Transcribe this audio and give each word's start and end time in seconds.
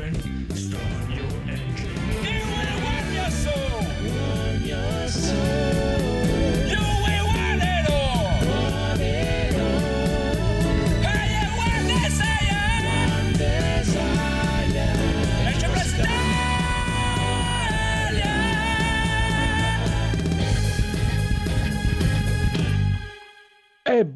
environment, 0.00 0.56
stop 0.56 0.80
your 1.16 1.27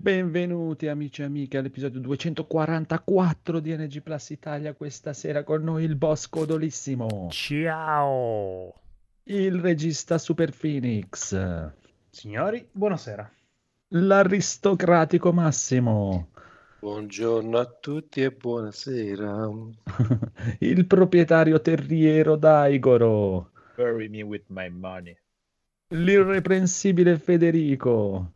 benvenuti 0.03 0.89
amici 0.89 1.21
e 1.23 1.27
amiche 1.27 1.59
all'episodio 1.59 2.01
244 2.01 3.61
di 3.61 3.73
NG 3.77 4.03
Plus 4.03 4.31
Italia. 4.31 4.75
Questa 4.75 5.13
sera 5.13 5.45
con 5.45 5.63
noi 5.63 5.85
il 5.85 5.95
boss 5.95 6.29
codolissimo, 6.29 7.29
Ciao! 7.31 8.75
il 9.25 9.61
regista 9.61 10.19
Super 10.19 10.51
Phoenix, 10.51 11.71
Signori, 12.11 12.67
buonasera. 12.73 13.31
l'aristocratico 13.91 15.33
Massimo, 15.33 16.31
Buongiorno 16.81 17.57
a 17.59 17.67
tutti 17.67 18.23
e 18.23 18.33
buonasera. 18.33 19.49
il 20.59 20.85
proprietario 20.87 21.61
terriero 21.61 22.35
Daigoro, 22.35 23.53
Bury 23.77 24.09
me 24.09 24.23
with 24.23 24.47
my 24.49 24.69
money. 24.69 25.17
l'irreprensibile 25.91 27.17
Federico 27.21 28.33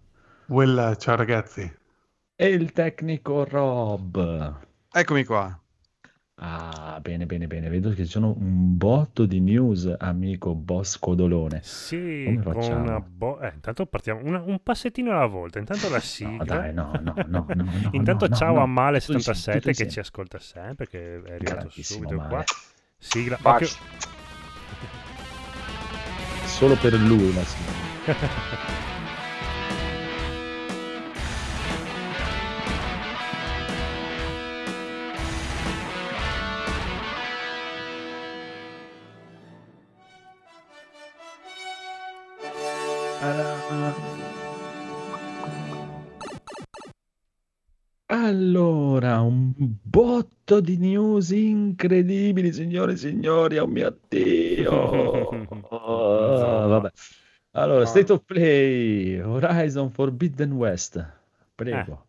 Quella, 0.47 0.95
ciao 0.97 1.17
ragazzi. 1.17 1.71
e 2.37 2.47
il 2.49 2.73
tecnico 2.73 3.45
Rob. 3.45 4.59
Eccomi 4.93 5.25
qua. 5.25 5.59
Ah, 6.39 6.99
bene, 7.01 7.25
bene, 7.27 7.47
bene. 7.47 7.69
Vedo 7.71 7.89
che 7.91 8.05
ci 8.05 8.11
sono 8.11 8.35
un 8.39 8.77
botto 8.77 9.25
di 9.25 9.41
news, 9.41 9.93
amico 9.99 10.55
boss 10.55 10.99
codolone. 10.99 11.61
Sì, 11.63 12.39
bo- 13.09 13.41
eh, 13.41 13.53
intanto 13.55 13.87
partiamo 13.87 14.21
una- 14.23 14.43
un 14.43 14.63
passettino 14.63 15.13
alla 15.13 15.27
volta. 15.27 15.59
Intanto 15.59 15.89
la 15.89 15.95
No, 15.97 16.01
sigla. 16.03 16.45
dai, 16.45 16.75
no, 16.75 16.93
no, 17.03 17.15
no, 17.27 17.47
no, 17.49 17.55
no, 17.55 17.89
Intanto 17.93 18.29
no, 18.29 18.35
ciao 18.37 18.55
no. 18.57 18.63
a 18.63 18.67
Male 18.67 19.01
Tutto 19.01 19.13
insieme, 19.15 19.39
77 19.39 19.59
tutto 19.59 19.65
che 19.65 19.83
insieme. 19.85 19.91
ci 19.93 19.99
ascolta 20.01 20.39
sempre, 20.39 20.87
che 20.89 21.23
è 21.23 21.33
arrivato 21.33 21.71
subito 21.71 22.15
Male. 22.17 22.29
qua. 22.29 22.45
Sigla. 22.99 23.39
Occhio- 23.43 23.69
Solo 26.45 26.77
per 26.77 26.93
lui 26.95 27.35
la 27.35 27.43
sigla. 27.43 28.95
Allora, 48.09 49.21
un 49.21 49.53
botto 49.57 50.61
di 50.61 50.77
news 50.77 51.31
incredibili, 51.31 52.53
signore 52.53 52.93
e 52.93 52.97
signori, 52.97 53.59
oh 53.59 53.67
mio 53.67 53.99
Dio. 54.09 54.71
Oh, 54.73 55.31
vabbè. 56.69 56.91
Allora, 57.53 57.85
State 57.87 58.13
of 58.13 58.23
Play, 58.25 59.19
Horizon 59.21 59.91
Forbidden 59.91 60.53
West. 60.53 61.05
Prego. 61.55 62.05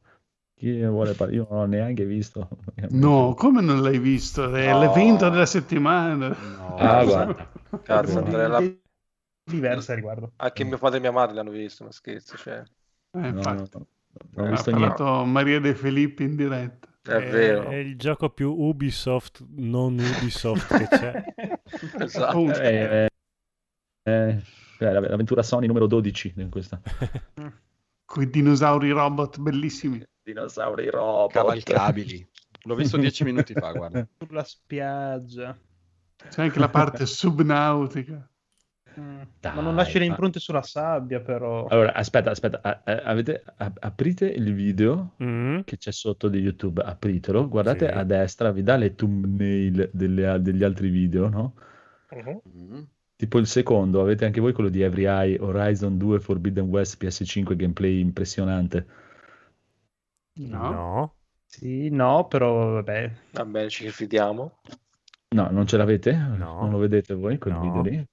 Chi 0.56 0.82
vuole 0.84 1.14
parlare? 1.14 1.38
Io 1.38 1.48
non 1.50 1.60
ho 1.60 1.66
neanche 1.66 2.06
visto. 2.06 2.48
No, 2.90 3.34
come 3.36 3.62
non 3.62 3.82
l'hai 3.82 3.98
visto? 3.98 4.54
È 4.54 4.72
No. 4.72 4.80
l'evento 4.80 5.30
della 5.30 5.46
settimana. 5.48 6.36
Ah, 6.78 7.04
guarda. 7.04 7.50
Cazzo, 7.84 8.20
Andrea, 8.20 8.48
la- 8.48 8.76
Diversa 9.50 9.94
a 9.94 9.96
riguardo. 9.96 10.32
anche 10.38 10.64
mio 10.64 10.78
padre 10.78 10.98
e 10.98 11.02
mia 11.02 11.12
madre 11.12 11.36
l'hanno 11.36 11.52
visto, 11.52 11.84
ma 11.86 11.92
scherzo, 11.92 12.38
cioè. 12.38 12.64
Eh, 13.14 13.20
No, 13.20 13.32
no, 13.32 13.34
infatti. 13.38 13.72
no, 13.72 13.88
non 14.34 14.46
ho 14.46 14.48
ha 14.48 14.52
visto 14.52 14.72
niente. 14.72 15.04
Maria 15.04 15.60
De 15.60 15.76
Filippi 15.76 16.24
in 16.24 16.36
diretta. 16.36 16.88
È 17.02 17.30
vero. 17.30 17.70
È 17.70 17.76
il 17.76 17.98
gioco 17.98 18.30
più 18.30 18.52
Ubisoft, 18.52 19.46
non 19.56 19.98
Ubisoft 19.98 20.78
che 20.78 20.88
c'è. 20.88 21.24
Esatto. 22.00 22.54
Eh, 22.54 23.10
eh, 24.04 24.12
eh, 24.12 24.42
eh, 24.80 24.92
l'avventura 24.92 25.44
Sony 25.44 25.68
numero 25.68 25.88
12 25.88 26.34
in 26.38 26.50
questa. 26.50 26.82
Con 28.06 28.24
i 28.24 28.30
dinosauri 28.30 28.90
robot 28.92 29.40
bellissimi. 29.40 30.02
Dinosauri 30.24 30.90
robot. 30.90 31.32
cavalcabili. 31.32 32.26
L'ho 32.64 32.76
visto 32.76 32.98
dieci 32.98 33.24
minuti 33.26 33.54
fa, 33.54 33.72
guarda. 33.72 34.08
Sulla 34.18 34.44
spiaggia. 34.44 35.58
C'è 36.30 36.42
anche 36.42 36.60
la 36.60 36.70
parte 36.70 37.06
subnautica. 37.06 38.30
Mm. 39.00 39.22
Dai, 39.40 39.56
Ma 39.56 39.62
non 39.62 39.76
lasci 39.76 40.00
le 40.00 40.06
ma- 40.06 40.12
impronte 40.12 40.40
sulla 40.40 40.62
sabbia, 40.64 41.20
però. 41.20 41.66
Allora, 41.68 41.94
aspetta, 41.94 42.32
aspetta, 42.32 42.62
a- 42.64 42.82
a- 42.84 43.02
avete, 43.04 43.44
a- 43.58 43.72
aprite 43.80 44.26
il 44.28 44.54
video 44.54 45.14
Mm? 45.24 45.60
che 45.66 45.78
c'è 45.78 45.92
sotto 45.92 46.28
di 46.30 46.40
YouTube, 46.40 46.82
apritelo, 46.82 47.48
guardate 47.48 47.88
Sì. 47.88 47.94
a 47.94 48.04
destra, 48.04 48.52
vi 48.52 48.64
dà 48.64 48.76
le 48.76 48.96
thumbnail 48.96 49.90
delle- 49.94 50.42
degli 50.42 50.64
altri 50.64 50.90
video, 50.90 51.30
no? 51.30 51.54
Mm. 52.16 52.82
Tipo 53.16 53.38
il 53.40 53.48
secondo, 53.48 54.02
avete 54.02 54.26
anche 54.26 54.40
voi 54.42 54.54
quello 54.54 54.70
di 54.70 54.82
Every 54.82 55.06
Eye, 55.06 55.38
Horizon 55.40 55.98
2 55.98 56.20
Forbidden 56.20 56.66
West 56.66 56.98
PS5 57.04 57.56
gameplay 57.56 58.00
impressionante. 58.00 58.86
No? 60.40 60.72
No. 60.72 61.16
Sì, 61.46 61.90
no, 61.90 62.28
però 62.28 62.74
vabbè. 62.74 63.12
Va 63.32 63.46
bene, 63.46 63.70
ci 63.70 63.90
fidiamo. 63.90 64.60
No, 65.30 65.50
non 65.52 65.66
ce 65.68 65.78
l'avete? 65.78 66.14
No. 66.16 66.60
Non 66.62 66.70
lo 66.72 66.78
vedete 66.78 67.14
voi 67.14 67.38
quel 67.38 67.54
No. 67.56 67.62
video 67.62 67.82
lì? 67.82 68.06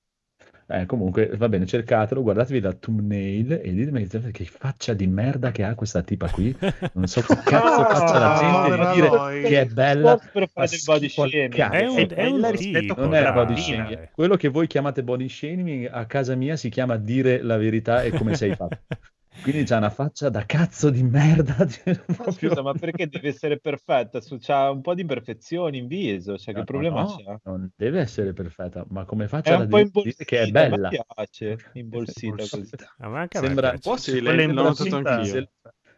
Eh, 0.67 0.87
comunque, 0.87 1.29
va 1.37 1.49
bene, 1.49 1.67
cercatelo, 1.67 2.23
guardatevi 2.23 2.61
la 2.61 2.73
thumbnail 2.73 3.61
e 3.63 3.73
ditemi 3.75 4.07
che 4.07 4.45
faccia 4.45 4.95
di 4.95 5.07
merda 5.07 5.51
che 5.51 5.63
ha 5.63 5.75
questa 5.75 6.03
tipa 6.03 6.29
qui. 6.31 6.57
Non 6.95 7.07
so 7.07 7.21
che 7.21 7.35
cazzo 7.45 7.83
No, 7.83 7.85
faccia 7.89 8.19
la 8.19 8.39
gente 8.41 8.87
di 8.87 8.93
dire 8.95 9.49
che 9.49 9.61
è 9.61 9.67
bella. 9.67 10.17
per 10.17 10.49
fa 10.49 10.67
fare 10.67 10.69
del 10.69 10.81
body 10.85 11.09
shaming. 11.09 11.55
È 11.55 11.87
un, 11.87 11.97
È 11.99 12.07
è 12.07 12.07
bella 12.07 12.51
rispetto 12.51 12.95
Non 12.99 13.15
è 13.15 13.23
dai. 13.23 13.33
body 13.33 13.57
shaming. 13.59 14.09
Quello 14.13 14.37
che 14.37 14.49
voi 14.49 14.67
chiamate 14.67 15.03
body 15.03 15.29
shaming 15.29 15.89
a 15.91 16.07
casa 16.07 16.35
mia 16.35 16.57
si 16.57 16.69
chiama 16.71 16.97
dire 16.97 17.43
la 17.43 17.57
verità 17.59 18.03
e 18.03 18.11
come 18.13 18.35
sei 18.35 18.55
fatto. 18.55 18.79
Quindi 19.43 19.65
c'ha 19.65 19.77
una 19.77 19.91
faccia 19.91 20.29
da 20.31 20.45
cazzo 20.47 20.91
di 20.91 21.03
merda. 21.03 21.55
proprio- 22.07 22.33
Scusa, 22.33 22.63
ma 22.63 22.73
perché 22.73 23.09
deve 23.09 23.29
essere 23.29 23.59
perfetta? 23.59 24.21
Su- 24.21 24.39
C'ha 24.39 24.71
un 24.71 24.81
po' 24.81 24.95
di 24.95 25.03
imperfezioni 25.03 25.79
in 25.79 25.87
viso, 25.87 26.39
cioè 26.39 26.55
No, 26.55 26.61
che 26.61 26.67
problema 26.67 27.03
no, 27.03 27.17
c'ha? 27.23 27.41
Non 27.45 27.71
deve 27.77 28.01
essere 28.01 28.33
perfetta, 28.33 28.85
ma 28.89 29.05
come 29.05 29.25
È 29.25 29.29
faccia 29.29 29.57
un 29.57 29.69
da 29.69 29.79
po' 29.91 30.03
dire, 30.03 30.15
che 30.17 30.39
è 30.41 30.45
mi 30.47 30.53
bella? 30.53 30.89
piace, 30.89 31.59
imbolsita 31.75 32.31
così. 32.49 32.69
A 32.99 33.09
me 33.09 33.19
anche 33.19 33.39
Sembra. 33.39 33.71
Un 33.73 33.79
po' 33.81 33.97
sì, 33.97 34.21
l'ho 34.21 34.33
notato 34.33 34.83
Vin 34.85 34.95
anch'io. 34.95 35.23
Diesel, 35.23 35.49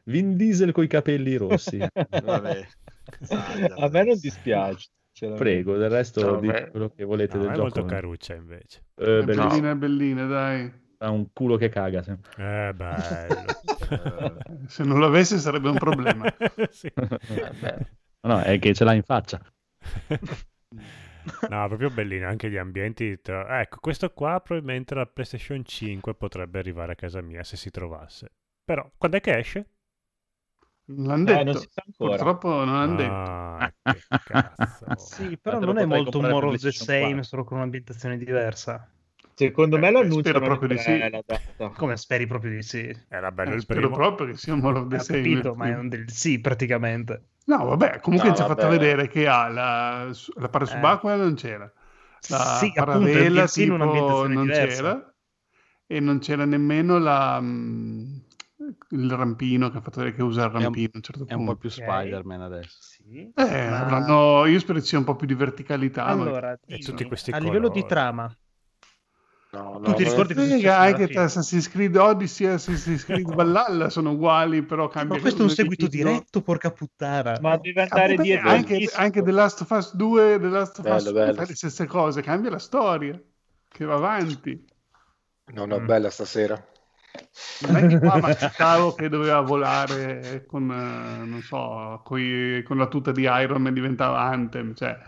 Vin 0.04 0.36
Diesel 0.36 0.72
coi 0.72 0.86
capelli 0.86 1.36
rossi. 1.36 1.78
Vabbè. 2.24 2.66
A 3.78 3.88
me 3.88 4.04
non 4.04 4.18
dispiace. 4.18 4.88
Prego, 5.18 5.78
del 5.78 5.88
resto 5.88 6.20
No, 6.34 6.40
dite 6.40 6.68
quello 6.70 6.90
che 6.90 7.04
volete 7.04 7.38
No, 7.38 7.44
del 7.44 7.52
è 7.52 7.54
gioco. 7.54 7.62
molto 7.62 7.84
caruccia 7.86 8.34
invece. 8.34 8.82
Eh, 8.96 9.04
È 9.04 9.18
è 9.20 9.74
bellina, 9.74 10.26
dai. 10.26 10.84
Ha 10.98 11.10
un 11.10 11.30
culo 11.32 11.56
che 11.56 11.68
caga. 11.68 12.02
sì. 12.02 12.10
Eh, 12.38 12.72
bello. 12.74 13.44
Se 14.66 14.82
non 14.84 14.98
lo 14.98 15.06
avesse 15.06 15.38
sarebbe 15.38 15.68
un 15.68 15.76
problema. 15.78 16.24
Sì. 16.70 16.90
Vabbè. 16.94 17.78
No, 18.22 18.40
è 18.40 18.58
che 18.58 18.74
ce 18.74 18.84
l'ha 18.84 18.94
in 18.94 19.02
faccia. 19.02 19.40
No, 21.48 21.66
proprio 21.68 21.90
bellino, 21.90 22.26
anche 22.28 22.48
gli 22.50 22.56
ambienti. 22.56 23.20
tra- 23.20 23.60
Ecco, 23.60 23.78
questo 23.80 24.10
qua 24.12 24.40
probabilmente 24.40 24.94
la 24.94 25.06
PlayStation 25.06 25.64
5 25.64 26.14
potrebbe 26.14 26.58
arrivare 26.58 26.92
a 26.92 26.94
casa 26.94 27.20
mia 27.20 27.42
se 27.44 27.56
si 27.56 27.70
trovasse. 27.70 28.32
Però, 28.64 28.88
quando 28.96 29.16
è 29.16 29.20
che 29.20 29.36
esce? 29.38 29.70
Non 30.88 31.06
l'hanno 31.06 31.30
Eh, 31.30 31.32
detto. 31.34 31.44
non 31.44 31.54
si 31.56 31.68
sa 31.70 31.82
ancora. 31.84 32.16
Purtroppo 32.16 32.48
non 32.64 32.74
l'hanno 32.74 32.96
detto. 32.96 33.12
Ah, 33.12 33.74
che 33.82 34.04
cazzo. 34.22 34.96
Sì, 34.96 35.36
però 35.38 35.58
non 35.58 35.78
è 35.78 35.84
molto 35.84 36.20
the 36.20 36.34
PlayStation 36.34 36.86
same, 36.86 37.00
4. 37.00 37.22
solo 37.22 37.44
con 37.44 37.56
un'ambientazione 37.58 38.16
diversa. 38.18 38.88
Secondo 39.36 39.76
me 39.78 39.88
Eh, 39.88 39.90
lo 39.90 39.98
spero 40.10 40.38
annunciano 40.38 40.40
proprio 40.40 40.68
di 40.68 40.78
sì. 40.78 41.72
Come 41.76 41.96
speri 41.96 42.26
proprio 42.26 42.50
di 42.52 42.62
sì. 42.62 42.96
Era 43.08 43.30
bello 43.30 43.50
Eh, 43.50 43.54
il 43.56 43.60
spero 43.60 43.80
primo. 43.82 43.96
proprio 43.96 44.26
che 44.28 44.36
sia 44.36 44.54
un 44.54 44.60
More 44.60 44.78
of 44.78 44.88
the 44.88 44.96
capito, 44.96 45.54
ma 45.54 45.66
è 45.68 45.76
un 45.76 45.88
del 45.88 46.10
sì 46.10 46.40
praticamente. 46.40 47.28
No, 47.44 47.64
vabbè, 47.66 48.00
comunque 48.00 48.30
No, 48.30 48.34
ci 48.34 48.42
ha 48.42 48.46
fatto 48.46 48.66
vedere 48.68 49.08
che 49.08 49.28
ha 49.28 49.48
la, 49.48 50.10
la 50.36 50.48
parte 50.48 50.66
subacquea 50.70 51.16
non 51.16 51.34
c'era. 51.34 51.70
La 52.28 52.38
sì, 52.58 52.66
appunto, 52.74 52.84
paravela 52.84 53.42
un 53.42 53.46
in 53.46 53.52
tipo 53.52 53.74
un'ambientazione 53.74 54.34
non 54.34 54.44
diversa. 54.46 54.82
c'era 54.82 55.14
e 55.86 56.00
non 56.00 56.18
c'era 56.18 56.44
nemmeno 56.44 56.98
la, 56.98 57.38
mm, 57.40 58.16
il 58.90 59.10
rampino 59.12 59.70
che 59.70 59.76
ha 59.78 59.80
fatto 59.80 59.98
vedere 60.00 60.16
che 60.16 60.22
usa 60.22 60.46
il 60.46 60.52
un- 60.54 60.62
rampino 60.62 60.88
a 60.94 60.96
un 60.96 61.02
certo 61.02 61.24
È 61.24 61.32
un 61.34 61.44
po' 61.44 61.44
punto. 61.44 61.56
più 61.56 61.68
Spider-Man 61.70 62.40
adesso. 62.40 62.78
Sì. 62.80 63.32
Eh, 63.34 63.68
ma- 63.68 63.80
avranno- 63.80 64.46
io 64.46 64.58
spero 64.58 64.80
ci 64.80 64.86
sia 64.88 64.98
un 64.98 65.04
po' 65.04 65.14
più 65.14 65.26
di 65.26 65.34
verticalità. 65.34 66.14
ma- 66.14 66.22
Allora, 66.22 66.58
E 66.64 66.78
dimmi, 66.78 66.82
tutti 66.82 67.04
questi 67.04 67.30
a 67.30 67.38
livello 67.38 67.68
di 67.68 67.80
colori. 67.80 67.86
trama, 67.86 68.36
No, 69.56 69.78
no, 69.78 69.80
Tu 69.80 69.92
ti 69.94 70.02
non- 70.02 70.10
ricordi 70.10 70.34
Frega, 70.34 70.76
anche 70.78 71.06
fine? 71.06 71.20
Assassin's 71.22 71.68
Creed 71.70 71.96
Odyssey 71.96 72.46
e 72.46 72.50
Assassin's 72.50 73.04
Creed 73.06 73.32
Valhalla 73.32 73.88
sono 73.88 74.10
uguali, 74.10 74.62
però 74.62 74.88
cambia 74.88 75.14
Ma 75.16 75.20
questo 75.22 75.40
è 75.40 75.44
un 75.44 75.50
seguito 75.50 75.88
titolo. 75.88 76.10
diretto, 76.10 76.42
porca 76.42 76.70
puttana. 76.70 77.38
Ma 77.40 77.56
deve 77.56 77.80
Ah, 77.82 77.86
andare 77.90 78.08
vabbè, 78.16 78.22
dietro. 78.22 78.48
anche, 78.50 78.90
anche 78.94 79.22
The 79.22 79.30
Last 79.30 79.60
of 79.62 79.70
Us 79.70 79.94
2 79.96 80.38
The 80.38 80.48
Last 80.48 80.78
of 80.80 80.84
Bello, 80.84 80.96
Us 80.96 81.04
2 81.04 81.12
bello. 81.14 81.32
fa 81.34 81.44
le 81.46 81.54
stesse 81.54 81.86
cose, 81.86 82.20
cambia 82.20 82.50
la 82.50 82.58
storia, 82.58 83.18
che 83.68 83.84
va 83.86 83.94
avanti. 83.94 84.62
No, 85.54 85.64
no, 85.64 85.78
Mm. 85.80 85.86
bella 85.86 86.10
stasera. 86.10 86.62
Non 87.62 87.76
è 87.76 87.86
che 87.86 87.98
qua 87.98 88.18
masticavo 88.20 88.94
che 88.94 89.08
doveva 89.08 89.40
volare 89.40 90.44
con, 90.46 90.70
eh, 90.70 91.24
non 91.24 91.40
so, 91.42 92.02
coi- 92.04 92.62
con 92.62 92.76
la 92.76 92.88
tuta 92.88 93.10
di 93.12 93.22
Iron 93.22 93.62
Man 93.62 93.72
diventava 93.72 94.20
Anthem, 94.20 94.74
cioè 94.74 94.98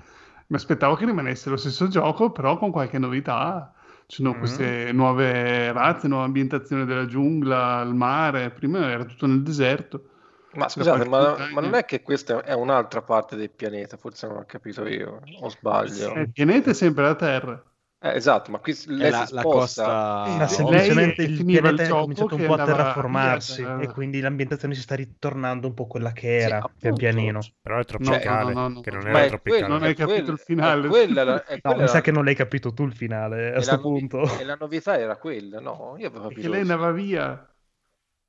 mi 0.46 0.56
aspettavo 0.56 0.94
che 0.94 1.04
rimanesse 1.04 1.50
lo 1.50 1.56
stesso 1.58 1.88
gioco, 1.88 2.30
però 2.30 2.56
con 2.56 2.70
qualche 2.70 2.98
novità. 2.98 3.72
Ci 4.10 4.16
sono 4.16 4.30
Mhm. 4.30 4.38
queste 4.38 4.90
nuove 4.92 5.70
razze, 5.70 6.08
nuova 6.08 6.24
ambientazione 6.24 6.86
della 6.86 7.04
giungla, 7.04 7.82
il 7.82 7.92
mare, 7.94 8.50
prima 8.50 8.90
era 8.90 9.04
tutto 9.04 9.26
nel 9.26 9.42
deserto. 9.42 10.08
Ma 10.54 10.66
scusate, 10.66 11.04
ma, 11.04 11.36
ma 11.52 11.60
non 11.60 11.74
è 11.74 11.84
che 11.84 12.00
questa 12.00 12.42
è 12.42 12.54
un'altra 12.54 13.02
parte 13.02 13.36
del 13.36 13.50
pianeta, 13.50 13.98
forse 13.98 14.26
non 14.26 14.38
ho 14.38 14.44
capito 14.46 14.86
io, 14.86 15.20
o 15.42 15.48
sbaglio. 15.50 16.14
Eh, 16.14 16.22
Il 16.22 16.32
pianeta 16.32 16.70
è 16.70 16.74
sempre 16.74 17.04
la 17.04 17.14
Terra. 17.16 17.62
Eh, 18.00 18.14
esatto, 18.14 18.50
ma 18.52 18.60
qui 18.60 18.74
lei 18.86 19.10
la, 19.10 19.26
si 19.26 19.32
la 19.32 19.46
costa... 19.46 20.00
Eh, 20.22 20.30
Ma 20.36 20.46
sì, 20.46 20.56
semplicemente 20.56 21.22
lei 21.22 21.22
il 21.22 21.44
pianeta 21.44 21.94
ha 21.94 21.96
cominciato 21.96 22.34
un 22.36 22.44
po' 22.44 22.52
a 22.54 22.60
andava 22.60 22.60
terraformarsi 22.60 23.62
via, 23.62 23.80
eh. 23.80 23.84
e 23.84 23.88
quindi 23.88 24.20
l'ambientazione 24.20 24.74
si 24.74 24.82
sta 24.82 24.94
ritornando 24.94 25.66
un 25.66 25.74
po' 25.74 25.86
quella 25.86 26.12
che 26.12 26.28
Sì, 26.34 26.50
era, 26.50 26.58
appunto. 26.58 26.78
pian 26.78 26.96
pianino. 26.96 27.40
Però 27.60 27.78
è 27.78 27.84
No, 27.96 28.20
tropicale, 28.24 28.52
no, 28.52 28.68
no, 28.68 28.68
no, 28.68 28.80
che 28.80 28.90
non 28.90 29.02
no. 29.02 29.10
Ma 29.10 29.18
era 29.18 29.24
è 29.24 29.26
tropicale. 29.26 29.42
quello- 29.42 29.72
Non 29.72 29.82
hai 29.82 29.90
è 29.90 29.94
capito 29.94 30.30
quella- 30.30 30.32
il 30.32 30.38
finale. 30.38 30.86
è 30.88 30.90
quella 30.90 31.24
la- 31.24 31.44
è 31.44 31.60
No, 31.62 31.74
quella 31.74 31.82
mi 31.82 31.88
sa 31.88 32.00
che 32.00 32.10
non 32.12 32.24
l'hai 32.24 32.34
capito 32.34 32.72
tu 32.72 32.84
il 32.84 32.94
finale 32.94 33.48
a 33.48 33.52
e 33.52 33.54
questo 33.54 33.80
punto. 33.80 34.22
E 34.38 34.44
la 34.44 34.54
novità 34.54 34.98
era 34.98 35.16
quella, 35.18 35.60
no? 35.60 35.96
Io 35.98 36.06
avevo 36.08 36.28
Che 36.28 36.28
capito. 36.28 36.48
lei 36.48 36.60
andava 36.60 36.90
via. 36.92 37.54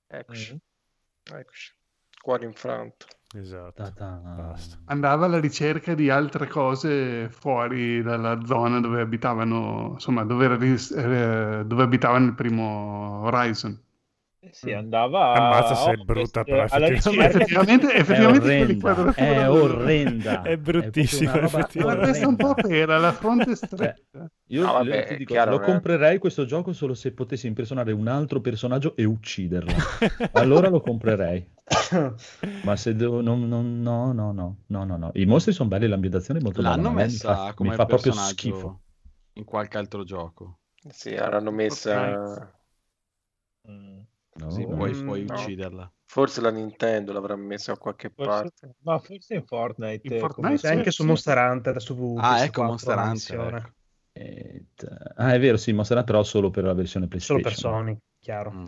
Eccoci, 0.08 0.54
Mm. 0.54 0.60
eccoci. 1.26 1.74
Cuore 2.22 2.46
infranto. 2.46 3.08
Esatto. 3.32 3.84
Ta-ta. 3.84 4.22
Basta. 4.36 4.78
andava 4.86 5.26
alla 5.26 5.40
ricerca 5.40 5.94
di 5.94 6.10
altre 6.10 6.48
cose 6.48 7.30
fuori 7.30 8.02
dalla 8.02 8.44
zona 8.46 8.80
dove 8.80 9.02
abitavano, 9.02 9.92
insomma, 9.94 10.24
dove, 10.26 10.46
eh, 10.48 11.64
dove 11.66 11.84
abitava 11.84 12.18
nel 12.18 12.34
primo 12.34 13.22
Horizon. 13.26 13.80
Eh 14.42 14.52
Sì, 14.54 14.72
andava 14.72 15.34
Ammazza 15.34 15.72
a 15.74 15.76
se 15.76 15.92
è 15.92 15.96
brutta, 15.98 16.46
però 16.46 16.66
alla 16.70 16.88
effettivamente- 16.88 17.94
Effettivamente, 17.94 17.94
È 17.94 18.26
orrenda, 18.26 19.14
è 19.16 19.50
orrenda. 19.50 20.42
È 20.44 20.58
bruttissima, 20.58 21.32
una 21.34 21.40
roba 21.42 21.68
questa 21.68 22.24
è 22.24 22.26
un 22.26 22.36
po' 22.38 22.54
pera, 22.54 22.98
la 22.98 23.12
fronte 23.12 23.52
è 23.52 23.56
stretta. 23.56 24.32
Io 24.48 24.66
No, 24.66 24.72
vabbè, 24.74 25.08
ti 25.08 25.14
è 25.14 25.18
dico, 25.18 25.34
chiaro, 25.34 25.52
lo 25.52 25.62
eh. 25.62 25.66
comprerei 25.66 26.20
questo 26.20 26.46
gioco 26.46 26.72
solo 26.72 26.94
se 26.94 27.12
potessi 27.12 27.48
impersonare 27.48 27.92
un 27.92 28.08
altro 28.08 28.40
personaggio 28.40 28.96
e 28.96 29.04
ucciderlo. 29.04 29.74
allora 30.32 30.70
lo 30.70 30.80
comprerei. 30.80 31.46
Ma 32.64 32.76
se 32.78 32.96
devo, 32.96 33.20
non- 33.22 33.46
non- 33.46 33.82
no, 33.82 34.14
no, 34.14 34.32
no, 34.32 34.56
no, 34.68 34.84
no, 34.86 34.96
no. 34.98 35.12
I 35.16 35.26
mostri 35.26 35.52
sono 35.52 35.68
belli, 35.68 35.86
l'ambientazione 35.88 36.40
è 36.40 36.44
molto 36.44 36.62
bella. 36.62 36.76
L'hanno 36.76 36.90
ma 36.90 36.90
a 36.90 36.94
me 36.94 37.06
mi 37.08 37.12
messa 37.12 37.36
fa, 37.36 37.54
come 37.54 37.70
mi 37.72 37.76
fa 37.76 37.86
proprio 37.86 38.14
schifo. 38.14 38.82
in 39.34 39.44
qualche 39.44 39.78
altro 39.78 40.06
gioco. 40.06 40.60
Sì, 40.90 41.14
l'hanno 41.14 41.52
messa. 41.52 42.54
Mm. 43.70 44.00
No? 44.40 44.52
Sì, 44.52 44.66
puoi, 44.66 44.94
Mm, 44.94 45.06
puoi 45.06 45.26
no. 45.26 45.34
ucciderla. 45.34 45.92
Forse 46.06 46.42
la 46.42 46.50
Nintendo 46.50 47.12
l'avrà 47.14 47.36
messa 47.36 47.74
da 47.74 47.78
qualche 47.78 48.10
Forse- 48.10 48.32
parte. 48.32 48.76
ma 48.84 48.98
forse 49.00 49.36
in 49.36 49.46
Fortnite. 49.46 50.08
In 50.08 50.14
eh, 50.14 50.20
Fortnite 50.20 50.48
come- 50.48 50.58
C'è 50.58 50.70
anche 50.76 50.92
su. 50.92 51.04
Monster 51.06 51.38
Hunter 51.38 51.82
su 51.82 52.16
Ah, 52.18 52.36
PS4 52.38 52.44
ecco 52.46 52.64
Monster 52.64 52.98
Hunter. 52.98 53.56
ecco. 53.56 53.72
E 54.14 54.66
t- 54.76 55.12
Ah, 55.16 55.34
è 55.34 55.40
vero, 55.40 55.58
sì, 55.58 55.72
Monster 55.72 55.98
Hunter 55.98 56.14
però 56.14 56.24
solo 56.26 56.50
per 56.50 56.64
la 56.64 56.74
versione 56.74 57.08
Solo 57.20 57.40
PlayStation. 57.40 57.42
per 57.42 57.54
Sony, 57.54 57.98
chiaro. 58.20 58.52
Mhm. 58.52 58.66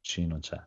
PC 0.00 0.18
non 0.26 0.40
c'è. 0.40 0.60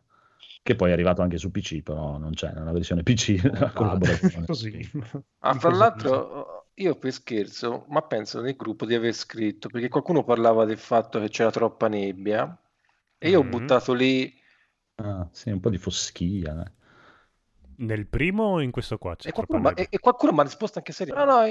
Che 0.62 0.76
poi 0.76 0.90
è 0.90 0.92
arrivato 0.92 1.22
anche 1.22 1.38
su 1.38 1.50
PC, 1.50 1.82
però 1.82 2.16
non 2.18 2.32
c'è 2.34 2.52
nella 2.52 2.70
versione 2.70 3.02
PC 3.02 3.40
la 3.66 3.72
collaborazione. 3.72 4.46
Così. 4.46 4.90
Ah, 5.40 5.54
fra 5.54 5.68
così, 5.70 5.78
l'altro, 5.80 6.68
io 6.74 6.94
per 6.94 7.12
scherzo, 7.12 7.84
ma 7.88 8.02
penso 8.02 8.40
nel 8.40 8.54
gruppo 8.54 8.86
di 8.86 8.94
aver 8.94 9.12
scritto, 9.12 9.68
perché 9.68 9.88
qualcuno 9.88 10.22
parlava 10.22 10.64
del 10.64 10.78
fatto 10.78 11.18
che 11.18 11.28
c'era 11.30 11.50
troppa 11.50 11.88
nebbia, 11.88 12.56
e 13.22 13.30
io 13.30 13.40
ho 13.40 13.42
Mhm. 13.42 13.50
buttato 13.50 13.92
lì, 13.94 14.32
Ah, 14.96 15.28
sì, 15.32 15.50
un 15.50 15.60
po' 15.60 15.68
di 15.70 15.76
foschia. 15.78 16.64
eh. 16.64 16.72
Nel 17.78 18.06
primo 18.06 18.44
o 18.44 18.60
in 18.60 18.70
questo 18.70 18.98
qua? 18.98 19.16
E 19.20 19.32
qualcuno, 19.32 19.60
ma, 19.60 19.74
e, 19.74 19.86
e 19.90 19.98
qualcuno 19.98 20.32
mi 20.32 20.40
ha 20.40 20.42
risposto 20.42 20.78
anche 20.78 20.92
serio. 20.92 21.14
No, 21.14 21.24
no, 21.24 21.44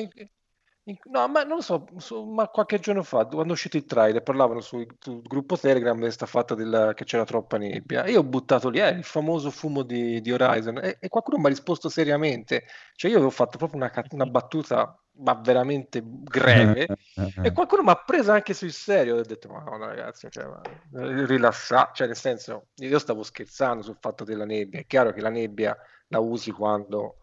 no, 0.83 1.27
ma 1.27 1.43
non 1.43 1.57
lo 1.57 1.61
so, 1.61 1.85
su- 1.97 2.23
ma 2.23 2.47
qualche 2.47 2.79
giorno 2.79 3.03
fa, 3.03 3.25
quando 3.25 3.49
è 3.49 3.51
uscito 3.51 3.77
il 3.77 3.85
trailer, 3.85 4.23
parlavano 4.23 4.61
sul, 4.61 4.87
sul 4.99 5.21
gruppo 5.21 5.57
Telegram 5.57 5.95
di 5.95 6.01
questa 6.01 6.25
fatta 6.25 6.55
del, 6.55 6.93
che 6.95 7.03
c'era 7.03 7.23
troppa 7.23 7.57
nebbia. 7.57 8.07
Io 8.07 8.19
ho 8.19 8.23
buttato 8.23 8.69
lì, 8.69 8.79
eh, 8.79 8.89
il 8.89 9.03
famoso 9.03 9.51
fumo 9.51 9.83
di, 9.83 10.21
di 10.21 10.31
Horizon, 10.31 10.79
e, 10.79 10.97
e 10.99 11.09
qualcuno 11.09 11.37
mi 11.37 11.45
ha 11.45 11.49
risposto 11.49 11.89
seriamente. 11.89 12.65
Cioè 12.95 13.11
io 13.11 13.17
avevo 13.17 13.31
fatto 13.31 13.57
proprio 13.57 13.79
una, 13.79 13.91
una 14.11 14.25
battuta, 14.25 14.99
ma 15.23 15.33
veramente 15.35 16.01
greve, 16.03 16.87
e 17.43 17.51
qualcuno 17.51 17.83
mi 17.83 17.91
ha 17.91 18.03
preso 18.03 18.31
anche 18.31 18.53
sul 18.53 18.71
serio. 18.71 19.17
Ho 19.17 19.21
detto, 19.23 19.49
ma 19.49 19.61
no, 19.61 19.77
ragazzi, 19.77 20.27
cioè, 20.31 20.45
rilassate, 20.91 21.91
cioè 21.93 22.07
nel 22.07 22.15
senso, 22.15 22.69
io 22.77 22.97
stavo 22.97 23.21
scherzando 23.21 23.83
sul 23.83 23.97
fatto 23.99 24.23
della 24.23 24.45
nebbia. 24.45 24.79
È 24.79 24.85
chiaro 24.87 25.11
che 25.11 25.21
la 25.21 25.29
nebbia 25.29 25.77
la 26.07 26.19
usi 26.19 26.51
quando 26.51 27.17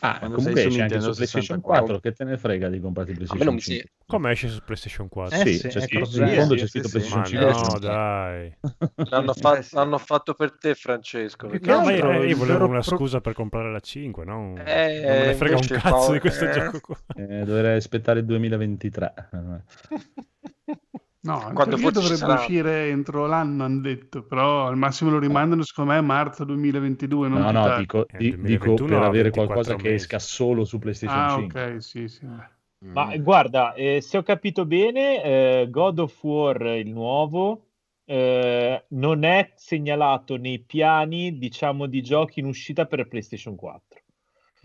Ah, 0.00 0.18
Quando 0.18 0.36
comunque 0.36 0.64
esce 0.64 0.82
anche 0.82 1.00
su 1.00 1.12
PlayStation 1.12 1.60
64. 1.60 1.84
4, 1.84 2.00
che 2.00 2.12
te 2.12 2.24
ne 2.24 2.38
frega 2.38 2.68
di 2.68 2.80
comprarti 2.80 3.12
PlayStation 3.12 3.54
mi 3.54 3.60
5? 3.60 3.82
si... 3.84 4.06
Come 4.06 4.30
esce 4.32 4.48
su 4.48 4.60
PlayStation 4.64 5.08
4? 5.08 5.38
Eh 5.38 5.44
sì, 5.44 5.58
sì, 5.58 5.68
c'è 5.68 5.80
scritto, 5.80 6.22
in 6.22 6.34
fondo 6.34 6.54
c'è 6.54 6.66
scritto 6.66 6.88
sì, 6.88 7.00
sì. 7.00 7.08
PlayStation 7.10 7.44
Ma 7.44 7.52
5. 7.52 7.68
no, 7.68 7.78
dai. 7.78 8.56
L'hanno, 9.10 9.34
fa- 9.34 9.64
l'hanno 9.72 9.98
fatto 9.98 10.34
per 10.34 10.56
te, 10.56 10.74
Francesco. 10.74 11.48
Perché- 11.48 11.70
No, 11.70 11.82
ma 11.82 11.90
altro 11.90 12.12
io, 12.12 12.22
io 12.24 12.36
volevo 12.36 12.66
una 12.66 12.82
scusa 12.82 13.20
per 13.20 13.34
comprare 13.34 13.70
la 13.70 13.80
5, 13.80 14.24
no? 14.24 14.54
Eh, 14.64 15.00
non 15.04 15.18
me 15.18 15.26
ne 15.26 15.34
frega 15.34 15.56
un 15.56 15.66
cazzo 15.66 16.00
fa- 16.00 16.12
di 16.12 16.18
questo 16.20 16.44
eh. 16.48 16.50
gioco 16.52 16.80
qua. 16.80 16.96
Eh, 17.16 17.44
dovrei 17.44 17.76
aspettare 17.76 18.20
il 18.20 18.24
2023. 18.24 19.14
No, 21.22 21.50
Quando 21.52 21.76
ci 21.76 21.82
dovrebbe 21.90 22.16
sarà- 22.16 22.34
uscire 22.34 22.88
entro 22.88 23.26
l'anno, 23.26 23.64
hanno 23.64 23.80
detto, 23.80 24.22
però 24.22 24.66
al 24.68 24.76
massimo 24.78 25.10
lo 25.10 25.18
rimandano 25.18 25.62
secondo 25.62 25.90
me 25.92 25.98
a 25.98 26.02
marzo 26.02 26.44
2022. 26.44 27.28
Non 27.28 27.40
No, 27.40 27.50
no, 27.50 27.62
tardi. 27.64 27.80
dico, 27.82 28.08
Eh, 28.08 28.16
di- 28.16 28.30
2021 28.30 28.74
dico 28.74 28.84
per 28.86 29.02
avere 29.02 29.22
24 29.24 29.44
qualcosa 29.46 29.74
che 29.76 29.90
mesi. 29.90 29.94
esca 30.04 30.18
solo 30.18 30.64
su 30.64 30.78
PlayStation 30.78 31.22
Ah, 31.24 31.28
5. 31.34 31.74
ok, 31.74 31.82
sì, 31.82 32.08
sì. 32.08 32.26
Ma 32.82 33.14
Mm. 33.14 33.22
guarda, 33.22 33.74
eh, 33.74 34.00
se 34.00 34.16
ho 34.16 34.22
capito 34.22 34.64
bene, 34.64 35.22
eh, 35.22 35.66
God 35.68 35.98
of 35.98 36.22
War, 36.24 36.62
il 36.78 36.90
nuovo, 36.90 37.66
eh, 38.06 38.82
non 38.88 39.22
è 39.24 39.52
segnalato 39.56 40.36
nei 40.38 40.60
piani, 40.60 41.36
diciamo, 41.36 41.84
di 41.84 42.00
giochi 42.02 42.40
in 42.40 42.46
uscita 42.46 42.86
per 42.86 43.06
PlayStation 43.06 43.54
4. 43.56 44.00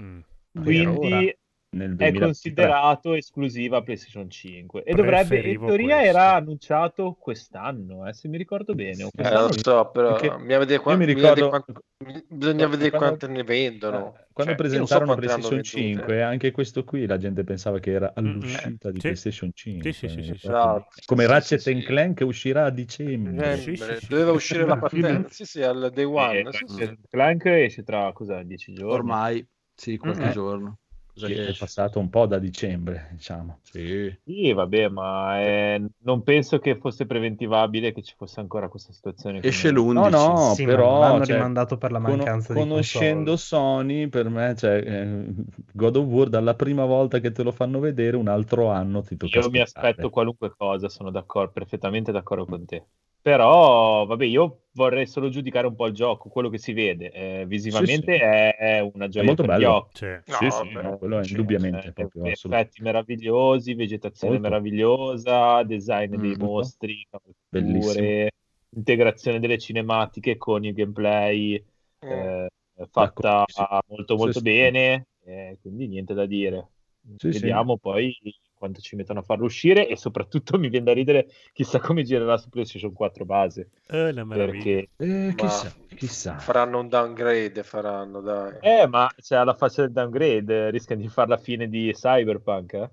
Mm. 0.02 0.20
Quindi 0.54 1.38
Nel 1.76 1.92
è 1.92 2.10
2023. 2.12 2.26
considerato 2.26 3.14
esclusiva 3.16 3.82
PlayStation 3.82 4.30
5. 4.30 4.84
E 4.84 4.94
dovrebbe, 4.94 5.40
in 5.42 5.60
teoria, 5.60 5.98
questo. 5.98 6.10
era 6.18 6.34
annunciato 6.36 7.18
quest'anno, 7.20 8.08
eh, 8.08 8.14
se 8.14 8.30
mi 8.30 8.38
ricordo 8.38 8.74
bene. 8.74 9.04
o 9.04 9.10
Eh, 9.14 9.30
lo 9.32 9.52
so, 9.52 9.90
però 9.92 10.16
bisogna 10.18 10.58
vedere, 10.58 10.80
qua- 10.82 10.94
io 10.94 10.98
mi 10.98 11.06
bisogna 11.06 11.34
vedere 11.34 11.46
ricordo- 11.48 11.74
quant- 12.00 12.26
bisogna 12.30 12.68
vedere 12.68 12.90
quando- 12.92 13.08
quante 13.18 13.28
ne 13.28 13.44
vendono. 13.44 13.98
Eh, 13.98 14.26
quando 14.32 14.56
Cioè, 14.56 14.72
io 14.72 14.78
non 14.78 14.88
so 14.88 14.96
presentarono 14.98 15.12
hanno 15.12 15.20
PlayStation 15.20 15.50
vendute. 15.62 15.70
5, 15.78 16.22
anche 16.24 16.52
questo 16.52 16.84
qui 16.86 17.06
la 17.06 17.18
gente 17.18 17.44
pensava 17.44 17.80
che 17.80 17.92
era 17.92 18.12
all'uscita 18.16 18.90
di 18.92 18.96
Sì. 19.00 19.02
PlayStation 19.08 19.52
5. 19.54 19.92
Sì, 19.92 20.08
sì, 20.08 20.08
sì, 20.08 20.24
sì, 20.24 20.34
sì. 20.34 20.48
proprio- 20.48 20.60
Esatto, 20.78 20.88
Come 21.06 21.24
sì, 21.24 21.30
Ratchet 21.30 21.60
sì, 21.60 21.70
and 21.72 21.80
sì. 21.82 21.86
Clank 21.88 22.22
uscirà 22.24 22.66
a 22.66 22.70
dicembre. 22.70 23.52
Eh, 23.52 23.58
Sì, 23.58 23.76
sì, 23.76 23.96
sì. 24.00 24.08
Doveva 24.08 24.32
uscire 24.32 24.66
la 24.66 24.78
patente, 24.78 25.28
sì, 25.30 25.44
sì, 25.44 25.62
al 25.62 25.92
day 25.94 26.06
one. 26.06 26.40
Eh, 26.80 26.98
Clank 27.10 27.46
esce 27.48 27.84
tra 27.84 28.12
cosa, 28.14 28.42
10 28.44 28.72
giorni. 28.74 28.94
Ormai, 28.94 29.46
sì, 29.74 29.98
qualche 29.98 30.28
Eh. 30.28 30.32
giorno. 30.32 30.78
Cosa 31.16 31.30
che 31.30 31.48
È 31.50 31.56
passato 31.56 31.98
un 32.00 32.10
po' 32.10 32.28
da 32.28 32.38
dicembre, 32.38 33.08
diciamo. 33.12 33.60
Sì. 33.64 34.16
Sì, 34.28 34.52
vabbè, 34.54 34.88
ma 34.90 35.40
eh, 35.44 35.86
non 36.00 36.24
penso 36.24 36.58
che 36.58 36.80
fosse 36.80 37.06
preventivabile 37.06 37.92
che 37.94 38.02
ci 38.02 38.16
fosse 38.18 38.40
ancora 38.40 38.70
questa 38.70 38.92
situazione. 38.92 39.44
Esce 39.44 39.70
come- 39.70 39.72
l'11. 39.72 40.32
No, 40.32 40.50
no, 40.50 40.56
Sì, 40.56 40.66
ma 40.66 40.80
però 40.80 40.90
l'hanno 40.98 41.24
cioè, 41.24 41.38
rimandato 41.38 41.78
per 41.78 41.92
la 41.92 42.00
mancanza 42.00 42.54
di 42.54 42.66
conoscendo 42.66 42.68
console. 42.68 43.38
Sony, 43.38 44.08
per 44.10 44.28
me, 44.30 44.56
cioè, 44.56 44.78
eh, 44.86 45.26
God 45.72 45.96
of 45.98 46.06
War, 46.08 46.28
dalla 46.30 46.56
prima 46.56 46.84
volta 46.86 47.20
che 47.20 47.32
te 47.32 47.44
lo 47.44 47.52
fanno 47.52 47.80
vedere, 47.80 48.18
un 48.18 48.28
altro 48.28 48.70
anno 48.72 49.02
ti 49.04 49.16
tocca 49.18 49.40
Io 49.40 49.50
mi 49.50 49.60
aspettare. 49.60 49.94
aspetto 49.94 50.10
qualunque 50.10 50.56
cosa, 50.56 50.88
sono 50.88 51.12
d'accordo, 51.12 51.52
perfettamente 51.52 52.14
d'accordo 52.14 52.46
con 52.46 52.66
te. 52.66 52.88
Però, 53.26 54.06
vabbè, 54.06 54.24
io 54.26 54.66
vorrei 54.74 55.08
solo 55.08 55.30
giudicare 55.30 55.66
un 55.66 55.74
po' 55.76 55.88
il 55.88 55.96
gioco, 55.96 56.30
quello 56.30 56.48
che 56.48 56.60
si 56.60 56.74
vede. 56.74 57.10
Eh, 57.12 57.46
visivamente 57.48 58.06
Sì, 58.12 58.18
sì. 58.18 58.22
È, 58.24 58.56
è 58.56 58.80
una 58.82 59.08
gioia 59.08 59.26
molto 59.26 59.44
per 59.44 59.58
gli 59.58 59.64
occhi. 59.64 59.98
Sì. 59.98 60.06
No, 60.26 60.38
Sì, 60.38 60.52
sì, 60.52 60.64
vabbè, 60.68 60.84
no, 60.84 60.98
quello 61.00 61.20
è 61.20 61.22
sì, 61.22 61.32
indubbiamente 61.32 61.88
Eh, 61.88 61.94
proprio 61.94 62.22
effetti 62.22 62.34
assolutamente. 62.34 62.84
meravigliosi, 62.84 63.74
vegetazione 63.74 64.36
Molto. 64.36 64.50
meravigliosa, 64.50 65.64
design 65.64 66.18
dei 66.18 66.36
Mm. 66.36 66.40
mostri, 66.40 67.08
Bellissimo. 67.50 68.06
capture, 68.06 68.32
integrazione 68.76 69.40
delle 69.40 69.58
cinematiche 69.58 70.38
con 70.38 70.64
il 70.64 70.74
gameplay 70.74 71.56
Mm. 72.04 72.10
eh, 72.12 72.48
fatta 72.92 73.44
D'accordissimo. 73.48 73.68
molto 73.88 74.18
molto 74.18 74.40
Sì, 74.40 74.44
sì. 74.44 74.44
bene, 74.44 75.08
eh, 75.24 75.58
quindi 75.62 75.88
niente 75.88 76.14
da 76.14 76.28
dire. 76.28 76.70
Sì, 77.18 77.32
sì. 77.34 77.48
Vediamo 77.48 77.78
poi 77.80 78.16
quanto 78.58 78.80
ci 78.82 78.96
mettono 78.96 79.20
a 79.20 79.24
farlo 79.24 79.46
uscire 79.46 79.88
e 79.88 79.96
soprattutto 79.98 80.58
mi 80.60 80.70
viene 80.70 80.86
da 80.86 80.94
ridere 80.94 81.28
chissà 81.54 81.80
come 81.80 82.04
girerà 82.04 82.38
su 82.38 82.50
PlayStation 82.50 82.94
4 82.94 83.26
base. 83.26 83.70
Eh. 83.88 84.14
Perché, 84.28 84.90
Eh, 84.98 85.06
Ma 85.28 85.34
chissà, 85.36 85.74
chissà. 85.96 86.38
Faranno 86.38 86.80
un 86.80 86.88
downgrade, 86.90 87.64
faranno, 87.64 88.22
dai. 88.22 88.58
eh, 88.62 88.88
ma 88.88 89.10
c'è 89.22 89.36
alla 89.36 89.54
faccia 89.54 89.82
del 89.82 89.92
downgrade, 89.92 90.70
rischiano 90.72 91.02
di 91.02 91.08
fare 91.08 91.30
la 91.30 91.38
fine 91.38 91.68
di 91.68 91.92
Cyberpunk, 91.94 92.74
eh? 92.74 92.90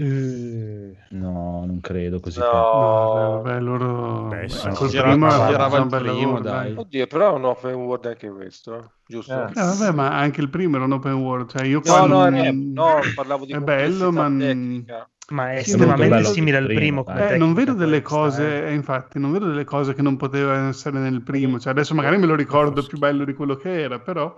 Eh, 0.00 0.96
No, 1.10 1.64
non 1.66 1.80
credo 1.80 2.20
così. 2.20 2.38
No. 2.38 2.46
No, 2.46 3.42
vabbè, 3.42 3.60
loro... 3.60 4.28
Beh, 4.28 4.42
beh, 4.42 4.48
sì, 4.48 4.58
fatto 4.58 5.76
il 5.76 5.82
un 5.82 5.88
bel 5.88 6.00
primo, 6.00 6.16
lavoro, 6.20 6.40
dai. 6.40 6.74
Oddio, 6.76 7.06
però 7.06 7.30
è 7.30 7.34
un 7.34 7.44
open 7.44 7.74
world 7.74 8.06
anche 8.06 8.30
questo, 8.30 8.92
giusto? 9.06 9.32
Eh. 9.32 9.48
Eh, 9.48 9.52
vabbè, 9.54 9.92
ma 9.92 10.16
anche 10.16 10.40
il 10.40 10.48
primo 10.48 10.76
era 10.76 10.84
un 10.84 10.92
open 10.92 11.14
world, 11.14 11.50
cioè 11.50 11.64
io 11.66 11.80
No, 11.84 12.06
no, 12.06 12.06
non- 12.06 12.34
eh, 12.34 12.52
no, 12.52 13.00
parlavo 13.14 13.44
di 13.44 13.52
è 13.52 13.58
bello, 13.58 14.12
ma 14.12 14.28
tecnica. 14.28 15.10
ma 15.32 15.50
è 15.52 15.56
Sì, 15.56 15.70
estremamente 15.72 16.08
bello 16.08 16.28
simile 16.28 16.58
il 16.58 16.64
al 16.64 16.72
primo, 16.74 17.04
primo. 17.04 17.18
Eh, 17.18 17.36
non 17.36 17.52
vedo 17.54 17.74
delle 17.74 18.02
cose, 18.02 18.66
eh, 18.68 18.72
infatti, 18.72 19.18
non 19.18 19.32
vedo 19.32 19.46
delle 19.46 19.64
cose 19.64 19.94
che 19.94 20.02
non 20.02 20.16
potevano 20.16 20.68
essere 20.68 20.98
nel 20.98 21.22
primo. 21.22 21.58
Cioè, 21.58 21.72
adesso 21.72 21.94
magari 21.94 22.18
me 22.18 22.26
lo 22.26 22.34
ricordo 22.34 22.82
più 22.84 22.98
bello 22.98 23.24
di 23.24 23.34
quello 23.34 23.56
che 23.56 23.80
era, 23.82 23.98
però 23.98 24.34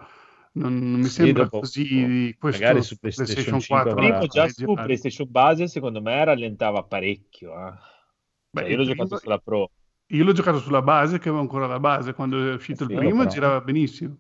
non, 0.53 0.77
non 0.79 1.01
mi 1.01 1.07
sembra 1.07 1.45
dopo- 1.45 1.61
così. 1.61 2.35
Questo 2.39 2.61
magari 2.63 2.83
su 2.83 2.99
PlayStation 2.99 3.61
5 3.61 3.77
Il 3.91 3.97
avrà- 3.99 4.03
primo 4.19 4.27
già 4.27 4.45
eh, 4.45 4.51
su. 4.51 4.73
PlayStation 4.75 5.27
base 5.31 5.67
secondo 5.69 6.01
me 6.03 6.25
rallentava 6.25 6.83
parecchio. 6.83 7.53
eh. 7.53 7.73
Beh, 8.51 8.61
Cioè, 8.61 8.65
il 8.65 8.71
io 8.71 8.77
l'ho 8.77 8.85
primo- 8.85 9.03
giocato 9.05 9.17
sulla 9.21 9.39
Pro. 9.39 9.71
Io 10.13 10.25
l'ho 10.25 10.33
giocato 10.33 10.59
sulla 10.59 10.83
base, 10.83 11.19
che 11.19 11.29
aveva 11.29 11.43
ancora 11.43 11.67
la 11.67 11.81
base. 11.81 12.13
Quando 12.13 12.51
è 12.51 12.53
uscito 12.55 12.85
Sì, 12.85 12.93
il 12.93 12.99
primo, 12.99 13.19
però- 13.19 13.31
girava 13.31 13.61
benissimo. 13.63 14.17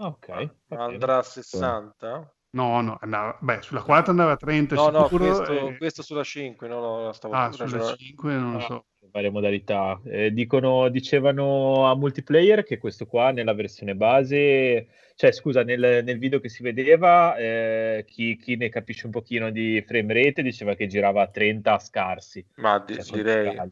Ah, 0.00 0.06
ok. 0.06 0.50
Andrà 0.68 1.18
a 1.18 1.22
60? 1.22 2.34
No, 2.50 2.80
no, 2.80 2.96
andava, 3.00 3.36
beh, 3.40 3.60
sulla 3.60 3.82
4 3.82 4.10
andava 4.10 4.32
a 4.32 4.36
30 4.36 4.74
No, 4.74 4.88
no, 4.88 5.08
questo, 5.08 5.68
e- 5.68 5.76
questo 5.76 6.02
sulla 6.02 6.22
5, 6.24 6.66
no, 6.66 6.80
no, 7.04 7.12
stavo 7.12 7.34
Ah, 7.34 7.52
sulla 7.52 7.64
ragionando- 7.68 7.96
5 7.96 8.32
non 8.34 8.52
lo 8.52 8.58
Ah, 8.58 8.62
so. 8.62 8.84
varie 9.10 9.30
modalità. 9.30 10.00
Eh, 10.04 10.32
dicono, 10.32 10.88
dicevano 10.88 11.88
a 11.90 11.94
multiplayer 11.94 12.64
che 12.64 12.78
questo 12.78 13.06
qua 13.06 13.32
nella 13.32 13.52
versione 13.52 13.94
base, 13.94 14.88
cioè 15.14 15.30
scusa, 15.32 15.62
nel, 15.62 16.02
nel 16.04 16.18
video 16.18 16.40
che 16.40 16.48
si 16.48 16.62
vedeva, 16.62 17.36
eh, 17.36 18.04
chi, 18.06 18.36
chi 18.36 18.56
ne 18.56 18.70
capisce 18.70 19.06
un 19.06 19.12
pochino 19.12 19.50
di 19.50 19.82
frame 19.86 20.12
rate 20.14 20.42
diceva 20.42 20.74
che 20.74 20.86
girava 20.86 21.22
a 21.22 21.28
30 21.28 21.78
scarsi. 21.78 22.44
Ma 22.56 22.78
di- 22.78 22.94
Cioè, 23.02 23.16
direi, 23.16 23.70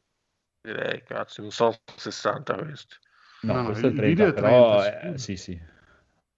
direi, 0.60 1.02
cazzo, 1.02 1.40
non 1.40 1.50
so 1.50 1.74
60 1.96 2.54
questo. 2.56 2.96
No, 3.42 3.54
No, 3.54 3.64
questo 3.64 3.86
è 3.86 3.88
il 3.90 3.94
30, 3.96 4.24
video 4.24 4.28
è 4.28 4.40
però 4.42 4.80
30, 4.82 5.12
eh, 5.14 5.18
sì, 5.18 5.36
sì. 5.36 5.58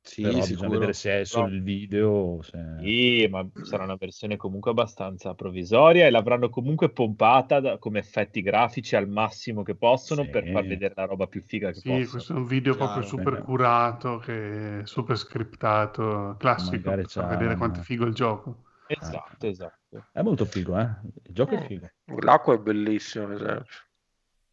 Sì, 0.09 0.23
Però 0.23 0.39
bisogna 0.39 0.47
sicuro. 0.57 0.71
vedere 0.71 0.93
se 0.95 1.21
è 1.21 1.25
solo 1.25 1.49
il 1.49 1.63
video 1.63 2.41
se... 2.41 2.77
Sì, 2.81 3.27
ma 3.31 3.47
sarà 3.63 3.85
una 3.85 3.97
versione 3.97 4.37
comunque 4.37 4.71
abbastanza 4.71 5.35
provvisoria 5.35 6.07
e 6.07 6.11
l'avranno 6.11 6.49
comunque 6.49 6.89
pompata 6.89 7.61
da- 7.61 7.77
come 7.77 7.99
effetti 7.99 8.41
grafici 8.41 8.97
al 8.97 9.07
massimo 9.07 9.63
che 9.63 9.75
possono 9.75 10.23
Sì. 10.23 10.31
per 10.31 10.49
far 10.49 10.65
vedere 10.65 10.95
la 10.97 11.05
roba 11.05 11.27
più 11.27 11.43
figa 11.43 11.69
che 11.73 11.81
Sì, 11.81 11.89
possono. 11.89 12.09
questo 12.11 12.33
è 12.33 12.37
un 12.37 12.47
video 12.47 12.75
Chiaro. 12.75 12.91
proprio 12.91 13.09
super 13.09 13.33
Bene. 13.35 13.45
curato, 13.45 14.17
che 14.19 14.81
è 14.81 14.87
super 14.87 15.17
scriptato, 15.19 16.37
classico, 16.39 16.91
per 16.91 17.27
vedere 17.27 17.57
quanto 17.57 17.81
è 17.81 17.83
figo 17.83 18.07
il 18.07 18.15
gioco. 18.15 18.65
Esatto, 18.87 19.47
esatto. 19.47 20.07
È 20.11 20.23
molto 20.23 20.47
figo, 20.47 20.79
eh? 20.79 20.89
Il 21.25 21.35
gioco 21.35 21.55
è 21.55 21.59
Mm. 21.61 21.65
figo. 21.67 21.91
L'acqua 22.23 22.55
è 22.55 22.59
bellissima, 22.59 23.27
per 23.27 23.35
esempio. 23.37 23.65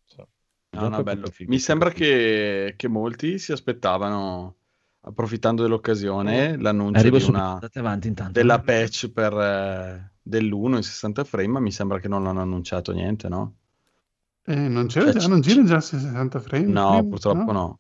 Sì. 0.04 0.24
No, 0.72 0.90
no, 0.90 0.98
è 0.98 1.04
bello. 1.04 1.28
figo, 1.30 1.50
Mi 1.50 1.56
figo, 1.58 1.58
sembra 1.60 1.90
figo. 1.92 2.04
che, 2.04 2.74
che 2.76 2.88
molti 2.90 3.40
si 3.40 3.54
aspettavano, 3.54 4.58
approfittando 5.08 5.62
dell'occasione, 5.64 6.58
l'annuncio 6.58 7.08
una, 7.28 7.60
avanti 7.74 8.08
intanto. 8.08 8.34
della 8.34 8.60
patch 8.60 9.10
per, 9.12 9.34
eh, 9.34 10.12
dell'1 10.22 10.78
in 10.78 10.84
60 10.84 11.24
frame, 11.24 11.48
ma 11.48 11.60
mi 11.60 11.72
sembra 11.72 12.00
che 12.00 12.08
non 12.08 12.26
hanno 12.28 12.42
annunciato 12.42 12.92
niente, 12.92 13.30
no? 13.30 13.56
Eh, 14.48 14.56
non 14.68 14.88
c'era 14.88 15.06
Cioè, 15.06 15.14
già, 15.14 15.28
c- 15.28 15.30
non 15.30 15.42
gira 15.42 15.64
già 15.64 15.76
a 15.78 15.82
60 15.82 16.40
frame? 16.40 16.66
No, 16.74 16.90
prima? 16.90 17.10
purtroppo 17.10 17.52
no. 17.52 17.80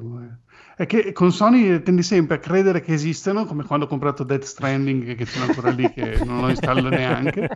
Boia. 0.00 0.38
È 0.76 0.86
che 0.86 1.12
con 1.12 1.32
Sony 1.32 1.82
tendi 1.82 2.02
sempre 2.02 2.36
a 2.36 2.38
credere 2.38 2.80
che 2.80 2.92
esistano, 2.92 3.46
come 3.46 3.64
quando 3.64 3.86
ho 3.86 3.88
comprato 3.88 4.22
Death 4.22 4.44
Stranding, 4.44 5.14
che 5.14 5.26
l'ho 5.34 5.42
ancora 5.44 5.70
lì, 5.70 5.90
che 5.90 6.20
non 6.22 6.40
lo 6.40 6.48
installo 6.50 6.90
neanche, 6.90 7.48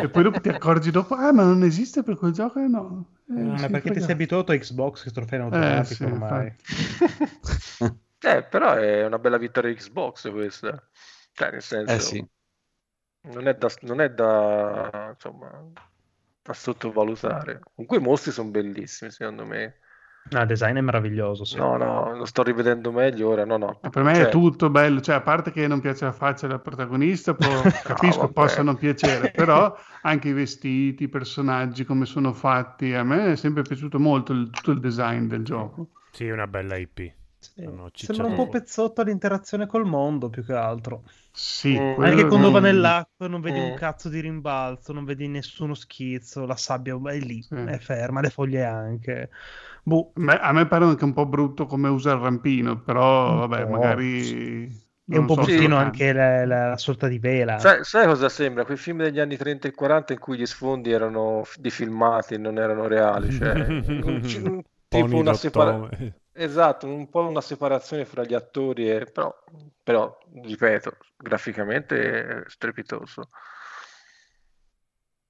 e 0.00 0.08
poi 0.08 0.22
dopo 0.22 0.40
ti 0.40 0.48
accorgi 0.50 0.90
dopo, 0.90 1.14
ah, 1.14 1.32
ma 1.32 1.42
non 1.44 1.64
esiste 1.64 2.02
per 2.02 2.16
quel 2.16 2.32
gioco? 2.32 2.60
Eh, 2.60 2.68
no. 2.68 3.06
Eh, 3.28 3.42
Ma 3.42 3.56
sì, 3.56 3.68
perché 3.70 3.90
ti 3.90 4.00
sei 4.00 4.12
abituato 4.12 4.52
a 4.52 4.56
Xbox 4.56 5.02
che 5.10 5.36
automatico 5.36 5.80
Eh, 5.80 5.84
sì, 5.84 6.04
ormai. 6.04 6.54
Eh, 8.24 8.42
però 8.44 8.72
è 8.74 9.04
una 9.04 9.18
bella 9.18 9.36
vittoria 9.38 9.72
Xbox 9.74 10.30
questa. 10.30 10.88
Cioè, 11.32 11.50
nel 11.52 11.62
senso, 11.62 11.94
Eh 11.94 11.98
sì. 12.00 12.26
non 13.22 13.48
è 13.48 13.54
da, 13.54 13.68
non 13.82 14.00
è 14.00 14.10
da, 14.10 15.10
insomma, 15.14 15.50
da 16.42 16.52
sottovalutare. 16.52 17.60
Comunque 17.74 17.98
i 17.98 18.00
mostri 18.00 18.32
sono 18.32 18.50
bellissimi, 18.50 19.10
secondo 19.10 19.44
me. 19.46 19.78
No, 20.32 20.40
il 20.42 20.46
design 20.46 20.76
è 20.76 20.80
meraviglioso, 20.82 21.44
sì. 21.46 21.58
No, 21.58 21.76
no, 21.78 22.14
lo 22.16 22.24
sto 22.26 22.42
rivedendo 22.42 22.90
meglio 22.92 23.28
ora. 23.30 23.44
No, 23.44 23.56
no. 23.56 23.80
Ma 23.80 23.90
per 23.90 24.02
me 24.02 24.12
Cioè, 24.14 24.22
è 24.22 24.28
tutto 24.28 24.70
bello, 24.70 25.00
cioè 25.02 25.16
a 25.16 25.20
parte 25.20 25.50
che 25.52 25.66
non 25.68 25.80
piace 25.80 26.06
la 26.06 26.12
faccia 26.12 26.46
del 26.46 26.60
protagonista, 26.62 27.34
può- 27.34 27.78
capisco 27.82 28.32
vabbè. 28.32 28.32
possano 28.32 28.76
piacere, 28.76 29.30
però 29.30 29.76
anche 30.02 30.28
i 30.30 30.32
vestiti, 30.32 31.04
i 31.04 31.08
personaggi, 31.08 31.84
come 31.84 32.06
sono 32.06 32.32
fatti, 32.32 32.94
a 32.94 33.02
me 33.04 33.32
è 33.32 33.36
sempre 33.36 33.64
piaciuto 33.64 33.98
molto 34.00 34.32
il- 34.32 34.48
tutto 34.50 34.70
il 34.70 34.80
design 34.80 35.26
del 35.26 35.44
gioco. 35.44 35.90
Sì, 36.10 36.30
una 36.30 36.46
bella 36.46 36.76
IP. 36.76 37.14
Sì. 37.52 37.64
Hanno 37.64 37.90
Sembra 37.92 38.26
un 38.26 38.34
po' 38.34 38.48
pezzotto 38.48 39.00
all'interazione 39.02 39.66
col 39.66 39.84
mondo 39.84 40.30
più 40.30 40.44
che 40.44 40.52
altro. 40.54 41.04
Sì, 41.30 41.78
Mm. 41.78 41.94
quello 41.94 42.10
Anche 42.10 42.26
quando 42.26 42.50
va 42.50 42.60
nell'acqua 42.60 43.26
non 43.28 43.40
vedi 43.40 43.58
Mm. 43.58 43.64
un 43.64 43.74
cazzo 43.74 44.08
di 44.08 44.20
rimbalzo, 44.20 44.92
non 44.92 45.04
vedi 45.04 45.26
nessuno 45.28 45.74
schizzo, 45.74 46.46
la 46.46 46.56
sabbia 46.56 46.96
è 47.10 47.18
lì, 47.18 47.42
Sì. 47.42 47.54
è 47.54 47.78
ferma, 47.78 48.20
le 48.20 48.30
foglie 48.30 48.64
anche. 48.64 49.30
Boh, 49.82 50.12
Beh, 50.14 50.38
a 50.38 50.52
me 50.52 50.66
pare 50.66 50.84
anche 50.84 51.04
un 51.04 51.12
po' 51.12 51.26
brutto 51.26 51.66
come 51.66 51.88
usa 51.88 52.12
il 52.12 52.20
rampino, 52.20 52.80
però 52.80 53.32
Un 53.32 53.38
vabbè, 53.48 53.64
po', 53.64 53.70
magari... 53.70 54.66
è 55.06 55.16
un 55.16 55.26
po' 55.26 55.34
so 55.34 55.42
bruttino 55.42 55.76
anche 55.76 56.12
la, 56.12 56.44
la- 56.46 56.68
la 56.70 56.76
sorta 56.78 57.08
di 57.08 57.18
vela. 57.18 57.58
Sai, 57.58 57.84
sai 57.84 58.06
cosa 58.06 58.28
sembra? 58.28 58.64
Quei 58.64 58.76
film 58.76 58.98
degli 59.02 59.20
anni 59.20 59.36
30 59.36 59.68
e 59.68 59.72
40 59.72 60.12
in 60.14 60.18
cui 60.18 60.38
gli 60.38 60.46
sfondi 60.46 60.90
erano 60.90 61.44
di 61.56 61.70
filmati 61.70 62.34
e 62.34 62.38
non 62.38 62.58
erano 62.58 62.86
reali. 62.86 63.30
Cioè, 63.30 63.52
un- 64.02 64.22
un- 64.44 64.62
tipo 64.88 65.16
una 65.16 65.34
separa- 65.34 65.72
Dottome. 65.72 66.14
Esatto, 66.36 66.86
un 66.86 67.08
po' 67.08 67.26
una 67.28 67.40
separazione 67.40 68.04
fra 68.04 68.24
gli 68.24 68.34
attori, 68.34 68.90
e... 68.90 69.04
però, 69.06 69.32
però, 69.82 70.18
ripeto, 70.42 70.96
graficamente 71.16 72.42
è 72.42 72.42
strepitoso. 72.48 73.30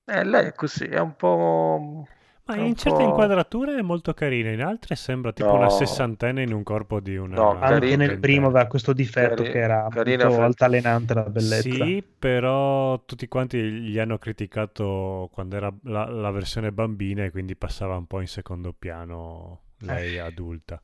Eh, 0.07 0.25
lei 0.25 0.47
è 0.47 0.53
così, 0.55 0.85
è 0.87 0.99
un 0.99 1.15
po'... 1.17 2.07
Ma 2.47 2.57
è 2.57 2.59
in 2.59 2.75
certe 2.77 3.03
po'- 3.03 3.03
inquadrature 3.03 3.77
è 3.79 3.83
molto 3.83 4.13
carina, 4.13 4.51
in 4.51 4.63
altre 4.63 4.97
sembra 4.97 5.33
tipo 5.33 5.55
No. 5.55 5.57
una 5.57 5.71
sessantenne 5.71 6.43
in 6.43 6.53
un 6.53 6.63
corpo 6.63 7.01
di 7.01 7.17
una... 7.17 7.39
No, 7.41 7.59
Anche 7.59 7.97
carino, 7.97 7.97
nel 7.97 8.19
primo 8.19 8.47
aveva 8.49 8.67
questo 8.67 8.93
difetto 8.93 9.45
Cari- 9.45 9.49
che 9.49 9.59
era 9.59 9.89
carina 9.89 10.29
molto 10.29 10.31
fra- 10.31 10.45
altalenante 10.45 11.15
la 11.15 11.25
bellezza. 11.25 11.91
Sì, 11.91 12.05
però 12.19 13.05
tutti 13.05 13.29
quanti 13.29 13.59
gli 13.61 13.99
hanno 13.99 14.19
criticato 14.19 15.29
quando 15.33 15.57
era 15.57 15.75
la, 15.85 16.07
la 16.09 16.31
versione 16.31 16.71
bambina 16.73 17.25
e 17.25 17.31
quindi 17.31 17.57
passava 17.57 17.97
un 17.97 18.07
po' 18.07 18.21
in 18.21 18.29
secondo 18.29 18.73
piano 18.73 19.63
lei 19.79 20.19
adulta. 20.19 20.81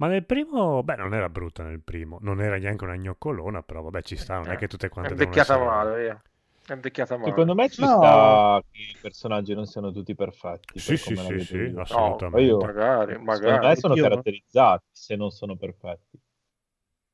Ma 0.00 0.06
nel 0.06 0.24
primo, 0.24 0.82
beh, 0.84 0.94
non 0.96 1.12
era 1.12 1.28
brutta 1.28 1.64
nel 1.64 1.80
primo, 1.82 2.18
non 2.20 2.40
era 2.40 2.56
neanche 2.56 2.84
una 2.84 2.94
gnoccolona, 2.96 3.62
però 3.62 3.82
vabbè 3.82 4.02
ci 4.02 4.16
sta, 4.16 4.36
non 4.36 4.46
è 4.50 4.54
Eh, 4.54 4.56
che 4.56 4.68
tutte 4.68 4.86
È 4.86 4.90
quante 4.90 5.14
devono 5.14 5.32
invecchiata 5.32 5.54
essere... 5.54 5.64
male, 5.70 6.00
via. 6.02 6.22
È 6.66 6.72
invecchiata 6.72 7.16
male. 7.16 7.30
Secondo 7.30 7.54
me 7.54 7.68
ci 7.68 7.82
No. 7.82 7.88
sta 7.96 8.62
che 8.70 8.80
i 8.82 8.96
personaggi 9.00 9.54
non 9.54 9.66
siano 9.66 9.90
tutti 9.90 10.14
perfetti. 10.14 10.78
Sì, 10.78 10.96
per 10.96 10.98
sì, 10.98 11.16
sì, 11.16 11.38
sì, 11.40 11.56
io. 11.56 11.70
No, 11.72 11.80
assolutamente. 11.80 12.28
poi 12.30 12.44
io- 12.44 12.58
magari, 12.58 13.06
Secondo 13.12 13.24
me 13.24 13.24
magari. 13.58 13.80
sono 13.80 13.94
Io- 13.94 14.02
caratterizzati 14.02 14.84
se 14.92 15.16
non 15.16 15.30
sono 15.30 15.56
perfetti. 15.56 16.20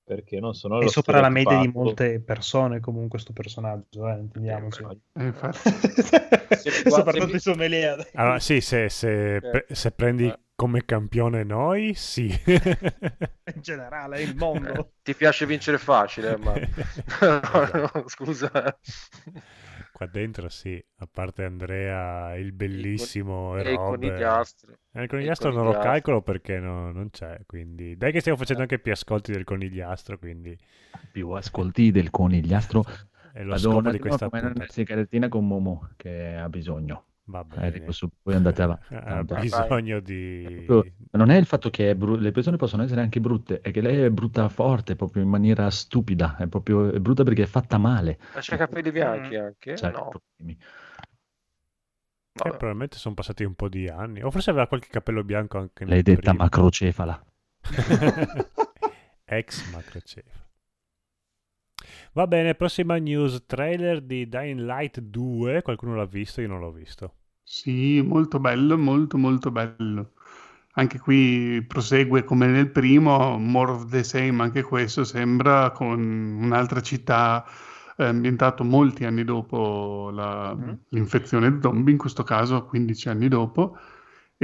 Perché 0.06 0.38
non 0.38 0.52
sono 0.52 0.82
È 0.82 0.86
sopra 0.88 1.20
la 1.20 1.30
media 1.30 1.56
di 1.58 1.68
molte 1.68 2.20
persone 2.20 2.78
comunque 2.80 3.18
sto 3.18 3.32
personaggio, 3.32 4.06
eh, 4.06 4.18
intendiamoci. 4.18 4.82
Eh, 4.82 5.24
infatti. 5.24 5.58
Soprattutto 6.90 7.36
i 7.36 7.40
sommelier. 7.40 8.06
Allora, 8.14 8.38
sì, 8.38 8.60
se, 8.60 8.90
se, 8.90 9.36
Eh. 9.36 9.40
pre- 9.40 9.66
se 9.70 9.90
prendi 9.92 10.26
Eh. 10.26 10.38
Come 10.54 10.84
campione 10.84 11.44
noi, 11.44 11.94
sì. 11.94 12.28
In 13.54 13.60
generale, 13.60 14.22
il 14.22 14.34
mondo. 14.36 14.72
Eh, 14.72 14.86
ti 15.02 15.14
piace 15.14 15.46
vincere 15.46 15.78
facile, 15.78 16.36
ma... 16.36 16.54
No, 17.20 17.90
no, 17.94 18.04
scusa. 18.08 18.50
Qua 19.92 20.06
dentro 20.06 20.48
sì, 20.48 20.82
a 20.96 21.06
parte 21.10 21.44
Andrea, 21.44 22.34
il 22.36 22.52
bellissimo 22.52 23.56
E 23.56 23.62
e 23.62 23.70
il 23.72 23.80
conigliastro. 23.80 24.78
Eh, 24.92 25.02
il 25.02 25.08
E 25.08 25.08
conigliastro 25.08 25.50
il 25.50 25.54
non 25.54 25.64
lo 25.64 25.76
calcolo 25.78 26.22
perché 26.22 26.58
no- 26.58 26.90
non 26.92 27.10
c'è, 27.10 27.40
quindi... 27.46 27.96
Dai 27.96 28.12
che 28.12 28.20
stiamo 28.20 28.38
facendo 28.38 28.62
anche 28.62 28.78
più 28.80 28.92
ascolti 28.92 29.32
del 29.32 29.44
conigliastro, 29.44 30.18
quindi 30.18 30.56
Più 31.10 31.30
ascolti 31.30 31.90
del 31.90 32.10
conigliastro. 32.10 32.84
è 33.32 33.42
lo 33.42 33.54
Madonna, 33.54 33.58
scopo 33.58 33.90
di 33.90 33.98
questa 33.98 34.28
come 34.28 34.40
una 34.40 34.66
sigarettina 34.68 35.28
con 35.28 35.46
Momo 35.46 35.90
che 35.96 36.34
ha 36.36 36.48
bisogno. 36.48 37.06
Va 37.26 37.40
Eh, 37.40 37.44
bene. 37.44 37.70
dico, 37.70 37.92
su- 37.92 38.08
poi 38.22 38.34
andate 38.36 38.62
avanti. 38.62 38.94
Ha 38.94 39.22
bisogno 39.22 40.00
di... 40.00 40.92
non 41.12 41.30
è 41.30 41.36
il 41.36 41.46
fatto 41.46 41.70
che 41.70 41.90
è 41.90 41.94
bru- 41.94 42.18
le 42.18 42.32
persone 42.32 42.56
possono 42.56 42.82
essere 42.82 43.00
anche 43.00 43.20
brutte, 43.20 43.60
è 43.60 43.70
che 43.70 43.80
lei 43.80 44.02
è 44.02 44.10
brutta 44.10 44.48
forte, 44.48 44.94
proprio 44.94 45.22
in 45.22 45.28
maniera 45.28 45.70
stupida, 45.70 46.36
è 46.36 46.46
proprio 46.46 46.90
è 46.92 46.98
brutta 47.00 47.22
perché 47.24 47.44
è 47.44 47.46
fatta 47.46 47.78
male. 47.78 48.18
Ma 48.34 48.40
c'ha 48.42 48.54
i 48.54 48.58
capelli 48.58 48.90
bianchi 48.90 49.36
Mm. 49.36 49.40
anche? 49.40 49.76
Cioè, 49.76 49.90
no. 49.92 50.08
problemi. 50.08 50.58
Eh, 52.36 52.50
probabilmente 52.50 52.98
sono 52.98 53.14
passati 53.14 53.44
un 53.44 53.54
po' 53.54 53.68
di 53.68 53.88
anni. 53.88 54.22
O 54.22 54.30
forse 54.30 54.50
aveva 54.50 54.66
qualche 54.66 54.88
capello 54.88 55.22
bianco 55.22 55.58
anche 55.58 55.84
L'hai 55.84 56.02
detta 56.02 56.30
primo. 56.32 56.38
macrocefala. 56.44 57.24
Ex 59.24 59.72
macrocefalo. 59.72 60.43
Va 62.14 62.26
bene, 62.28 62.54
prossima 62.54 62.96
news. 62.96 63.44
Trailer 63.46 64.00
di 64.00 64.28
Dying 64.28 64.60
Light 64.60 65.00
2. 65.00 65.62
Qualcuno 65.62 65.96
l'ha 65.96 66.04
visto? 66.06 66.40
Io 66.40 66.48
non 66.48 66.60
l'ho 66.60 66.70
visto. 66.70 67.14
Sì, 67.42 68.00
molto 68.02 68.38
bello, 68.38 68.78
molto 68.78 69.18
molto 69.18 69.50
bello. 69.50 70.12
Anche 70.76 70.98
qui 70.98 71.64
prosegue 71.66 72.24
come 72.24 72.46
nel 72.46 72.70
primo, 72.70 73.36
more 73.38 73.72
of 73.72 73.86
the 73.90 74.02
same, 74.04 74.42
anche 74.42 74.62
questo 74.62 75.04
sembra 75.04 75.70
con 75.70 76.00
un'altra 76.00 76.80
città 76.80 77.44
eh, 77.96 78.04
ambientato 78.06 78.64
molti 78.64 79.04
anni 79.04 79.22
dopo 79.22 80.10
la- 80.12 80.52
Mhm. 80.54 80.78
l'infezione 80.88 81.58
zombie, 81.62 81.92
in 81.92 81.98
questo 81.98 82.24
caso 82.24 82.64
15 82.64 83.08
anni 83.08 83.28
dopo, 83.28 83.76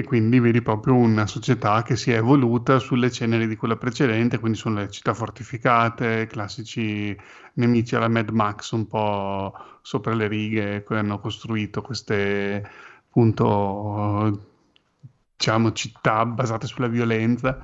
e 0.00 0.04
quindi 0.04 0.40
vedi 0.40 0.62
proprio 0.62 0.94
una 0.94 1.26
società 1.26 1.82
che 1.82 1.94
si 1.96 2.10
è 2.10 2.16
evoluta 2.16 2.78
sulle 2.78 3.10
ceneri 3.10 3.46
di 3.46 3.56
quella 3.56 3.76
precedente, 3.76 4.38
quindi 4.38 4.58
sono 4.58 4.80
le 4.80 4.90
città 4.90 5.14
fortificate, 5.14 6.26
classici 6.26 7.16
nemici 7.54 7.94
alla 7.96 8.08
Mad 8.08 8.30
Max 8.30 8.72
un 8.72 8.86
po' 8.86 9.52
sopra 9.82 10.14
le 10.14 10.26
righe, 10.26 10.82
che 10.82 10.94
hanno 10.96 11.18
costruito 11.20 11.82
queste 11.82 12.68
appunto 13.06 14.46
diciamo 15.36 15.72
città 15.72 16.24
basate 16.26 16.66
sulla 16.66 16.88
violenza. 16.88 17.62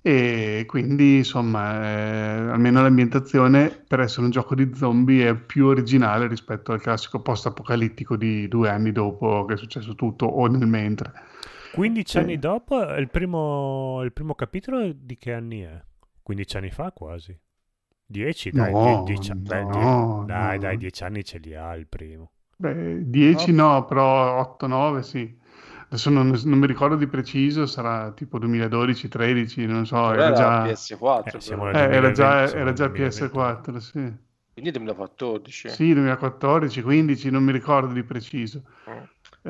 E 0.00 0.64
quindi 0.66 1.18
insomma 1.18 1.82
eh, 1.82 2.50
almeno 2.50 2.80
l'ambientazione 2.82 3.68
per 3.86 4.00
essere 4.00 4.22
un 4.22 4.30
gioco 4.30 4.54
di 4.54 4.70
zombie 4.74 5.28
è 5.28 5.34
più 5.34 5.66
originale 5.66 6.28
rispetto 6.28 6.72
al 6.72 6.80
classico 6.80 7.20
post-apocalittico 7.20 8.16
di 8.16 8.48
due 8.48 8.70
anni 8.70 8.92
dopo 8.92 9.44
che 9.44 9.54
è 9.54 9.56
successo 9.56 9.94
tutto 9.94 10.24
o 10.26 10.46
nel 10.46 10.66
mentre 10.66 11.12
15 11.70 12.16
Eh. 12.16 12.20
anni 12.20 12.38
dopo, 12.38 12.80
il 12.94 13.08
primo, 13.10 14.02
il 14.02 14.12
primo 14.12 14.34
capitolo 14.34 14.90
di 14.92 15.16
che 15.16 15.32
anni 15.32 15.60
è? 15.60 15.80
15 16.22 16.56
anni 16.56 16.70
fa 16.70 16.92
quasi. 16.92 17.36
10, 18.10 18.50
dai, 18.50 18.72
No, 18.72 19.04
die- 19.04 19.14
dieci- 19.16 19.32
dai, 19.36 19.64
die- 19.66 19.80
no, 19.80 20.24
dai, 20.26 20.54
no. 20.56 20.60
dai, 20.62 20.76
10 20.78 21.04
anni 21.04 21.24
ce 21.24 21.38
li 21.38 21.54
ha 21.54 21.74
il 21.74 21.86
primo. 21.86 22.32
Beh, 22.56 23.08
10 23.08 23.52
no, 23.52 23.84
però 23.84 24.38
8-9 24.40 25.02
sì. 25.02 25.36
Adesso 25.90 26.10
non, 26.10 26.28
non 26.44 26.58
mi 26.58 26.66
ricordo 26.66 26.96
di 26.96 27.06
preciso, 27.06 27.66
sarà 27.66 28.12
tipo 28.12 28.38
2012-13, 28.38 29.66
non 29.66 29.86
so, 29.86 29.96
Però 29.96 30.12
era 30.12 30.24
era 30.24 30.32
già, 30.34 30.64
PS4 30.64 31.36
Eh, 31.38 31.40
siamo 31.40 31.64
però. 31.64 31.78
nel 31.78 31.90
eh, 31.90 31.94
era 31.94 32.10
già, 32.12 32.30
2020, 32.46 32.56
era 32.58 32.72
già 32.72 32.84
siamo 32.84 32.98
nel 32.98 33.08
PS4, 33.08 33.76
sì. 33.78 34.12
quindi 34.52 34.70
2014 34.70 35.68
Sì, 35.70 35.92
2014, 35.94 36.82
15, 36.82 37.30
non 37.30 37.42
mi 37.44 37.52
ricordo 37.52 37.92
di 37.94 38.02
preciso. 38.02 38.64
Mm. 38.90 39.02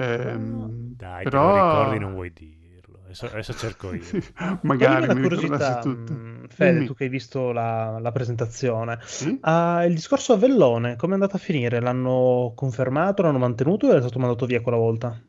Ehm, 0.04 0.96
Dai, 0.96 1.26
però... 1.26 1.28
te 1.28 1.40
lo 1.40 1.50
ricordi, 1.50 1.98
non 1.98 2.12
vuoi 2.12 2.32
dirlo. 2.32 3.00
Adesso, 3.04 3.26
adesso 3.26 3.54
cerco 3.54 3.92
io. 3.94 4.06
Sì, 4.08 4.22
magari 4.62 5.08
mi 5.08 5.20
curiosità, 5.20 5.28
ricordassi 5.28 5.78
tutto. 5.78 6.20
mh, 6.42 6.48
Fede, 6.48 6.82
Dimmi. 6.82 6.84
tu 6.84 6.94
che 6.94 7.04
hai 7.04 7.10
visto 7.10 7.52
la, 7.52 7.98
la 8.00 8.12
presentazione. 8.12 8.98
Sì? 9.04 9.30
Ah, 9.40 9.84
il 9.84 9.94
discorso 9.94 10.32
a 10.32 10.36
Vellone, 10.36 10.96
come 10.96 11.12
è 11.12 11.14
andato 11.14 11.36
a 11.36 11.38
finire? 11.38 11.80
L'hanno 11.80 12.52
confermato, 12.56 13.22
l'hanno 13.22 13.38
mantenuto 13.38 13.86
o 13.88 13.94
è 13.96 14.00
stato 14.00 14.18
mandato 14.18 14.46
via 14.46 14.60
quella 14.60 14.78
volta? 14.78 15.20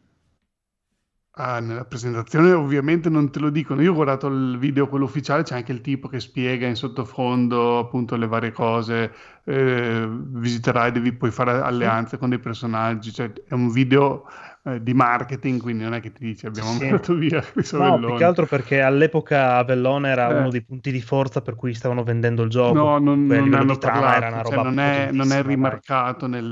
Ah, 1.42 1.60
nella 1.62 1.86
presentazione 1.86 2.52
ovviamente 2.52 3.08
non 3.10 3.32
te 3.32 3.40
lo 3.40 3.50
dicono. 3.50 3.82
Io 3.82 3.92
ho 3.92 3.94
guardato 3.94 4.28
il 4.28 4.58
video, 4.58 4.90
quello 4.90 5.06
ufficiale, 5.06 5.44
c'è 5.44 5.56
anche 5.56 5.72
il 5.72 5.80
tipo 5.80 6.10
che 6.10 6.20
spiega 6.20 6.68
in 6.68 6.76
sottofondo 6.76 7.78
appunto 7.80 8.18
le 8.18 8.28
varie 8.28 8.52
cose. 8.52 9.14
eh, 9.46 10.06
visiterai, 10.10 10.92
devi 10.92 11.14
poi 11.14 11.32
fare 11.32 11.52
alleanze 11.62 12.18
con 12.18 12.28
dei 12.30 12.40
personaggi. 12.40 13.14
Cioè, 13.14 13.32
è 13.48 13.54
un 13.54 13.70
video 13.72 14.26
eh, 14.64 14.82
di 14.84 14.94
marketing, 14.94 15.62
quindi 15.62 15.84
non 15.84 15.94
è 15.94 16.00
che 16.02 16.12
ti 16.12 16.26
dice 16.26 16.48
abbiamo 16.48 16.74
Sì. 16.74 16.86
mandato 16.86 17.14
via 17.16 17.42
Chris 17.42 17.74
No, 17.74 17.74
Avellone. 17.74 18.04
più 18.04 18.14
che 18.14 18.24
altro 18.24 18.46
perché 18.48 18.82
all'epoca 18.82 19.56
Avellone 19.58 20.10
era 20.10 20.28
Eh. 20.28 20.30
uno 20.30 20.50
dei 20.50 20.64
punti 20.66 20.92
di 20.92 21.02
forza 21.02 21.42
per 21.42 21.56
cui 21.56 21.74
stavano 21.74 22.04
vendendo 22.04 22.44
il 22.44 22.50
gioco. 22.50 22.82
No, 22.82 23.00
non, 23.00 23.26
non 23.26 23.54
hanno 23.56 23.80
parlato, 23.80 24.42
cioè, 24.44 24.60
non, 24.60 24.78
è, 24.80 25.12
non 25.12 25.32
è 25.32 25.42
rimarcato 25.42 26.28
nel, 26.28 26.46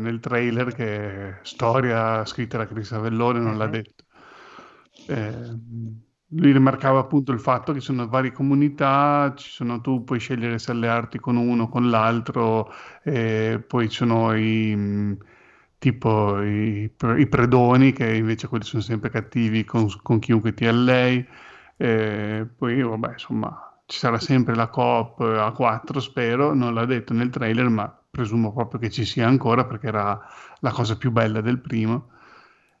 nel 0.00 0.20
trailer 0.20 0.72
che 0.72 1.38
storia 1.42 2.24
scritta 2.26 2.58
da 2.58 2.66
Chris 2.66 2.92
Avellone 2.92 3.40
non 3.40 3.56
l'ha 3.56 3.66
Mhm. 3.66 3.68
detto. 3.68 4.04
Eh, 5.06 5.56
lui 6.32 6.52
rimarcava 6.52 6.98
appunto 7.00 7.32
il 7.32 7.40
fatto 7.40 7.72
che 7.72 7.80
sono 7.80 8.06
varie 8.08 8.32
comunità, 8.32 9.32
ci 9.36 9.50
sono, 9.50 9.80
tu 9.80 10.04
puoi 10.04 10.18
scegliere 10.20 10.58
se 10.58 10.70
allearti 10.72 11.18
con 11.18 11.36
uno 11.36 11.64
o 11.64 11.68
con 11.68 11.88
l'altro, 11.88 12.70
e 13.02 13.64
poi 13.66 13.88
ci 13.88 13.96
sono 13.96 14.34
i, 14.36 15.16
tipo 15.78 16.42
i, 16.42 16.90
i 17.16 17.26
predoni 17.26 17.92
che 17.92 18.14
invece 18.14 18.48
quelli 18.48 18.64
sono 18.64 18.82
sempre 18.82 19.10
cattivi 19.10 19.64
con, 19.64 19.88
con 20.02 20.18
chiunque 20.18 20.54
ti 20.54 20.66
allei. 20.66 21.26
E 21.76 22.46
poi, 22.56 22.82
vabbè, 22.82 23.12
insomma, 23.12 23.80
ci 23.86 23.98
sarà 23.98 24.18
sempre 24.18 24.54
la 24.54 24.68
coop 24.68 25.20
a 25.20 25.50
4, 25.52 26.00
spero. 26.00 26.54
Non 26.54 26.74
l'ha 26.74 26.84
detto 26.84 27.12
nel 27.14 27.30
trailer, 27.30 27.68
ma 27.68 27.98
presumo 28.10 28.52
proprio 28.52 28.80
che 28.80 28.90
ci 28.90 29.04
sia 29.04 29.26
ancora 29.26 29.64
perché 29.64 29.86
era 29.88 30.20
la 30.60 30.70
cosa 30.72 30.96
più 30.96 31.10
bella 31.10 31.40
del 31.40 31.60
primo. 31.60 32.10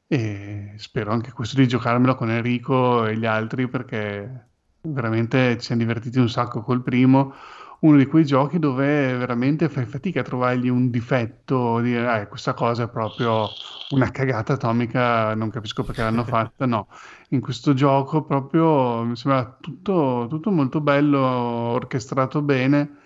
E 0.06 0.74
spero 0.76 1.12
anche 1.12 1.32
questo 1.32 1.56
di 1.56 1.68
giocarmelo 1.68 2.14
con 2.14 2.30
Enrico 2.30 3.06
e 3.06 3.16
gli 3.16 3.26
altri 3.26 3.68
perché 3.68 4.46
veramente 4.80 5.58
ci 5.58 5.66
siamo 5.66 5.82
divertiti 5.82 6.18
un 6.18 6.28
sacco 6.28 6.62
col 6.62 6.82
primo. 6.82 7.34
Uno 7.80 7.96
di 7.96 8.06
quei 8.06 8.24
giochi 8.24 8.58
dove 8.58 9.16
veramente 9.16 9.68
fai 9.68 9.86
fatica 9.86 10.20
a 10.20 10.22
trovargli 10.24 10.68
un 10.68 10.90
difetto, 10.90 11.80
dire 11.80 12.06
"Ah, 12.08 12.26
questa 12.26 12.52
cosa 12.54 12.84
è 12.84 12.88
proprio 12.90 13.56
una 13.90 14.10
cagata 14.10 14.54
atomica, 14.54 15.34
non 15.34 15.50
capisco 15.50 15.84
perché 15.84 16.02
l'hanno 16.02 16.24
fatta. 16.24 16.66
No, 16.66 16.88
in 17.30 17.40
questo 17.40 17.74
gioco 17.74 18.24
proprio 18.24 19.04
mi 19.04 19.16
sembra 19.16 19.56
tutto, 19.60 20.26
tutto 20.28 20.50
molto 20.50 20.80
bello, 20.80 21.18
orchestrato 21.20 22.42
bene. 22.42 22.96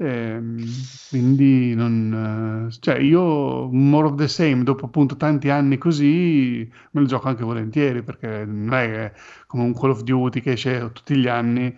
ehm, 0.00 0.88
quindi 1.08 1.74
non, 1.74 2.66
eh, 2.70 2.72
cioè 2.80 2.98
io 2.98 3.68
more 3.72 4.06
of 4.08 4.14
the 4.16 4.28
same 4.28 4.62
dopo 4.62 4.86
appunto 4.86 5.16
tanti 5.16 5.48
anni 5.50 5.76
così 5.78 6.68
me 6.92 7.00
lo 7.00 7.06
gioco 7.06 7.28
anche 7.28 7.42
volentieri 7.44 8.02
perché 8.02 8.44
non 8.44 8.74
è 8.74 9.12
come 9.46 9.64
un 9.64 9.74
Call 9.74 9.90
of 9.90 10.02
Duty 10.02 10.40
che 10.40 10.52
esce 10.52 10.90
tutti 10.92 11.16
gli 11.16 11.26
anni 11.28 11.76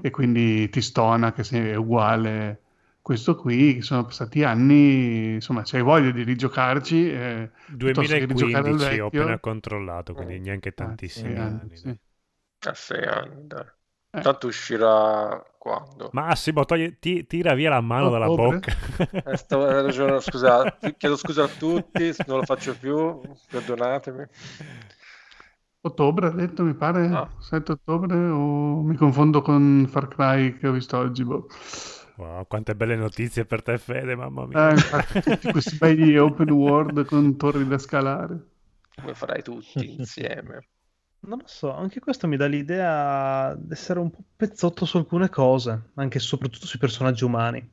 e 0.00 0.10
quindi 0.10 0.68
ti 0.68 0.80
stona 0.80 1.32
che 1.32 1.44
sei 1.44 1.74
uguale 1.76 2.60
questo 3.02 3.34
qui 3.36 3.82
sono 3.82 4.04
passati 4.04 4.44
anni 4.44 5.34
insomma 5.34 5.64
se 5.64 5.76
hai 5.78 5.82
voglia 5.82 6.10
di 6.12 6.22
rigiocarci 6.22 7.10
eh, 7.12 7.50
piuttosto 7.76 8.16
che 8.16 8.24
rigiocare 8.26 8.68
al 8.68 8.76
2015 8.76 8.98
ho 9.00 9.06
appena 9.06 9.38
controllato, 9.38 10.14
quindi 10.14 10.38
neanche 10.40 10.72
Ah, 10.76 10.84
tantissimi 10.84 11.34
sì, 11.34 11.38
anni. 11.38 11.76
sì. 11.76 11.98
a 12.68 12.74
6 12.74 13.04
anni 13.04 13.46
dai. 13.46 13.66
Eh. 14.14 14.20
tanto 14.20 14.46
uscirà 14.46 15.42
quando 15.58 16.10
Massimo, 16.12 16.64
togli- 16.66 16.98
ti- 16.98 17.26
tira 17.26 17.54
via 17.54 17.70
la 17.70 17.80
mano 17.80 18.10
dalla 18.10 18.26
Ottobre? 18.26 18.58
bocca. 18.58 18.72
Eh, 19.24 19.82
ragione, 19.82 20.20
scusa, 20.20 20.76
chiedo 20.96 21.16
scusa 21.16 21.44
a 21.44 21.48
tutti, 21.48 22.12
non 22.26 22.38
lo 22.38 22.44
faccio 22.44 22.76
più, 22.76 23.20
perdonatemi. 23.48 24.26
Ottobre, 25.84 26.28
ha 26.28 26.30
detto, 26.30 26.62
mi 26.62 26.74
pare, 26.74 27.06
Ah. 27.08 27.28
7 27.38 27.72
ottobre, 27.72 28.14
o 28.16 28.82
mi 28.82 28.94
confondo 28.96 29.42
con 29.42 29.86
Far 29.88 30.06
Cry 30.08 30.56
che 30.56 30.68
ho 30.68 30.72
visto 30.72 30.96
oggi. 30.96 31.24
boh. 31.24 31.46
Wow, 32.16 32.46
quante 32.46 32.74
belle 32.76 32.94
notizie 32.96 33.44
per 33.44 33.62
te, 33.62 33.78
Fede, 33.78 34.14
mamma 34.14 34.46
mia. 34.46 34.68
Eh, 34.68 34.72
infatti, 34.72 35.20
tutti 35.20 35.50
questi 35.50 35.76
belli 35.76 36.16
open 36.18 36.50
world 36.50 37.04
con 37.04 37.36
torri 37.36 37.66
da 37.66 37.78
scalare. 37.78 38.46
Come 38.94 39.14
farai 39.14 39.42
tutti 39.42 39.90
insieme. 39.98 40.68
Non 41.20 41.38
lo 41.38 41.46
so, 41.46 41.72
anche 41.74 42.00
questo 42.00 42.26
mi 42.28 42.36
dà 42.36 42.46
l'idea 42.46 43.54
di 43.56 43.72
essere 43.72 43.98
un 44.00 44.10
po' 44.10 44.22
pezzotto 44.36 44.84
su 44.84 44.96
alcune 44.98 45.28
cose, 45.30 45.90
anche 45.94 46.18
e 46.18 46.20
soprattutto 46.20 46.66
sui 46.66 46.78
personaggi 46.78 47.24
umani, 47.24 47.68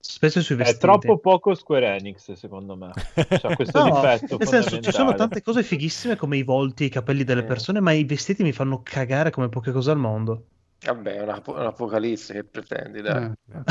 specie 0.00 0.40
sui 0.40 0.54
È 0.54 0.58
vestiti. 0.58 0.78
troppo 0.78 1.18
poco 1.18 1.54
Square 1.54 1.96
Enix, 1.96 2.32
secondo 2.32 2.76
me. 2.76 2.92
C'ha 3.36 3.54
questo 3.54 3.80
No, 3.82 3.92
difetto 4.00 4.36
nel 4.38 4.46
senso, 4.48 4.78
ci 4.80 4.90
sono 4.92 5.14
tante 5.14 5.42
cose 5.42 5.62
fighissime 5.62 6.16
come 6.16 6.36
i 6.36 6.42
volti 6.42 6.84
e 6.84 6.86
i 6.86 6.90
capelli 6.90 7.24
delle 7.24 7.44
persone, 7.44 7.80
ma 7.80 7.92
i 7.92 8.04
vestiti 8.04 8.42
mi 8.42 8.52
fanno 8.52 8.82
cagare 8.82 9.30
come 9.30 9.48
poche 9.48 9.72
cose 9.72 9.90
al 9.90 9.98
mondo. 9.98 10.46
Vabbè, 10.80 11.16
è 11.16 11.22
una- 11.22 11.42
un'apocalisse 11.44 12.32
che 12.34 12.44
pretendi, 12.44 13.00
dai. 13.00 13.26
Eh. 13.26 13.32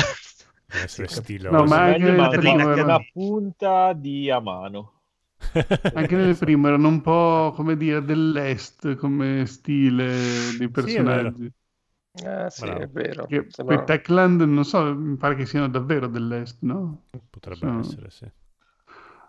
Deve 0.70 0.84
essere 0.84 1.08
Sì, 1.08 1.16
stiloso. 1.16 1.56
No, 1.56 1.66
ma 1.66 1.84
Meglio 1.84 2.08
anche 2.10 2.12
manca 2.12 2.40
primo 2.40 2.56
una 2.64 2.72
era- 2.74 2.84
una 2.84 3.00
punta 3.12 3.94
di 3.94 4.30
a 4.30 4.40
mano. 4.42 4.92
anche 5.94 6.16
nel 6.16 6.38
primo 6.38 6.68
erano 6.68 6.88
un 6.88 7.02
po' 7.02 7.52
come 7.56 7.78
dire 7.78 8.04
dell'est 8.04 8.96
come 8.96 9.46
stile 9.46 10.56
dei 10.58 10.70
personaggi. 10.70 11.52
Eh 12.24 12.50
sì, 12.50 12.66
Bravo. 12.66 12.80
è 12.82 12.88
vero. 12.90 13.26
Che 13.28 13.46
Sembra- 13.50 13.76
poi 13.78 13.86
Techland, 13.86 14.42
non 14.42 14.66
so, 14.66 14.96
mi 14.96 15.16
pare 15.18 15.36
che 15.36 15.46
siano 15.46 15.68
davvero 15.70 16.08
dell'est, 16.08 16.58
no? 16.62 17.04
Potrebbe 17.30 17.58
Sono- 17.58 17.80
essere, 17.80 18.10
sì. 18.10 18.26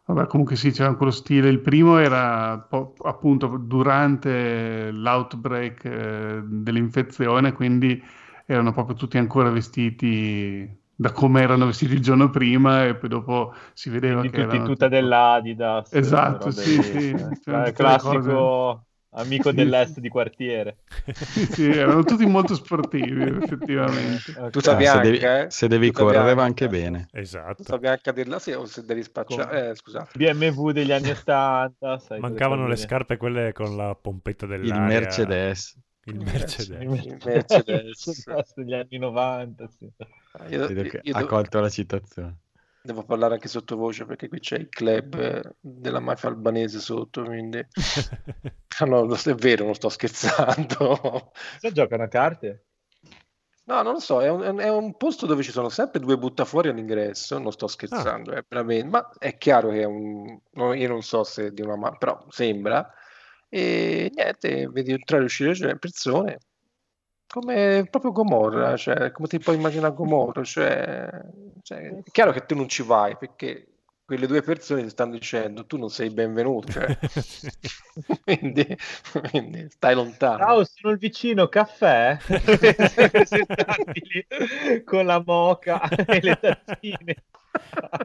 Vabbè, 0.06 0.26
comunque 0.26 0.56
sì, 0.56 0.70
c'era 0.70 0.94
quello 0.94 1.12
stile. 1.12 1.48
Il 1.50 1.60
primo 1.60 1.98
era 1.98 2.58
po- 2.58 2.94
appunto 3.02 3.58
durante 3.58 4.90
l'outbreak 4.90 5.84
eh, 5.84 6.40
dell'infezione, 6.44 7.52
quindi 7.52 8.02
erano 8.46 8.72
proprio 8.72 8.96
tutti 8.96 9.18
ancora 9.18 9.50
vestiti 9.50 10.66
da 11.00 11.12
come 11.12 11.42
erano 11.42 11.66
vestiti 11.66 11.92
il 11.92 12.00
giorno 12.00 12.30
prima 12.30 12.86
e 12.86 12.94
poi 12.96 13.08
dopo 13.10 13.54
si 13.74 13.90
vedeva 13.90 14.20
Quindi 14.20 14.30
che 14.38 14.42
tutti 14.44 14.56
in 14.56 14.62
erano 14.62 14.72
tuta 14.72 14.86
tipo- 14.88 15.00
dell'Adidas. 15.00 15.92
Esatto, 15.92 16.50
sì, 16.52 16.82
sì, 16.82 17.10
Eh, 17.10 17.28
tutte 17.28 17.50
le 17.52 17.72
classico. 17.72 18.86
Amico 19.10 19.52
Sì, 19.52 19.54
dell'est 19.54 19.98
di 20.00 20.08
quartiere. 20.08 20.78
Sì, 21.50 21.70
erano 21.70 22.02
tutti 22.04 22.26
molto 22.26 22.54
sportivi, 22.54 23.22
effettivamente. 23.24 24.32
Ok. 24.36 24.50
Tuta 24.50 24.76
Ah, 24.76 24.84
se 24.86 25.00
bianca, 25.00 25.00
devi, 25.00 25.18
eh? 25.18 25.46
se 25.50 25.68
devi 25.68 25.90
correre 25.92 26.34
va 26.34 26.42
bianca. 26.42 26.42
anche 26.42 26.68
bene. 26.68 27.08
Esatto. 27.12 27.62
Tuta 27.62 27.78
bianca 27.78 28.12
della 28.12 28.38
sì, 28.38 28.52
o 28.52 28.64
se 28.66 28.84
devi 28.84 29.02
spacciare, 29.02 29.70
eh, 29.70 29.74
scusate. 29.74 30.10
BMW 30.16 30.70
degli 30.72 30.92
anni 30.92 31.10
80. 31.10 31.98
sai, 31.98 32.20
Mancavano 32.20 32.66
le 32.66 32.76
scarpe 32.76 33.16
quelle 33.16 33.52
con 33.52 33.76
la 33.76 33.94
pompetta 33.94 34.44
Il 34.44 34.50
dell'aria. 34.62 34.80
Mercedes. 35.00 35.78
Il 36.04 36.20
Mercedes. 36.20 36.68
Il 36.80 36.88
Mercedes. 36.88 37.24
Mercedes 37.24 38.54
degli 38.54 38.74
anni 38.74 38.98
90. 38.98 39.68
Sì. 39.68 39.88
Io, 40.50 40.68
io- 40.68 41.16
ha 41.16 41.24
colto 41.26 41.60
la 41.60 41.68
citazione. 41.68 42.36
Devo 42.82 43.04
parlare 43.04 43.34
anche 43.34 43.48
sottovoce 43.48 44.04
perché 44.06 44.28
qui 44.28 44.40
c'è 44.40 44.56
il 44.56 44.68
club 44.68 45.14
eh, 45.14 45.56
della 45.60 46.00
mafia 46.00 46.28
albanese 46.28 46.80
sotto, 46.80 47.22
quindi... 47.24 47.64
Ah, 48.80 48.84
no, 48.84 49.12
è 49.12 49.34
vero, 49.34 49.64
non 49.64 49.74
sto 49.74 49.88
scherzando. 49.88 51.00
Cosa 51.00 51.72
giocano 51.72 52.04
a 52.04 52.08
carte? 52.08 52.66
No, 53.64 53.82
non 53.82 53.94
lo 53.94 53.98
so, 54.00 54.22
è 54.22 54.30
un, 54.30 54.58
è 54.58 54.68
un- 54.70 54.96
posto 54.96 55.26
dove 55.26 55.42
ci 55.42 55.50
sono 55.50 55.68
sempre 55.68 56.00
due 56.00 56.16
buttafuori 56.16 56.68
all'ingresso, 56.70 57.38
non 57.38 57.52
sto 57.52 57.66
scherzando, 57.66 58.32
è 58.32 58.42
veramente, 58.48 58.86
ma 58.88 59.10
è 59.18 59.36
chiaro 59.36 59.68
che 59.70 59.82
è 59.82 59.84
un, 59.84 60.40
io 60.74 60.88
non 60.88 61.02
so 61.02 61.22
se 61.22 61.46
è 61.48 61.50
di 61.50 61.60
una 61.60 61.76
ma, 61.76 61.90
però 61.96 62.24
sembra, 62.30 62.90
e 63.50 64.10
niente, 64.14 64.68
vedi 64.68 64.92
entrare 64.92 65.22
e 65.22 65.26
uscire 65.26 65.76
persone, 65.78 66.38
come 67.28 67.86
proprio 67.90 68.12
Gomorra, 68.12 68.76
cioè, 68.76 69.12
come 69.12 69.28
ti 69.28 69.38
puoi 69.38 69.56
immaginare 69.56 69.94
Gomorra, 69.94 70.42
cioè, 70.42 71.08
cioè, 71.62 72.02
è 72.02 72.10
chiaro 72.10 72.32
che 72.32 72.46
tu 72.46 72.56
non 72.56 72.68
ci 72.68 72.82
vai, 72.82 73.16
perché 73.16 73.66
quelle 74.04 74.26
due 74.26 74.40
persone 74.40 74.82
ti 74.82 74.88
stanno 74.88 75.12
dicendo 75.12 75.66
tu 75.66 75.76
non 75.76 75.90
sei 75.90 76.08
benvenuto, 76.08 76.72
cioè, 76.72 76.98
quindi, 78.24 78.76
quindi 79.30 79.68
stai 79.68 79.94
lontano. 79.94 80.38
Ciao, 80.38 80.64
sono 80.64 80.94
il 80.94 80.98
vicino, 80.98 81.48
caffè? 81.48 82.16
Con 84.84 85.04
la 85.04 85.22
moca 85.24 85.86
e 85.88 86.20
le 86.22 86.38
tazzine. 86.40 87.24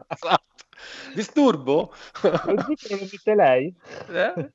Esatto. 0.09 0.43
Disturbo? 1.13 1.93
Lo 2.21 2.59
zucchero 2.59 2.99
lo 2.99 3.07
mette 3.09 3.36
lei? 3.36 3.73
Eh? 4.09 4.51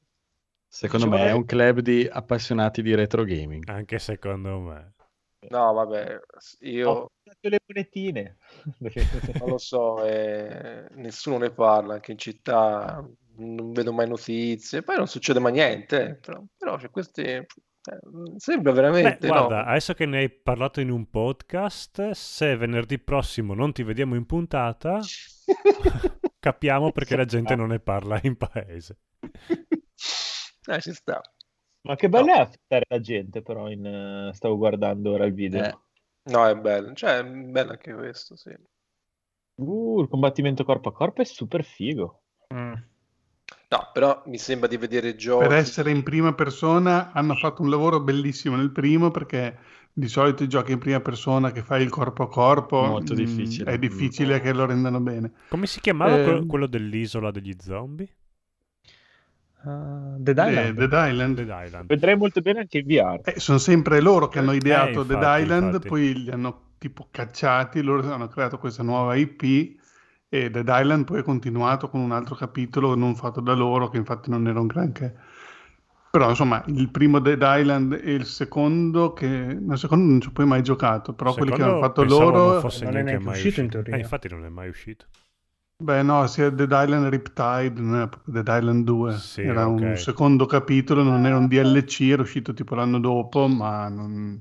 Secondo 0.71 1.07
Ci 1.07 1.13
me 1.13 1.27
è 1.27 1.33
un 1.33 1.45
club 1.45 1.81
di 1.81 2.07
appassionati 2.11 2.83
di 2.83 2.95
retro 2.95 3.25
gaming. 3.25 3.69
Anche 3.69 3.99
secondo 3.99 4.61
me. 4.61 4.93
No, 5.51 5.73
vabbè, 5.73 6.21
io 6.61 6.91
Ho 6.91 7.11
le 7.41 7.61
monetine. 7.67 8.37
non 9.39 9.49
lo 9.49 9.59
so, 9.59 10.05
eh, 10.05 10.87
nessuno 10.97 11.39
ne 11.39 11.51
parla, 11.51 11.95
anche 11.95 12.13
in 12.13 12.19
città 12.19 13.09
non 13.37 13.73
vedo 13.73 13.93
mai 13.93 14.09
notizie, 14.09 14.83
poi 14.83 14.97
non 14.97 15.07
succede 15.07 15.39
mai 15.39 15.53
niente, 15.53 16.03
eh, 16.03 16.15
però, 16.17 16.43
però 16.57 16.77
c'è 16.77 16.91
questi, 16.91 17.23
eh, 17.23 17.47
sembra 18.37 18.73
Beh, 18.73 18.81
veramente, 18.81 19.27
guarda, 19.29 19.63
no? 19.63 19.71
adesso 19.71 19.95
che 19.95 20.07
ne 20.07 20.19
hai 20.19 20.31
parlato 20.31 20.81
in 20.81 20.91
un 20.91 21.09
podcast, 21.09 22.11
se 22.11 22.57
venerdì 22.57 22.99
prossimo 22.99 23.55
non 23.55 23.73
ti 23.73 23.85
vediamo 23.85 24.17
in 24.17 24.27
puntata, 24.27 24.99
capiamo 26.41 26.91
perché 26.91 27.17
la 27.17 27.25
gente 27.25 27.55
non 27.55 27.69
ne 27.69 27.79
parla 27.79 28.19
in 28.25 28.37
paese. 28.37 28.99
Eh, 30.69 30.81
ci 30.81 30.93
sta. 30.93 31.21
Ma 31.83 31.95
che 31.97 32.09
bello 32.09 32.33
è 32.33 32.39
affittare 32.41 32.85
la 32.89 33.01
gente, 33.01 33.43
però, 33.43 33.71
in, 33.71 33.85
eh, 33.87 34.35
stavo 34.35 34.57
guardando 34.57 35.13
ora 35.13 35.25
il 35.25 35.33
video. 35.35 35.65
Eh, 35.65 35.79
No, 36.29 36.47
è 36.47 36.55
bello, 36.55 36.93
cioè 36.93 37.21
è 37.21 37.25
bello 37.25 37.71
anche 37.71 37.95
questo, 37.95 38.37
sì. 38.37 38.55
Uh, 39.61 40.03
il 40.03 40.09
combattimento 40.09 40.63
corpo 40.63 40.91
a 40.91 40.93
corpo 40.93 41.23
è 41.23 41.25
super 41.25 41.65
figo. 41.65 42.21
Mm. 42.53 42.73
No, 43.71 43.91
però 43.95 44.23
mi 44.27 44.37
sembra 44.37 44.69
di 44.69 44.77
vedere 44.77 45.17
giochi. 45.17 45.47
Per 45.47 45.57
essere 45.57 45.91
in 45.91 46.03
prima 46.03 46.35
persona 46.35 47.13
hanno 47.13 47.35
fatto 47.35 47.63
un 47.63 47.71
lavoro 47.71 48.01
bellissimo 48.01 48.57
nel 48.57 48.71
primo 48.71 49.11
perché 49.11 49.59
di 49.91 50.07
solito 50.09 50.43
i 50.43 50.49
giochi 50.49 50.73
in 50.73 50.79
prima 50.79 51.01
persona 51.01 51.51
che 51.51 51.63
fai 51.63 51.83
il 51.83 51.89
corpo 51.89 52.25
a 52.25 52.29
corpo 52.29 52.85
Molto 52.85 53.15
mm, 53.15 53.17
difficile. 53.17 53.73
è 53.73 53.79
difficile 53.79 54.41
che 54.41 54.53
lo 54.53 54.67
rendano 54.67 55.01
bene. 55.01 55.33
Come 55.49 55.67
si 55.67 55.81
chiamava 55.81 56.17
Eh, 56.17 56.47
quello 56.47 56.67
dell'isola 56.67 57.31
degli 57.31 57.55
zombie? 57.59 58.07
Uh, 59.63 60.17
Dead 60.19 60.37
The- 60.37 60.49
Island. 60.51 60.79
Dead 60.79 60.93
Island. 61.11 61.35
Dead 61.37 61.65
Island. 61.67 61.87
Vedrei 61.87 62.17
molto 62.17 62.41
bene 62.41 62.61
anche 62.61 62.79
in 62.79 62.87
VR. 62.87 63.21
Eh, 63.25 63.41
sono 63.41 63.59
sempre 63.59 64.01
loro 64.01 64.29
che 64.29 64.39
hanno 64.39 64.53
ideato 64.53 65.01
infatti, 65.01 65.09
Dead 65.09 65.41
Island, 65.41 65.65
infatti. 65.67 65.89
poi 65.89 66.15
li 66.15 66.31
hanno 66.31 66.63
tipo 66.79 67.09
cacciati, 67.11 67.83
loro 67.83 68.13
hanno 68.13 68.29
creato 68.29 68.59
questa 68.59 68.83
nuova 68.83 69.15
IP 69.17 69.77
e 70.31 70.51
Dead 70.51 70.69
Island 70.69 71.05
poi 71.05 71.21
è 71.21 71.23
continuato 71.23 71.89
con 71.89 72.01
un 72.01 72.13
altro 72.13 72.35
capitolo 72.35 72.95
non 72.95 73.17
fatto 73.17 73.41
da 73.41 73.55
loro, 73.55 73.89
che 73.89 73.97
infatti 73.97 74.31
non 74.31 74.47
era 74.47 74.61
un 74.61 74.67
granché. 74.67 75.15
Però 76.11 76.29
insomma, 76.31 76.63
il 76.69 76.89
primo 76.91 77.19
Dead 77.19 77.41
Island 77.43 77.93
e 78.03 78.13
il 78.13 78.25
secondo, 78.25 79.13
che 79.13 79.27
il 79.27 79.73
secondo 79.79 80.05
non 80.07 80.21
ci 80.21 80.29
ho 80.29 80.33
poi 80.33 80.47
mai 80.47 80.63
giocato, 80.63 81.13
però 81.15 81.35
quelli 81.35 81.53
che 81.53 81.63
hanno 81.63 81.81
fatto 81.81 82.03
loro... 82.05 82.53
non 82.53 82.61
fosse 82.61 82.85
Non 82.85 82.97
è 82.97 83.19
mai 83.19 83.35
uscito 83.35 83.61
in 83.61 83.67
uscito. 83.67 83.69
teoria. 83.69 83.97
Eh, 83.97 83.99
infatti 83.99 84.29
non 84.29 84.45
è 84.45 84.49
mai 84.49 84.69
uscito. 84.69 85.07
Beh, 85.81 86.03
no, 86.03 86.27
sia 86.27 86.51
Dead 86.51 86.71
Island 86.73 87.07
Riptide, 87.09 87.81
non 87.81 87.95
era 87.95 88.09
proprio 88.09 88.33
Dead 88.43 88.49
Island 88.61 88.85
2, 88.85 89.13
Sì, 89.17 89.43
era 89.43 89.67
ok. 89.69 89.81
un 89.83 89.97
secondo 89.97 90.45
capitolo, 90.47 91.03
non 91.05 91.25
era 91.25 91.37
un 91.37 91.47
DLC, 91.47 92.01
era 92.11 92.23
uscito 92.23 92.53
tipo 92.53 92.75
l'anno 92.75 92.99
dopo, 92.99 93.47
ma 93.47 93.89
non- 93.89 94.41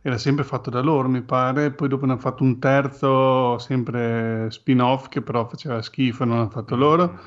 era 0.00 0.16
sempre 0.16 0.42
fatto 0.44 0.70
da 0.70 0.80
loro, 0.80 1.08
mi 1.08 1.22
pare. 1.22 1.70
Poi 1.72 1.88
dopo 1.88 2.06
ne 2.06 2.12
hanno 2.12 2.20
fatto 2.20 2.42
un 2.44 2.58
terzo, 2.58 3.58
sempre 3.58 4.50
spin-off, 4.50 5.08
che 5.08 5.20
però 5.22 5.46
faceva 5.46 5.82
schifo, 5.82 6.24
non 6.24 6.38
hanno 6.38 6.50
fatto 6.50 6.76
loro. 6.76 7.18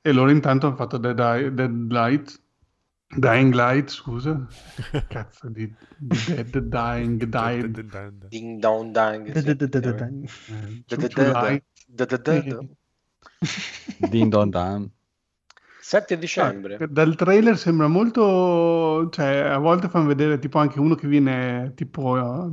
E 0.00 0.12
loro 0.12 0.30
intanto 0.30 0.66
hanno 0.68 0.76
fatto 0.76 0.96
Dead, 0.96 1.18
I- 1.18 1.52
Dead 1.54 1.90
Light, 1.90 2.40
Dying 3.16 3.52
Light, 3.52 3.88
scusa. 3.90 4.46
Cazzo 5.08 5.48
di, 5.48 5.66
di 5.98 6.16
Dead 6.24 6.56
Dying, 6.58 7.24
Died. 7.24 8.28
Ding 8.30 8.60
dong 8.60 8.92
dang. 8.92 9.26
Da- 9.34 9.56
da- 11.32 11.60
da- 11.96 12.06
da- 12.06 12.18
da-. 12.18 12.64
Din 14.12 14.30
don 14.30 14.50
dan. 14.50 14.90
7 15.78 16.16
dicembre. 16.16 16.76
Eh, 16.80 16.88
Dal 16.88 17.14
trailer 17.16 17.56
sembra 17.58 17.86
molto, 17.88 19.08
cioè 19.10 19.38
a 19.40 19.58
volte 19.58 19.88
fanno 19.88 20.06
vedere 20.06 20.38
tipo 20.38 20.58
anche 20.58 20.80
uno 20.80 20.94
che 20.94 21.06
viene 21.06 21.72
tipo 21.74 22.16
eh, 22.16 22.48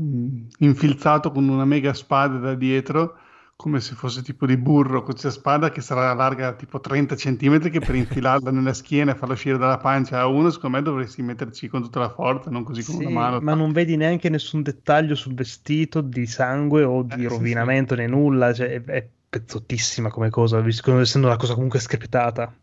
infilzato 0.60 1.32
con 1.32 1.48
una 1.48 1.64
mega 1.66 1.94
spada 1.94 2.38
da 2.38 2.54
dietro, 2.56 3.18
come 3.56 3.80
se 3.80 3.96
fosse 3.96 4.22
tipo 4.24 4.46
di 4.46 4.58
burro, 4.58 5.02
con 5.04 5.12
questa 5.12 5.30
spada 5.30 5.70
che 5.72 5.80
sarà 5.82 6.14
larga 6.14 6.54
tipo 6.56 6.80
30 6.82 7.16
centimetri 7.16 7.70
che 7.70 7.82
per 7.82 7.96
infilarla 7.96 8.52
nella 8.52 8.74
schiena 8.74 9.14
e 9.14 9.16
farla 9.16 9.34
uscire 9.36 9.58
dalla 9.58 9.78
pancia 9.78 10.20
a 10.20 10.28
uno, 10.28 10.50
secondo 10.50 10.78
me 10.78 10.84
dovresti 10.84 11.22
metterci 11.22 11.68
con 11.70 11.82
tutta 11.82 12.00
la 12.00 12.10
forza, 12.10 12.50
non 12.52 12.64
così 12.64 12.84
con 12.84 12.96
Sì, 12.96 12.98
una 12.98 13.10
mano. 13.10 13.40
ma 13.40 13.54
non 13.56 13.72
vedi 13.72 13.96
neanche 13.98 14.30
nessun 14.30 14.62
dettaglio 14.62 15.16
sul 15.16 15.34
vestito 15.34 16.02
di 16.02 16.26
sangue 16.28 16.84
o 16.84 17.02
di 17.04 17.26
Eh, 17.26 17.30
sì, 17.30 17.44
rovinamento 17.44 17.96
né 17.96 18.08
nulla, 18.08 18.54
cioè 18.54 18.68
è, 18.70 18.82
è 18.84 19.10
pezzottissima 19.30 20.10
come 20.10 20.30
cosa, 20.30 20.60
visto- 20.62 20.98
essendo 21.00 21.28
una 21.28 21.38
cosa 21.38 21.54
comunque 21.54 21.80
scriptata. 21.80 22.54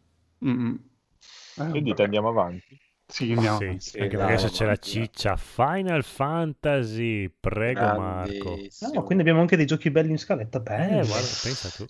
Mm. 0.45 0.75
Eh, 1.57 1.81
vabbè. 1.81 2.03
andiamo 2.03 2.29
avanti? 2.29 2.79
Sì, 3.07 3.33
andiamo. 3.33 3.59
Sì, 3.59 3.79
Sì, 3.79 3.99
anche 4.01 4.17
dai, 4.17 4.27
perché 4.27 4.49
se 4.49 4.55
c'è 4.55 4.67
la 4.67 4.77
ciccia 4.77 5.37
Final 5.37 6.03
Fantasy, 6.03 7.29
prego 7.29 7.81
Marco. 7.93 8.57
No, 8.93 9.03
quindi 9.03 9.23
abbiamo 9.23 9.41
anche 9.41 9.57
dei 9.57 9.67
giochi 9.67 9.91
belli 9.91 10.11
in 10.11 10.19
scaletta. 10.19 10.59
Eh, 10.59 10.63
Bello. 10.63 11.07
guarda, 11.07 11.27
pensa 11.43 11.69
tu. 11.71 11.87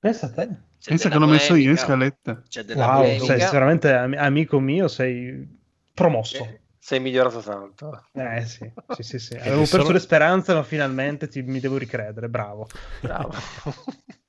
Pensa 0.00 0.26
a 0.26 0.30
te. 0.30 0.48
C'è 0.78 0.90
Pensa 0.90 1.08
che 1.08 1.18
l'ho 1.18 1.26
messo 1.26 1.54
io 1.54 1.70
in 1.70 1.76
scaletta. 1.76 2.42
C'è 2.48 2.64
della 2.64 2.86
Wow, 2.86 3.18
sei 3.18 3.38
veramente 3.38 3.92
am- 3.92 4.14
amico 4.18 4.58
mio, 4.60 4.88
sei 4.88 5.60
promosso. 5.94 6.44
Eh, 6.44 6.60
Sei 6.84 6.98
migliorato 6.98 7.40
tanto. 7.40 8.06
Eh 8.12 8.44
sì, 8.44 8.68
sì, 8.88 9.02
sì, 9.04 9.18
sì. 9.20 9.34
Avevo 9.36 9.60
perso 9.60 9.76
solo- 9.84 9.92
le 9.92 10.00
speranze, 10.00 10.52
ma 10.52 10.64
finalmente 10.64 11.28
ti- 11.28 11.42
mi 11.42 11.60
devo 11.60 11.76
ricredere, 11.78 12.28
bravo. 12.28 12.66
Bravo. 13.00 13.30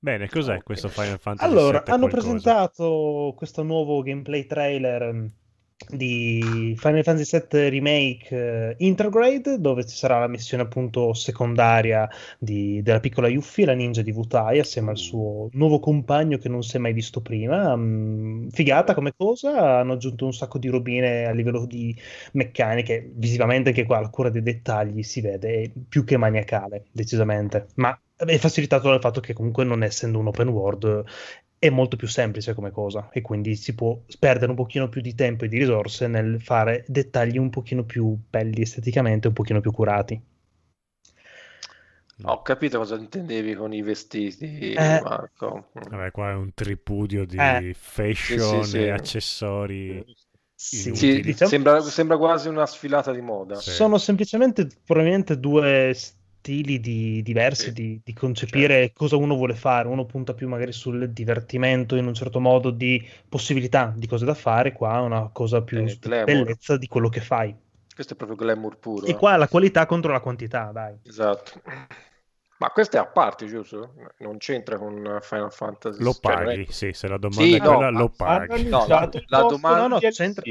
Bene, 0.00 0.28
cos'è 0.28 0.56
Ok. 0.56 0.64
questo 0.64 0.88
Final 0.90 1.18
Fantasy 1.18 1.46
Allora, 1.46 1.78
hanno 1.86 2.08
qualcosa? 2.08 2.10
presentato 2.10 3.34
questo 3.36 3.62
nuovo 3.62 4.02
gameplay 4.02 4.44
trailer 4.46 5.30
di 5.86 6.74
Final 6.76 7.02
Fantasy 7.02 7.38
VII 7.38 7.68
Remake 7.70 8.28
eh, 8.30 8.74
Intergrade, 8.78 9.60
dove 9.60 9.86
ci 9.86 9.96
sarà 9.96 10.18
la 10.18 10.26
missione 10.26 10.64
appunto 10.64 11.14
secondaria 11.14 12.08
di- 12.38 12.82
della 12.82 13.00
piccola 13.00 13.28
Yuffie, 13.28 13.64
la 13.64 13.74
ninja 13.74 14.02
di 14.02 14.10
Wutai, 14.10 14.58
assieme 14.58 14.90
al 14.90 14.98
suo 14.98 15.48
nuovo 15.52 15.78
compagno 15.78 16.36
che 16.38 16.48
non 16.48 16.62
si 16.62 16.76
è 16.76 16.78
mai 16.78 16.92
visto 16.92 17.20
prima. 17.20 17.76
Mm, 17.76 18.48
figata 18.48 18.94
come 18.94 19.12
cosa, 19.16 19.78
hanno 19.78 19.92
aggiunto 19.94 20.24
un 20.24 20.32
sacco 20.32 20.58
di 20.58 20.68
robine 20.68 21.26
a 21.26 21.32
livello 21.32 21.64
di 21.64 21.94
meccaniche, 22.32 23.10
visivamente 23.14 23.68
anche 23.70 23.84
qua 23.84 24.00
la 24.00 24.10
cura 24.10 24.30
dei 24.30 24.42
dettagli 24.42 25.02
si 25.02 25.20
vede, 25.20 25.62
è 25.62 25.70
più 25.88 26.04
che 26.04 26.16
maniacale, 26.16 26.86
decisamente. 26.92 27.68
Ma 27.76 27.98
è 28.16 28.36
facilitato 28.38 28.88
dal 28.88 29.00
fatto 29.00 29.20
che 29.20 29.32
comunque 29.32 29.64
non 29.64 29.82
essendo 29.84 30.18
un 30.18 30.26
open 30.26 30.48
world 30.48 31.04
è 31.58 31.70
molto 31.70 31.96
più 31.96 32.06
semplice 32.06 32.54
come 32.54 32.70
cosa 32.70 33.08
e 33.12 33.20
quindi 33.20 33.54
si 33.56 33.74
può 33.74 34.00
perdere 34.18 34.50
un 34.50 34.56
pochino 34.56 34.88
più 34.88 35.00
di 35.00 35.14
tempo 35.14 35.44
e 35.44 35.48
di 35.48 35.58
risorse 35.58 36.06
nel 36.06 36.40
fare 36.40 36.84
dettagli 36.86 37.38
un 37.38 37.50
pochino 37.50 37.84
più 37.84 38.16
belli 38.28 38.62
esteticamente, 38.62 39.28
un 39.28 39.34
pochino 39.34 39.60
più 39.60 39.72
curati. 39.72 40.20
Ho 42.24 42.42
capito 42.42 42.78
cosa 42.78 42.96
intendevi 42.96 43.54
con 43.54 43.72
i 43.72 43.80
vestiti, 43.82 44.72
Eh. 44.72 45.00
Marco. 45.00 45.68
Vabbè, 45.72 46.10
qua 46.10 46.30
è 46.30 46.34
un 46.34 46.52
tripudio 46.52 47.24
di 47.24 47.36
Eh. 47.38 47.74
fashion 47.74 48.64
Sì, 48.64 48.70
sì, 48.70 48.70
sì. 48.70 48.76
e 48.78 48.90
accessori. 48.90 50.04
Sì, 50.54 50.88
Inutili. 50.88 51.12
Sì, 51.14 51.20
diciamo- 51.22 51.50
sembra, 51.50 51.80
sembra 51.82 52.18
quasi 52.18 52.48
una 52.48 52.66
sfilata 52.66 53.12
di 53.12 53.20
moda. 53.20 53.54
Sì. 53.54 53.70
sono 53.70 53.98
semplicemente 53.98 54.66
probabilmente 54.84 55.38
due 55.38 55.94
stili 56.38 56.80
di- 56.80 57.20
diversi 57.22 57.72
di, 57.72 58.00
di 58.02 58.12
concepire 58.12 58.92
cosa 58.94 59.16
uno 59.16 59.34
vuole 59.34 59.54
fare. 59.54 59.88
Uno 59.88 60.04
punta 60.06 60.34
più 60.34 60.48
magari 60.48 60.72
sul 60.72 61.10
divertimento 61.10 61.96
in 61.96 62.06
un 62.06 62.14
certo 62.14 62.40
modo 62.40 62.70
di 62.70 63.04
possibilità 63.28 63.92
di 63.94 64.06
cose 64.06 64.24
da 64.24 64.34
fare, 64.34 64.72
qua 64.72 64.98
è 64.98 65.00
una 65.00 65.28
cosa 65.32 65.62
più 65.62 65.78
Eh, 65.78 65.98
bellezza 66.24 66.76
di 66.76 66.86
quello 66.86 67.08
che 67.08 67.20
fai. 67.20 67.54
Questo 67.94 68.14
è 68.14 68.16
proprio 68.16 68.38
glamour 68.38 68.78
puro. 68.78 69.06
E 69.06 69.10
eh. 69.10 69.16
qua 69.16 69.36
la 69.36 69.48
qualità 69.48 69.84
contro 69.84 70.12
la 70.12 70.20
quantità, 70.20 70.70
dai. 70.72 70.96
Esatto. 71.02 71.60
Ma 72.58 72.70
questo 72.70 72.96
è 72.96 73.00
a 73.00 73.06
parte, 73.06 73.46
giusto? 73.46 73.94
Non 74.18 74.38
c'entra 74.38 74.78
con 74.78 75.18
Final 75.22 75.52
Fantasy. 75.52 76.02
Lo 76.02 76.14
paghi, 76.20 76.66
sì, 76.70 76.92
se 76.92 77.06
la 77.06 77.16
domanda 77.16 77.42
Sì, 77.42 77.54
è 77.54 77.58
no, 77.58 77.74
quella, 77.76 77.90
lo 77.90 78.08
paghi. 78.08 78.68
No, 78.68 78.84
la- 78.88 79.08
la 79.26 79.40
domanda- 79.42 79.80
No, 79.82 79.86
no, 79.88 79.98
c'entra. 79.98 80.42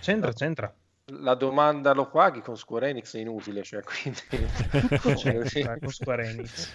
C'entra, 0.00 0.32
c'entra. 0.32 0.74
La 1.12 1.34
domanda 1.34 1.92
lo 1.92 2.10
paghi 2.10 2.40
con 2.40 2.56
Square 2.56 2.88
Enix 2.88 3.14
è 3.16 3.20
inutile, 3.20 3.62
cioè, 3.62 3.82
quindi... 3.82 4.18
Cioè, 5.48 5.78
con 5.78 5.90
Square 5.90 6.28
Enix. 6.28 6.74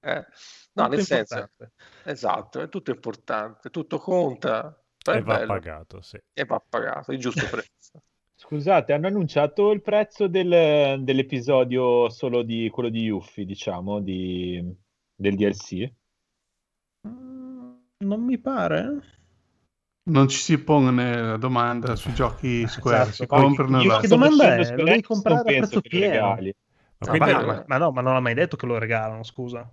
eh, 0.00 0.26
No, 0.72 0.84
Tutto 0.84 0.96
nel 0.96 1.04
senso, 1.04 1.34
importante. 1.38 1.72
esatto, 2.04 2.60
è 2.60 2.68
tutto 2.68 2.90
importante, 2.90 3.70
tutto 3.70 3.98
conta, 3.98 4.76
E 5.04 5.12
è 5.18 5.22
va 5.22 5.34
bello, 5.34 5.46
pagato, 5.46 6.00
sì. 6.00 6.18
e 6.32 6.44
va 6.44 6.60
pagato, 6.66 7.12
il 7.12 7.18
giusto 7.18 7.46
prezzo. 7.48 8.02
Scusate, 8.40 8.92
hanno 8.92 9.06
annunciato 9.08 9.70
il 9.70 9.82
prezzo 9.82 10.26
del- 10.26 11.02
dell'episodio 11.04 12.08
solo 12.08 12.42
di 12.42 12.70
quello 12.70 12.88
di 12.88 13.02
Yuffie, 13.02 13.44
diciamo, 13.44 14.00
di- 14.00 14.64
del 15.14 15.34
DLC? 15.36 15.92
Mm, 17.06 17.72
Non 17.98 18.22
mi 18.24 18.38
pare. 18.38 19.18
Non 20.02 20.28
ci 20.28 20.38
si 20.38 20.58
pone 20.58 21.20
la 21.20 21.36
domanda 21.36 21.94
sui 21.94 22.14
giochi 22.14 22.66
Square, 22.66 23.02
Esatto. 23.10 23.12
si 23.16 23.26
comprano 23.26 23.82
la... 23.84 24.00
che 24.00 24.08
domanda 24.08 24.56
è? 24.56 24.64
Square 24.64 24.76
Lo 24.82 24.84
devi 24.88 25.02
comprare 25.02 25.38
a 25.40 25.42
prezzo 25.42 25.80
pieno. 25.82 26.06
regali. 26.34 26.54
Ma 26.98 27.06
No, 27.12 27.18
quindi- 27.18 27.32
Ma, 27.32 27.42
ma- 27.44 27.64
ma 27.66 27.76
no, 27.78 27.90
ma 27.92 28.00
non 28.00 28.12
l'ha 28.14 28.20
mai 28.20 28.34
detto 28.34 28.56
che 28.56 28.66
lo 28.66 28.78
regalano, 28.78 29.22
scusa. 29.22 29.70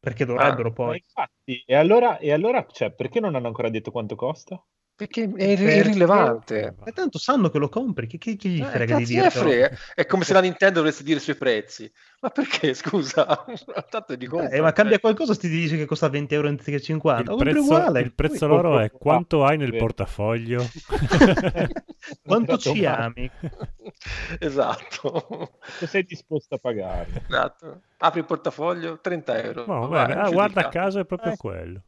Perché 0.00 0.24
dovrebbero 0.24 0.68
Ah, 0.68 0.72
poi. 0.72 1.02
infatti, 1.04 1.62
e 1.66 1.74
allora, 1.74 2.18
e 2.18 2.32
allora, 2.32 2.66
cioè, 2.70 2.92
perché 2.92 3.20
non 3.20 3.34
hanno 3.34 3.46
ancora 3.48 3.68
detto 3.68 3.90
quanto 3.90 4.14
costa? 4.16 4.62
Perché 4.94 5.24
è 5.24 5.28
Perché- 5.28 5.74
irrilevante. 5.76 6.74
E 6.84 6.92
tanto 6.92 7.18
sanno 7.18 7.50
che 7.50 7.58
lo 7.58 7.68
compri, 7.68 8.06
che, 8.06 8.18
che- 8.18 8.36
che 8.36 8.48
gli 8.48 8.60
Eh, 8.60 8.64
frega 8.64 8.96
di 8.96 9.04
dire? 9.04 9.30
frega? 9.30 9.70
È 9.94 10.06
come 10.06 10.24
se 10.24 10.32
la 10.32 10.40
Nintendo 10.40 10.80
dovesse 10.80 11.02
dire 11.04 11.18
i 11.18 11.22
suoi 11.22 11.36
prezzi. 11.36 11.90
Ma 12.20 12.30
perché, 12.30 12.74
scusa? 12.74 13.44
Tanto 13.88 14.16
di 14.16 14.26
compra. 14.26 14.48
Eh, 14.48 14.60
ma 14.60 14.72
cambia 14.72 14.94
cioè. 14.94 15.00
qualcosa 15.02 15.34
se 15.34 15.40
ti 15.40 15.48
dice 15.48 15.76
che 15.76 15.84
costa 15.84 16.08
20 16.08 16.34
euro 16.34 16.48
anziché 16.48 16.80
50. 16.80 17.30
Il 17.30 17.38
prezzo, 17.38 17.60
uguale. 17.60 18.00
il 18.00 18.12
prezzo 18.12 18.46
Poi- 18.46 18.56
loro 18.56 18.78
è 18.80 18.90
quanto 18.90 19.44
hai 19.44 19.56
nel 19.56 19.76
portafoglio. 19.76 20.66
Quanto 22.24 22.56
ci 22.58 22.86
ami? 22.86 23.28
Esatto. 24.38 25.10
Quanto 25.26 25.86
sei 25.86 26.04
disposto 26.04 26.54
a 26.54 26.58
pagare? 26.58 27.24
Esatto. 27.28 27.80
Apri 27.98 28.20
il 28.20 28.24
portafoglio, 28.26 29.00
30 29.00 29.42
euro. 29.42 29.64
No, 29.66 29.88
Vai, 29.88 30.06
bene. 30.06 30.20
Ah, 30.20 30.30
guarda 30.30 30.68
caso 30.68 31.00
è 31.00 31.04
proprio 31.04 31.32
Eh. 31.32 31.36
quello. 31.36 31.82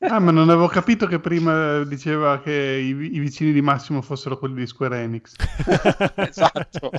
Ah, 0.00 0.18
ma 0.18 0.30
non 0.30 0.48
avevo 0.48 0.66
capito 0.68 1.06
che 1.06 1.20
prima 1.20 1.84
diceva 1.84 2.40
che 2.40 2.52
i, 2.52 2.88
i 2.88 3.18
vicini 3.18 3.52
di 3.52 3.60
Massimo 3.60 4.00
fossero 4.02 4.38
quelli 4.38 4.54
di 4.56 4.66
Square 4.66 4.98
Enix. 5.02 5.34
esatto. 6.16 6.90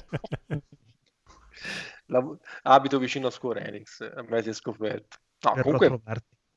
La- 2.14 2.38
abito 2.64 3.00
vicino 3.00 3.28
a 3.28 3.32
Square 3.32 3.66
Enix, 3.66 4.02
avete 4.02 4.54
scoperto. 4.54 5.18
No, 5.44 5.54
Per 5.54 5.64
comunque, 5.64 6.00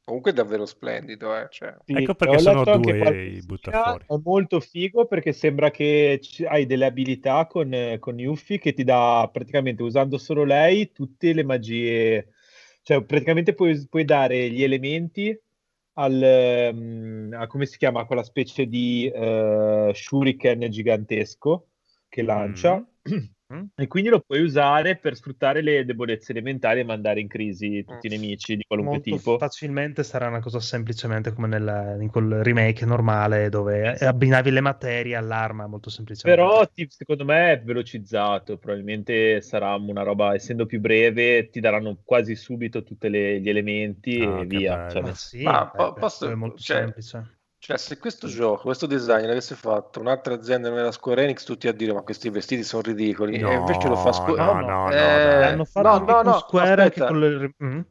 comunque 0.04 0.30
è 0.30 0.34
davvero 0.34 0.66
splendido, 0.66 1.34
eh, 1.34 1.48
cioè. 1.50 1.74
Sì, 1.84 1.94
Ecco 1.94 2.14
perché 2.14 2.38
sono 2.38 2.62
due 2.64 3.24
i 3.24 3.40
buttafuori. 3.42 4.04
È 4.06 4.14
molto 4.22 4.60
figo 4.60 5.06
perché 5.06 5.32
sembra 5.32 5.70
che 5.70 6.20
hai 6.48 6.66
delle 6.66 6.84
abilità 6.84 7.46
con, 7.46 7.96
con 7.98 8.18
Yuffie 8.18 8.58
che 8.58 8.72
ti 8.74 8.84
dà 8.84 9.28
praticamente 9.32 9.82
usando 9.82 10.18
solo 10.18 10.44
lei 10.44 10.92
tutte 10.92 11.32
le 11.32 11.42
magie. 11.42 12.32
Cioè, 12.82 13.02
praticamente 13.02 13.54
puoi, 13.54 13.84
puoi 13.88 14.04
dare 14.04 14.48
gli 14.50 14.62
elementi 14.62 15.36
al, 15.94 16.22
ehm, 16.22 17.34
a 17.36 17.46
come 17.46 17.66
si 17.66 17.78
chiama 17.78 18.04
quella 18.04 18.22
specie 18.22 18.66
di 18.66 19.10
eh, 19.12 19.90
shuriken 19.94 20.70
gigantesco 20.70 21.68
che 22.08 22.22
lancia. 22.22 22.76
Mm. 22.78 22.84
E 23.76 23.86
quindi 23.86 24.08
lo 24.08 24.20
puoi 24.20 24.40
usare 24.42 24.96
per 24.96 25.14
sfruttare 25.14 25.62
le 25.62 25.84
debolezze 25.84 26.32
elementari 26.32 26.80
e 26.80 26.84
mandare 26.84 27.20
in 27.20 27.28
crisi 27.28 27.84
tutti 27.84 28.08
i 28.08 28.10
nemici 28.10 28.56
di 28.56 28.64
qualunque 28.66 28.96
Molto 28.96 29.16
tipo. 29.16 29.38
facilmente 29.38 30.02
sarà 30.02 30.26
una 30.26 30.40
cosa 30.40 30.58
semplicemente 30.58 31.32
come 31.32 31.46
nel, 31.46 31.96
in 32.00 32.10
quel 32.10 32.42
remake 32.42 32.84
normale 32.84 33.48
dove 33.48 33.94
abbinavi 33.98 34.50
le 34.50 34.60
materie 34.60 35.14
all'arma 35.14 35.68
molto 35.68 35.90
semplicemente. 35.90 36.42
Però 36.42 36.66
ti- 36.66 36.88
secondo 36.90 37.24
me 37.24 37.52
è 37.52 37.62
velocizzato, 37.62 38.58
probabilmente 38.58 39.40
sarà 39.42 39.76
una 39.76 40.02
roba, 40.02 40.34
essendo 40.34 40.66
più 40.66 40.80
breve, 40.80 41.48
ti 41.48 41.60
daranno 41.60 42.00
quasi 42.04 42.34
subito 42.34 42.82
tutti 42.82 43.08
gli 43.08 43.48
elementi 43.48 44.20
Ah, 44.22 44.40
e 44.40 44.46
via. 44.46 44.88
Cioè, 44.90 45.00
Ma 45.02 45.06
nel- 45.06 45.14
sì, 45.16 45.42
Ma 45.44 45.70
po- 45.70 45.92
beh, 45.92 46.00
posso- 46.00 46.28
è 46.28 46.34
molto 46.34 46.58
cioè, 46.58 46.78
semplice. 46.78 47.35
Cioè, 47.66 47.78
se 47.78 47.98
questo 47.98 48.28
gioco, 48.28 48.62
questo 48.62 48.86
design 48.86 49.26
l'avesse 49.26 49.56
fatto 49.56 49.98
un'altra 49.98 50.34
azienda 50.34 50.68
non 50.68 50.78
era 50.78 50.92
Square 50.92 51.24
Enix, 51.24 51.42
tutti 51.42 51.66
a 51.66 51.72
dire 51.72 51.92
ma 51.92 52.02
questi 52.02 52.30
vestiti 52.30 52.62
sono 52.62 52.82
ridicoli. 52.82 53.38
No, 53.38 53.50
e 53.50 53.54
invece 53.54 53.88
lo 53.88 53.96
fa 53.96 54.12
Square 54.12 54.40
no, 54.40 54.60
no, 54.60 54.88
no, 54.88 54.90
Eh, 54.92 54.94
dai. 54.94 55.40
L'hanno 55.40 55.64
fatto 55.64 55.88
no, 55.88 55.94
anche 55.94 56.12
no, 56.12 56.16
con 56.22 56.30
no, 56.30 56.38
Square 56.38 56.68
anche 56.70 56.82
aspetta. 56.82 57.06
con 57.08 57.18
le- 57.18 57.54
Mm? 57.64 57.70
No, 57.78 57.84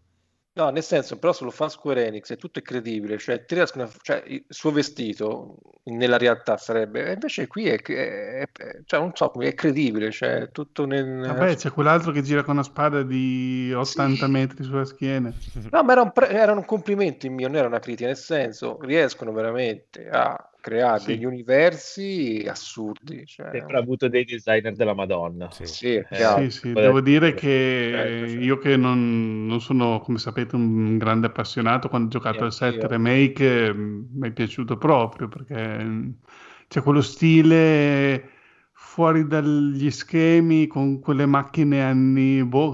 nel 0.72 0.84
senso, 0.84 1.20
però 1.20 1.34
se 1.34 1.44
lo 1.44 1.52
fa 1.52 1.68
Square 1.68 2.06
Enix 2.08 2.30
e 2.32 2.38
tutto 2.38 2.60
è 2.60 2.62
credibile, 2.62 3.18
cioè, 3.18 3.44
ti 3.44 3.56
riescono 3.56 3.84
a- 3.84 3.90
cioè, 4.02 4.24
il 4.28 4.46
suo 4.48 4.72
vestito 4.72 5.58
nella 5.86 6.18
realtà 6.18 6.56
sarebbe, 6.58 7.12
invece 7.12 7.48
qui 7.48 7.68
è, 7.68 7.82
è- 7.82 8.48
è- 8.50 8.82
cioè, 8.86 9.00
non 9.02 9.12
so 9.14 9.32
è 9.40 9.54
credibile, 9.54 10.12
cioè, 10.12 10.50
tutto 10.52 10.86
nel... 10.86 11.20
Vabbè, 11.28 11.56
c'è 11.58 11.72
quell'altro 11.72 12.12
che 12.14 12.22
gira 12.22 12.44
con 12.44 12.54
una 12.54 12.64
spada 12.64 13.04
di 13.04 13.74
80 13.74 14.26
Sì. 14.26 14.32
metri 14.32 14.64
sulla 14.64 14.86
schiena. 14.86 15.34
No, 15.72 15.84
ma 15.84 15.92
era 15.92 16.02
un, 16.02 16.12
pre- 16.14 16.30
era 16.30 16.54
un 16.54 16.64
complimento 16.64 17.26
il 17.26 17.34
mio, 17.34 17.48
non 17.48 17.58
era 17.58 17.68
una 17.68 17.80
critica, 17.80 18.08
nel 18.08 18.16
senso, 18.18 18.78
riescono 18.82 19.34
veramente 19.34 20.08
a 20.10 20.50
creare 20.66 21.00
Sì. 21.00 21.12
degli 21.12 21.26
universi 21.26 22.46
assurdi, 22.48 23.26
cioè, 23.26 23.52
Sempre 23.52 23.78
avuto 23.78 24.08
dei 24.08 24.24
designer 24.26 24.74
della 24.76 24.94
Madonna. 24.96 25.52
Sì. 25.52 25.64
sì, 25.66 25.94
è 25.94 26.06
Eh. 26.10 26.50
Sì, 26.50 26.74
devo 26.74 27.02
dire 27.02 27.34
che 27.34 27.90
Certo, 27.92 28.28
certo. 28.28 28.44
io 28.44 28.58
che 28.58 28.76
non, 28.78 29.46
non 29.46 29.62
sono, 29.62 30.00
come 30.00 30.18
sapete, 30.18 30.56
un 30.56 30.98
grande 30.98 31.28
appassionato, 31.28 31.88
quando 31.90 32.08
ho 32.08 32.12
giocato 32.12 32.44
al 32.44 32.52
Neanch'io. 32.52 32.58
7 32.72 32.88
Remake 32.88 33.68
eh, 33.68 33.74
mi 33.74 34.28
è 34.30 34.32
piaciuto 34.32 34.78
proprio 34.78 35.28
perché 35.28 35.84
mm, 35.84 36.10
c'è 36.68 36.82
quello 36.82 37.02
stile 37.02 38.30
fuori 38.74 39.28
dagli 39.28 39.90
schemi 39.92 40.68
con 40.68 41.00
quelle 41.00 41.26
macchine 41.26 41.82
anni 41.84 42.44
boh, 42.44 42.72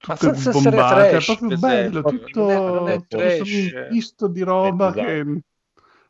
tutte 0.00 0.50
bombate, 0.50 1.16
è 1.16 1.20
trash, 1.20 1.24
proprio 1.24 1.48
per 1.48 1.58
bello, 1.58 2.04
tutto 2.04 2.86
è- 2.86 3.02
è 3.02 3.06
tutto 3.06 3.44
misto 3.88 4.28
di 4.28 4.42
roba 4.42 4.90
Esatto. 4.90 5.00
che 5.04 5.40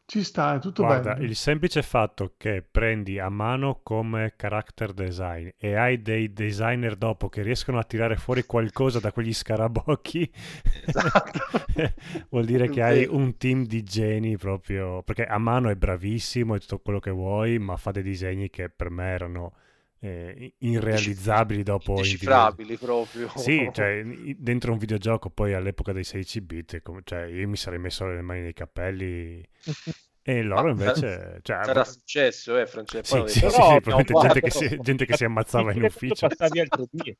ci 0.06 0.22
sta, 0.24 0.54
è 0.54 0.58
tutto 0.60 0.84
Guarda, 0.84 1.14
bello. 1.14 1.24
il 1.24 1.34
semplice 1.34 1.82
fatto 1.82 2.34
che 2.36 2.62
prendi 2.62 3.18
a 3.18 3.28
mano 3.30 3.80
come 3.82 4.34
character 4.36 4.92
design 4.92 5.48
e 5.56 5.74
hai 5.74 6.02
dei 6.02 6.32
designer 6.34 6.96
dopo 6.96 7.28
che 7.30 7.42
riescono 7.42 7.78
a 7.78 7.84
tirare 7.84 8.16
fuori 8.16 8.44
qualcosa 8.44 9.00
da 9.00 9.10
quegli 9.10 9.32
scarabocchi, 9.32 10.30
Esatto. 10.84 11.40
vuol 12.30 12.44
dire 12.44 12.68
che 12.68 12.82
hai 12.82 13.06
un 13.08 13.36
team 13.38 13.64
di 13.66 13.82
geni 13.82 14.36
proprio, 14.36 15.02
perché 15.02 15.24
a 15.24 15.38
mano 15.38 15.70
è 15.70 15.76
bravissimo 15.76 16.54
e 16.54 16.60
tutto 16.60 16.78
quello 16.80 17.00
che 17.00 17.10
vuoi, 17.10 17.58
ma 17.58 17.76
fa 17.76 17.90
dei 17.90 18.02
disegni 18.02 18.50
che 18.50 18.68
per 18.68 18.90
me 18.90 19.06
erano 19.08 19.54
eh, 20.06 20.54
irrealizzabili 20.58 21.62
dopo 21.62 21.92
in 21.92 21.98
Indecifrabili 21.98 22.76
proprio. 22.76 23.30
Sì, 23.36 23.68
cioè, 23.72 24.02
dentro 24.38 24.72
un 24.72 24.78
videogioco 24.78 25.30
poi 25.30 25.54
all'epoca 25.54 25.92
dei 25.92 26.04
16 26.04 26.40
bit, 26.40 26.82
cioè, 27.04 27.24
io 27.24 27.48
mi 27.48 27.56
sarei 27.56 27.78
messo 27.78 28.06
le 28.06 28.20
mani 28.20 28.42
nei 28.42 28.52
capelli 28.52 29.42
e 30.22 30.42
loro 30.42 30.70
invece... 30.70 31.40
Cioè, 31.42 31.64
Sarà 31.64 31.84
successo, 31.84 32.58
eh, 32.58 32.66
Francesco. 32.66 33.26
sì, 33.26 33.40
sì, 33.40 33.48
sì, 33.48 33.50
sì, 33.50 34.14
gente 34.20 34.40
che, 34.40 34.50
si, 34.50 34.78
gente 34.80 35.06
che 35.06 35.16
si 35.16 35.24
ammazzava 35.24 35.72
in 35.72 35.82
ufficio. 35.82 36.28
passavi 36.28 36.60
al 36.60 36.68
3D. 36.70 37.14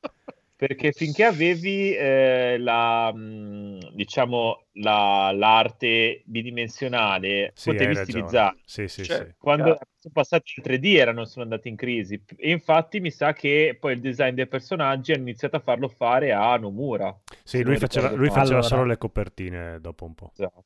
Perché 0.57 0.91
finché 0.91 1.23
avevi 1.23 1.93
eh, 1.95 2.57
la, 2.57 3.13
mh, 3.13 3.91
diciamo, 3.93 4.65
la- 4.73 5.31
l'arte 5.31 6.23
bidimensionale, 6.25 7.51
Sì, 7.53 7.69
potevi 7.69 7.95
stilizzare. 7.95 8.57
Sì, 8.65 8.87
sì, 8.87 9.03
Cioè, 9.03 9.17
sì. 9.17 9.33
Quando 9.37 9.63
Chiaro. 9.65 9.79
sono 9.99 10.13
passati 10.15 10.53
al 10.57 10.63
3D 10.63 10.95
erano 10.97 11.25
sono 11.25 11.43
andati 11.43 11.67
in 11.69 11.75
crisi. 11.75 12.19
E 12.37 12.49
infatti 12.49 12.99
mi 12.99 13.11
sa 13.11 13.33
che 13.33 13.77
poi 13.79 13.93
il 13.93 13.99
design 14.01 14.33
dei 14.33 14.47
personaggi 14.47 15.11
hanno 15.11 15.21
iniziato 15.21 15.57
a 15.57 15.59
farlo 15.59 15.89
fare 15.89 16.33
a 16.33 16.57
Nomura. 16.57 17.15
Sì, 17.43 17.61
lui 17.63 17.77
faceva, 17.77 18.09
lui 18.11 18.27
faceva 18.29 18.41
Allora- 18.45 18.61
solo 18.63 18.83
le 18.85 18.97
copertine 18.97 19.79
dopo 19.79 20.05
un 20.05 20.15
po'. 20.15 20.31
Esatto. 20.33 20.63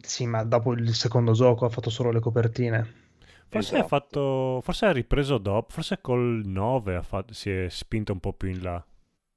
Sì, 0.00 0.24
ma 0.26 0.44
dopo 0.44 0.72
il 0.72 0.94
secondo 0.94 1.32
gioco 1.32 1.64
ha 1.64 1.68
fatto 1.68 1.90
solo 1.90 2.12
le 2.12 2.20
copertine. 2.20 3.04
Forse 3.48 3.74
ha 3.74 3.78
Esatto. 3.78 3.88
fatto. 3.88 4.60
Forse 4.62 4.86
ha 4.86 4.92
ripreso 4.92 5.38
dopo. 5.38 5.72
Forse 5.72 5.98
col 6.00 6.42
9 6.44 6.94
ha 6.94 7.02
fatto- 7.02 7.34
si 7.34 7.50
è 7.50 7.66
spinto 7.68 8.12
un 8.12 8.20
po' 8.20 8.32
più 8.32 8.48
in 8.50 8.62
là. 8.62 8.84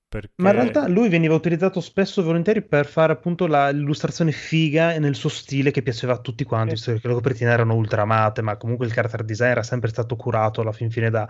Perché... 0.09 0.33
Ma 0.41 0.49
in 0.49 0.55
realtà 0.55 0.87
lui 0.87 1.07
veniva 1.07 1.35
utilizzato 1.35 1.81
spesso 1.81 2.21
e 2.21 2.23
volentieri 2.23 2.61
per 2.63 2.85
fare 2.87 3.13
appunto 3.13 3.45
la- 3.45 3.69
l'illustrazione 3.69 4.31
figa 4.31 4.93
e 4.93 4.99
nel 4.99 5.13
suo 5.15 5.29
stile 5.29 5.69
che 5.71 5.83
piaceva 5.83 6.13
a 6.13 6.19
tutti 6.19 6.43
quanti, 6.45 6.73
visto 6.73 6.93
che 6.97 7.07
le 7.07 7.13
copertine 7.13 7.51
erano 7.51 7.75
ultramate, 7.75 8.41
ma 8.41 8.57
comunque 8.57 8.85
il 8.87 8.93
character 8.93 9.23
design 9.23 9.49
era 9.51 9.63
sempre 9.63 9.89
stato 9.89 10.15
curato 10.15 10.61
alla 10.61 10.71
fin 10.71 10.89
fine 10.89 11.09
da 11.09 11.27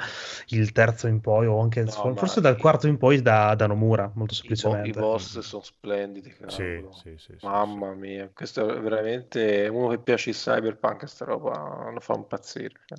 il 0.49 0.71
terzo 0.71 1.07
in 1.07 1.19
poi, 1.21 1.47
o 1.47 1.59
anche 1.59 1.85
No, 1.85 2.15
forse 2.15 2.39
dal 2.39 2.57
quarto 2.57 2.87
in 2.87 2.97
poi 2.97 3.21
da, 3.21 3.53
da 3.55 3.67
Nomura, 3.67 4.11
molto 4.15 4.33
I, 4.41 4.55
bo- 4.55 4.79
semplicemente. 4.79 4.89
i 4.89 4.93
boss 4.93 5.39
sono 5.39 5.63
splendidi, 5.63 6.29
Sì, 6.47 6.63
cavolo. 6.81 6.89
sì, 6.91 7.15
sì, 7.17 7.35
sì, 7.37 7.45
Mamma 7.45 7.93
mia, 7.93 8.29
questo 8.33 8.67
è 8.69 8.79
veramente 8.81 9.67
uno 9.69 9.87
che 9.89 9.99
piace 9.99 10.29
il 10.31 10.35
cyberpunk, 10.35 11.07
sta 11.07 11.25
roba 11.25 11.89
lo 11.91 11.99
fa 12.01 12.15
impazzire. 12.15 12.81
Cioè. 12.85 12.97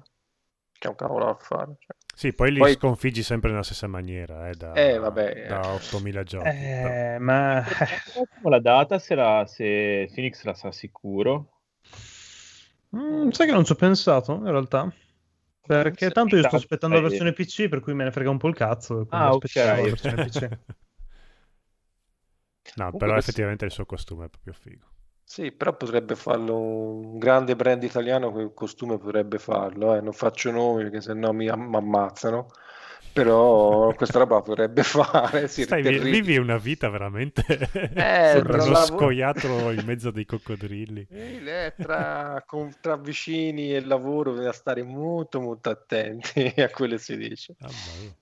Che 0.80 0.86
è 0.86 0.90
un 0.90 0.96
cavolo 0.96 1.26
da 1.26 1.34
fare. 1.34 1.76
cioè. 1.78 1.94
Sì, 2.14 2.32
poi 2.32 2.52
li 2.52 2.58
Poi- 2.58 2.72
sconfiggi 2.72 3.22
sempre 3.22 3.50
nella 3.50 3.62
stessa 3.62 3.86
maniera, 3.86 4.48
eh, 4.48 4.54
da, 4.54 4.72
Eh, 4.72 4.96
vabbè, 4.98 5.46
da 5.46 5.60
eh. 5.60 5.74
8000 5.74 6.22
giochi. 6.22 6.48
Eh, 6.48 7.16
ma 7.20 7.62
La 8.48 8.58
data, 8.60 8.98
se, 8.98 9.14
la, 9.14 9.44
se 9.46 10.08
Phoenix 10.14 10.42
la 10.44 10.54
sa 10.54 10.72
sicuro. 10.72 11.60
Mm, 12.96 13.28
sai 13.28 13.46
che 13.46 13.52
non 13.52 13.64
ci 13.66 13.72
ho 13.72 13.74
pensato 13.76 14.32
in 14.36 14.50
realtà. 14.50 14.90
Perché 15.66 16.10
tanto 16.10 16.34
io 16.36 16.42
sto 16.44 16.56
aspettando 16.56 16.96
la 16.96 17.02
versione 17.02 17.32
PC, 17.34 17.68
per 17.68 17.80
cui 17.80 17.92
me 17.94 18.04
ne 18.04 18.10
frega 18.10 18.30
un 18.30 18.38
po' 18.38 18.48
il 18.48 18.54
cazzo. 18.54 19.06
Ah, 19.10 19.32
ok. 19.34 19.54
la 19.56 19.74
versione 19.74 20.24
PC. 20.24 20.48
No, 22.76 22.84
Comunque 22.84 22.98
però 23.00 23.12
questo- 23.12 23.30
effettivamente 23.30 23.64
il 23.64 23.70
suo 23.72 23.84
costume 23.84 24.26
è 24.26 24.28
proprio 24.28 24.52
figo. 24.52 24.86
Sì, 25.30 25.52
però 25.52 25.76
potrebbe 25.76 26.16
farlo 26.16 26.58
un 26.58 27.18
grande 27.18 27.54
brand 27.54 27.82
italiano, 27.84 28.32
quel 28.32 28.52
costume 28.52 28.98
potrebbe 28.98 29.38
farlo, 29.38 29.94
eh. 29.94 30.00
Non 30.00 30.12
faccio 30.12 30.50
nomi 30.50 30.82
perché 30.82 31.00
sennò 31.00 31.30
mi 31.32 31.48
am- 31.48 31.72
ammazzano, 31.74 32.48
però 33.12 33.94
questa 33.94 34.18
roba 34.18 34.42
potrebbe 34.42 34.82
fare, 34.82 35.46
sì, 35.46 35.64
Stai, 35.64 35.82
terribile. 35.82 36.10
vivi 36.22 36.36
una 36.38 36.56
vita 36.58 36.88
veramente 36.88 37.42
Eh, 37.94 38.40
uno 38.48 38.66
lavo- 38.66 38.96
scoiattolo 38.96 39.70
in 39.72 39.84
mezzo 39.84 40.10
dei 40.10 40.24
coccodrilli. 40.26 41.06
Eh, 41.12 41.74
tra, 41.78 42.42
con- 42.46 42.72
tra 42.80 42.96
vicini 42.96 43.74
e 43.74 43.80
lavoro 43.84 44.30
bisogna 44.32 44.52
stare 44.52 44.82
molto 44.82 45.40
molto 45.40 45.70
attenti 45.70 46.52
a 46.60 46.70
quello 46.70 46.94
che 46.96 47.00
si 47.02 47.16
dice. 47.16 47.54
Mia. 47.58 48.14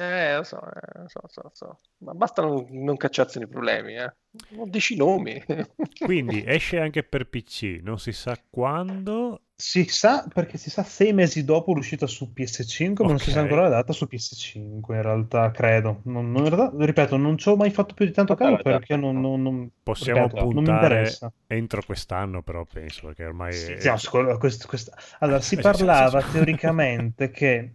Eh, 0.00 0.36
lo 0.36 0.42
so, 0.42 0.56
eh, 0.60 0.98
lo 1.02 1.08
so, 1.08 1.20
lo 1.22 1.28
so, 1.28 1.40
lo 1.42 1.50
so. 1.52 1.78
Ma 1.98 2.14
basta 2.14 2.42
non, 2.42 2.66
non 2.70 2.96
cacciarsi 2.96 3.38
nei 3.38 3.46
problemi, 3.46 3.94
eh. 3.94 4.12
Non 4.50 4.68
dici 4.68 4.94
i 4.94 4.96
nomi. 4.96 5.40
Quindi 6.04 6.42
esce 6.44 6.80
anche 6.80 7.04
per 7.04 7.28
PC, 7.28 7.78
non 7.82 7.98
si 8.00 8.10
sa 8.10 8.36
quando. 8.50 9.42
Si 9.56 9.84
sa 9.86 10.26
perché 10.34 10.58
si 10.58 10.68
sa 10.68 10.82
sei 10.82 11.12
mesi 11.12 11.44
dopo 11.44 11.72
l'uscita 11.72 12.08
su 12.08 12.32
PS5, 12.34 13.04
ma 13.04 13.08
non 13.10 13.18
si 13.20 13.30
sa 13.30 13.38
ancora 13.38 13.62
la 13.62 13.68
data 13.68 13.92
su 13.92 14.08
PS5 14.10 14.94
in 14.96 15.02
realtà, 15.02 15.52
credo. 15.52 16.00
Non, 16.06 16.32
non- 16.32 16.44
in 16.46 16.54
realtà, 16.56 16.76
ripeto, 16.84 17.16
non 17.16 17.38
ci 17.38 17.48
ho 17.48 17.54
mai 17.54 17.70
fatto 17.70 17.94
più 17.94 18.04
di 18.04 18.10
tanto 18.10 18.32
è 18.32 18.36
caso 18.36 18.56
perché 18.62 18.96
non, 18.96 19.20
non- 19.20 19.42
non- 19.42 19.70
Possiamo 19.80 20.22
ripeto, 20.24 20.36
non 20.40 20.48
mi 20.48 20.54
puntare 20.54 20.84
interessa. 20.96 21.32
entro 21.46 21.82
quest'anno, 21.86 22.42
però 22.42 22.64
penso 22.64 23.06
perché 23.06 23.24
ormai 23.26 23.50
è- 23.50 23.78
Sì, 23.78 23.88
no, 23.88 23.96
scusa, 23.96 24.36
questo- 24.38 24.66
questo- 24.66 24.92
Allora, 25.20 25.40
si 25.40 25.56
parlava 25.56 26.20
teoricamente 26.20 27.30
che 27.30 27.74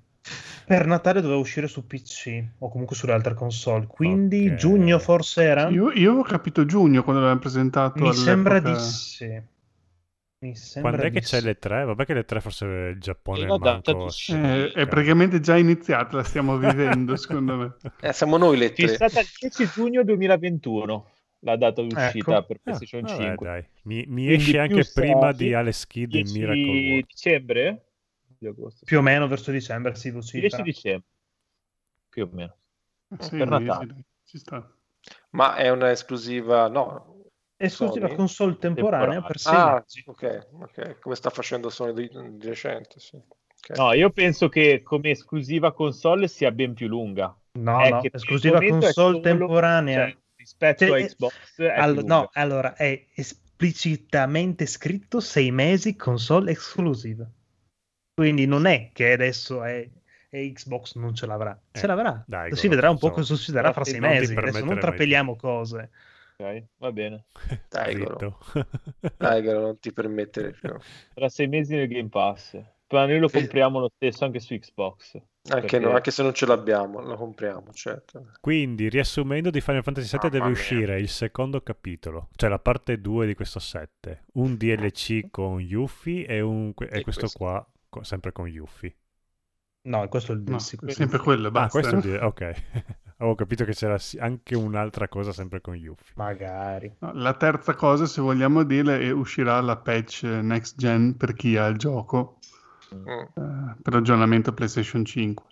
per 0.65 0.85
Natale 0.85 1.21
doveva 1.21 1.39
uscire 1.39 1.67
su 1.67 1.85
PC 1.87 2.43
o 2.59 2.69
comunque 2.69 2.95
sulle 2.95 3.13
altre 3.13 3.33
console, 3.33 3.87
quindi 3.87 4.47
Ok. 4.49 4.55
giugno 4.55 4.99
forse 4.99 5.43
era? 5.43 5.67
Io, 5.69 5.91
io 5.91 6.09
avevo 6.11 6.23
capito 6.23 6.65
giugno 6.65 7.01
quando 7.03 7.21
l'avevano 7.21 7.41
presentato 7.41 8.03
Mi 8.03 8.13
sembra 8.13 8.59
di 8.59 8.75
sì. 8.77 9.41
Mi 10.41 10.55
sembra 10.55 10.91
Quando 10.91 11.07
è 11.07 11.11
che 11.11 11.19
di 11.19 11.25
c'è 11.25 11.41
le 11.41 11.57
tre? 11.59 11.83
Vabbè 11.83 12.05
che 12.05 12.13
le 12.13 12.23
tre 12.23 12.39
forse 12.39 12.65
il 12.93 12.99
Giappone 12.99 13.45
data 13.45 13.57
manco... 13.91 14.05
di- 14.07 14.33
Eh, 14.33 14.71
è 14.71 14.87
praticamente 14.87 15.41
già 15.41 15.57
iniziata, 15.57 16.15
la 16.15 16.23
stiamo 16.23 16.57
vivendo 16.57 17.15
secondo 17.17 17.55
me. 17.57 17.75
Eh, 17.99 18.13
siamo 18.13 18.37
noi 18.37 18.57
le 18.57 18.71
tre. 18.71 18.87
Fissata 18.87 19.19
il 19.19 19.27
10 19.37 19.69
giugno 19.73 20.01
2021, 20.03 21.09
la 21.39 21.57
data 21.57 21.81
d'uscita 21.81 22.37
Ecco. 22.37 22.45
per 22.45 22.55
Ah, 22.55 22.59
PlayStation 22.63 23.01
vabbè, 23.01 23.21
5. 23.23 23.47
dai. 23.47 23.65
Mi, 23.83 24.05
mi 24.07 24.31
esce 24.31 24.59
anche 24.59 24.89
prima 24.93 25.33
di 25.33 25.53
Alex 25.53 25.85
Kidd 25.87 26.13
in 26.13 26.23
10 26.23 26.37
Miracle 26.39 26.63
World. 26.63 27.05
dicembre? 27.07 27.83
Di 28.39 28.47
agosto. 28.47 28.85
Più 28.85 28.97
o 28.97 29.01
meno 29.01 29.27
verso 29.27 29.51
dicembre 29.51 29.95
si 29.95 30.09
10 30.11 30.15
l'uscita. 30.15 30.61
dicembre, 30.61 31.07
più 32.09 32.23
o 32.23 32.29
meno. 32.31 32.55
Eh, 33.09 33.23
Sei 33.23 33.39
Per 33.39 33.49
Natale. 33.49 33.95
ci 34.23 34.37
sta. 34.37 34.73
Ma 35.31 35.55
è 35.55 35.69
una 35.69 35.91
esclusiva, 35.91 36.67
no. 36.69 37.17
Esclusiva 37.57 38.07
Sony? 38.07 38.17
console 38.17 38.57
temporanea 38.57 38.75
Temporanea. 38.75 39.21
per 39.27 39.39
sei 39.39 39.57
Ah, 39.57 39.73
mesi. 39.75 40.03
ok, 40.05 40.47
ok, 40.61 40.99
come 40.99 41.15
sta 41.15 41.29
facendo 41.29 41.69
Sony 41.69 41.93
di, 41.93 42.09
di 42.37 42.47
recente, 42.47 42.99
sì. 42.99 43.15
Ok. 43.17 43.77
No, 43.77 43.91
io 43.93 44.09
penso 44.09 44.47
che 44.47 44.81
come 44.81 45.09
esclusiva 45.11 45.73
console 45.73 46.27
sia 46.29 46.51
ben 46.51 46.73
più 46.73 46.87
lunga. 46.87 47.35
No, 47.59 47.77
È 47.81 47.89
no, 47.89 48.01
esclusiva 48.13 48.59
console 48.59 48.91
solo- 48.93 49.19
temporanea. 49.19 50.05
cioè, 50.07 50.17
rispetto 50.37 50.85
Cioè, 50.85 51.01
a 51.01 51.05
Xbox 51.05 51.57
lunga. 51.87 52.03
no, 52.07 52.29
allora 52.33 52.75
è 52.75 53.05
esplicitamente 53.13 54.65
scritto 54.65 55.19
sei 55.19 55.51
mesi 55.51 55.95
console 55.97 56.51
esclusiva. 56.51 57.29
Quindi 58.19 58.45
non 58.45 58.65
è 58.65 58.89
che 58.91 59.13
adesso 59.13 59.63
è, 59.63 59.87
è 60.29 60.51
Xbox 60.51 60.95
non 60.95 61.15
ce 61.15 61.25
l'avrà, 61.25 61.57
ce 61.71 61.83
Eh, 61.83 61.87
l'avrà. 61.87 62.21
dai, 62.27 62.53
si 62.55 62.67
vedrà 62.67 62.89
un 62.89 62.97
po' 62.97 63.11
cosa 63.11 63.33
succederà 63.33 63.71
fra 63.71 63.85
sei 63.85 63.99
mesi. 64.01 64.35
Adesso 64.35 64.59
non 64.59 64.67
mai 64.73 64.79
trapeliamo 64.79 65.35
cose. 65.37 65.89
Ok, 66.37 66.63
va 66.77 66.91
bene. 66.91 67.25
Goro, 69.41 69.59
non 69.61 69.79
ti 69.79 69.93
permettere. 69.93 70.55
Tra 71.13 71.29
sei 71.29 71.47
mesi 71.47 71.75
nel 71.75 71.87
Game 71.87 72.09
Pass. 72.09 72.59
Ma 72.91 73.05
noi 73.05 73.19
lo 73.19 73.29
compriamo 73.29 73.79
lo 73.79 73.91
stesso 73.95 74.25
anche 74.25 74.39
su 74.39 74.53
Xbox. 74.57 75.13
Anche, 75.15 75.61
Perché- 75.61 75.79
no, 75.79 75.91
anche 75.91 76.11
se 76.11 76.23
non 76.23 76.33
ce 76.33 76.45
l'abbiamo, 76.45 76.99
lo 77.01 77.15
compriamo, 77.15 77.71
certo. 77.71 78.31
Quindi, 78.41 78.89
riassumendo, 78.89 79.49
di 79.51 79.61
Final 79.61 79.83
Fantasy 79.83 80.09
VII 80.09 80.17
Mamma 80.23 80.29
deve 80.31 80.43
mia. 80.45 80.53
uscire 80.53 80.99
il 80.99 81.07
secondo 81.07 81.61
capitolo, 81.61 82.29
cioè 82.35 82.49
la 82.49 82.59
parte 82.59 82.99
2 82.99 83.27
di 83.27 83.35
questo 83.35 83.59
7. 83.59 84.23
Un 84.33 84.57
DLC 84.57 85.29
con 85.29 85.61
Yuffie 85.61 86.25
e, 86.25 86.41
un, 86.41 86.73
e 86.77 86.85
E 86.89 87.01
questo, 87.03 87.21
questo. 87.21 87.37
qua 87.37 87.67
co- 87.89 88.03
sempre 88.03 88.31
con 88.31 88.47
Yuffie. 88.47 88.95
No, 89.81 90.07
questo 90.07 90.33
è 90.33 90.35
il 90.35 90.43
No, 90.45 90.59
sempre 90.59 91.19
quello, 91.19 91.47
Ah, 91.47 91.51
basta. 91.51 91.79
questo 91.79 91.95
è 91.95 92.15
il 92.15 92.23
ok. 92.23 92.63
Avevo 93.19 93.35
capito 93.35 93.65
che 93.65 93.73
c'era 93.73 93.97
anche 94.19 94.55
un'altra 94.55 95.07
cosa 95.09 95.33
sempre 95.33 95.59
con 95.61 95.75
Yuffie. 95.75 96.13
Magari. 96.15 96.95
No, 96.99 97.11
La 97.13 97.33
terza 97.33 97.75
cosa, 97.75 98.05
se 98.05 98.21
vogliamo 98.21 98.63
dire, 98.63 98.99
è 98.99 99.11
uscirà 99.11 99.59
la 99.61 99.77
patch 99.77 100.23
next 100.23 100.77
gen 100.77 101.17
per 101.17 101.33
chi 101.33 101.57
ha 101.57 101.65
il 101.67 101.77
gioco 101.77 102.37
Mm. 102.93 103.07
eh, 103.35 103.75
per 103.83 103.93
aggiornamento 103.93 104.51
PlayStation 104.53 105.05
5. 105.05 105.45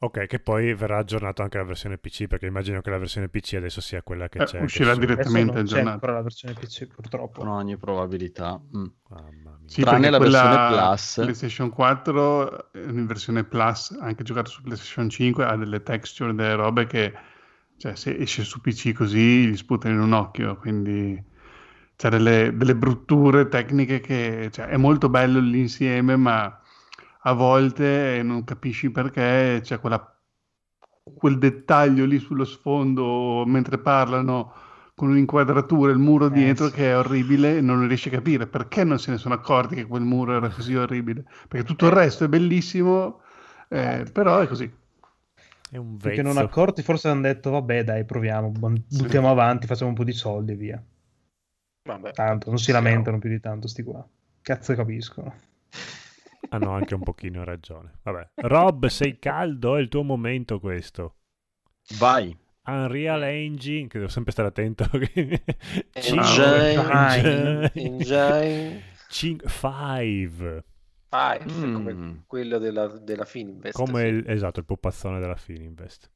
Ok, 0.00 0.26
che 0.26 0.38
poi 0.38 0.74
verrà 0.74 0.98
aggiornato 0.98 1.42
anche 1.42 1.58
la 1.58 1.64
versione 1.64 1.98
PC, 1.98 2.28
perché 2.28 2.46
immagino 2.46 2.80
che 2.80 2.90
la 2.90 2.98
versione 2.98 3.28
PC 3.28 3.54
adesso 3.54 3.80
sia 3.80 4.00
quella 4.02 4.28
che 4.28 4.38
Eh, 4.38 4.44
c'è. 4.44 4.58
che 4.58 4.64
uscirà 4.64 4.92
su- 4.94 5.00
direttamente. 5.00 5.58
Adesso 5.58 5.76
non 5.76 5.88
ancora 5.88 6.12
la 6.12 6.22
versione 6.22 6.54
PC 6.54 6.86
purtroppo. 6.86 7.40
Con 7.40 7.48
ogni 7.48 7.76
probabilità. 7.76 8.60
Mm. 8.76 8.84
Mamma 9.08 9.58
mia. 9.58 9.58
Sì, 9.66 9.82
Tranne 9.82 10.02
perché 10.02 10.10
la 10.10 10.16
quella 10.18 10.42
versione 10.42 10.68
Plus. 10.68 11.14
PlayStation 11.22 11.70
4 11.70 12.72
è 12.72 12.78
in 12.78 13.06
versione 13.06 13.42
Plus, 13.44 13.98
anche 14.00 14.22
giocato 14.22 14.50
su 14.50 14.62
PlayStation 14.62 15.08
5, 15.10 15.44
ha 15.44 15.56
delle 15.56 15.82
texture, 15.82 16.32
delle 16.32 16.54
robe 16.54 16.86
che 16.86 17.12
cioè, 17.76 17.94
se 17.96 18.16
esce 18.16 18.44
su 18.44 18.60
PC 18.60 18.92
così 18.92 19.48
gli 19.48 19.56
sputano 19.56 19.94
in 19.94 20.00
un 20.00 20.12
occhio, 20.12 20.56
quindi 20.58 21.20
c'è 21.96 22.08
delle, 22.08 22.52
delle 22.56 22.74
brutture 22.76 23.48
tecniche 23.48 24.00
che 24.00 24.48
cioè, 24.52 24.66
è 24.66 24.76
molto 24.76 25.08
bello 25.08 25.40
l'insieme, 25.40 26.16
ma 26.16 26.60
a 27.28 27.32
volte 27.32 28.20
non 28.22 28.44
capisci 28.44 28.90
perché 28.90 29.60
c'è 29.62 29.78
quella, 29.80 30.18
quel 31.14 31.38
dettaglio 31.38 32.04
lì 32.04 32.18
sullo 32.18 32.44
sfondo 32.44 33.44
mentre 33.46 33.78
parlano 33.78 34.52
con 34.94 35.10
un'inquadratura, 35.10 35.92
il 35.92 35.98
muro 35.98 36.26
Eh, 36.26 36.30
dietro 36.30 36.66
sì. 36.66 36.72
che 36.72 36.90
è 36.90 36.96
orribile 36.98 37.58
e 37.58 37.60
non 37.60 37.86
riesci 37.86 38.08
a 38.08 38.12
capire 38.12 38.46
perché 38.48 38.82
non 38.82 38.98
se 38.98 39.12
ne 39.12 39.18
sono 39.18 39.34
accorti 39.34 39.76
che 39.76 39.86
quel 39.86 40.02
muro 40.02 40.34
era 40.36 40.48
così 40.48 40.74
orribile. 40.74 41.24
Perché 41.46 41.64
tutto 41.66 41.86
il 41.86 41.92
resto 41.92 42.24
è 42.24 42.28
bellissimo, 42.28 43.20
eh, 43.68 44.04
però 44.12 44.40
è 44.40 44.48
così. 44.48 44.68
È 45.70 45.76
un 45.76 45.98
Perché 45.98 46.22
non 46.22 46.32
vezzo. 46.34 46.46
accorti, 46.46 46.82
forse 46.82 47.08
hanno 47.08 47.20
detto, 47.20 47.50
vabbè 47.50 47.84
dai, 47.84 48.04
proviamo, 48.04 48.48
bu- 48.50 48.82
Sì. 48.88 49.02
buttiamo 49.02 49.30
avanti, 49.30 49.66
facciamo 49.68 49.90
un 49.90 49.96
po' 49.96 50.04
di 50.04 50.12
soldi 50.12 50.52
e 50.52 50.56
via. 50.56 50.82
Vabbè. 51.84 52.12
Tanto, 52.12 52.48
non 52.48 52.58
si 52.58 52.64
Siamo- 52.64 52.80
lamentano 52.88 53.18
più 53.18 53.28
di 53.30 53.38
tanto 53.38 53.68
sti 53.68 53.82
qua. 53.84 54.04
Cazzo 54.42 54.74
capiscono. 54.74 55.32
Hanno 56.50 56.72
anche 56.72 56.94
un 56.94 57.02
pochino 57.02 57.44
ragione. 57.44 57.98
Vabbè. 58.02 58.30
Rob, 58.36 58.86
sei 58.86 59.18
caldo? 59.18 59.76
È 59.76 59.80
il 59.80 59.88
tuo 59.88 60.02
momento 60.02 60.60
questo. 60.60 61.16
Vai. 61.98 62.36
Unreal 62.64 63.22
Engine, 63.22 63.86
che 63.86 63.98
devo 63.98 64.10
sempre 64.10 64.32
stare 64.32 64.48
attento. 64.48 64.84
Engine, 64.92 66.72
Engine. 66.72 67.72
Engine 67.74 68.82
5. 69.08 70.64
Ah, 71.10 71.38
Mm. 71.42 71.72
come 71.72 72.22
quello 72.26 72.58
della, 72.58 72.86
della 72.86 73.24
Fininvest. 73.24 73.74
Come 73.76 74.00
sì. 74.02 74.06
il, 74.08 74.24
esatto, 74.28 74.60
il 74.60 74.66
pupazzone 74.66 75.18
della 75.20 75.36
Fininvest. 75.36 76.10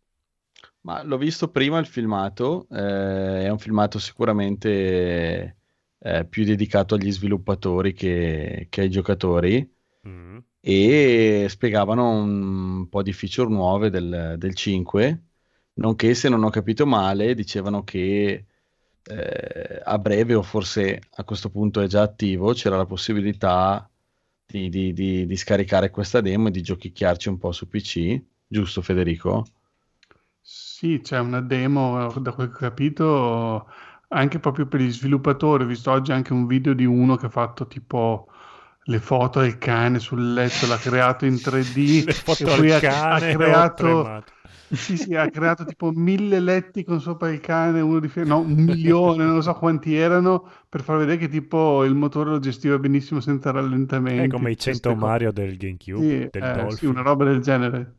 Ma 0.82 1.02
l'ho 1.02 1.16
visto 1.16 1.48
prima 1.50 1.78
il 1.78 1.86
filmato, 1.86 2.66
eh, 2.70 3.44
è 3.44 3.48
un 3.48 3.58
filmato 3.58 3.98
sicuramente 3.98 5.56
eh, 5.98 6.24
più 6.26 6.44
dedicato 6.44 6.94
agli 6.94 7.10
sviluppatori 7.10 7.92
che, 7.94 8.66
che 8.68 8.80
ai 8.82 8.90
giocatori 8.90 9.71
Mm. 10.06 10.42
e 10.60 11.46
spiegavano 11.48 12.10
un 12.10 12.88
po' 12.88 13.02
di 13.02 13.12
feature 13.12 13.48
nuove 13.50 13.90
del, 13.90 14.36
del 14.38 14.54
5, 14.54 15.24
nonché 15.74 16.14
se 16.14 16.28
non 16.28 16.44
ho 16.44 16.50
capito 16.50 16.86
male 16.86 17.34
dicevano 17.34 17.82
che 17.84 18.46
eh, 19.04 19.80
a 19.84 19.98
breve 19.98 20.34
o 20.34 20.42
forse 20.42 21.00
a 21.10 21.24
questo 21.24 21.50
punto 21.50 21.80
è 21.80 21.86
già 21.88 22.02
attivo, 22.02 22.52
c'era 22.52 22.76
la 22.76 22.86
possibilità 22.86 23.88
di, 24.46 24.68
di- 24.68 24.92
di- 24.92 25.26
di 25.26 25.36
scaricare 25.36 25.90
questa 25.90 26.20
demo 26.20 26.48
e 26.48 26.50
di 26.52 26.62
giochicchiarci 26.62 27.28
un 27.28 27.38
po' 27.38 27.52
su 27.52 27.68
PC, 27.68 28.22
giusto 28.46 28.82
Federico? 28.82 29.44
Sì, 30.44 31.00
c'è 31.02 31.18
una 31.20 31.40
demo, 31.40 32.10
da 32.20 32.32
quel 32.32 32.48
che 32.48 32.54
ho 32.54 32.58
capito, 32.58 33.68
anche 34.08 34.38
proprio 34.40 34.66
per 34.66 34.80
gli 34.80 34.90
sviluppatori. 34.90 35.62
Ho 35.64 35.66
visto 35.66 35.90
oggi 35.90 36.12
anche 36.12 36.32
un 36.32 36.46
video 36.46 36.74
di 36.74 36.84
uno 36.84 37.16
che 37.16 37.26
ha 37.26 37.28
fatto 37.30 37.66
tipo 37.66 38.28
le 38.84 38.98
foto 39.00 39.40
del 39.40 39.58
cane 39.58 39.98
sul 39.98 40.32
letto, 40.32 40.66
l'ha 40.66 40.78
creato 40.78 41.24
in 41.26 41.40
3D 41.40 42.04
Le 42.06 42.14
foto 42.14 42.44
e 42.44 42.48
poi 42.54 42.70
al 42.70 42.72
ha, 42.72 42.78
cane, 42.80 43.30
ha 43.30 43.34
ho 43.54 43.72
creato, 43.74 44.12
sì, 44.74 44.96
sì, 44.96 45.14
ha 45.14 45.28
creato 45.28 45.64
tipo 45.64 45.90
mille 45.92 46.40
letti 46.40 46.82
con 46.84 47.00
sopra 47.00 47.30
il 47.30 47.40
cane, 47.40 47.80
uno 47.80 48.00
di 48.00 48.08
fie- 48.08 48.24
no, 48.24 48.38
un 48.40 48.52
milione, 48.64 49.24
non 49.24 49.42
so 49.42 49.54
quanti 49.54 49.94
erano, 49.94 50.48
per 50.68 50.82
far 50.82 50.98
vedere 50.98 51.18
che 51.18 51.28
tipo 51.28 51.84
il 51.84 51.94
motore 51.94 52.30
lo 52.30 52.38
gestiva 52.38 52.78
benissimo 52.78 53.20
senza 53.20 53.50
rallentamenti. 53.50 54.24
È 54.24 54.28
come 54.28 54.50
i 54.52 54.56
100 54.58 54.88
queste 54.88 54.94
cose. 54.94 55.12
Mario 55.12 55.32
del 55.32 55.56
GameCube, 55.56 56.28
Sì, 56.30 56.30
del 56.30 56.42
eh, 56.42 56.70
sì, 56.70 56.86
una 56.86 57.02
roba 57.02 57.24
del 57.24 57.40
genere. 57.40 57.96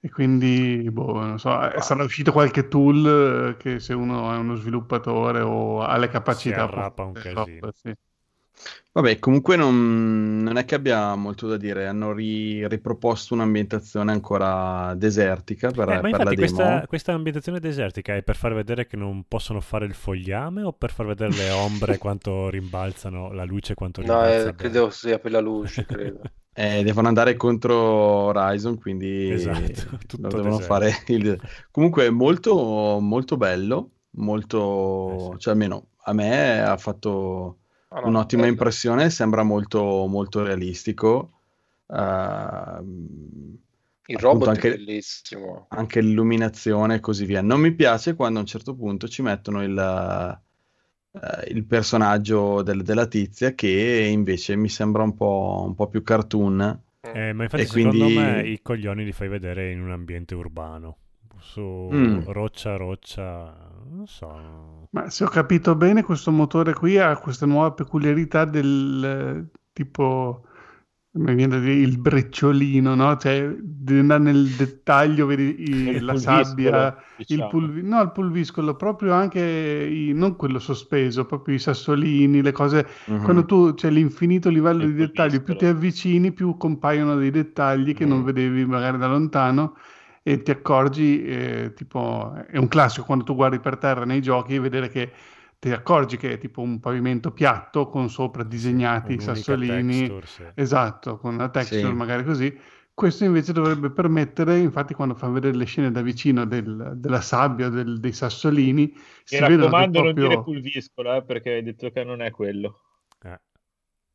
E 0.00 0.10
quindi, 0.10 0.86
boh, 0.90 1.18
non 1.24 1.38
so, 1.38 1.70
eh, 1.72 1.80
sarà 1.80 2.04
uscito 2.04 2.30
qualche 2.30 2.68
tool 2.68 3.54
eh, 3.54 3.56
che 3.56 3.80
se 3.80 3.94
uno 3.94 4.32
è 4.32 4.36
uno 4.36 4.54
sviluppatore 4.54 5.40
o 5.40 5.80
ha 5.82 5.96
le 5.96 6.08
capacità 6.08 6.68
può 6.68 6.84
arrapa 6.84 7.04
un 7.04 7.16
casino. 7.16 7.68
roba, 7.68 7.72
sì. 7.72 7.92
Vabbè, 8.92 9.18
comunque 9.18 9.56
non, 9.56 10.38
non 10.42 10.56
è 10.56 10.64
che 10.64 10.74
abbia 10.76 11.14
molto 11.16 11.48
da 11.48 11.56
dire, 11.56 11.86
hanno 11.88 12.12
ri- 12.12 12.66
riproposto 12.68 13.34
un'ambientazione 13.34 14.12
ancora 14.12 14.94
desertica 14.94 15.72
per, 15.72 15.88
Eh, 15.88 16.00
ma 16.00 16.08
per 16.08 16.22
la 16.22 16.32
infatti 16.32 16.34
demo. 16.34 16.80
questa, 16.80 16.86
questa 16.86 17.12
ambientazione 17.12 17.60
desertica 17.60 18.14
è 18.16 18.22
per 18.22 18.36
far 18.36 18.54
vedere 18.54 18.86
che 18.86 18.96
non 18.96 19.24
possono 19.28 19.60
fare 19.60 19.84
il 19.86 19.94
fogliame 19.94 20.62
o 20.62 20.72
per 20.72 20.90
far 20.92 21.06
vedere 21.06 21.32
le 21.34 21.50
ombre 21.50 21.98
quanto 21.98 22.48
rimbalzano, 22.48 23.32
la 23.32 23.44
luce 23.44 23.74
quanto 23.74 24.00
No, 24.02 24.24
rimbalza 24.24 24.50
eh, 24.50 24.52
bene? 24.52 24.54
credo 24.54 24.90
sia 24.90 25.18
per 25.18 25.32
la 25.32 25.40
luce, 25.40 25.84
credo. 25.86 26.20
Eh, 26.56 26.84
devono 26.84 27.08
andare 27.08 27.34
contro 27.36 27.74
Horizon, 27.76 28.78
quindi 28.78 29.06
Esatto, 29.26 29.98
tutto 30.06 30.36
lo 30.36 30.36
devono 30.36 30.58
fare 30.60 31.02
il... 31.08 31.38
Comunque 31.70 32.06
è 32.06 32.10
molto, 32.10 32.98
molto 33.00 33.36
bello, 33.36 33.90
molto... 34.10 34.58
Eh 35.06 35.18
sì. 35.18 35.34
cioè 35.38 35.52
almeno 35.54 35.88
a 36.06 36.12
me 36.12 36.60
ha 36.62 36.76
fatto 36.76 37.60
Ah, 37.96 38.00
no, 38.00 38.08
un'ottima 38.08 38.42
bello. 38.42 38.52
impressione, 38.54 39.08
sembra 39.10 39.44
molto, 39.44 40.06
molto 40.08 40.42
realistico. 40.42 41.30
Ehm, 41.88 43.56
Il 44.06 44.18
robot 44.18 44.48
anche- 44.48 44.72
è 44.74 44.76
bellissimo. 44.76 45.66
anche 45.70 46.00
l'illuminazione 46.00 46.96
e 46.96 47.00
così 47.00 47.24
via. 47.24 47.40
Non 47.40 47.60
mi 47.60 47.72
piace 47.72 48.14
quando 48.14 48.38
a 48.38 48.42
un 48.42 48.48
certo 48.48 48.74
punto 48.74 49.06
ci 49.08 49.22
mettono 49.22 49.62
il, 49.62 49.78
eh, 51.12 51.52
il 51.52 51.64
personaggio 51.64 52.62
del- 52.62 52.82
della 52.82 53.06
tizia 53.06 53.54
che 53.54 54.08
invece 54.10 54.56
mi 54.56 54.68
sembra 54.68 55.02
un 55.04 55.14
po', 55.14 55.62
un 55.66 55.74
po' 55.74 55.88
più 55.88 56.02
cartoon. 56.02 56.80
Eh, 57.00 57.32
ma 57.32 57.44
infatti 57.44 57.62
E 57.62 57.66
secondo 57.66 58.04
quindi- 58.04 58.14
me 58.16 58.42
i 58.48 58.60
coglioni 58.60 59.04
li 59.04 59.12
fai 59.12 59.28
vedere 59.28 59.70
in 59.70 59.80
un 59.80 59.92
ambiente 59.92 60.34
urbano. 60.34 60.96
Su 61.38 61.88
Mm. 61.92 62.24
roccia, 62.26 62.76
roccia, 62.76 63.63
non 63.90 64.06
so. 64.06 64.88
Ma 64.90 65.10
se 65.10 65.24
ho 65.24 65.28
capito 65.28 65.74
bene, 65.74 66.04
questo 66.04 66.30
motore 66.30 66.72
qui 66.72 66.98
ha 66.98 67.16
questa 67.16 67.46
nuova 67.46 67.72
peculiarità 67.72 68.44
del 68.44 69.50
tipo, 69.72 70.44
mi 71.16 71.34
viene 71.34 71.56
da 71.56 71.58
dire, 71.60 71.74
il 71.74 71.98
brecciolino, 71.98 72.94
no? 72.94 73.16
Cioè, 73.16 73.56
di 73.60 73.98
andare 73.98 74.22
nel 74.22 74.54
dettaglio, 74.54 75.26
vedi 75.26 75.56
i- 75.68 75.96
Il 75.96 76.04
la 76.04 76.14
sabbia, 76.14 76.96
il, 77.26 77.26
diciamo. 77.26 77.48
pulvi- 77.48 77.82
no, 77.82 78.00
il 78.02 78.12
pulviscolo, 78.12 78.76
proprio 78.76 79.12
anche, 79.14 79.40
i- 79.40 80.12
non 80.12 80.36
quello 80.36 80.60
sospeso, 80.60 81.24
proprio 81.26 81.56
i 81.56 81.58
sassolini, 81.58 82.40
le 82.42 82.52
cose 82.52 82.86
Mhm. 83.06 83.20
Quando 83.20 83.44
tu 83.44 83.74
c'è 83.74 83.90
l'infinito 83.90 84.48
livello 84.48 84.84
Il 84.84 84.90
di 84.92 84.94
dettaglio, 84.94 85.42
più 85.42 85.56
ti 85.56 85.66
avvicini, 85.66 86.32
più 86.32 86.56
compaiono 86.56 87.16
dei 87.16 87.30
dettagli 87.30 87.94
che 87.94 88.04
non 88.04 88.20
Mm. 88.20 88.24
vedevi 88.24 88.64
magari 88.66 88.98
da 88.98 89.08
lontano 89.08 89.76
e 90.26 90.42
ti 90.42 90.50
accorgi, 90.50 91.22
eh, 91.24 91.72
tipo, 91.74 92.32
è 92.48 92.56
un 92.56 92.68
classico 92.68 93.04
quando 93.04 93.24
tu 93.24 93.34
guardi 93.34 93.60
per 93.60 93.76
terra 93.78 94.04
nei 94.06 94.22
giochi 94.22 94.54
e 94.54 94.60
vedere 94.60 94.88
che 94.88 95.12
ti 95.58 95.70
accorgi 95.70 96.16
che 96.16 96.32
è 96.32 96.38
tipo 96.38 96.60
un 96.62 96.80
pavimento 96.80 97.30
piatto 97.32 97.88
con 97.88 98.08
sopra 98.10 98.42
disegnati 98.42 99.14
i 99.14 99.20
sassolini, 99.20 100.06
texture, 100.08 100.26
sì. 100.26 100.42
esatto, 100.54 101.18
con 101.18 101.34
una 101.34 101.48
texture 101.50 101.92
Sì. 101.92 101.96
magari 101.96 102.24
così. 102.24 102.58
Questo 102.94 103.24
invece 103.24 103.52
dovrebbe 103.52 103.90
permettere, 103.90 104.58
infatti, 104.58 104.94
quando 104.94 105.14
fanno 105.14 105.34
vedere 105.34 105.56
le 105.56 105.64
scene 105.66 105.90
da 105.90 106.00
vicino 106.02 106.44
del- 106.46 106.92
della 106.96 107.20
sabbia, 107.20 107.68
del- 107.68 107.98
dei 108.00 108.12
sassolini, 108.12 108.94
si 109.24 109.34
Mi 109.34 109.40
che 109.40 109.40
raccomando, 109.40 110.02
non 110.02 110.14
proprio... 110.14 110.28
dire 110.28 110.42
pulviscolo, 110.42 111.14
eh, 111.14 111.24
perché 111.24 111.50
hai 111.54 111.62
detto 111.62 111.90
che 111.90 112.04
non 112.04 112.22
è 112.22 112.30
quello. 112.30 112.80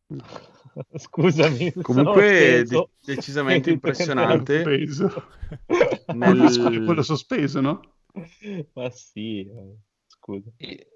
Eh. 0.09 0.47
Scusami. 0.97 1.73
Comunque 1.81 2.63
de- 2.67 2.89
decisamente 3.03 3.69
impressionante. 3.71 4.63
Sospeso. 4.63 5.11
Nel- 6.13 6.81
è 6.81 6.83
quello 6.85 7.01
sospeso, 7.01 7.61
no? 7.61 7.81
Ma 8.73 8.89
sì, 8.89 9.41
eh, 9.41 9.75
scusa. 10.07 10.49
E- 10.57 10.87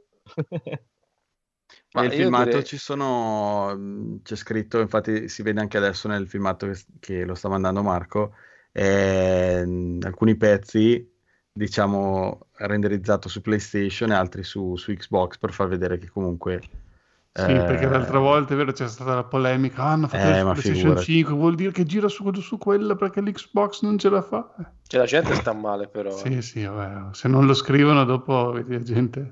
Ma 1.93 2.01
Nel 2.01 2.11
filmato 2.11 2.45
direi- 2.45 2.63
ci 2.65 2.77
sono, 2.77 3.75
mh, 3.75 4.21
c'è 4.23 4.35
scritto, 4.35 4.79
infatti 4.79 5.27
si 5.29 5.43
vede 5.43 5.59
anche 5.59 5.77
adesso 5.77 6.07
nel 6.07 6.27
filmato 6.27 6.67
che, 6.67 6.79
che 6.99 7.23
lo 7.23 7.35
sta 7.35 7.49
mandando 7.49 7.83
Marco, 7.83 8.33
ehm, 8.71 9.99
alcuni 10.03 10.35
pezzi, 10.35 11.07
diciamo, 11.51 12.47
renderizzato 12.53 13.29
su 13.29 13.41
PlayStation 13.41 14.11
e 14.11 14.15
altri 14.15 14.43
su, 14.43 14.75
su 14.75 14.91
Xbox 14.93 15.37
per 15.37 15.51
far 15.53 15.67
vedere 15.67 15.97
che 15.99 16.09
comunque... 16.09 16.61
Sì, 17.35 17.49
eh, 17.49 17.63
perché 17.63 17.87
l'altra 17.87 18.19
volta 18.19 18.53
è 18.53 18.57
vero 18.57 18.71
c'è 18.71 18.87
stata 18.87 19.15
la 19.15 19.23
polemica, 19.23 19.81
ah, 19.83 19.91
hanno 19.93 20.07
fatto 20.07 20.23
Eh, 20.23 20.37
il 20.37 20.45
ma 20.45 20.51
PlayStation 20.51 20.75
figurati. 20.75 21.05
5, 21.05 21.33
vuol 21.33 21.55
dire 21.55 21.71
che 21.71 21.83
gira 21.83 22.07
su, 22.07 22.31
su 22.33 22.57
quella 22.59 22.95
perché 22.95 23.21
l'Xbox 23.21 23.81
non 23.81 23.97
ce 23.97 24.09
la 24.09 24.21
fa. 24.21 24.53
Eh, 24.59 24.65
Cioè, 24.85 24.99
la 24.99 25.05
gente 25.07 25.33
sta 25.33 25.51
male, 25.53 25.87
però. 25.87 26.11
Sì, 26.11 26.41
sì, 26.43 26.63
vabbè, 26.63 27.13
se 27.15 27.27
non 27.27 27.45
lo 27.47 27.53
scrivono 27.55 28.05
dopo 28.05 28.51
vedi 28.51 28.73
la 28.73 28.81
gente... 28.83 29.31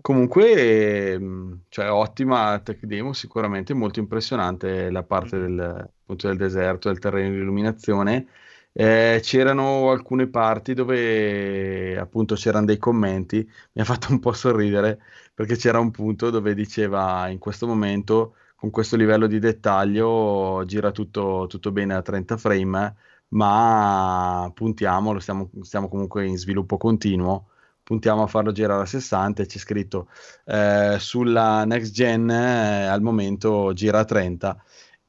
Comunque, 0.00 1.12
ehm, 1.12 1.60
cioè, 1.68 1.90
ottima 1.90 2.58
tech 2.58 2.84
demo, 2.84 3.12
sicuramente 3.12 3.72
molto 3.74 4.00
impressionante 4.00 4.90
la 4.90 5.04
parte 5.04 5.38
del, 5.38 5.60
appunto, 5.60 6.26
del 6.26 6.36
deserto, 6.36 6.88
del 6.88 6.98
terreno 6.98 7.30
di 7.30 7.36
illuminazione. 7.40 8.26
Eh, 8.74 9.20
c'erano 9.22 9.90
alcune 9.90 10.28
parti 10.28 10.72
dove 10.72 11.98
appunto 11.98 12.34
c'erano 12.34 12.64
dei 12.66 12.78
commenti, 12.78 13.36
mi 13.72 13.82
ha 13.82 13.84
fatto 13.84 14.10
un 14.10 14.18
po' 14.18 14.32
sorridere 14.32 14.98
perché 15.34 15.56
c'era 15.56 15.78
un 15.78 15.90
punto 15.90 16.30
dove 16.30 16.54
diceva 16.54 17.28
in 17.28 17.38
questo 17.38 17.66
momento, 17.66 18.34
con 18.56 18.70
questo 18.70 18.96
livello 18.96 19.26
di 19.26 19.38
dettaglio, 19.38 20.64
gira 20.64 20.90
tutto, 20.90 21.46
tutto 21.48 21.70
bene 21.72 21.94
a 21.94 22.02
30 22.02 22.36
frame, 22.38 22.96
ma 23.28 24.50
puntiamo, 24.54 25.12
lo 25.12 25.20
stiamo, 25.20 25.50
stiamo 25.62 25.88
comunque 25.88 26.26
in 26.26 26.38
sviluppo 26.38 26.76
continuo. 26.78 27.48
Puntiamo 27.82 28.22
a 28.22 28.26
farlo 28.28 28.52
girare 28.52 28.82
a 28.82 28.86
60 28.86 29.42
e 29.42 29.46
c'è 29.46 29.58
scritto 29.58 30.08
eh, 30.46 30.96
sulla 31.00 31.64
next 31.64 31.92
gen 31.92 32.30
eh, 32.30 32.86
al 32.86 33.02
momento 33.02 33.72
gira 33.72 33.98
a 33.98 34.04
30 34.04 34.62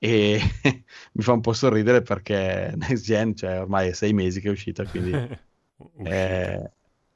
e 0.05 0.39
mi 1.13 1.23
fa 1.23 1.33
un 1.33 1.41
po' 1.41 1.53
sorridere 1.53 2.01
perché 2.01 2.73
next 2.77 3.03
gen 3.05 3.35
cioè 3.35 3.59
ormai 3.61 3.89
è 3.89 3.93
sei 3.93 4.13
mesi 4.13 4.41
che 4.41 4.49
è 4.49 4.51
uscita 4.51 4.85
quindi 4.87 5.23
Uscita. 5.95 6.41
è, 6.41 6.59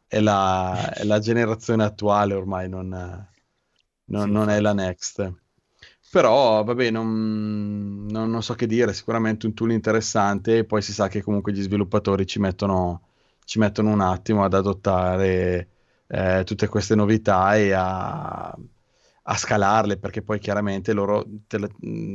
è 0.07 0.19
la, 0.19 0.89
è 0.93 1.03
la 1.03 1.19
generazione 1.19 1.83
attuale 1.83 2.33
ormai 2.33 2.69
non, 2.69 2.87
non- 4.05 4.31
Sì, 4.31 4.31
non 4.31 4.49
è 4.49 4.59
la 4.59 4.73
next 4.73 5.33
però 6.09 6.63
vabbè 6.63 6.89
non, 6.89 8.05
non- 8.09 8.29
non 8.29 8.41
so 8.43 8.53
che 8.53 8.65
dire 8.67 8.93
sicuramente 8.93 9.45
un 9.45 9.53
tool 9.53 9.71
interessante 9.71 10.59
e 10.59 10.65
poi 10.65 10.81
si 10.81 10.93
sa 10.93 11.07
che 11.09 11.21
comunque 11.21 11.51
gli 11.53 11.61
sviluppatori 11.61 12.25
ci 12.25 12.39
mettono 12.39 13.03
ci 13.45 13.59
mettono 13.59 13.91
un 13.91 14.01
attimo 14.01 14.43
ad 14.43 14.53
adottare 14.53 15.69
eh, 16.07 16.43
tutte 16.45 16.67
queste 16.67 16.95
novità 16.95 17.55
e 17.55 17.71
a, 17.73 18.53
a 19.29 19.35
scalarle, 19.37 19.97
perché 19.97 20.21
poi 20.21 20.39
chiaramente 20.39 20.93
loro 20.93 21.25
te 21.47 21.57
le, 21.59 21.69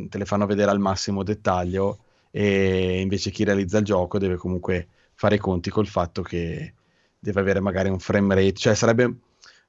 te 0.08 0.18
le 0.18 0.24
fanno 0.24 0.46
vedere 0.46 0.70
al 0.70 0.78
massimo 0.80 1.22
dettaglio 1.22 1.98
e 2.30 3.00
invece 3.00 3.30
chi 3.30 3.44
realizza 3.44 3.78
il 3.78 3.84
gioco 3.84 4.18
deve 4.18 4.36
comunque 4.36 4.88
fare 5.14 5.34
i 5.36 5.38
conti 5.38 5.70
col 5.70 5.86
fatto 5.86 6.22
che 6.22 6.74
deve 7.18 7.40
avere 7.40 7.60
magari 7.60 7.88
un 7.90 7.98
frame 7.98 8.34
rate, 8.34 8.52
cioè 8.54 8.74
sarebbe 8.74 9.04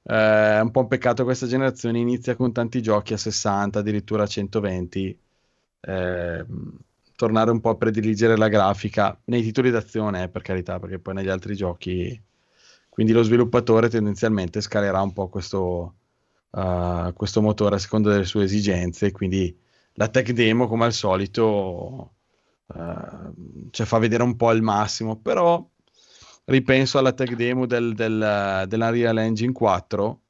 eh, 0.04 0.60
un 0.60 0.70
po' 0.70 0.80
un 0.80 0.88
peccato 0.88 1.24
questa 1.24 1.46
generazione 1.46 1.98
inizia 1.98 2.34
con 2.36 2.52
tanti 2.52 2.80
giochi 2.82 3.12
a 3.12 3.16
60, 3.18 3.78
addirittura 3.80 4.22
a 4.24 4.26
120. 4.26 5.18
eh, 5.80 6.46
tornare 7.16 7.50
un 7.50 7.60
po' 7.60 7.70
a 7.70 7.76
prediligere 7.76 8.36
la 8.36 8.48
grafica 8.48 9.18
nei 9.26 9.42
titoli 9.42 9.70
d'azione, 9.70 10.24
eh, 10.24 10.28
per 10.28 10.42
carità, 10.42 10.78
perché 10.80 10.98
poi 10.98 11.14
negli 11.14 11.28
altri 11.28 11.54
giochi. 11.56 12.20
Quindi 12.88 13.12
lo 13.12 13.22
sviluppatore 13.22 13.88
tendenzialmente 13.88 14.60
scalerà 14.60 15.00
un 15.02 15.12
po' 15.12 15.28
questo, 15.28 15.94
uh, 16.54 17.12
questo 17.14 17.40
motore 17.42 17.76
a 17.76 17.78
seconda 17.78 18.10
delle 18.10 18.24
sue 18.24 18.44
esigenze. 18.44 19.10
Quindi 19.12 19.56
la 19.94 20.08
tech 20.08 20.32
demo, 20.32 20.66
come 20.66 20.84
al 20.86 20.92
solito, 20.92 22.14
uh, 22.66 23.68
cioè 23.70 23.86
fa 23.86 23.98
vedere 23.98 24.22
un 24.22 24.36
po' 24.36 24.52
il 24.52 24.62
massimo, 24.62 25.20
però 25.20 25.66
ripenso 26.46 26.98
alla 26.98 27.12
tech 27.12 27.34
demo 27.34 27.66
del, 27.66 27.94
del, 27.94 28.64
dell'Unreal 28.68 29.18
Engine 29.18 29.52
4 29.52 30.20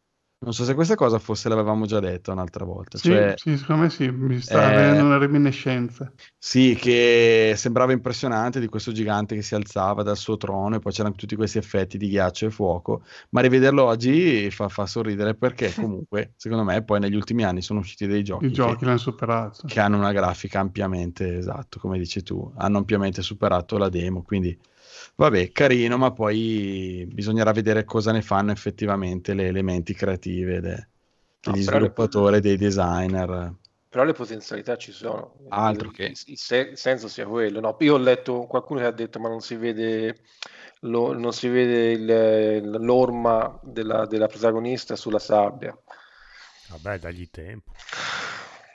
non 0.45 0.53
so 0.53 0.65
se 0.65 0.75
questa 0.75 0.95
cosa 0.95 1.19
fosse 1.19 1.49
l'avevamo 1.49 1.87
già 1.87 2.01
detto 2.01 2.31
un'altra 2.31 2.65
volta. 2.65 2.99
Sì, 2.99 3.09
cioè, 3.09 3.35
sì 3.37 3.57
secondo 3.57 3.83
me 3.83 3.91
sì, 3.91 4.09
mi 4.11 4.39
sta 4.41 4.63
eh, 4.63 4.75
avendo 4.75 5.05
una 5.05 5.17
reminiscenza. 5.17 6.13
Sì, 6.39 6.77
che 6.79 7.55
sembrava 7.57 7.93
impressionante 7.93 8.61
di 8.61 8.67
questo 8.69 8.93
gigante 8.93 9.35
che 9.35 9.43
si 9.43 9.55
alzava 9.55 10.03
dal 10.03 10.19
suo 10.19 10.37
trono 10.37 10.77
e 10.77 10.79
poi 10.81 10.93
c'erano 10.93 11.15
tutti 11.15 11.35
questi 11.35 11.57
effetti 11.57 11.97
di 11.97 12.09
ghiaccio 12.09 12.47
e 12.47 12.51
fuoco, 12.51 13.03
ma 13.31 13.41
rivederlo 13.41 13.85
oggi 13.85 14.51
fa, 14.51 14.69
fa 14.69 14.85
sorridere 14.85 15.35
perché 15.35 15.73
comunque, 15.75 16.35
secondo 16.37 16.65
me, 16.65 16.85
poi 16.85 17.01
negli 17.01 17.17
ultimi 17.17 17.43
anni 17.43 17.63
sono 17.63 17.81
usciti 17.81 18.07
dei 18.07 18.23
giochi, 18.23 18.47
I 18.47 18.53
giochi 18.53 18.77
che, 18.77 18.85
l'hanno 18.85 18.99
superato. 18.99 19.67
che 19.67 19.81
hanno 19.81 19.97
una 19.97 20.13
grafica 20.13 20.61
ampiamente, 20.61 21.39
esatto, 21.39 21.81
come 21.81 21.99
dici 21.99 22.23
tu, 22.23 22.53
hanno 22.57 22.79
ampiamente 22.79 23.23
superato 23.23 23.79
la 23.79 23.89
demo, 23.89 24.23
quindi 24.23 24.57
Vabbè, 25.17 25.53
carino, 25.53 25.97
ma 25.97 26.12
poi 26.12 27.07
bisognerà 27.11 27.53
vedere 27.53 27.85
cosa 27.85 28.11
ne 28.11 28.21
fanno 28.21 28.51
effettivamente 28.51 29.33
le 29.33 29.47
elementi 29.47 29.95
creative 29.95 30.61
de- 30.61 30.89
degli 31.41 31.57
no, 31.57 31.62
sviluppatori, 31.62 32.35
le... 32.35 32.41
dei 32.41 32.57
designer. 32.57 33.55
Però 33.89 34.03
le 34.03 34.12
potenzialità 34.12 34.77
ci 34.77 34.91
sono. 34.91 35.37
Altro 35.51 35.89
il, 35.91 35.95
che. 35.95 36.05
Il, 36.07 36.19
il, 36.27 36.39
se- 36.39 36.71
il, 36.71 36.77
senso 36.77 37.07
sia 37.07 37.27
quello. 37.27 37.61
No, 37.61 37.77
io 37.79 37.95
ho 37.95 37.99
letto 37.99 38.47
qualcuno 38.47 38.81
che 38.81 38.87
ha 38.87 38.91
detto 38.91 39.21
ma 39.21 39.29
non 39.29 39.41
si 39.41 39.55
vede, 39.55 40.17
lo, 40.81 41.17
non 41.17 41.33
si 41.33 41.47
vede 41.47 42.61
l'orma 42.61 43.57
della, 43.62 44.07
della 44.07 44.27
protagonista 44.27 44.97
sulla 44.97 45.21
sabbia. 45.21 45.79
Vabbè, 46.71 46.99
dagli 46.99 47.31
tempo. 47.31 47.71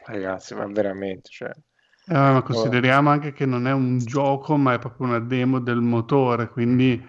Ragazzi, 0.05 0.55
ma 0.55 0.65
veramente, 0.67 1.29
cioè... 1.29 1.51
Eh, 2.11 2.13
ma 2.15 2.41
consideriamo 2.41 3.09
anche 3.11 3.33
che 3.33 3.45
non 3.45 3.67
è 3.67 3.71
un 3.71 4.03
gioco, 4.03 4.57
ma 4.57 4.73
è 4.73 4.79
proprio 4.79 5.05
una 5.07 5.19
demo 5.19 5.59
del 5.59 5.79
motore, 5.79 6.49
quindi 6.49 6.99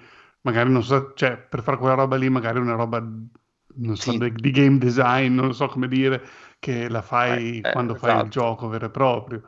magari 0.42 0.70
non 0.70 0.82
so, 0.82 1.12
cioè 1.14 1.38
per 1.38 1.62
fare 1.62 1.78
quella 1.78 1.94
roba 1.94 2.16
lì, 2.16 2.28
magari 2.28 2.58
una 2.58 2.74
roba, 2.74 2.98
non 3.00 3.96
so, 3.96 4.12
Sì. 4.12 4.18
de- 4.18 4.32
di 4.34 4.50
game 4.50 4.76
design, 4.78 5.34
non 5.34 5.54
so 5.54 5.68
come 5.68 5.88
dire, 5.88 6.22
che 6.58 6.88
la 6.90 7.00
fai 7.00 7.64
Eh, 7.64 7.70
eh, 7.70 7.70
quando 7.70 7.94
fai 7.94 8.14
il 8.16 8.28
esatto. 8.28 8.28
gioco 8.28 8.68
vero 8.68 8.86
e 8.86 8.90
proprio. 8.90 9.42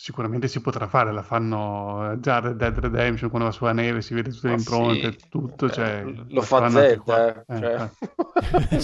Sicuramente 0.00 0.46
si 0.46 0.60
potrà 0.60 0.86
fare, 0.86 1.12
la 1.12 1.24
fanno 1.24 2.12
eh, 2.12 2.20
già 2.20 2.38
Red 2.38 2.54
Dead 2.56 2.78
Redemption 2.78 3.28
quando 3.30 3.48
va 3.48 3.52
sulla 3.52 3.72
neve, 3.72 4.00
si 4.00 4.14
vede 4.14 4.30
tutte 4.30 4.46
le 4.46 4.54
impronte, 4.54 5.10
sì, 5.18 5.28
tutto, 5.28 5.66
eh, 5.66 5.72
cioè, 5.72 6.04
lo 6.28 6.40
fa 6.40 6.70
qua. 7.02 7.44
eh, 7.44 7.58
cioè, 7.58 7.90
eh. 8.70 8.78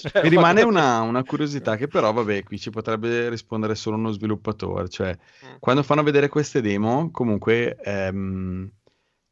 Cioè, 0.00 0.22
Mi 0.24 0.28
rimane 0.28 0.62
ma- 0.62 0.68
una, 0.68 1.00
una 1.02 1.22
curiosità 1.22 1.76
che 1.76 1.86
però, 1.86 2.12
vabbè, 2.12 2.42
qui 2.42 2.58
ci 2.58 2.70
potrebbe 2.70 3.28
rispondere 3.28 3.76
solo 3.76 3.94
uno 3.96 4.10
sviluppatore, 4.10 4.88
cioè 4.88 5.16
Mm. 5.44 5.56
quando 5.60 5.82
fanno 5.84 6.02
vedere 6.02 6.28
queste 6.28 6.60
demo, 6.60 7.10
comunque 7.12 7.76
ehm, 7.76 8.68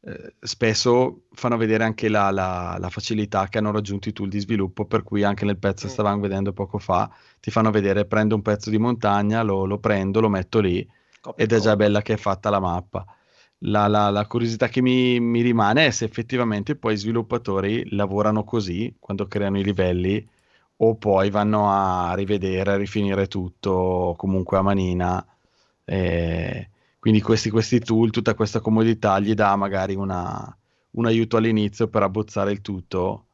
eh, 0.04 0.34
spesso 0.40 1.24
fanno 1.32 1.56
vedere 1.56 1.84
anche 1.84 2.08
la, 2.08 2.30
la- 2.30 2.76
la 2.78 2.88
facilità 2.90 3.48
che 3.48 3.58
hanno 3.58 3.70
raggiunto 3.72 4.08
i 4.08 4.12
tool 4.12 4.28
di 4.28 4.40
sviluppo, 4.40 4.84
per 4.86 5.02
cui 5.02 5.22
anche 5.22 5.44
nel 5.44 5.58
pezzo 5.58 5.82
che 5.86 5.88
Mm. 5.88 5.90
stavamo 5.92 6.20
vedendo 6.20 6.52
poco 6.52 6.78
fa, 6.78 7.10
ti 7.40 7.50
fanno 7.50 7.70
vedere, 7.70 8.04
prendo 8.06 8.34
un 8.34 8.42
pezzo 8.42 8.70
di 8.70 8.78
montagna, 8.78 9.42
lo, 9.42 9.64
lo 9.64 9.78
prendo, 9.78 10.20
lo 10.20 10.28
metto 10.28 10.60
lì 10.60 10.86
Copia 11.20 11.44
ed 11.44 11.52
è 11.52 11.58
già 11.60 11.76
bella 11.76 12.02
che 12.02 12.14
è 12.14 12.16
fatta 12.16 12.50
la 12.50 12.60
mappa. 12.60 13.04
La, 13.64 13.86
la- 13.86 14.10
la 14.10 14.26
curiosità 14.26 14.68
che 14.68 14.80
mi, 14.82 15.20
mi 15.20 15.40
rimane 15.42 15.86
è 15.86 15.90
se 15.90 16.04
effettivamente 16.04 16.74
poi 16.76 16.94
i 16.94 16.96
sviluppatori 16.96 17.88
lavorano 17.94 18.42
così 18.44 18.94
quando 18.98 19.26
creano 19.28 19.58
i 19.58 19.64
livelli 19.64 20.26
o 20.78 20.96
poi 20.96 21.30
vanno 21.30 21.70
a 21.70 22.14
rivedere, 22.14 22.72
a 22.72 22.76
rifinire 22.76 23.28
tutto 23.28 24.14
comunque 24.18 24.58
a 24.58 24.62
manina. 24.62 25.24
Eh, 25.84 26.70
quindi 27.02 27.20
questi, 27.20 27.50
questi 27.50 27.80
tool, 27.80 28.10
tutta 28.12 28.34
questa 28.34 28.60
comodità 28.60 29.18
gli 29.18 29.34
dà 29.34 29.56
magari 29.56 29.96
una- 29.96 30.56
un 30.90 31.06
aiuto 31.06 31.36
all'inizio 31.36 31.88
per 31.88 32.04
abbozzare 32.04 32.52
il 32.52 32.60
tutto. 32.60 33.26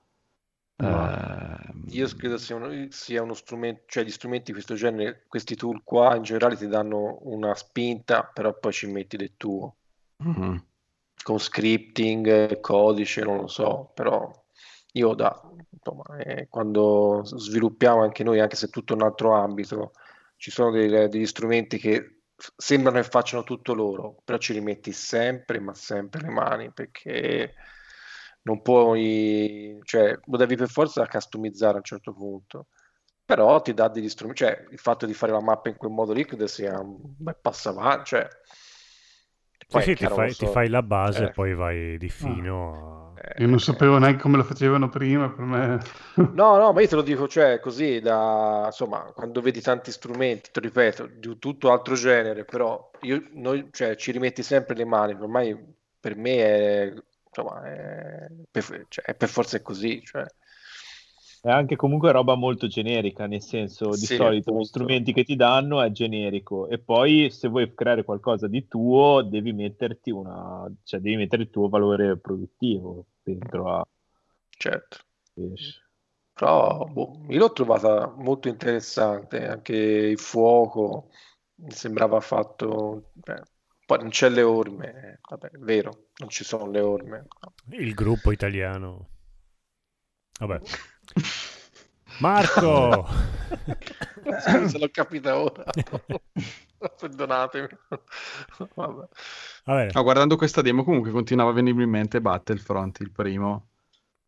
Ehm, 0.77 1.85
Io 1.91 2.09
credo 2.17 2.39
sia 2.39 2.57
uno, 2.57 2.87
sia 2.89 3.23
uno 3.23 3.35
strumento, 3.35 3.83
cioè 3.89 4.05
gli 4.05 4.11
strumenti 4.11 4.47
di 4.47 4.53
questo 4.53 4.75
genere, 4.75 5.25
questi 5.29 5.55
tool 5.55 5.83
qua 5.85 6.17
in 6.17 6.23
generale 6.23 6.57
ti 6.57 6.67
danno 6.67 7.19
una 7.25 7.55
spinta, 7.55 8.25
però 8.25 8.59
poi 8.59 8.73
ci 8.73 8.87
metti 8.87 9.19
del 9.19 9.35
tuo, 9.37 9.77
mhm. 10.25 10.65
con 11.23 11.39
scripting, 11.39 12.61
codice, 12.61 13.23
non 13.23 13.37
lo 13.37 13.47
so, 13.49 13.91
però 13.93 14.31
io 14.93 15.15
da, 15.15 15.43
insomma, 15.71 16.17
eh, 16.19 16.49
quando 16.49 17.21
sviluppiamo 17.25 18.03
anche 18.03 18.25
noi, 18.25 18.41
anche 18.41 18.57
se 18.57 18.67
è 18.67 18.71
tutto 18.71 18.95
un 18.95 19.03
altro 19.03 19.35
ambito, 19.35 19.93
ci 20.37 20.51
sono 20.51 20.71
dei- 20.71 21.09
degli 21.11 21.27
strumenti 21.27 21.77
che 21.77 22.18
sembrano 22.57 23.01
che 23.01 23.09
facciano 23.09 23.43
tutto 23.45 23.75
loro, 23.75 24.21
però 24.25 24.39
ci 24.39 24.53
rimetti 24.53 24.93
sempre, 24.93 25.61
ma 25.61 25.75
sempre 25.75 26.21
le 26.23 26.29
mani, 26.29 26.73
perché 26.73 27.55
non 28.43 28.63
puoi, 28.63 29.79
cioè, 29.83 30.19
lo 30.25 30.37
devi 30.37 30.57
per 30.57 30.69
forza 30.69 31.07
customizzare 31.07 31.75
a 31.75 31.77
un 31.79 31.83
certo 31.85 32.13
punto. 32.13 32.69
Però 33.25 33.61
ti 33.61 33.75
dà 33.75 33.89
degli 33.89 34.09
strumenti, 34.09 34.45
cioè 34.45 34.65
il 34.71 34.79
fatto 34.79 35.05
di 35.05 35.13
fare 35.13 35.33
la 35.33 35.43
mappa 35.43 35.69
in 35.69 35.77
quel 35.77 35.91
modo 35.93 36.13
lì 36.15 36.25
credo 36.25 36.47
sia 36.47 36.81
un 36.81 36.97
bel 36.99 37.37
passo 37.41 37.69
avanti, 37.69 38.05
cioè 38.07 38.27
Sì, 39.59 39.67
poi 39.69 39.83
sì, 39.83 39.95
ti 39.95 40.07
fai, 40.07 40.27
lo 40.29 40.33
ti 40.33 40.47
so, 40.47 40.47
fai 40.47 40.69
la 40.69 40.83
base 40.83 41.25
eh, 41.25 41.27
e 41.27 41.31
poi 41.33 41.55
vai 41.55 41.99
di 41.99 42.09
fino 42.09 42.73
a... 42.73 43.08
eh, 43.35 43.43
Io 43.43 43.47
non 43.47 43.57
eh. 43.57 43.61
sapevo 43.61 43.99
neanche 43.99 44.23
come 44.23 44.37
lo 44.37 44.45
facevano 44.45 44.89
prima, 44.89 45.31
per 45.31 45.45
me... 45.45 45.79
No, 46.33 46.57
no, 46.57 46.73
ma 46.73 46.81
io 46.81 46.89
te 46.89 46.95
lo 46.95 47.03
dico, 47.03 47.29
cioè, 47.29 47.61
così 47.61 48.01
da, 48.01 48.65
insomma, 48.67 49.13
quando 49.15 49.41
vedi 49.41 49.61
tanti 49.61 49.91
strumenti, 49.91 50.51
ti 50.53 50.61
ripeto, 50.61 51.07
di 51.07 51.39
tutto 51.39 51.71
altro 51.71 51.95
genere, 51.95 52.45
però 52.45 52.91
io, 53.03 53.23
noi, 53.33 53.69
cioè, 53.73 53.97
ci 53.97 54.13
rimetti 54.13 54.43
sempre 54.43 54.75
le 54.75 54.85
mani, 54.85 55.13
ormai 55.15 55.57
per 56.01 56.17
me 56.17 56.37
è, 56.37 56.95
insomma, 57.27 57.63
è 57.63 58.27
per, 58.51 58.87
cioè, 58.89 59.05
è 59.05 59.15
per 59.15 59.29
forza 59.29 59.57
è 59.57 59.63
così, 59.63 60.03
cioè, 60.05 60.25
È 61.41 61.51
anche 61.51 61.77
comunque 61.77 62.11
roba 62.11 62.35
molto 62.35 62.67
generica, 62.67 63.27
nel 63.27 63.43
senso 63.43 63.91
di 63.91 64.07
Sì, 64.07 64.17
solito 64.17 64.59
gli 64.59 64.65
strumenti 64.65 65.13
che 65.13 65.25
ti 65.25 65.37
danno 65.37 65.81
è 65.81 65.91
generico 65.91 66.69
e 66.69 66.79
poi 66.79 67.31
se 67.31 67.49
vuoi 67.49 67.73
creare 67.75 68.03
qualcosa 68.03 68.49
di 68.49 68.67
tuo 68.67 69.23
devi 69.23 69.53
metterti 69.53 70.11
una, 70.11 70.69
cioè 70.83 71.01
devi 71.01 71.17
mettere 71.17 71.43
il 71.43 71.51
tuo 71.51 71.69
valore 71.69 72.19
produttivo 72.19 73.07
dentro 73.23 73.69
a 73.71 73.87
certo. 74.49 74.99
Però 76.33 76.85
boh, 76.85 77.25
io 77.29 77.39
l'ho 77.39 77.53
trovata 77.53 78.13
molto 78.17 78.49
interessante, 78.49 79.47
anche 79.47 79.75
il 79.75 80.19
fuoco 80.19 81.11
mi 81.61 81.71
sembrava 81.71 82.21
fatto, 82.21 83.11
eh, 83.25 83.43
poi 83.87 83.99
non 83.99 84.11
c'è 84.11 84.29
le 84.29 84.43
orme, 84.43 85.21
vabbè, 85.29 85.49
è 85.49 85.59
vero, 85.59 86.09
non 86.19 86.29
ci 86.29 86.45
sono 86.45 86.71
le 86.71 86.81
orme. 86.81 87.27
Il 87.71 87.95
gruppo 87.95 88.31
italiano. 88.33 89.09
Vabbè. 90.39 90.61
Marco! 92.21 93.07
Se 94.69 94.79
l'ho 94.79 94.89
capita 94.91 95.39
ora. 95.39 95.65
Perdonatemi. 96.99 97.69
Vabbè. 98.75 99.09
No, 99.93 100.03
guardando 100.03 100.37
questa 100.37 100.63
demo 100.63 100.85
comunque 100.85 101.11
continuava 101.11 101.51
a 101.51 101.55
venirmi 101.55 101.83
in 101.85 101.91
mente 101.91 102.21
Battlefront, 102.21 103.01
il 103.01 103.11
primo, 103.11 103.69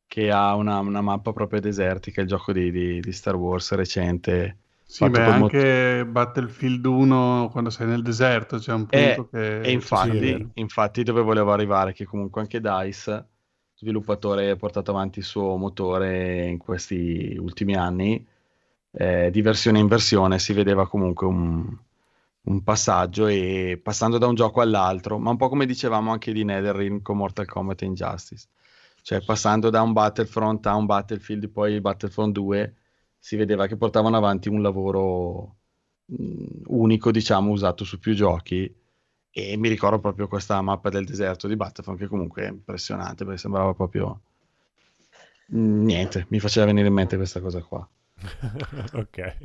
che 0.07 0.31
ha 0.31 0.55
una, 0.55 0.79
una 0.81 1.01
mappa 1.01 1.33
proprio 1.33 1.61
desertica, 1.61 2.21
il 2.21 2.27
gioco 2.29 2.53
di, 2.53 2.71
di- 2.71 3.01
di 3.01 3.13
Star 3.13 3.37
Wars 3.37 3.73
recente. 3.73 4.59
Sì, 4.85 5.09
beh, 5.09 5.25
col 5.25 5.37
mot- 5.39 5.55
anche 5.55 6.07
Battlefield 6.07 6.85
1 6.85 7.49
quando 7.53 7.71
sei 7.71 7.87
nel 7.87 8.03
deserto 8.03 8.59
c'è 8.59 8.73
un 8.73 8.87
Eh, 8.89 9.15
punto 9.15 9.29
che... 9.29 9.61
E 9.61 9.65
sì, 9.65 9.71
è 9.71 9.73
infatti, 9.73 10.19
vero. 10.19 10.51
infatti 10.55 11.03
dove 11.05 11.23
volevo 11.23 11.53
arrivare, 11.53 11.93
che 11.93 12.05
comunque 12.05 12.41
anche 12.41 12.61
DICE, 12.61 13.27
sviluppatore, 13.81 14.51
ha 14.51 14.57
portato 14.57 14.91
avanti 14.91 15.21
il 15.21 15.25
suo 15.25 15.57
motore 15.57 16.47
in 16.47 16.59
questi 16.59 17.35
ultimi 17.41 17.75
anni, 17.75 18.27
eh, 18.93 19.31
di 19.31 19.41
versione 19.41 19.79
in 19.79 19.87
versione 19.87 20.39
si 20.39 20.53
vedeva 20.53 20.87
comunque 20.87 21.27
un, 21.27 21.79
un 22.43 22.63
passaggio 22.63 23.27
e 23.27 23.81
passando 23.83 24.19
da 24.19 24.27
un 24.27 24.35
gioco 24.35 24.61
all'altro, 24.61 25.19
ma 25.19 25.31
un 25.31 25.39
po' 25.39 25.49
come 25.49 25.65
dicevamo 25.65 26.11
anche 26.13 26.33
di 26.33 26.45
NetherRealm 26.45 27.01
con 27.01 27.17
Mortal 27.17 27.47
Kombat 27.47 27.81
e 27.83 27.87
Injustice, 27.87 28.49
cioè 29.03 29.23
passando 29.25 29.71
da 29.71 29.81
un 29.81 29.93
Battlefront 29.95 30.67
a 30.67 30.75
un 30.75 30.85
Battlefield, 30.85 31.49
poi 31.49 31.73
il 31.73 31.81
Battlefront 31.81 32.33
2, 32.35 32.75
si 33.19 33.37
vedeva 33.37 33.67
che 33.67 33.77
portavano 33.79 34.17
avanti 34.17 34.49
un 34.51 34.61
lavoro 34.61 35.57
mh, 36.05 36.65
unico, 36.67 37.11
diciamo, 37.11 37.51
usato 37.51 37.85
su 37.85 37.99
più 37.99 38.13
giochi. 38.15 38.75
E 39.33 39.57
mi 39.57 39.69
ricordo 39.69 40.01
proprio 40.01 40.27
questa 40.27 40.61
mappa 40.61 40.91
del 40.91 41.05
deserto 41.05 41.47
di 41.47 41.57
Battlefront, 41.57 41.99
che 41.99 42.09
comunque 42.09 42.43
è 42.43 42.49
impressionante 42.49 43.25
perché 43.25 43.41
sembrava 43.41 43.73
proprio 43.75 44.21
niente. 45.47 46.27
Mi 46.29 46.41
faceva 46.41 46.67
venire 46.67 46.89
in 46.89 46.95
mente 46.95 47.17
questa 47.17 47.41
cosa 47.41 47.63
qua. 47.63 47.87
ok. 48.95 49.43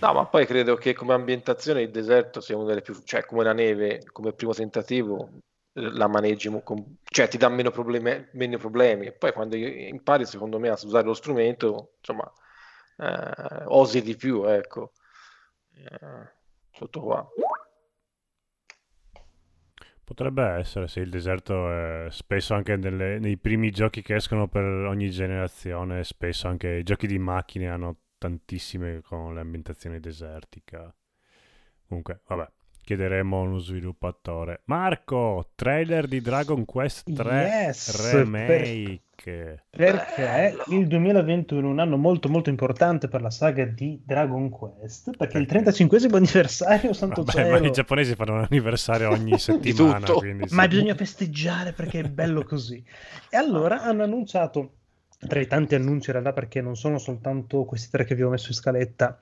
No, 0.00 0.12
ma 0.12 0.26
poi 0.26 0.44
credo 0.44 0.74
che 0.76 0.92
come 0.92 1.14
ambientazione 1.14 1.82
il 1.82 1.90
deserto 1.90 2.40
sia 2.40 2.56
una 2.56 2.66
delle 2.66 2.82
più, 2.82 2.94
cioè 3.04 3.24
come 3.24 3.44
la 3.44 3.54
neve, 3.54 4.04
come 4.12 4.32
primo 4.32 4.52
tentativo, 4.52 5.30
la 5.72 6.06
maneggi, 6.06 6.50
con- 6.62 6.96
cioè 7.04 7.28
ti 7.28 7.38
dà 7.38 7.48
meno 7.48 7.70
problemi, 7.70 8.28
meno 8.32 8.58
problemi. 8.58 9.06
E 9.06 9.12
poi 9.12 9.32
quando 9.32 9.56
impari, 9.56 10.26
secondo 10.26 10.58
me, 10.58 10.68
a 10.68 10.78
usare 10.82 11.06
lo 11.06 11.14
strumento, 11.14 11.92
insomma, 11.98 12.30
eh, 12.98 13.64
osi 13.66 14.02
di 14.02 14.16
più, 14.16 14.44
ecco. 14.44 14.92
Eh, 15.74 16.32
tutto 16.70 17.00
qua. 17.00 17.26
Potrebbe 20.04 20.42
essere, 20.44 20.86
sì, 20.86 21.00
il 21.00 21.08
deserto 21.08 21.70
è 21.70 22.08
spesso 22.10 22.52
anche 22.54 22.76
nelle- 22.76 23.18
nei 23.18 23.38
primi 23.38 23.70
giochi 23.70 24.02
che 24.02 24.16
escono 24.16 24.48
per 24.48 24.62
ogni 24.62 25.10
generazione, 25.10 26.04
spesso 26.04 26.46
anche 26.46 26.68
i 26.76 26.82
giochi 26.82 27.06
di 27.06 27.18
macchine 27.18 27.68
hanno 27.68 27.96
tantissime 28.18 29.00
con 29.00 29.34
l'ambientazione 29.34 30.00
desertica. 30.00 30.94
Comunque, 31.88 32.20
vabbè, 32.26 32.48
chiederemo 32.84 33.36
a 33.36 33.40
uno 33.40 33.58
sviluppatore. 33.58 34.60
Marco, 34.66 35.50
trailer 35.54 36.06
di 36.06 36.20
Dragon 36.20 36.64
Quest 36.64 37.12
3 37.12 37.34
Yes, 37.34 38.12
Remake. 38.12 39.02
Perché 39.70 40.56
il 40.68 40.86
2021 40.86 41.66
è 41.66 41.70
un 41.70 41.78
anno 41.78 41.96
molto 41.96 42.28
molto 42.28 42.50
importante 42.50 43.08
per 43.08 43.22
la 43.22 43.30
saga 43.30 43.64
di 43.64 44.02
Dragon 44.04 44.50
Quest, 44.50 45.16
perché 45.16 45.38
è 45.38 45.40
il 45.40 45.46
35 45.46 45.98
anniversario, 46.12 46.92
santo 46.92 47.22
Vabbè, 47.22 47.38
cielo. 47.38 47.58
ma 47.58 47.66
i 47.66 47.70
giapponesi 47.70 48.14
fanno 48.14 48.34
un 48.34 48.46
anniversario 48.48 49.08
ogni 49.10 49.38
settimana, 49.38 50.06
quindi 50.12 50.48
sì. 50.48 50.54
Ma 50.54 50.68
bisogna 50.68 50.94
festeggiare 50.94 51.72
perché 51.72 52.00
è 52.00 52.08
bello 52.08 52.44
così. 52.44 52.84
E 53.30 53.36
allora 53.36 53.82
hanno 53.82 54.02
annunciato, 54.02 54.72
tra 55.26 55.40
i 55.40 55.46
tanti 55.46 55.74
annunci 55.74 56.10
in 56.10 56.16
realtà, 56.16 56.32
perché 56.32 56.60
non 56.60 56.76
sono 56.76 56.98
soltanto 56.98 57.64
questi 57.64 57.88
tre 57.90 58.04
che 58.04 58.14
vi 58.14 58.22
ho 58.22 58.30
messo 58.30 58.48
in 58.48 58.54
scaletta, 58.54 59.18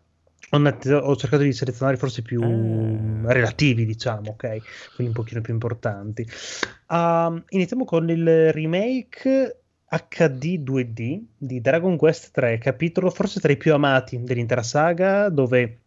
ho, 0.50 1.16
cercato 1.16 1.42
di 1.42 1.52
selezionare 1.52 1.96
forse 1.96 2.22
più 2.22 2.42
Eh. 2.42 3.32
relativi, 3.32 3.86
diciamo, 3.86 4.30
ok? 4.32 4.94
Quelli 4.94 5.08
un 5.08 5.12
pochino 5.12 5.40
più 5.40 5.52
importanti. 5.52 6.26
Um, 6.88 7.42
iniziamo 7.48 7.84
con 7.84 8.10
il 8.10 8.52
remake 8.52 9.62
HD 9.88 10.58
2D 10.58 11.22
di 11.36 11.60
Dragon 11.60 11.96
Quest 11.96 12.32
3, 12.32 12.58
capitolo 12.58 13.10
forse 13.10 13.40
tra 13.40 13.52
i 13.52 13.56
più 13.56 13.74
amati 13.74 14.22
dell'intera 14.22 14.62
saga, 14.62 15.28
dove 15.28 15.78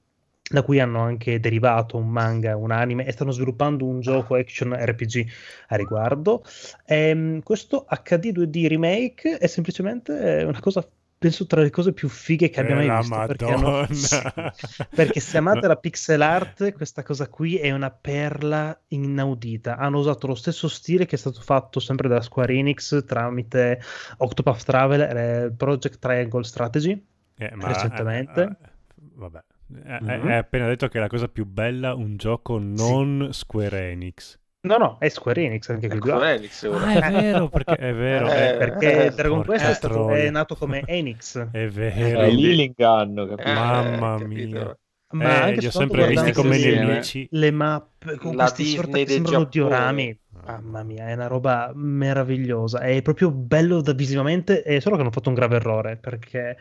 da 0.47 0.61
cui 0.61 0.79
hanno 0.79 0.99
anche 0.99 1.39
derivato 1.39 1.97
un 1.97 2.07
manga, 2.07 2.55
un 2.55 2.69
anime 2.69 3.05
e 3.05 3.11
stanno 3.11 3.31
sviluppando 3.31 3.85
un 3.85 3.99
gioco 3.99 4.35
action 4.35 4.75
RPG 4.79 5.25
a 5.69 5.75
riguardo. 5.75 6.43
Ehm, 6.85 7.41
questo 7.41 7.87
HD 7.89 8.31
2D 8.31 8.67
remake 8.67 9.37
è 9.37 9.47
semplicemente 9.47 10.43
una 10.45 10.59
cosa, 10.59 10.87
penso, 11.17 11.45
tra 11.45 11.61
le 11.61 11.69
cose 11.69 11.93
più 11.93 12.07
fighe 12.09 12.49
che 12.49 12.59
abbia 12.59 12.79
Eh, 12.81 12.87
mai 12.87 12.97
visto. 12.97 13.15
Perché, 13.25 13.45
hanno- 13.51 13.87
sì, 13.93 14.15
perché 14.93 15.19
se 15.19 15.37
amate 15.37 15.67
la 15.67 15.75
pixel 15.77 16.21
art, 16.21 16.71
questa 16.73 17.03
cosa 17.03 17.27
qui 17.29 17.57
è 17.57 17.71
una 17.71 17.89
perla 17.91 18.77
inaudita. 18.89 19.77
Hanno 19.77 19.99
usato 19.99 20.27
lo 20.27 20.35
stesso 20.35 20.67
stile 20.67 21.05
che 21.05 21.15
è 21.15 21.19
stato 21.19 21.41
fatto 21.41 21.79
sempre 21.79 22.07
da 22.07 22.21
Square 22.21 22.53
Enix 22.53 23.03
tramite 23.05 23.79
Octopath 24.17 24.63
Traveler 24.65 25.17
e 25.45 25.51
Project 25.51 25.99
Triangle 25.99 26.43
Strategy. 26.43 26.91
Eh, 27.37 27.51
recentemente. 27.59 28.41
eh, 28.41 28.43
eh, 28.65 28.69
vabbè. 29.15 29.37
Eh, 29.37 29.99
Mhm. 29.99 30.27
Hai 30.27 30.37
appena 30.37 30.67
detto 30.67 30.87
che 30.87 30.99
è 30.99 31.01
la 31.01 31.07
cosa 31.07 31.27
più 31.27 31.45
bella 31.45 31.95
un 31.95 32.17
gioco 32.17 32.59
non 32.59 33.29
Square 33.31 33.89
Enix. 33.91 34.37
No, 34.65 34.77
no, 34.77 34.97
è 34.99 35.09
Square 35.09 35.43
Enix 35.43 35.69
anche 35.69 35.87
qui. 35.87 35.97
Ecco, 35.97 36.23
Enix 36.23 36.63
ora. 36.63 36.85
Ah, 36.87 36.93
è 36.93 37.11
vero, 37.11 37.49
perché 37.49 37.75
è 37.75 37.93
vero. 37.93 38.27
Eh, 38.31 38.47
eh, 38.49 38.55
perché 38.55 39.05
eh, 39.05 39.11
Dragon 39.11 39.43
Quest 39.43 39.65
è, 39.65 39.73
stato- 39.73 40.09
è 40.13 40.29
nato 40.29 40.55
come 40.55 40.81
Enix. 40.85 41.37
È 41.51 41.67
È 41.67 41.67
vero. 41.69 42.25
lì 42.27 42.55
l'inganno, 42.55 43.27
capito? 43.27 43.47
Eh, 43.49 43.53
Mamma 43.53 44.17
capito. 44.17 44.27
mia. 44.27 44.77
Ma 45.09 45.23
Eh, 45.23 45.39
anche 45.41 45.59
li 45.61 45.67
ho 45.67 45.71
sempre 45.71 46.05
visti 46.07 46.31
guardando 46.31 46.41
come 46.41 46.57
nemici. 46.57 47.27
le 47.31 47.51
mappe 47.51 48.17
con 48.17 48.35
La 48.35 48.51
questi 48.51 48.65
sorte 48.65 49.03
che 49.05 49.11
sembrano 49.11 49.47
Giappone. 49.47 49.49
diorami. 49.49 50.19
Mamma 50.45 50.83
mia, 50.83 51.07
è 51.07 51.13
una 51.13 51.27
roba 51.27 51.71
meravigliosa. 51.75 52.79
È 52.79 53.01
proprio 53.01 53.31
bello 53.31 53.81
da 53.81 53.93
visivamente, 53.93 54.61
è 54.63 54.79
solo 54.79 54.95
che 54.95 55.01
hanno 55.01 55.11
fatto 55.11 55.29
un 55.29 55.35
grave 55.35 55.55
errore, 55.55 55.97
perché 55.97 56.57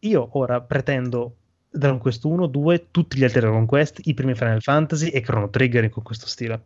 io 0.00 0.28
ora 0.38 0.60
pretendo 0.62 1.36
Dragon 1.70 1.98
Quest 1.98 2.24
1, 2.24 2.46
2, 2.46 2.88
tutti 2.90 3.16
gli 3.18 3.24
altri 3.24 3.40
Dragon 3.40 3.66
Quest, 3.66 4.00
i 4.06 4.14
primi 4.14 4.34
Final 4.34 4.60
Fantasy 4.62 5.08
e 5.08 5.20
Chrono 5.20 5.48
Trigger 5.50 5.88
con 5.88 6.02
questo 6.02 6.26
stile. 6.26 6.62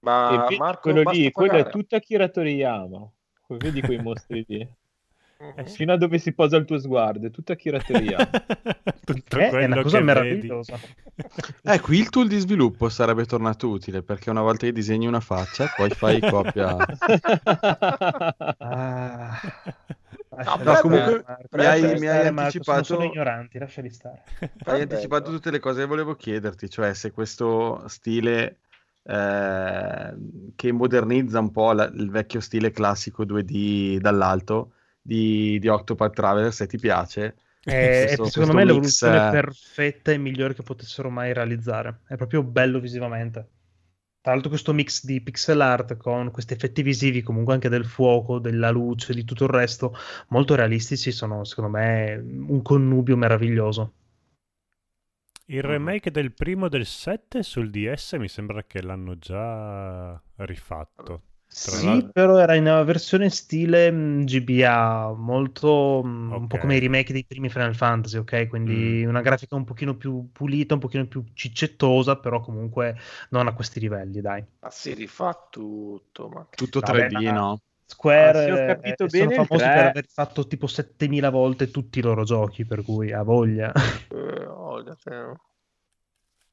Ma 0.00 0.46
E 0.48 0.56
Marco, 0.56 0.80
quello 0.92 1.10
lì, 1.10 1.30
quello 1.32 1.52
è 1.52 1.56
pagare. 1.56 1.70
tutto 1.70 1.96
Akira 1.96 2.28
Toriyama. 2.28 3.10
Vedi 3.48 3.80
quei 3.80 3.98
mostri 4.00 4.44
lì. 4.46 4.68
Mhm. 5.40 5.64
Fino 5.66 5.92
a 5.92 5.96
dove 5.96 6.18
si 6.18 6.32
posa 6.34 6.56
il 6.56 6.64
tuo 6.64 6.78
sguardo, 6.78 7.26
è 7.26 7.30
tutto 7.30 7.52
Akira 7.52 7.80
Toriyama. 7.80 8.30
Tutto 9.08 9.38
Eh, 9.38 9.48
è 9.48 9.64
una 9.64 9.80
cosa 9.82 9.98
che 9.98 10.04
meravigliosa. 10.04 10.78
Eh, 11.62 11.80
qui 11.80 11.98
il 11.98 12.10
tool 12.10 12.28
di 12.28 12.38
sviluppo 12.38 12.88
sarebbe 12.88 13.24
tornato 13.24 13.68
utile 13.68 14.02
perché 14.02 14.30
una 14.30 14.42
volta 14.42 14.66
che 14.66 14.72
disegni 14.72 15.06
una 15.06 15.18
faccia, 15.20 15.66
poi 15.74 15.88
fai 15.90 16.20
copia. 16.20 16.76
Ah. 18.58 19.40
No, 20.30 20.36
Lasciali 20.36 20.58
però 20.62 20.80
comunque 20.80 21.24
mi 21.50 21.64
hai- 21.64 21.82
mi 21.82 21.88
hai 21.90 21.98
stare, 21.98 22.28
anticipato- 22.28 22.84
Sono, 22.84 23.00
sono 23.00 23.12
ignoranti, 23.12 23.58
lasciali 23.58 23.90
stare. 23.90 24.22
Hai 24.64 24.82
anticipato 24.82 25.30
tutte 25.32 25.50
le 25.50 25.58
cose 25.58 25.80
che 25.80 25.86
volevo 25.86 26.14
chiederti, 26.14 26.70
cioè 26.70 26.94
se 26.94 27.10
questo 27.10 27.82
stile 27.88 28.58
eh, 29.08 30.16
che 30.54 30.72
modernizza 30.72 31.38
un 31.40 31.50
po' 31.50 31.72
la- 31.72 31.86
il 31.94 32.10
vecchio 32.10 32.40
stile 32.40 32.70
classico 32.70 33.24
2D 33.24 33.98
dall'alto 33.98 34.74
di, 35.00 35.58
di 35.58 35.68
Octopath 35.68 36.14
Traveler, 36.14 36.52
se 36.52 36.66
ti 36.66 36.78
piace. 36.78 37.36
È, 37.62 38.16
Questo- 38.16 38.24
è 38.24 38.30
secondo 38.30 38.54
me 38.54 38.64
mix, 38.64 38.66
l'evoluzione 38.66 39.24
eh. 39.28 39.30
perfetta 39.30 40.12
e 40.12 40.18
migliore 40.18 40.54
che 40.54 40.62
potessero 40.62 41.10
mai 41.10 41.32
realizzare. 41.32 42.00
È 42.06 42.16
proprio 42.16 42.42
bello 42.42 42.80
visivamente. 42.80 43.48
Tra 44.20 44.32
l'altro, 44.32 44.50
questo 44.50 44.72
mix 44.74 45.04
di 45.04 45.20
pixel 45.22 45.60
art 45.60 45.96
con 45.96 46.30
questi 46.30 46.52
effetti 46.52 46.82
visivi, 46.82 47.22
comunque 47.22 47.54
anche 47.54 47.68
del 47.68 47.84
fuoco, 47.86 48.38
della 48.38 48.70
luce, 48.70 49.14
di 49.14 49.24
tutto 49.24 49.44
il 49.44 49.50
resto, 49.50 49.94
molto 50.28 50.54
realistici, 50.54 51.10
sono 51.12 51.44
secondo 51.44 51.70
me 51.70 52.14
un 52.16 52.60
connubio 52.62 53.16
meraviglioso. 53.16 53.94
Il 55.50 55.62
remake 55.62 56.10
del 56.10 56.32
primo 56.32 56.68
del 56.68 56.86
7 56.86 57.42
sul 57.42 57.68
DS 57.70 58.12
mi 58.14 58.28
sembra 58.28 58.64
che 58.64 58.80
l'hanno 58.80 59.18
già 59.18 60.18
rifatto. 60.36 61.22
Tra 61.60 61.80
Sì, 61.80 61.82
l'altro- 61.82 62.12
però 62.12 62.38
era 62.38 62.54
in 62.54 62.62
una 62.62 62.82
versione 62.84 63.30
stile 63.30 63.90
mh, 63.90 64.24
GBA, 64.24 65.12
molto 65.16 66.02
mh, 66.04 66.32
un 66.36 66.46
po' 66.46 66.58
come 66.58 66.76
i 66.76 66.78
remake 66.78 67.12
dei 67.12 67.24
primi 67.24 67.48
Final 67.48 67.74
Fantasy, 67.74 68.16
ok? 68.18 68.46
Quindi 68.48 69.04
una 69.04 69.20
grafica 69.22 69.56
un 69.56 69.64
pochino 69.64 69.96
più 69.96 70.30
pulita, 70.30 70.74
un 70.74 70.80
pochino 70.80 71.06
più 71.06 71.24
ciccettosa, 71.34 72.16
però 72.18 72.40
comunque 72.40 72.96
non 73.30 73.46
a 73.48 73.54
questi 73.54 73.80
livelli, 73.80 74.20
dai. 74.20 74.44
Ma 74.60 74.70
si 74.70 74.94
rifà 74.94 75.48
tutto. 75.50 76.28
Ma... 76.28 76.46
Tutto 76.54 76.82
Vabbè, 76.82 77.08
3D, 77.08 77.12
ma- 77.12 77.22
no? 77.32 77.60
Square 77.90 78.38
Ah, 78.38 78.42
se 78.42 78.52
ho 78.52 78.56
eh, 78.58 78.66
capito 78.66 79.04
eh, 79.04 79.08
sono 79.08 79.26
bene, 79.28 79.40
il 79.40 79.46
famosi 79.46 79.64
3 79.64 79.74
per 79.74 79.86
aver 79.86 80.06
fatto 80.06 80.46
tipo 80.46 80.66
7000 80.66 81.30
volte 81.30 81.70
tutti 81.70 81.98
i 82.00 82.02
loro 82.02 82.22
giochi, 82.22 82.66
per 82.66 82.82
cui 82.84 83.12
ha 83.12 83.22
voglia. 83.22 83.72
Eh, 83.72 84.44
voglia, 84.46 84.94
sì. 84.94 85.10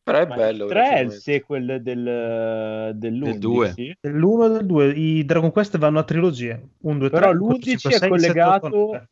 Però 0.01 0.17
è 0.19 0.27
Ma 0.27 0.35
bello. 0.35 0.63
il 0.63 0.69
3 0.69 0.89
è 0.91 0.99
il 0.99 1.11
sequel 1.11 1.81
del, 1.81 2.91
dell'11. 2.95 3.37
due. 3.37 3.73
Dell'1 3.99 4.45
e 4.45 4.49
del 4.49 4.65
2, 4.65 4.89
i 4.91 5.25
Dragon 5.25 5.51
Quest 5.51 5.77
vanno 5.77 5.99
a 5.99 6.03
trilogie. 6.03 6.69
1, 6.79 6.97
2, 6.99 7.09
3, 7.09 7.19
Però 7.19 7.31
4, 7.31 7.47
l'11 7.47 7.61
5, 7.61 7.89
è 7.89 7.97
6, 7.97 8.09
collegato... 8.09 9.07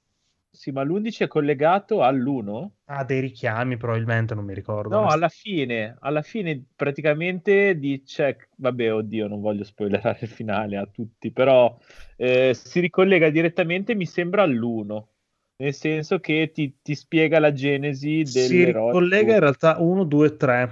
Sì, 0.64 0.72
ma 0.72 0.82
l'11 0.84 1.26
è 1.26 1.28
collegato 1.28 2.03
all'1? 2.03 2.72
Ha 2.86 3.03
dei 3.03 3.20
richiami 3.20 3.76
probabilmente, 3.76 4.34
non 4.34 4.45
mi 4.45 4.53
ricordo. 4.53 4.95
No, 4.95 5.09
alla 5.09 5.28
fine, 5.28 5.97
alla 5.99 6.22
fine 6.22 6.64
praticamente 6.74 7.78
dice, 7.78 8.49
vabbè, 8.55 8.93
oddio, 8.93 9.28
non 9.28 9.41
voglio 9.41 9.66
spoilerare 9.66 10.20
il 10.22 10.30
finale 10.30 10.78
a 10.78 10.86
tutti, 10.86 11.32
però 11.32 11.78
eh, 12.16 12.53
si 12.53 12.80
ricollega 12.80 13.30
direttamente, 13.30 13.93
mi 13.93 14.05
sembra, 14.05 14.43
all'1, 14.43 15.09
nel 15.57 15.74
senso 15.74 16.20
che 16.20 16.51
ti, 16.53 16.78
ti 16.82 16.95
spiega 16.95 17.39
la 17.39 17.51
genesi 17.51 18.24
si 18.24 18.66
dell'eroe. 18.66 18.93
ricollega 18.93 19.34
in 19.34 19.39
realtà 19.39 19.78
1, 19.80 20.03
2, 20.03 20.36
3, 20.36 20.72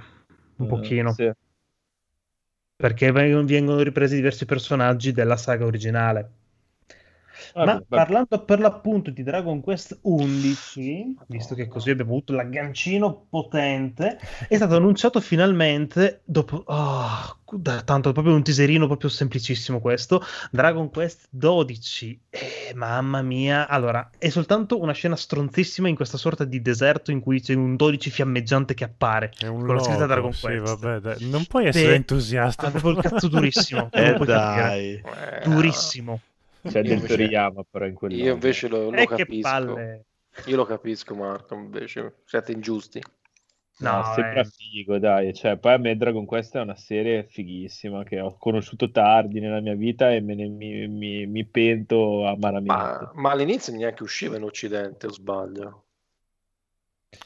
un 0.56 0.66
Eh, 0.66 0.66
pochino, 0.66 1.10
sì. 1.10 1.30
perché 2.76 3.10
vengono 3.12 3.80
ripresi 3.80 4.16
diversi 4.16 4.44
personaggi 4.44 5.12
della 5.12 5.38
saga 5.38 5.64
originale. 5.64 6.32
Vabbè, 7.54 7.66
Ma 7.66 7.72
vabbè. 7.74 7.84
parlando 7.88 8.44
per 8.44 8.60
l'appunto 8.60 9.10
di 9.10 9.22
Dragon 9.22 9.60
Quest 9.60 9.98
11, 10.02 11.16
visto 11.28 11.54
che 11.54 11.68
così 11.68 11.90
abbiamo 11.90 12.10
avuto 12.12 12.32
l'aggancino 12.32 13.26
potente, 13.28 14.18
è 14.48 14.56
stato 14.56 14.76
annunciato 14.76 15.20
finalmente 15.20 16.22
dopo 16.24 16.62
oh, 16.66 17.36
da 17.52 17.82
tanto 17.82 18.12
proprio 18.12 18.34
un 18.34 18.42
teaserino 18.42 18.86
proprio 18.86 19.10
semplicissimo 19.10 19.80
questo, 19.80 20.22
Dragon 20.50 20.90
Quest 20.90 21.26
12. 21.30 22.20
Eh, 22.30 22.72
mamma 22.74 23.20
mia, 23.22 23.68
allora, 23.68 24.10
è 24.18 24.28
soltanto 24.30 24.80
una 24.80 24.92
scena 24.92 25.16
stronzissima 25.16 25.88
in 25.88 25.94
questa 25.94 26.16
sorta 26.16 26.44
di 26.44 26.62
deserto 26.62 27.10
in 27.10 27.20
cui 27.20 27.40
c'è 27.40 27.54
un 27.54 27.76
12 27.76 28.10
fiammeggiante 28.10 28.74
che 28.74 28.84
appare 28.84 29.32
È 29.38 29.46
un 29.46 29.64
con 29.66 29.74
la 29.76 29.80
scritta 29.82 30.06
logo, 30.06 30.06
Dragon 30.12 30.32
sì, 30.32 30.40
Quest. 30.46 30.78
vabbè, 30.78 31.00
dai, 31.00 31.28
Non 31.28 31.44
puoi 31.46 31.66
essere 31.66 31.88
Beh, 31.90 31.94
entusiasta. 31.96 32.66
Avevo 32.66 32.90
il 32.90 32.98
cazzo 33.00 33.28
durissimo, 33.28 33.88
Eh 33.92 34.12
capire. 34.12 34.24
dai. 34.24 34.92
Eh, 34.94 35.02
durissimo. 35.44 36.20
C'è 36.62 36.78
Io 36.78 36.82
del 36.82 36.92
invece- 36.92 37.16
Toriyama 37.16 37.64
però 37.68 37.86
in 37.86 37.94
quel 37.94 38.12
Io 38.12 38.32
invece 38.34 38.68
lo, 38.68 38.90
lo 38.90 38.96
Eh, 38.96 39.06
capisco. 39.06 39.48
palle. 39.48 40.04
Io 40.46 40.56
lo 40.56 40.64
capisco, 40.64 41.14
Marco, 41.14 41.54
invece. 41.54 42.22
Siete 42.24 42.52
ingiusti. 42.52 43.00
No, 43.78 43.96
No, 43.96 44.12
sembra 44.14 44.40
eh. 44.40 44.44
figo, 44.44 44.98
dai. 44.98 45.34
Cioè, 45.34 45.56
poi 45.58 45.72
a 45.72 45.76
me 45.78 45.96
Dragon 45.96 46.24
Quest 46.24 46.56
è 46.56 46.60
una 46.60 46.76
serie 46.76 47.24
fighissima 47.24 48.04
che 48.04 48.20
ho 48.20 48.36
conosciuto 48.38 48.90
tardi 48.90 49.40
nella 49.40 49.60
mia 49.60 49.74
vita 49.74 50.12
e 50.12 50.20
me 50.20 50.34
ne, 50.34 50.46
mi, 50.46 50.86
mi- 50.88 51.26
mi 51.26 51.44
pento 51.44 52.24
amaramente. 52.26 52.72
Ma, 52.72 53.10
ma 53.14 53.30
all'inizio 53.32 53.74
neanche 53.74 54.02
usciva 54.04 54.36
in 54.36 54.44
Occidente, 54.44 55.06
o 55.06 55.12
sbaglio? 55.12 55.84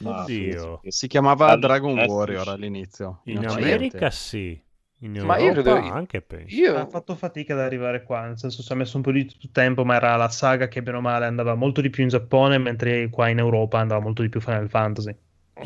Ma 0.01 0.23
Oddio. 0.23 0.81
Si 0.87 1.07
chiamava 1.07 1.55
Dragon 1.57 1.97
adesso 1.97 2.13
Warrior 2.13 2.47
all'inizio. 2.49 3.21
In 3.25 3.37
Occidente. 3.39 3.63
America 3.63 4.09
sì, 4.09 4.59
in 4.99 5.15
Ma 5.17 5.37
io 5.37 5.53
Europa 5.53 5.61
credo- 5.61 5.93
anche 5.93 6.21
penso. 6.21 6.55
Io, 6.55 6.75
Ha 6.75 6.87
fatto 6.87 7.15
fatica 7.15 7.53
ad 7.53 7.59
arrivare 7.59 8.03
qua, 8.03 8.25
nel 8.25 8.37
senso 8.37 8.63
ci 8.63 8.71
ha 8.71 8.75
messo 8.75 8.97
un 8.97 9.03
po' 9.03 9.11
di 9.11 9.27
tempo, 9.51 9.85
ma 9.85 9.95
era 9.95 10.15
la 10.15 10.29
saga 10.29 10.67
che 10.67 10.81
bene 10.81 10.97
o 10.97 11.01
male 11.01 11.25
andava 11.25 11.55
molto 11.55 11.81
di 11.81 11.89
più 11.89 12.03
in 12.03 12.09
Giappone, 12.09 12.57
mentre 12.57 13.09
qua 13.09 13.27
in 13.29 13.39
Europa 13.39 13.79
andava 13.79 14.01
molto 14.01 14.21
di 14.21 14.29
più 14.29 14.39
Final 14.39 14.69
Fantasy. 14.69 15.15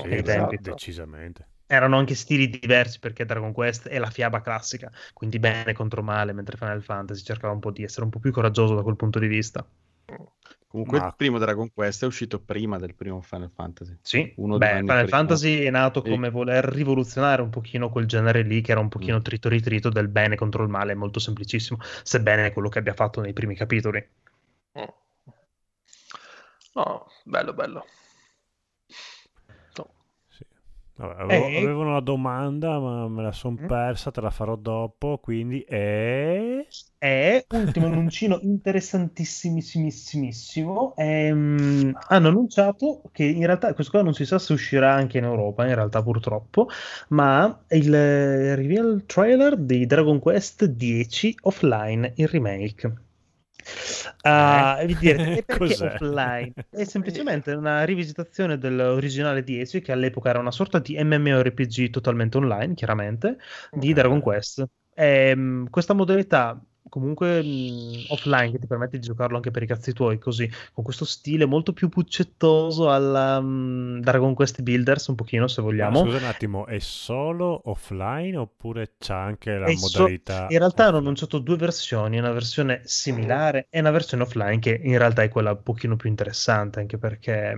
Sì, 0.01 0.21
tempi. 0.23 0.57
decisamente. 0.61 1.47
Erano 1.67 1.97
anche 1.97 2.15
stili 2.15 2.49
diversi 2.49 2.99
perché 2.99 3.23
Dragon 3.25 3.53
Quest 3.53 3.87
è 3.87 3.97
la 3.97 4.09
fiaba 4.09 4.41
classica, 4.41 4.91
quindi 5.13 5.39
bene 5.39 5.71
contro 5.73 6.03
male, 6.03 6.33
mentre 6.33 6.57
Final 6.57 6.83
Fantasy 6.83 7.23
cercava 7.23 7.53
un 7.53 7.59
po' 7.61 7.71
di 7.71 7.83
essere 7.83 8.03
un 8.03 8.09
po' 8.11 8.19
più 8.19 8.31
coraggioso 8.31 8.75
da 8.75 8.81
quel 8.81 8.97
punto 8.97 9.19
di 9.19 9.27
vista. 9.27 9.65
Comunque 10.71 10.99
Ma- 10.99 11.07
il 11.07 11.13
primo 11.17 11.37
Dragon 11.37 11.69
Quest 11.73 12.03
è 12.03 12.05
uscito 12.05 12.39
prima 12.39 12.77
del 12.77 12.95
primo 12.95 13.19
Final 13.19 13.51
Fantasy. 13.53 13.97
Sì, 14.01 14.33
Uno 14.37 14.57
beh, 14.57 14.77
Final 14.77 14.85
prima. 15.03 15.07
Fantasy 15.17 15.63
è 15.63 15.69
nato 15.69 16.01
E- 16.01 16.09
come 16.09 16.29
voler 16.29 16.63
rivoluzionare 16.63 17.41
un 17.41 17.49
pochino 17.49 17.89
quel 17.89 18.05
genere 18.05 18.41
lì, 18.43 18.61
che 18.61 18.71
era 18.71 18.79
un 18.79 18.87
pochino 18.87 19.17
Mm. 19.17 19.21
trito 19.21 19.49
ritrito 19.49 19.89
del 19.89 20.07
bene 20.07 20.37
contro 20.37 20.63
il 20.63 20.69
male, 20.69 20.95
molto 20.95 21.19
semplicissimo, 21.19 21.77
sebbene 22.03 22.45
è 22.45 22.53
quello 22.53 22.69
che 22.69 22.79
abbia 22.79 22.93
fatto 22.93 23.19
nei 23.19 23.33
primi 23.33 23.53
capitoli. 23.53 24.07
no, 26.73 27.05
bello, 27.25 27.53
bello. 27.53 27.85
No. 29.77 29.89
Sì. 30.29 30.45
Vabbè, 31.01 31.21
avevo, 31.21 31.45
Eh? 31.47 31.57
avevo 31.57 31.81
una 31.81 31.99
domanda, 31.99 32.79
ma 32.79 33.07
me 33.07 33.23
la 33.23 33.31
sono 33.31 33.57
Mm. 33.61 33.65
persa, 33.67 34.11
te 34.11 34.21
la 34.21 34.29
farò 34.29 34.55
dopo. 34.55 35.17
Quindi 35.19 35.61
è. 35.61 36.65
E 36.99 37.45
ultimo 37.49 37.87
annuncino 37.87 38.37
interessantissimissimo. 38.41 40.93
ehm, 40.97 41.97
hanno 42.09 42.27
annunciato 42.27 43.01
che 43.11 43.23
in 43.23 43.45
realtà 43.45 43.73
questo 43.73 43.91
qua 43.91 44.01
non 44.03 44.13
si 44.13 44.25
sa 44.25 44.37
se 44.39 44.53
uscirà 44.53 44.93
anche 44.93 45.17
in 45.17 45.23
Europa, 45.23 45.65
in 45.67 45.75
realtà 45.75 46.01
purtroppo, 46.03 46.67
ma 47.09 47.63
il 47.69 47.93
eh, 47.93 48.55
reveal 48.55 49.03
trailer 49.05 49.57
di 49.57 49.85
Dragon 49.85 50.19
Quest 50.19 50.65
10 50.65 51.35
offline 51.41 52.11
in 52.15 52.27
remake. 52.27 52.93
Ah, 54.23 54.81
Eh? 54.81 54.85
vi 54.85 54.95
direte, 54.97 55.29
e 55.31 55.43
perché 55.43 55.77
Cos'è? 55.77 55.77
offline? 55.79 56.53
È 56.69 56.83
semplicemente 56.85 57.51
una 57.53 57.83
rivisitazione 57.83 58.57
dell'originale 58.57 59.43
10, 59.43 59.81
che 59.81 59.91
all'epoca 59.91 60.29
era 60.29 60.39
una 60.39 60.51
sorta 60.51 60.79
di 60.79 60.95
MMORPG 61.01 61.89
totalmente 61.89 62.37
online, 62.37 62.73
chiaramente, 62.75 63.37
di 63.73 63.93
Ok. 63.93 63.93
Dragon 63.93 64.21
Quest. 64.21 64.65
Ehm, 64.93 65.69
questa 65.69 65.93
modalità 65.93 66.61
comunque 66.91 67.41
mh, 67.41 68.05
offline 68.09 68.51
che 68.51 68.59
ti 68.59 68.67
permette 68.67 68.97
di 68.99 69.05
giocarlo 69.05 69.37
anche 69.37 69.51
per 69.51 69.63
i 69.63 69.67
cazzi 69.67 69.93
tuoi, 69.93 70.19
così, 70.19 70.49
con 70.73 70.83
questo 70.83 71.05
stile 71.05 71.45
molto 71.45 71.73
più 71.73 71.89
puccettoso 71.89 72.91
alla 72.91 73.39
mh, 73.41 74.01
Dragon 74.01 74.33
Quest 74.33 74.61
Builders, 74.61 75.07
un 75.07 75.15
pochino 75.15 75.47
se 75.47 75.61
Ma 75.89 75.89
vogliamo. 75.89 75.97
scusa 75.97 76.15
un 76.17 76.23
attimo, 76.23 76.65
è 76.65 76.79
solo 76.79 77.61
offline 77.69 78.37
oppure 78.37 78.95
c'ha 78.97 79.21
anche 79.21 79.57
la 79.57 79.69
È 79.69 79.75
so- 79.75 79.77
modalità? 79.79 80.53
in 80.53 80.57
realtà 80.59 80.85
hanno 80.85 80.97
annunciato 80.97 81.39
due 81.39 81.55
versioni, 81.55 82.17
una 82.19 82.31
versione 82.31 82.81
similare 82.85 83.67
e 83.71 83.79
una 83.79 83.89
versione 83.91 84.23
offline 84.23 84.59
che 84.59 84.79
in 84.83 84.97
realtà 84.99 85.23
è 85.23 85.29
quella 85.29 85.51
un 85.51 85.63
pochino 85.63 85.95
più 85.95 86.09
interessante, 86.09 86.79
anche 86.79 86.97
perché 86.99 87.57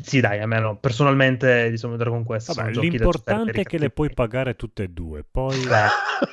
sì, 0.00 0.20
dai, 0.20 0.40
a 0.40 0.46
me 0.46 0.58
no, 0.58 0.78
personalmente 0.78 1.68
diciamo 1.70 1.96
Dragon 1.96 2.24
Quest 2.24 2.54
Vabbè, 2.54 2.70
l'importante 2.70 3.60
è 3.60 3.64
che 3.64 3.78
le 3.78 3.90
puoi 3.90 4.10
pagare 4.12 4.54
tutte 4.56 4.84
e 4.84 4.88
due. 4.88 5.24
Poi. 5.28 5.62
Beh, 5.66 5.88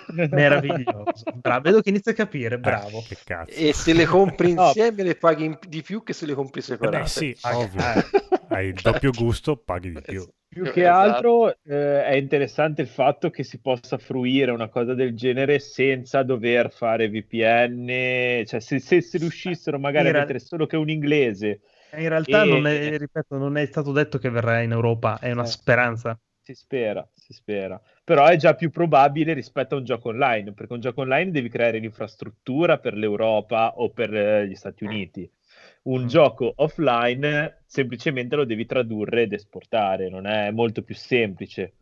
meraviglioso. 0.31 1.23
Bravo, 1.41 1.61
vedo 1.61 1.81
che 1.81 1.89
inizia 1.89 2.11
a 2.11 2.15
capire, 2.15 2.55
Eh, 2.55 2.59
bravo. 2.59 3.01
che 3.01 3.17
cazzo. 3.23 3.59
E 3.59 3.73
se 3.73 3.93
le 3.93 4.05
compri 4.05 4.53
No. 4.55 4.65
insieme 4.67 5.03
le 5.03 5.15
paghi 5.15 5.45
in- 5.45 5.57
di 5.67 5.81
più 5.81 6.03
che 6.03 6.13
se 6.13 6.25
le 6.25 6.33
compri 6.33 6.61
Eh 6.61 6.63
separate. 6.63 6.99
beh, 6.99 7.09
sì, 7.09 7.37
Ah, 7.41 7.57
ovvio. 7.57 7.79
eh. 7.81 8.03
Hai 8.51 8.67
il 8.67 8.73
doppio 8.81 9.11
gusto, 9.11 9.57
paghi 9.57 9.91
di 9.91 10.01
più. 10.01 10.27
Più 10.49 10.63
che 10.63 10.81
Esatto. 10.81 10.97
altro 11.11 11.49
eh, 11.63 12.03
è 12.05 12.15
interessante 12.15 12.81
il 12.81 12.87
fatto 12.87 13.29
che 13.29 13.43
si 13.43 13.59
possa 13.61 13.99
fruire 13.99 14.49
una 14.49 14.67
cosa 14.67 14.95
del 14.95 15.15
genere 15.15 15.59
senza 15.59 16.23
dover 16.23 16.71
fare 16.71 17.07
VPN, 17.07 18.43
cioè 18.47 18.59
se, 18.59 18.79
se, 18.79 18.99
se 19.01 19.19
riuscissero 19.19 19.77
magari 19.77 20.07
a 20.07 20.09
Era- 20.09 20.19
mettere 20.21 20.39
solo 20.39 20.65
che 20.65 20.75
un 20.75 20.89
inglese, 20.89 21.61
In 21.97 22.07
realtà 22.09 22.43
E- 22.43 22.45
non 22.45 22.65
è, 22.67 22.97
ripeto, 22.97 23.37
non 23.37 23.57
è 23.57 23.65
stato 23.65 23.91
detto 23.91 24.17
che 24.17 24.29
verrà 24.29 24.61
in 24.61 24.71
Europa, 24.71 25.19
è 25.19 25.31
una 25.31 25.43
Eh. 25.43 25.45
speranza. 25.45 26.19
si 26.41 26.53
spera, 26.55 27.07
si 27.13 27.33
spera. 27.33 27.79
Però 28.03 28.25
è 28.25 28.35
già 28.37 28.55
più 28.55 28.69
probabile 28.71 29.33
rispetto 29.33 29.75
a 29.75 29.77
un 29.77 29.83
gioco 29.85 30.09
online, 30.09 30.53
perché 30.53 30.73
un 30.73 30.79
gioco 30.79 31.01
online 31.01 31.31
devi 31.31 31.49
creare 31.49 31.79
l'infrastruttura 31.79 32.79
per 32.79 32.95
l'Europa 32.95 33.73
o 33.77 33.91
per 33.91 34.13
eh, 34.15 34.47
gli 34.47 34.55
Stati 34.55 34.83
Uniti. 34.83 35.31
Un 35.83 36.05
Mm. 36.05 36.07
gioco 36.07 36.53
offline 36.57 37.63
semplicemente 37.65 38.35
lo 38.35 38.45
devi 38.45 38.65
tradurre 38.65 39.23
ed 39.23 39.33
esportare, 39.33 40.09
non 40.09 40.25
è 40.25 40.51
molto 40.51 40.81
più 40.83 40.95
semplice. 40.95 41.75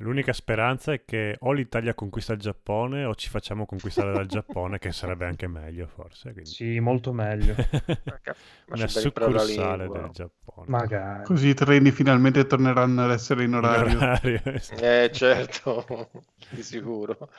L'unica 0.00 0.32
speranza 0.32 0.92
è 0.92 1.04
che 1.04 1.36
o 1.40 1.52
l'Italia 1.52 1.92
conquista 1.92 2.32
il 2.32 2.38
Giappone 2.38 3.04
o 3.04 3.16
ci 3.16 3.28
facciamo 3.28 3.66
conquistare 3.66 4.12
dal 4.12 4.26
Giappone, 4.26 4.78
che 4.78 4.92
sarebbe 4.92 5.26
anche 5.26 5.48
meglio, 5.48 5.88
forse. 5.88 6.32
Quindi... 6.32 6.50
Sì, 6.50 6.78
molto 6.78 7.12
meglio. 7.12 7.54
Ma 8.66 8.76
Una 8.76 8.86
succursale 8.86 9.88
del 9.88 10.08
Giappone. 10.12 10.68
Magari. 10.68 11.24
Così 11.24 11.48
i 11.48 11.54
treni 11.54 11.90
finalmente 11.90 12.46
torneranno 12.46 13.04
ad 13.04 13.10
essere 13.10 13.42
in 13.42 13.54
In 13.56 13.56
orario. 13.56 13.96
orario, 13.96 14.40
esatto. 14.44 14.84
Eh, 14.84 15.10
certo, 15.12 16.10
di 16.50 16.62
sicuro. 16.62 17.30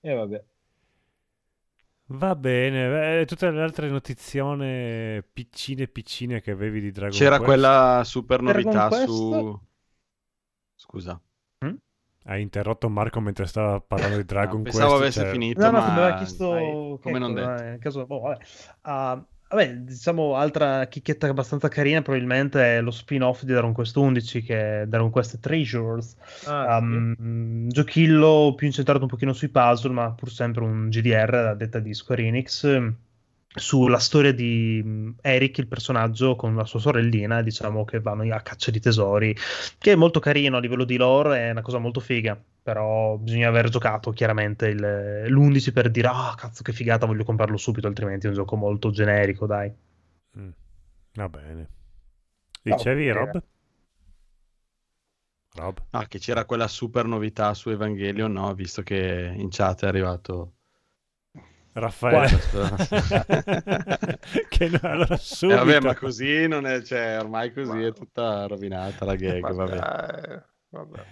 E 0.00 0.14
vabbè. 0.14 0.44
Va 2.08 2.36
bene, 2.36 2.88
beh, 2.88 3.24
tutte 3.26 3.50
le 3.50 3.62
altre 3.62 3.88
notizione 3.88 5.24
piccine 5.32 5.88
piccine 5.88 6.40
che 6.40 6.52
avevi 6.52 6.80
di 6.80 6.92
Dragon 6.92 7.10
C'era 7.10 7.40
Quest 7.40 7.44
quella 7.44 8.02
super 8.04 8.42
Dragon 8.42 8.72
novità 8.72 8.88
Quest? 8.88 9.58
Scusa. 10.76 11.20
Hai 12.28 12.42
interrotto 12.42 12.88
Marco 12.88 13.20
mentre 13.20 13.46
stava 13.46 13.78
parlando 13.80 14.16
di 14.16 14.24
Dragon 14.26 14.56
No, 14.56 14.62
Quest. 14.62 14.76
pensavo 14.78 14.96
avesse 15.00 15.20
cioè- 15.20 15.30
finito, 15.30 15.60
No, 15.60 15.70
no, 15.70 15.78
ma 15.78 15.84
mi 15.86 15.90
aveva 16.00 16.14
chiesto 16.16 16.50
dai, 16.50 16.98
come 17.00 17.18
non 17.20 17.34
detto. 17.34 17.62
eh, 17.62 17.78
caso- 17.78 18.04
boh, 18.04 18.18
vabbè. 18.20 18.44
Ah, 18.80 19.24
vabbè, 19.48 19.74
diciamo 19.76 20.34
altra 20.34 20.84
chicchetta 20.86 21.28
abbastanza 21.28 21.68
carina 21.68 22.02
probabilmente 22.02 22.78
è 22.78 22.80
lo 22.80 22.90
spin-off 22.90 23.42
di 23.44 23.52
Dragon 23.52 23.72
Quest 23.72 23.94
11 23.96 24.42
che 24.42 24.82
è 24.82 24.86
Dragon 24.88 25.10
Quest 25.10 25.38
Treasures. 25.38 26.16
Ah, 26.46 26.78
sì. 26.80 26.84
Um, 26.84 27.68
giochillo 27.68 28.54
più 28.56 28.66
incentrato 28.66 29.02
un 29.02 29.08
pochino 29.08 29.32
sui 29.32 29.48
puzzle, 29.48 29.92
ma 29.92 30.10
pur 30.10 30.28
sempre 30.28 30.64
un 30.64 30.88
GDR 30.88 31.32
a 31.32 31.54
detta 31.54 31.78
di 31.78 31.94
Square 31.94 32.24
Enix. 32.24 32.64
Sulla 33.58 33.98
storia 33.98 34.32
di 34.32 34.82
mm, 34.84 35.10
Eric, 35.22 35.58
il 35.58 35.66
personaggio, 35.66 36.36
con 36.36 36.54
la 36.54 36.64
sua 36.66 36.78
sorellina, 36.78 37.40
diciamo 37.42 37.84
che 37.84 38.00
vanno 38.00 38.22
a 38.34 38.40
caccia 38.40 38.70
di 38.70 38.80
tesori, 38.80 39.34
che 39.78 39.92
è 39.92 39.94
molto 39.96 40.20
carino 40.20 40.56
a 40.58 40.60
livello 40.60 40.84
di 40.84 40.96
lore, 40.96 41.38
è 41.48 41.50
una 41.50 41.62
cosa 41.62 41.78
molto 41.78 42.00
figa. 42.00 42.38
Però 42.62 43.16
bisogna 43.16 43.48
aver 43.48 43.68
giocato 43.70 44.10
chiaramente 44.10 44.66
il- 44.68 45.24
l'11 45.28 45.72
per 45.72 45.90
dire, 45.90 46.08
ah, 46.08 46.34
cazzo, 46.36 46.62
che 46.62 46.72
figata, 46.72 47.06
voglio 47.06 47.24
comprarlo 47.24 47.56
subito, 47.56 47.86
altrimenti 47.86 48.26
è 48.26 48.28
un 48.28 48.34
gioco 48.34 48.56
molto 48.56 48.90
generico, 48.90 49.46
dai. 49.46 49.72
Mm, 50.38 50.50
Va 51.14 51.28
bene. 51.28 51.68
No, 52.64 52.76
Dicevi, 52.76 53.08
eh. 53.08 53.12
Rob? 53.12 53.42
Rob? 55.56 55.82
Ah, 55.90 56.06
che 56.06 56.20
c'era 56.20 56.44
quella 56.44 56.68
super 56.68 57.04
novità 57.06 57.52
su 57.54 57.70
Evangelion, 57.70 58.30
no? 58.32 58.54
Visto 58.54 58.82
che 58.82 59.32
in 59.36 59.48
chat 59.50 59.82
è 59.84 59.88
arrivato... 59.88 60.55
Raffaele? 61.78 62.28
Che 64.48 64.68
no, 64.68 64.78
allora 64.82 65.14
Eh, 65.14 65.18
subito. 65.18 65.58
vabbè, 65.64 65.80
ma 65.80 65.94
così 65.94 66.46
non 66.48 66.66
è... 66.66 66.82
Cioè, 66.82 67.18
ormai 67.20 67.52
così 67.52 67.82
è 67.82 67.92
tutta 67.92 68.46
rovinata 68.46 69.04
la 69.04 69.14
gag, 69.14 69.42
Ma 69.42 69.52
vabbè. 69.52 70.42
vabbè. 70.70 71.04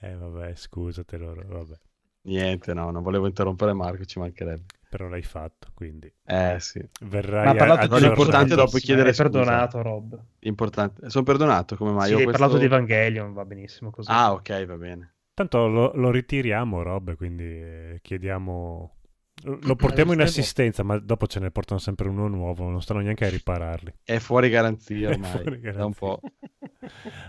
Eh 0.00 0.14
vabbè, 0.14 0.54
scusatelo, 0.54 1.34
vabbè. 1.46 1.74
Niente, 2.22 2.74
no, 2.74 2.90
non 2.90 3.02
volevo 3.02 3.26
interrompere 3.26 3.72
Marco, 3.72 4.04
ci 4.04 4.18
mancherebbe. 4.18 4.64
Però 4.88 5.06
l'hai 5.08 5.22
fatto, 5.22 5.68
quindi 5.74 6.10
Eh, 6.24 6.56
sì. 6.60 6.82
verrai 7.02 7.44
Ma 7.44 7.50
ha 7.50 7.54
parlato 7.54 7.80
a- 7.80 7.84
di 7.84 7.90
Ma 7.92 7.98
dopo 8.08 8.24
bellissima, 8.24 8.66
chiedere 8.80 9.08
hai 9.08 9.14
scusa. 9.14 9.28
perdonato, 9.28 9.82
Rob. 9.82 10.18
Importante. 10.40 11.10
Sono 11.10 11.24
perdonato, 11.24 11.76
come 11.76 11.92
mai? 11.92 12.06
Sì, 12.08 12.14
hai 12.14 12.22
questo- 12.22 12.40
parlato 12.40 12.58
di 12.58 12.64
Evangelion, 12.64 13.32
va 13.34 13.44
benissimo 13.44 13.90
così. 13.90 14.10
Ah, 14.10 14.32
ok, 14.32 14.64
va 14.64 14.76
bene. 14.76 15.14
Tanto 15.34 15.66
lo, 15.68 15.92
lo 15.94 16.10
ritiriamo, 16.10 16.82
Rob, 16.82 17.14
quindi 17.16 17.44
eh, 17.44 17.98
chiediamo... 18.02 18.94
Lo 19.42 19.76
portiamo 19.76 20.12
in 20.12 20.20
assistenza, 20.20 20.82
ma 20.82 20.98
dopo 20.98 21.26
ce 21.26 21.40
ne 21.40 21.50
portano 21.50 21.78
sempre 21.78 22.08
uno 22.08 22.26
nuovo, 22.28 22.68
non 22.68 22.82
stanno 22.82 23.00
neanche 23.00 23.26
a 23.26 23.30
ripararli. 23.30 23.94
È 24.02 24.18
fuori 24.18 24.48
garanzia 24.48 25.10
ormai, 25.10 25.30
fuori 25.30 25.44
da 25.44 25.50
un 25.50 25.60
garanzia. 25.60 26.06
po'. 26.06 26.20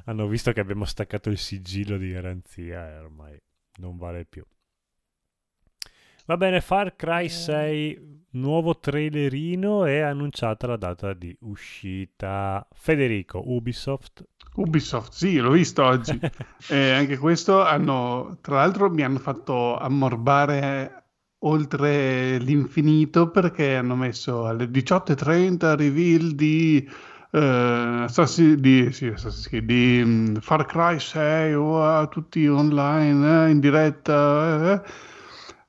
Hanno 0.05 0.27
visto 0.27 0.51
che 0.51 0.59
abbiamo 0.59 0.85
staccato 0.85 1.29
il 1.29 1.37
sigillo 1.37 1.97
di 1.97 2.11
garanzia 2.11 2.89
e 2.89 2.97
ormai 2.97 3.39
non 3.77 3.97
vale 3.97 4.25
più. 4.25 4.43
Va 6.25 6.37
bene, 6.37 6.61
Far 6.61 6.95
Cry 6.95 7.27
6, 7.27 8.25
nuovo 8.31 8.79
trailerino 8.79 9.85
e 9.85 10.01
annunciata 10.01 10.67
la 10.67 10.77
data 10.77 11.13
di 11.13 11.35
uscita. 11.41 12.67
Federico, 12.71 13.41
Ubisoft. 13.43 14.23
Ubisoft, 14.55 15.13
sì, 15.13 15.37
l'ho 15.37 15.49
visto 15.49 15.83
oggi. 15.83 16.19
e 16.69 16.91
anche 16.91 17.17
questo 17.17 17.63
hanno, 17.63 18.37
tra 18.41 18.57
l'altro, 18.57 18.91
mi 18.91 19.01
hanno 19.01 19.17
fatto 19.17 19.75
ammorbare 19.75 21.08
oltre 21.39 22.37
l'infinito 22.39 23.29
perché 23.29 23.75
hanno 23.75 23.95
messo 23.95 24.45
alle 24.45 24.65
18.30 24.65 25.75
reveal 25.75 26.31
di, 26.31 26.89
eh, 27.31 27.39
Assassin, 27.39 28.59
di, 28.59 28.91
sì, 28.91 29.07
Assassin, 29.07 29.65
di 29.65 30.01
mm, 30.03 30.35
Far 30.37 30.65
Cry 30.65 30.99
6 30.99 31.55
wow, 31.55 32.07
tutti 32.09 32.45
online 32.47 33.45
eh, 33.45 33.49
in 33.51 33.59
diretta 33.59 34.81
eh, 34.83 34.91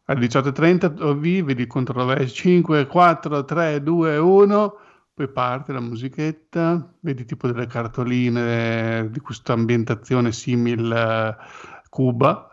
alle 0.07 0.27
18.30 0.27 1.03
OV 1.03 1.43
vedi 1.45 1.66
controllo 1.66 2.27
5 2.27 2.87
4 2.87 3.45
3 3.45 3.83
2 3.83 4.16
1 4.16 4.79
poi 5.14 5.29
parte 5.29 5.73
la 5.73 5.81
musichetta 5.81 6.95
vedi 7.01 7.25
tipo 7.25 7.47
delle 7.47 7.66
cartoline 7.66 9.09
di 9.11 9.21
questa 9.21 9.53
ambientazione 9.53 10.33
simile 10.33 11.37
Cuba 11.89 12.50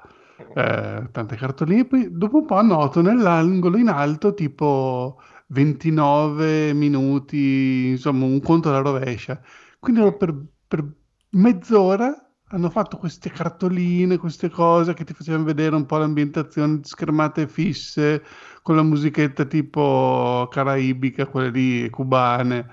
eh, 0.53 1.07
tante 1.11 1.35
cartoline. 1.35 1.85
Poi 1.85 2.09
dopo 2.11 2.38
un 2.38 2.45
po' 2.45 2.61
noto 2.61 3.01
nell'angolo 3.01 3.77
in 3.77 3.89
alto 3.89 4.33
tipo 4.33 5.19
29 5.47 6.73
minuti, 6.73 7.89
insomma 7.89 8.25
un 8.25 8.41
conto 8.41 8.69
alla 8.69 8.79
rovescia. 8.79 9.41
Quindi 9.79 10.15
per, 10.17 10.35
per 10.67 10.85
mezz'ora 11.31 12.27
hanno 12.49 12.69
fatto 12.69 12.97
queste 12.97 13.29
cartoline, 13.29 14.17
queste 14.17 14.49
cose 14.49 14.93
che 14.93 15.03
ti 15.03 15.13
facevano 15.13 15.43
vedere 15.43 15.75
un 15.75 15.85
po' 15.85 15.97
l'ambientazione, 15.97 16.79
schermate 16.83 17.47
fisse, 17.47 18.23
con 18.61 18.75
la 18.75 18.83
musichetta 18.83 19.45
tipo 19.45 20.47
caraibica, 20.49 21.27
quelle 21.27 21.49
lì 21.49 21.89
cubane. 21.89 22.65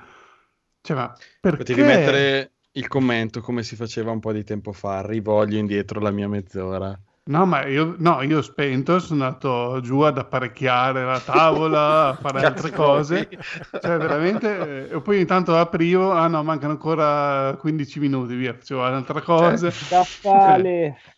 Cioè, 0.80 0.96
ma 0.96 1.12
perché... 1.40 1.58
Potevi 1.58 1.82
mettere 1.82 2.52
il 2.72 2.88
commento 2.88 3.40
come 3.40 3.62
si 3.62 3.74
faceva 3.74 4.10
un 4.10 4.20
po' 4.20 4.32
di 4.32 4.44
tempo 4.44 4.72
fa, 4.72 5.04
rivoglio 5.04 5.58
indietro 5.58 6.00
la 6.00 6.10
mia 6.10 6.28
mezz'ora. 6.28 6.96
No, 7.26 7.46
ma 7.46 7.64
io, 7.66 7.94
no, 8.00 8.20
io 8.20 8.38
ho 8.38 8.42
spento, 8.42 8.98
sono 8.98 9.24
andato 9.24 9.80
giù 9.80 10.00
ad 10.00 10.18
apparecchiare 10.18 11.04
la 11.04 11.18
tavola, 11.20 12.08
a 12.08 12.14
fare 12.20 12.44
altre 12.44 12.70
cose. 12.70 13.28
Cioè, 13.70 13.96
veramente. 13.96 14.90
E 14.90 15.00
poi 15.00 15.20
intanto 15.20 15.56
aprivo, 15.56 16.12
ah 16.12 16.26
no, 16.28 16.42
mancano 16.42 16.72
ancora 16.72 17.56
15 17.58 17.98
minuti, 17.98 18.34
via, 18.34 18.52
facevo 18.52 18.80
un'altra 18.80 19.22
cosa. 19.22 19.70
Scaffale. 19.70 20.98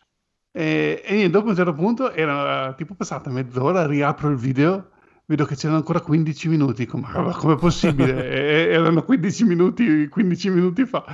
E, 0.57 1.03
e 1.05 1.15
niente, 1.15 1.33
dopo 1.33 1.51
un 1.51 1.55
certo 1.55 1.75
punto 1.75 2.13
era 2.13 2.73
tipo 2.79 2.95
passata 2.95 3.29
mezz'ora, 3.29 3.87
riapro 3.87 4.31
il 4.31 4.37
video, 4.37 4.89
vedo 5.27 5.45
che 5.45 5.55
c'erano 5.55 5.77
ancora 5.77 6.01
15 6.01 6.49
minuti. 6.49 6.87
Come, 6.87 7.07
come 7.37 7.53
è 7.53 7.59
possibile? 7.59 8.25
e, 8.31 8.73
erano 8.73 9.03
15 9.03 9.45
minuti, 9.45 10.09
15 10.09 10.49
minuti 10.49 10.87
fa. 10.87 11.05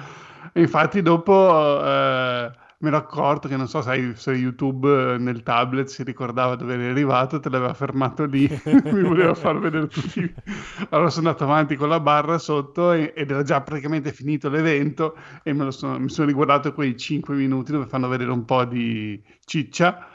E 0.52 0.60
infatti 0.60 1.02
dopo... 1.02 1.84
Eh, 1.84 2.60
mi 2.82 2.88
ero 2.88 2.96
accorto 2.96 3.46
che 3.46 3.56
non 3.56 3.68
so 3.68 3.80
se, 3.80 4.12
se 4.16 4.32
YouTube 4.32 5.14
eh, 5.14 5.18
nel 5.18 5.44
tablet 5.44 5.86
si 5.86 6.02
ricordava 6.02 6.56
dove 6.56 6.74
eri 6.74 6.86
arrivato, 6.86 7.38
te 7.38 7.48
l'aveva 7.48 7.74
fermato 7.74 8.24
lì, 8.24 8.48
mi 8.90 9.02
voleva 9.02 9.34
far 9.34 9.60
vedere 9.60 9.86
tutti. 9.86 10.34
Allora 10.88 11.08
sono 11.08 11.28
andato 11.28 11.44
avanti 11.44 11.76
con 11.76 11.88
la 11.88 12.00
barra 12.00 12.38
sotto 12.38 12.90
e, 12.92 13.12
ed 13.14 13.30
era 13.30 13.44
già 13.44 13.60
praticamente 13.62 14.12
finito 14.12 14.48
l'evento 14.48 15.16
e 15.44 15.54
sono, 15.70 16.00
mi 16.00 16.08
sono 16.08 16.26
riguardato 16.26 16.74
quei 16.74 16.96
5 16.96 17.36
minuti 17.36 17.70
dove 17.70 17.86
fanno 17.86 18.08
vedere 18.08 18.32
un 18.32 18.44
po' 18.44 18.64
di 18.64 19.22
ciccia. 19.44 20.08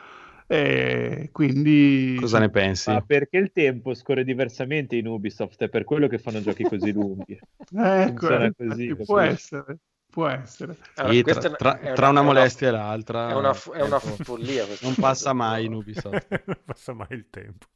E 0.45 1.29
quindi 1.31 2.17
cosa 2.19 2.39
ne 2.39 2.49
pensi? 2.49 2.89
Ah, 2.89 3.01
perché 3.01 3.37
il 3.37 3.51
tempo 3.53 3.93
scorre 3.93 4.25
diversamente 4.25 4.97
in 4.97 5.07
Ubisoft, 5.07 5.61
è 5.61 5.69
per 5.69 5.85
quello 5.85 6.07
che 6.07 6.17
fanno 6.17 6.41
giochi 6.41 6.63
così 6.63 6.91
lunghi. 6.91 7.39
ecco, 7.75 8.29
eh, 8.29 8.53
così, 8.55 8.93
può 9.05 9.19
essere 9.19 9.77
può 10.17 10.27
essere. 10.27 10.75
Allora, 10.95 11.13
sì, 11.13 11.21
tra, 11.21 11.39
tra, 11.51 11.79
una, 11.79 11.93
tra, 11.93 12.09
una, 12.09 12.21
molestia 12.23 12.69
una, 12.69 12.77
e 12.77 12.81
l'altra 12.81 13.29
è 13.29 13.33
una, 13.35 13.55
è 13.73 13.81
una 13.83 13.99
follia. 13.99 14.65
Non 14.81 14.95
passa 14.95 15.31
mai 15.33 15.65
in 15.65 15.73
Ubisoft. 15.75 16.27
non 16.43 16.57
passa 16.65 16.93
mai 16.93 17.07
il 17.11 17.27
tempo. 17.29 17.67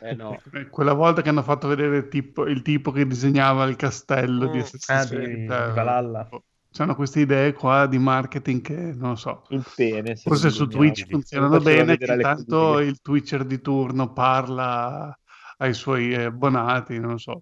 Eh 0.00 0.12
no. 0.14 0.38
Eh, 0.52 0.68
quella 0.68 0.92
volta 0.92 1.22
che 1.22 1.30
hanno 1.30 1.42
fatto 1.42 1.68
vedere 1.68 1.96
il 1.96 2.08
tipo, 2.08 2.44
il 2.44 2.60
tipo 2.60 2.90
che 2.90 3.06
disegnava 3.06 3.64
il 3.64 3.76
castello 3.76 4.48
mm. 4.48 4.52
di 4.52 4.58
Assassin's 4.58 5.06
Creed, 5.08 5.50
ah, 5.50 5.72
Valhalla. 5.72 6.28
C'hanno 6.70 6.94
queste 6.94 7.20
idee 7.20 7.54
qua 7.54 7.86
di 7.86 7.98
marketing 7.98 8.60
che 8.60 8.76
non 8.76 9.10
lo 9.10 9.16
so. 9.16 9.46
Il 9.48 9.64
pene. 9.74 10.16
Forse 10.16 10.50
su 10.50 10.66
Twitch 10.66 11.06
funzionano 11.08 11.58
bene, 11.58 11.96
che 11.96 12.18
tanto 12.18 12.80
il 12.80 13.00
Twitcher 13.00 13.44
di 13.44 13.62
turno 13.62 14.12
parla 14.12 15.18
ai 15.56 15.72
suoi 15.72 16.14
abbonati, 16.14 16.98
non 16.98 17.12
lo 17.12 17.18
so. 17.18 17.40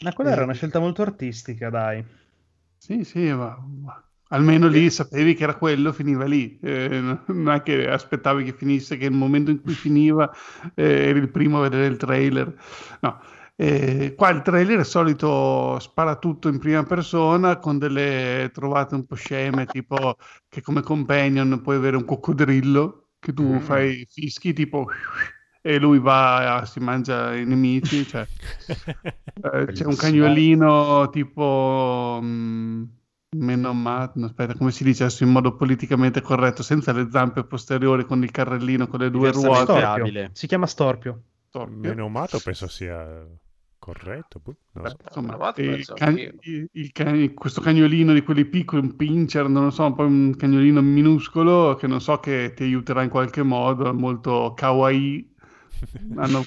Ma 0.00 0.14
quella 0.14 0.30
era 0.30 0.44
una 0.44 0.54
scelta 0.54 0.78
molto 0.78 1.02
artistica, 1.02 1.68
dai. 1.68 2.17
Sì, 2.88 3.04
sì, 3.04 3.32
ma, 3.34 3.54
ma 3.82 4.02
almeno 4.28 4.66
lì 4.66 4.88
sapevi 4.88 5.34
che 5.34 5.42
era 5.42 5.56
quello, 5.56 5.92
finiva 5.92 6.24
lì. 6.24 6.58
Eh, 6.60 6.88
non 7.26 7.50
è 7.50 7.62
che 7.62 7.86
aspettavi 7.86 8.44
che 8.44 8.54
finisse, 8.54 8.96
che 8.96 9.10
nel 9.10 9.18
momento 9.18 9.50
in 9.50 9.60
cui 9.60 9.74
finiva 9.74 10.30
eh, 10.74 11.08
eri 11.08 11.18
il 11.18 11.30
primo 11.30 11.58
a 11.58 11.62
vedere 11.68 11.86
il 11.86 11.98
trailer. 11.98 12.54
No. 13.00 13.20
Eh, 13.56 14.14
qua 14.16 14.30
il 14.30 14.40
trailer 14.40 14.78
è 14.78 14.84
solito 14.84 15.78
spara 15.80 16.16
tutto 16.16 16.48
in 16.48 16.58
prima 16.58 16.82
persona 16.84 17.58
con 17.58 17.78
delle 17.78 18.50
trovate 18.54 18.94
un 18.94 19.04
po' 19.04 19.16
sceme, 19.16 19.66
tipo 19.66 20.16
che 20.48 20.62
come 20.62 20.80
companion 20.80 21.60
puoi 21.60 21.76
avere 21.76 21.96
un 21.96 22.04
coccodrillo 22.06 23.08
che 23.18 23.32
tu 23.34 23.54
mm. 23.54 23.58
fai 23.58 24.06
fischi 24.08 24.52
tipo 24.54 24.86
e 25.68 25.78
lui 25.78 25.98
va, 25.98 26.62
si 26.64 26.80
mangia 26.80 27.34
i 27.34 27.44
nemici. 27.44 28.06
Cioè, 28.08 28.26
eh, 29.52 29.66
c'è 29.66 29.84
un 29.84 29.94
cagnolino 29.94 31.10
tipo 31.10 32.18
mh, 32.20 32.26
mm, 32.26 32.84
meno 33.36 33.72
matto, 33.74 34.24
aspetta, 34.24 34.54
come 34.54 34.72
si 34.72 34.82
dice 34.82 35.04
adesso 35.04 35.24
in 35.24 35.30
modo 35.30 35.54
politicamente 35.54 36.22
corretto, 36.22 36.62
senza 36.62 36.92
le 36.92 37.08
zampe 37.10 37.44
posteriori, 37.44 38.04
con 38.04 38.22
il 38.22 38.30
carrellino 38.30 38.88
con 38.88 39.00
le 39.00 39.10
due 39.10 39.30
ruote. 39.30 39.78
Storpio. 39.78 40.30
Si 40.32 40.46
chiama 40.46 40.66
Storpio. 40.66 41.22
Storpio. 41.48 41.76
Menomato 41.90 42.40
penso 42.42 42.66
sia 42.66 43.26
corretto. 43.78 44.40
Boh, 44.42 44.56
Beh, 44.72 44.88
so. 44.88 44.96
insomma, 45.04 45.52
can- 45.94 46.18
il, 46.18 46.68
il 46.72 46.92
can- 46.92 47.34
questo 47.34 47.60
cagnolino 47.60 48.12
di 48.12 48.22
quelli 48.22 48.46
piccoli, 48.46 48.82
un 48.82 48.96
pincher, 48.96 49.48
non 49.48 49.64
lo 49.64 49.70
so, 49.70 49.84
un 49.84 49.94
po' 49.94 50.04
un 50.04 50.34
cagnolino 50.34 50.80
minuscolo 50.80 51.74
che 51.74 51.86
non 51.86 52.00
so 52.00 52.18
che 52.18 52.54
ti 52.56 52.64
aiuterà 52.64 53.02
in 53.02 53.10
qualche 53.10 53.42
modo, 53.42 53.92
molto 53.94 54.54
kawaii 54.56 55.36
hanno, 56.16 56.42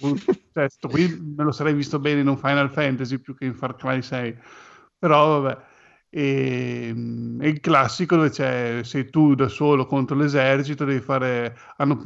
cioè, 0.53 0.67
qui 0.89 1.33
me 1.35 1.43
lo 1.43 1.51
sarei 1.51 1.73
visto 1.73 1.99
bene 1.99 2.21
in 2.21 2.27
un 2.27 2.37
Final 2.37 2.69
Fantasy 2.69 3.17
più 3.19 3.35
che 3.35 3.45
in 3.45 3.55
Far 3.55 3.75
Cry 3.75 4.01
6 4.01 4.37
però 4.97 5.39
vabbè 5.39 5.69
e, 6.13 6.93
e 7.39 7.47
il 7.47 7.59
classico 7.61 8.17
dove 8.17 8.29
c'è 8.29 8.81
sei 8.83 9.09
tu 9.09 9.33
da 9.33 9.47
solo 9.47 9.85
contro 9.85 10.15
l'esercito 10.17 10.83
devi 10.83 10.99
fare 10.99 11.57
hanno, 11.77 12.01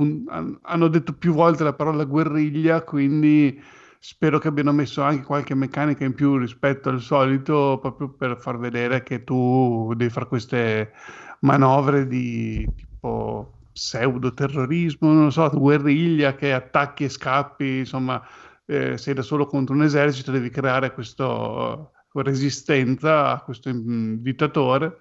hanno 0.62 0.88
detto 0.88 1.14
più 1.14 1.34
volte 1.34 1.64
la 1.64 1.74
parola 1.74 2.04
guerriglia 2.04 2.84
quindi 2.84 3.60
spero 3.98 4.38
che 4.38 4.48
abbiano 4.48 4.72
messo 4.72 5.02
anche 5.02 5.24
qualche 5.26 5.56
meccanica 5.56 6.06
in 6.06 6.14
più 6.14 6.38
rispetto 6.38 6.90
al 6.90 7.02
solito 7.02 7.80
proprio 7.82 8.10
per 8.10 8.38
far 8.40 8.60
vedere 8.60 9.02
che 9.02 9.24
tu 9.24 9.92
devi 9.96 10.12
fare 10.12 10.28
queste 10.28 10.92
manovre 11.40 12.06
di 12.08 12.64
tipo 12.76 13.55
pseudo-terrorismo, 13.76 15.12
non 15.12 15.34
so, 15.34 15.50
guerriglia 15.50 16.34
che 16.34 16.54
attacchi 16.54 17.04
e 17.04 17.10
scappi, 17.10 17.80
insomma, 17.80 18.26
eh, 18.66 18.98
sei 18.98 19.14
da 19.14 19.22
solo 19.22 19.46
contro 19.46 19.76
un 19.76 19.84
esercito, 19.84 20.32
devi 20.32 20.50
creare 20.50 20.94
questa 20.94 21.92
resistenza 22.14 23.32
a 23.32 23.42
questo 23.42 23.74
mm, 23.74 24.16
dittatore 24.20 25.00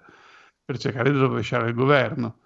per 0.65 0.77
cercare 0.77 1.09
di 1.09 1.17
rovesciare 1.17 1.69
il 1.69 1.73
governo. 1.73 2.39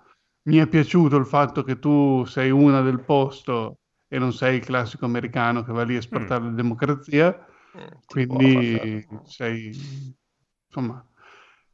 Mi 0.43 0.57
è 0.57 0.67
piaciuto 0.67 1.17
il 1.17 1.25
fatto 1.25 1.63
che 1.63 1.79
tu 1.79 2.23
sei 2.25 2.51
una 2.51 2.81
del 2.81 3.01
posto 3.03 3.79
e 4.07 4.19
non 4.19 4.31
sei 4.31 4.57
il 4.57 4.63
classico 4.63 5.05
americano 5.05 5.63
che 5.63 5.71
va 5.71 5.81
lì 5.81 5.95
a 5.95 6.01
spartare 6.01 6.41
mm. 6.41 6.45
la 6.45 6.51
democrazia, 6.51 7.45
mm, 7.75 7.87
quindi 8.05 9.07
sei, 9.25 9.71
insomma, 10.67 11.03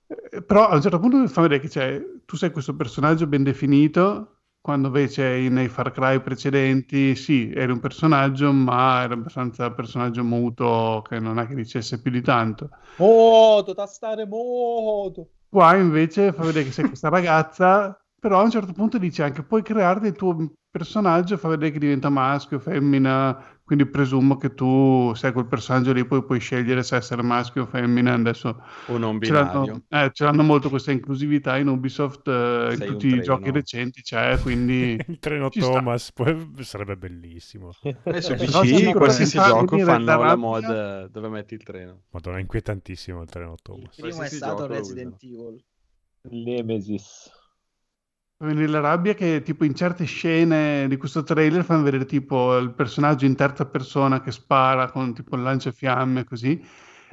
eh, 0.07 0.41
però 0.41 0.69
a 0.69 0.75
un 0.75 0.81
certo 0.81 0.99
punto 0.99 1.27
fa 1.27 1.41
vedere 1.41 1.67
che 1.67 2.21
tu 2.23 2.37
sei 2.37 2.51
questo 2.51 2.73
personaggio 2.73 3.27
ben 3.27 3.43
definito 3.43 4.34
quando 4.65 4.87
invece 4.87 5.47
nei 5.47 5.67
Far 5.67 5.91
Cry 5.91 6.19
precedenti 6.21 7.15
sì, 7.15 7.51
eri 7.53 7.71
un 7.71 7.79
personaggio, 7.79 8.51
ma 8.51 9.03
era 9.03 9.13
abbastanza 9.13 9.69
personaggio 9.69 10.23
muto 10.23 11.03
che 11.07 11.19
non 11.19 11.37
è 11.37 11.45
che 11.45 11.53
dicesse 11.53 12.01
più 12.01 12.09
di 12.09 12.23
tanto. 12.23 12.69
Moto, 12.97 13.75
tastare 13.75 14.25
moto. 14.25 15.29
Qua 15.47 15.75
invece 15.75 16.33
fa 16.33 16.41
vedere 16.41 16.65
che 16.65 16.71
sei 16.71 16.85
questa 16.87 17.09
ragazza, 17.09 17.95
però 18.19 18.39
a 18.39 18.43
un 18.43 18.49
certo 18.49 18.73
punto 18.73 18.97
dice 18.97 19.21
anche 19.21 19.43
puoi 19.43 19.61
crearti 19.61 20.07
il 20.07 20.15
tuo 20.15 20.53
personaggio, 20.71 21.37
fa 21.37 21.49
vedere 21.49 21.69
che 21.69 21.77
diventa 21.77 22.09
maschio, 22.09 22.57
femmina, 22.57 23.54
quindi 23.65 23.87
presumo 23.87 24.37
che 24.37 24.53
tu 24.53 25.11
sei 25.15 25.33
quel 25.33 25.47
personaggio 25.47 25.91
lì, 25.91 26.05
poi 26.05 26.23
puoi 26.23 26.39
scegliere 26.39 26.83
se 26.83 26.97
essere 26.97 27.23
maschio 27.23 27.63
o 27.63 27.65
femmina. 27.65 28.13
Adesso 28.13 28.61
o 28.85 28.97
non 28.99 29.17
binario. 29.17 29.49
Ce 29.49 29.71
l'hanno, 29.71 29.81
eh, 29.89 30.11
ce 30.13 30.23
l'hanno 30.23 30.43
molto 30.43 30.69
questa 30.69 30.91
inclusività 30.91 31.57
in 31.57 31.67
Ubisoft, 31.67 32.27
eh, 32.27 32.75
in 32.79 32.85
tutti 32.85 33.07
i 33.07 33.21
giochi 33.23 33.49
recenti 33.49 34.03
c'è, 34.03 34.37
quindi... 34.39 34.95
Il 35.07 35.17
treno 35.17 35.49
Thomas 35.49 36.11
poi, 36.11 36.51
sarebbe 36.59 36.95
bellissimo. 36.95 37.71
Eh, 37.81 38.21
su 38.21 38.35
PC 38.35 38.91
qualsiasi 38.91 39.39
gioco 39.39 39.77
fanno 39.79 40.23
la 40.23 40.35
mod 40.35 41.09
dove 41.09 41.27
metti 41.29 41.55
il 41.55 41.63
treno. 41.63 42.03
Madonna, 42.11 42.37
è 42.37 42.41
inquietantissimo 42.41 43.23
il 43.23 43.29
treno 43.29 43.55
Thomas. 43.61 43.97
Il 43.97 44.03
primo 44.03 44.21
è 44.21 44.27
stato 44.27 44.67
Resident 44.67 45.21
Evil. 45.23 45.63
Nemesis. 46.29 47.31
Fa 48.41 48.47
venire 48.47 48.67
la 48.67 48.81
rabbia 48.81 49.13
che 49.13 49.41
tipo 49.43 49.63
in 49.63 49.73
certe 49.73 50.03
scene 50.03 50.89
di 50.89 50.97
questo 50.97 51.23
trailer 51.23 51.63
fanno 51.63 51.83
vedere 51.83 52.03
tipo 52.03 52.57
il 52.57 52.73
personaggio 52.73 53.23
in 53.25 53.33
terza 53.33 53.65
persona 53.65 54.19
che 54.19 54.31
spara 54.33 54.91
con 54.91 55.13
tipo 55.13 55.37
il 55.37 55.41
lanciafiamme 55.41 56.25
così 56.25 56.61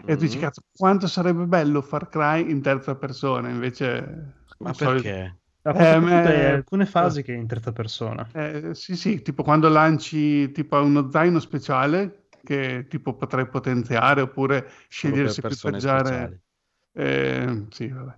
e 0.05 0.17
tu 0.17 0.23
dici 0.25 0.37
Mhm. 0.39 0.43
cazzo 0.43 0.63
quanto 0.77 1.07
sarebbe 1.07 1.45
bello 1.47 1.81
Far 1.81 2.09
Cry 2.09 2.51
in 2.51 2.61
terza 2.61 2.97
persona 2.97 3.49
invece 3.51 4.35
Ma 4.59 4.73
perché? 4.73 5.37
Ha 5.63 5.73
Eh, 5.75 5.95
tutte 6.01 6.49
alcune 6.51 6.87
fasi 6.87 7.23
che 7.23 7.35
è 7.35 7.37
in 7.37 7.47
terza 7.47 7.71
persona. 7.71 8.29
Eh, 8.35 8.75
sì, 8.75 8.97
sì, 8.97 9.23
tipo 9.23 9.45
quando 9.45 9.69
lanci 9.69 10.51
tipo 10.51 10.77
uno 10.83 11.09
zaino 11.09 11.39
speciale 11.39 12.29
che 12.43 12.87
tipo 12.89 13.15
potrai 13.15 13.47
potenziare 13.47 14.23
oppure 14.23 14.69
scegliere 14.89 15.29
se 15.29 15.41
equipaggiare 15.41 16.41
eh, 16.95 17.67
sì, 17.71 17.89
vabbè. 17.89 18.17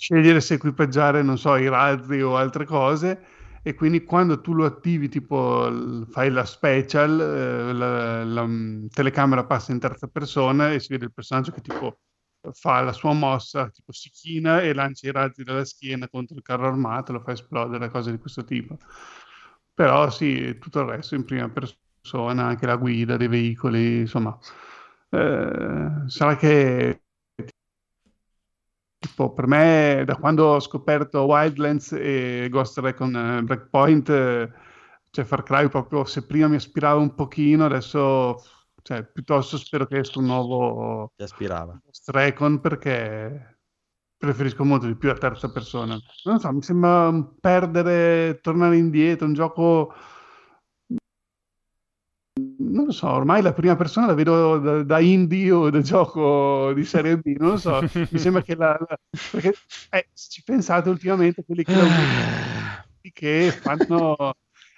Scegliere 0.00 0.40
se 0.40 0.54
equipaggiare, 0.54 1.22
non 1.22 1.38
so, 1.38 1.56
i 1.56 1.68
razzi 1.68 2.20
o 2.20 2.36
altre 2.36 2.64
cose 2.64 3.20
e 3.62 3.74
quindi 3.74 4.04
quando 4.04 4.40
tu 4.40 4.54
lo 4.54 4.64
attivi, 4.64 5.08
tipo 5.08 5.68
fai 6.08 6.30
la 6.30 6.44
special, 6.44 7.20
eh, 7.20 7.72
la, 7.72 8.24
la, 8.24 8.46
mm, 8.46 8.86
telecamera 8.86 9.44
passa 9.44 9.72
in 9.72 9.80
terza 9.80 10.06
persona 10.06 10.72
e 10.72 10.80
si 10.80 10.88
vede 10.92 11.06
il 11.06 11.12
personaggio 11.12 11.50
che 11.50 11.60
tipo 11.60 11.98
fa 12.52 12.80
la 12.80 12.92
sua 12.92 13.12
mossa, 13.12 13.68
tipo 13.70 13.92
si 13.92 14.08
china 14.10 14.60
e 14.60 14.72
lancia 14.72 15.08
i 15.08 15.12
razzi 15.12 15.42
dalla 15.42 15.64
schiena 15.64 16.08
contro 16.08 16.36
il 16.36 16.42
carro 16.42 16.66
armato, 16.68 17.12
lo 17.12 17.20
fa 17.20 17.32
esplodere, 17.32 17.90
cose 17.90 18.12
di 18.12 18.18
questo 18.18 18.44
tipo. 18.44 18.78
Però 19.74 20.10
sì, 20.10 20.56
tutto 20.58 20.80
il 20.80 20.86
resto 20.86 21.14
in 21.14 21.24
prima 21.24 21.48
persona, 21.50 22.46
anche 22.46 22.66
la 22.66 22.76
guida 22.76 23.16
dei 23.16 23.28
veicoli, 23.28 23.98
insomma, 24.00 24.36
eh, 25.10 26.02
sarà 26.06 26.36
che 26.36 27.02
tipo, 29.18 29.32
per 29.32 29.48
me, 29.48 30.04
da 30.06 30.14
quando 30.14 30.44
ho 30.44 30.60
scoperto 30.60 31.24
Wildlands 31.24 31.92
e 31.92 32.46
Ghost 32.48 32.78
Recon 32.78 33.16
eh, 33.16 33.42
Breakpoint, 33.42 34.08
eh, 34.08 34.52
cioè 35.10 35.24
Far 35.24 35.42
Cry 35.42 35.68
proprio, 35.68 36.04
se 36.04 36.24
prima 36.24 36.46
mi 36.46 36.54
aspirava 36.54 37.00
un 37.00 37.14
pochino, 37.14 37.64
adesso, 37.64 38.40
cioè, 38.82 39.02
piuttosto 39.04 39.56
spero 39.56 39.86
che 39.86 39.98
esca 39.98 40.20
un 40.20 40.26
nuovo 40.26 41.12
Ti 41.16 41.24
aspirava. 41.24 41.80
Ghost 41.84 42.08
Recon 42.10 42.60
perché 42.60 43.58
preferisco 44.16 44.64
molto 44.64 44.86
di 44.86 44.94
più 44.94 45.08
la 45.08 45.16
terza 45.16 45.50
persona. 45.50 45.98
Non 46.24 46.38
so, 46.38 46.52
mi 46.52 46.62
sembra 46.62 47.12
perdere, 47.40 48.38
tornare 48.40 48.76
indietro, 48.76 49.26
un 49.26 49.34
gioco... 49.34 49.92
Non 52.70 52.86
lo 52.86 52.92
so, 52.92 53.08
ormai 53.08 53.40
la 53.42 53.52
prima 53.52 53.76
persona 53.76 54.06
la 54.06 54.14
vedo 54.14 54.58
da, 54.58 54.82
da 54.82 55.00
indie 55.00 55.50
o 55.52 55.70
da 55.70 55.80
gioco 55.80 56.72
di 56.74 56.84
serie 56.84 57.16
B, 57.18 57.34
non 57.38 57.50
lo 57.50 57.56
so, 57.56 57.84
mi 58.10 58.18
sembra 58.18 58.42
che 58.42 58.54
la... 58.56 58.76
la- 58.78 58.98
perché 59.30 59.60
eh, 59.90 60.08
se 60.12 60.28
ci 60.30 60.42
pensate 60.42 60.88
ultimamente 60.90 61.44
quelli 61.44 61.64
che, 61.64 61.76
che 63.12 63.52
fanno 63.60 64.34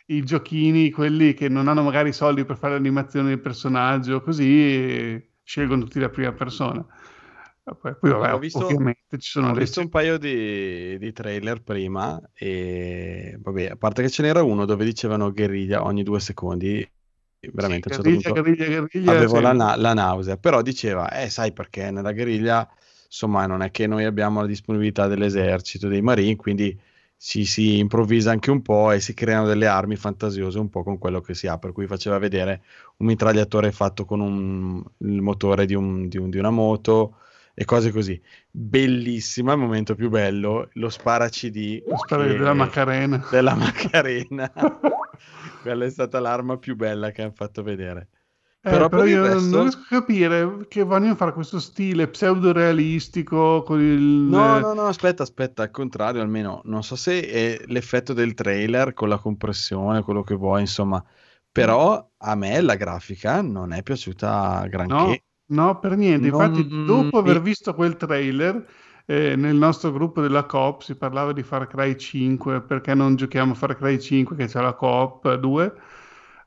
i 0.06 0.22
giochini, 0.24 0.90
quelli 0.90 1.34
che 1.34 1.48
non 1.48 1.68
hanno 1.68 1.82
magari 1.82 2.10
i 2.10 2.12
soldi 2.12 2.44
per 2.44 2.58
fare 2.58 2.74
l'animazione 2.74 3.28
del 3.30 3.40
personaggio, 3.40 4.22
così 4.22 5.30
scelgono 5.42 5.82
tutti 5.84 5.98
la 6.00 6.08
prima 6.10 6.32
persona. 6.32 6.84
Poi, 7.62 7.96
poi, 7.96 8.10
vabbè, 8.10 8.34
Ho 8.34 8.38
visto- 8.38 8.64
ovviamente 8.64 9.18
ci 9.18 9.30
sono 9.30 9.50
Ho 9.50 9.54
le 9.54 9.60
visto 9.60 9.80
un 9.80 9.88
paio 9.88 10.18
di, 10.18 10.98
di 10.98 11.12
trailer 11.12 11.62
prima 11.62 12.20
e 12.34 13.36
vabbè, 13.38 13.66
a 13.70 13.76
parte 13.76 14.02
che 14.02 14.10
ce 14.10 14.22
n'era 14.22 14.42
uno 14.42 14.64
dove 14.64 14.84
dicevano 14.84 15.32
guerriglia 15.32 15.84
ogni 15.84 16.02
due 16.02 16.18
secondi, 16.20 16.84
veramente 17.52 17.88
a 17.88 17.92
un 17.92 17.92
certo 17.92 18.10
guerriglia, 18.10 18.30
punto 18.32 18.32
guerriglia, 18.32 18.84
avevo 19.04 19.26
sì. 19.26 19.40
la, 19.40 19.52
la 19.76 19.94
nausea, 19.94 20.36
però 20.36 20.62
diceva, 20.62 21.10
eh 21.12 21.30
sai 21.30 21.52
perché 21.52 21.90
nella 21.90 22.12
guerriglia 22.12 22.68
insomma 23.06 23.46
non 23.46 23.62
è 23.62 23.70
che 23.70 23.86
noi 23.86 24.04
abbiamo 24.04 24.40
la 24.40 24.46
disponibilità 24.46 25.06
dell'esercito, 25.08 25.88
dei 25.88 26.02
marine, 26.02 26.36
quindi 26.36 26.78
si, 27.16 27.44
si 27.44 27.78
improvvisa 27.78 28.30
anche 28.30 28.50
un 28.50 28.62
po' 28.62 28.92
e 28.92 29.00
si 29.00 29.14
creano 29.14 29.46
delle 29.46 29.66
armi 29.66 29.96
fantasiose 29.96 30.58
un 30.58 30.68
po' 30.70 30.82
con 30.82 30.98
quello 30.98 31.20
che 31.20 31.34
si 31.34 31.46
ha, 31.48 31.58
per 31.58 31.72
cui 31.72 31.86
faceva 31.86 32.18
vedere 32.18 32.62
un 32.98 33.06
mitragliatore 33.06 33.72
fatto 33.72 34.04
con 34.04 34.20
un- 34.20 34.82
il 34.98 35.20
motore 35.22 35.66
di, 35.66 35.74
un- 35.74 36.08
di 36.08 36.18
un- 36.18 36.30
di 36.30 36.38
una 36.38 36.50
moto 36.50 37.16
e 37.54 37.64
cose 37.64 37.90
così. 37.92 38.20
Bellissima, 38.50 39.52
il 39.52 39.58
momento 39.58 39.94
più 39.94 40.08
bello, 40.08 40.68
lo 40.74 40.88
spara 40.88 41.28
CD 41.28 41.82
Lo 41.86 41.96
spara 41.98 42.24
che- 42.24 42.30
della 42.34 42.54
Macarena. 42.54 43.26
della 43.30 43.54
Macarena. 43.54 44.50
Quella 45.62 45.84
è 45.84 45.90
stata 45.90 46.20
l'arma 46.20 46.56
più 46.56 46.74
bella 46.76 47.10
che 47.10 47.22
hanno 47.22 47.32
fatto 47.34 47.62
vedere. 47.62 48.08
Eh, 48.62 48.68
Però 48.68 48.88
però 48.90 49.04
io 49.04 49.22
resto- 49.22 49.48
non 49.48 49.60
riesco 49.62 49.80
a 49.80 49.86
capire 49.88 50.66
che 50.68 50.82
vogliono 50.82 51.14
fare 51.14 51.32
questo 51.32 51.58
stile 51.58 52.08
pseudo-realistico 52.08 53.62
con 53.62 53.80
il... 53.80 54.00
No, 54.00 54.58
no, 54.58 54.74
no, 54.74 54.82
aspetta, 54.86 55.22
aspetta, 55.22 55.62
al 55.62 55.70
contrario, 55.70 56.20
almeno 56.20 56.60
non 56.64 56.82
so 56.82 56.94
se 56.96 57.26
è 57.26 57.60
l'effetto 57.66 58.12
del 58.12 58.34
trailer 58.34 58.92
con 58.92 59.08
la 59.08 59.18
compressione, 59.18 60.02
quello 60.02 60.22
che 60.22 60.34
vuoi, 60.34 60.60
insomma, 60.60 61.02
però 61.50 62.06
a 62.18 62.34
me 62.34 62.60
la 62.60 62.74
grafica 62.76 63.40
non 63.40 63.72
è 63.72 63.82
piaciuta 63.82 64.66
granché. 64.68 64.94
no, 64.94 65.16
per 65.80 65.96
niente. 65.96 66.28
Infatti, 66.28 66.66
Non- 66.68 66.84
dopo 66.86 67.18
aver 67.18 67.40
visto 67.40 67.74
quel 67.74 67.96
trailer, 67.96 68.64
eh, 69.06 69.34
nel 69.36 69.56
nostro 69.56 69.90
gruppo 69.92 70.20
della 70.20 70.44
Coop 70.44 70.82
si 70.82 70.94
parlava 70.96 71.32
di 71.32 71.42
Far 71.42 71.66
Cry 71.66 71.96
5, 71.96 72.60
perché 72.62 72.94
non 72.94 73.16
giochiamo 73.16 73.54
Far 73.54 73.76
Cry 73.76 73.98
5 73.98 74.36
che 74.36 74.46
c'è 74.46 74.60
la 74.60 74.74
Coop 74.74 75.34
2. 75.34 75.74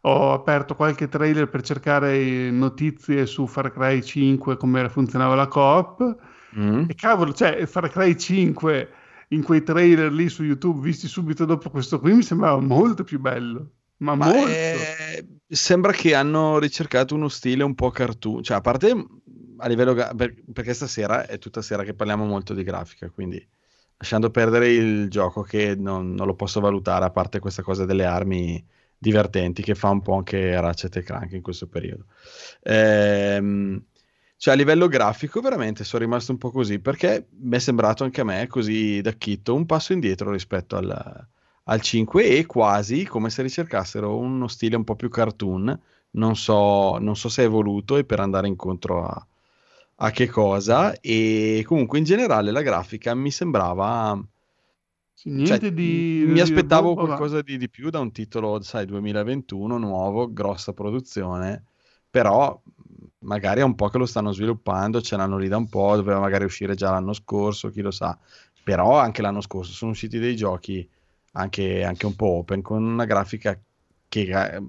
Ho 0.05 0.33
aperto 0.33 0.75
qualche 0.75 1.07
trailer 1.07 1.47
per 1.49 1.61
cercare 1.61 2.49
notizie 2.51 3.25
su 3.25 3.47
Far 3.47 3.71
Cry 3.71 4.01
5, 4.01 4.57
come 4.57 4.89
funzionava 4.89 5.35
la 5.35 5.47
Coop. 5.47 6.17
Mm? 6.57 6.85
E 6.87 6.95
cavolo, 6.95 7.33
cioè, 7.33 7.65
Far 7.65 7.89
Cry 7.89 8.15
5 8.17 8.89
in 9.29 9.43
quei 9.43 9.63
trailer 9.63 10.11
lì 10.11 10.29
su 10.29 10.43
YouTube, 10.43 10.79
visti 10.81 11.07
subito 11.07 11.45
dopo 11.45 11.69
questo 11.69 11.99
qui, 11.99 12.13
mi 12.13 12.21
sembrava 12.23 12.59
molto 12.61 13.03
più 13.03 13.19
bello. 13.19 13.69
Ma, 13.97 14.15
Ma 14.15 14.25
molto. 14.35 14.77
eh, 15.17 15.25
sembra 15.47 15.91
che 15.93 16.13
hanno 16.15 16.59
ricercato 16.59 17.15
uno 17.15 17.29
stile 17.29 17.63
un 17.63 17.75
po' 17.75 17.89
cartoon, 17.89 18.43
cioè 18.43 18.57
a 18.57 18.61
parte 18.61 18.93
mh, 18.93 19.21
a 19.57 19.67
livello 19.67 19.93
per- 20.15 20.43
perché 20.51 20.73
stasera 20.73 21.25
è 21.25 21.37
tutta 21.37 21.61
sera 21.61 21.83
che 21.83 21.93
parliamo 21.93 22.25
molto 22.25 22.53
di 22.53 22.63
grafica, 22.63 23.09
quindi 23.09 23.45
lasciando 23.97 24.29
perdere 24.31 24.71
il 24.73 25.09
gioco 25.09 25.41
che 25.41 25.75
non, 25.75 26.13
non 26.13 26.27
lo 26.27 26.35
posso 26.35 26.59
valutare, 26.59 27.05
a 27.05 27.11
parte 27.11 27.39
questa 27.39 27.61
cosa 27.61 27.85
delle 27.85 28.05
armi 28.05 28.63
divertenti 28.97 29.61
che 29.63 29.75
fa 29.75 29.89
un 29.89 30.01
po' 30.01 30.15
anche 30.15 30.59
Ratchet 30.59 30.95
e 30.97 31.03
Clank 31.03 31.31
in 31.33 31.41
questo 31.41 31.67
periodo. 31.67 32.05
Ehm, 32.63 33.85
cioè 34.37 34.53
a 34.53 34.57
livello 34.57 34.87
grafico 34.87 35.39
veramente 35.41 35.83
sono 35.85 36.03
rimasto 36.03 36.31
un 36.33 36.37
po' 36.37 36.51
così 36.51 36.79
perché 36.79 37.27
mi 37.39 37.55
è 37.55 37.59
sembrato 37.59 38.03
anche 38.03 38.21
a 38.21 38.25
me 38.25 38.47
così 38.47 38.99
da 39.01 39.11
chitto 39.13 39.55
un 39.55 39.65
passo 39.65 39.93
indietro 39.93 40.31
rispetto 40.31 40.75
al, 40.75 41.27
al 41.65 41.81
5 41.81 42.25
e 42.25 42.45
quasi 42.45 43.05
come 43.05 43.29
se 43.29 43.41
ricercassero 43.41 44.17
uno 44.17 44.47
stile 44.47 44.75
un 44.75 44.83
po' 44.83 44.95
più 44.95 45.09
cartoon. 45.09 45.79
Non 46.11 46.35
so, 46.35 46.97
non 46.99 47.15
so 47.15 47.29
se 47.29 47.45
è 47.45 47.49
voluto 47.49 47.97
e 47.97 48.03
per 48.03 48.19
andare 48.19 48.47
incontro 48.47 49.03
a, 49.05 49.27
a 49.95 50.11
che 50.11 50.27
cosa. 50.27 50.99
E 50.99 51.63
comunque 51.65 51.97
in 51.97 52.03
generale 52.03 52.51
la 52.51 52.61
grafica 52.61 53.15
mi 53.15 53.31
sembrava. 53.31 54.21
Sì, 55.13 55.29
niente 55.29 55.59
cioè, 55.59 55.73
di... 55.73 56.25
mi 56.27 56.39
aspettavo 56.39 56.93
boh, 56.93 57.05
qualcosa 57.05 57.41
di, 57.41 57.57
di 57.57 57.69
più 57.69 57.89
da 57.89 57.99
un 57.99 58.11
titolo, 58.11 58.61
sai, 58.61 58.85
2021, 58.85 59.77
nuovo, 59.77 60.31
grossa 60.33 60.73
produzione, 60.73 61.63
però 62.09 62.59
magari 63.19 63.61
è 63.61 63.63
un 63.63 63.75
po' 63.75 63.89
che 63.89 63.99
lo 63.99 64.05
stanno 64.05 64.31
sviluppando, 64.31 65.01
ce 65.01 65.15
l'hanno 65.15 65.37
lì 65.37 65.47
da 65.47 65.57
un 65.57 65.69
po', 65.69 65.95
doveva 65.95 66.19
magari 66.19 66.43
uscire 66.43 66.75
già 66.75 66.91
l'anno 66.91 67.13
scorso, 67.13 67.69
chi 67.69 67.81
lo 67.81 67.91
sa. 67.91 68.17
Però 68.63 68.97
anche 68.97 69.21
l'anno 69.21 69.41
scorso 69.41 69.71
sono 69.71 69.91
usciti 69.91 70.19
dei 70.19 70.35
giochi 70.35 70.87
anche, 71.33 71.83
anche 71.83 72.05
un 72.05 72.15
po' 72.15 72.27
open, 72.39 72.61
con 72.61 72.83
una 72.83 73.05
grafica 73.05 73.59
che 74.07 74.21
eh, 74.55 74.61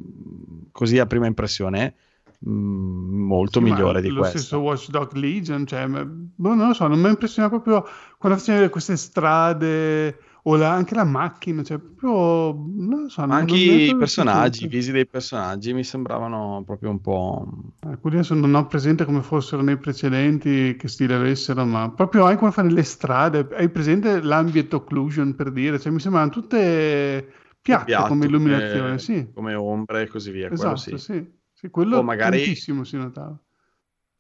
così 0.73 0.99
a 0.99 1.07
prima 1.07 1.27
impressione 1.27 1.95
mh, 2.39 2.51
molto 2.51 3.61
Sì, 3.61 3.61
migliore 3.61 4.01
di 4.03 4.11
lo 4.11 4.23
questa. 4.23 4.47
stesso 4.47 4.59
Watch 4.59 4.89
Dog 4.91 5.13
Legion, 5.13 5.67
cioè, 5.67 5.87
boh, 5.87 6.55
non 6.55 6.69
lo 6.69 6.75
so, 6.75 6.87
non 6.89 7.01
mi 7.01 7.09
impressiona 7.09 7.49
proprio 7.49 7.85
quando 8.19 8.39
facevano 8.39 8.69
queste 8.71 8.97
strade 8.97 10.19
o 10.47 10.57
la- 10.57 10.73
anche 10.73 10.95
la 10.95 11.05
macchina, 11.05 11.63
cioè 11.63 11.79
proprio, 11.79 12.53
non 12.77 13.09
so, 13.09 13.27
Ma 13.27 13.37
anche 13.37 13.55
i 13.57 13.97
personaggi, 13.97 14.65
i 14.65 14.69
visi 14.69 14.93
dei 14.93 15.07
personaggi 15.07 15.73
mi 15.73 15.85
sembravano 15.85 16.63
proprio 16.67 16.91
un 16.91 17.01
po'. 17.01 17.47
Alcuni 17.81 18.15
adesso 18.17 18.35
non 18.35 18.55
ho 18.55 18.67
presente 18.67 19.05
come 19.07 19.23
fossero 19.23 19.63
nei 19.63 19.79
precedenti, 19.79 20.77
che 20.77 20.89
stile 20.89 21.15
avessero, 21.15 21.65
ma 21.65 21.91
proprio 21.91 22.25
anche 22.25 22.37
quando 22.39 22.55
fanno 22.57 22.71
le 22.73 22.83
strade, 22.83 23.49
hai 23.55 23.71
presente 23.71 24.21
l'ambient 24.21 24.73
occlusion 24.75 25.35
per 25.35 25.51
dire, 25.51 25.79
cioè 25.81 25.93
mi 25.93 26.01
sembrano 26.01 26.29
tutte 26.31 27.33
piatte 27.63 27.85
piatto, 27.87 28.09
come 28.09 28.27
illuminazione, 28.27 28.81
come- 28.81 28.99
sì, 28.99 29.31
come 29.33 29.55
ombre 29.55 30.03
e 30.03 30.09
così 30.09 30.31
via. 30.31 30.49
quello 30.49 30.75
esatto, 30.75 30.97
sì. 30.99 31.13
sì. 31.13 31.33
Sì, 31.55 31.71
quello 31.71 31.99
O 31.99 32.03
magari- 32.03 32.37
tantissimo 32.45 32.85
si 32.85 32.97
notava. 32.99 33.39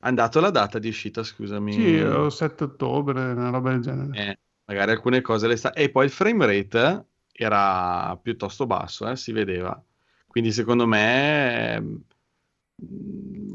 Hanno 0.00 0.14
dato 0.16 0.40
la 0.40 0.50
data 0.50 0.78
di 0.78 0.88
uscita, 0.88 1.22
scusami. 1.22 1.72
Sì, 1.72 1.98
o 2.00 2.30
7 2.30 2.64
ottobre, 2.64 3.32
una 3.32 3.50
roba 3.50 3.70
del 3.70 3.80
genere. 3.80 4.18
Eh, 4.30 4.38
magari 4.66 4.92
alcune 4.92 5.20
cose 5.20 5.46
le 5.46 5.56
sta... 5.56 5.72
E 5.72 5.90
poi 5.90 6.04
il 6.06 6.10
frame 6.10 6.46
rate 6.46 7.06
era 7.32 8.16
piuttosto 8.22 8.66
basso, 8.66 9.08
eh, 9.08 9.16
si 9.16 9.32
vedeva. 9.32 9.82
Quindi 10.26 10.52
secondo 10.52 10.86
me 10.86 11.74
ehm, 11.74 12.02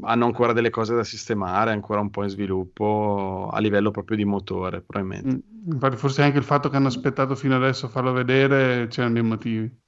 hanno 0.02 0.24
ancora 0.24 0.52
delle 0.52 0.70
cose 0.70 0.94
da 0.94 1.04
sistemare, 1.04 1.72
ancora 1.72 2.00
un 2.00 2.10
po' 2.10 2.22
in 2.22 2.30
sviluppo 2.30 3.48
a 3.52 3.58
livello 3.60 3.90
proprio 3.90 4.16
di 4.16 4.24
motore, 4.24 4.80
probabilmente. 4.82 5.36
Mm, 5.36 5.72
Infatti, 5.72 5.96
forse 5.96 6.22
anche 6.22 6.38
il 6.38 6.44
fatto 6.44 6.68
che 6.68 6.76
hanno 6.76 6.88
aspettato 6.88 7.34
fino 7.34 7.56
adesso 7.56 7.86
a 7.86 7.88
farlo 7.90 8.12
vedere 8.12 8.86
c'erano 8.88 9.14
dei 9.14 9.22
motivi. 9.22 9.78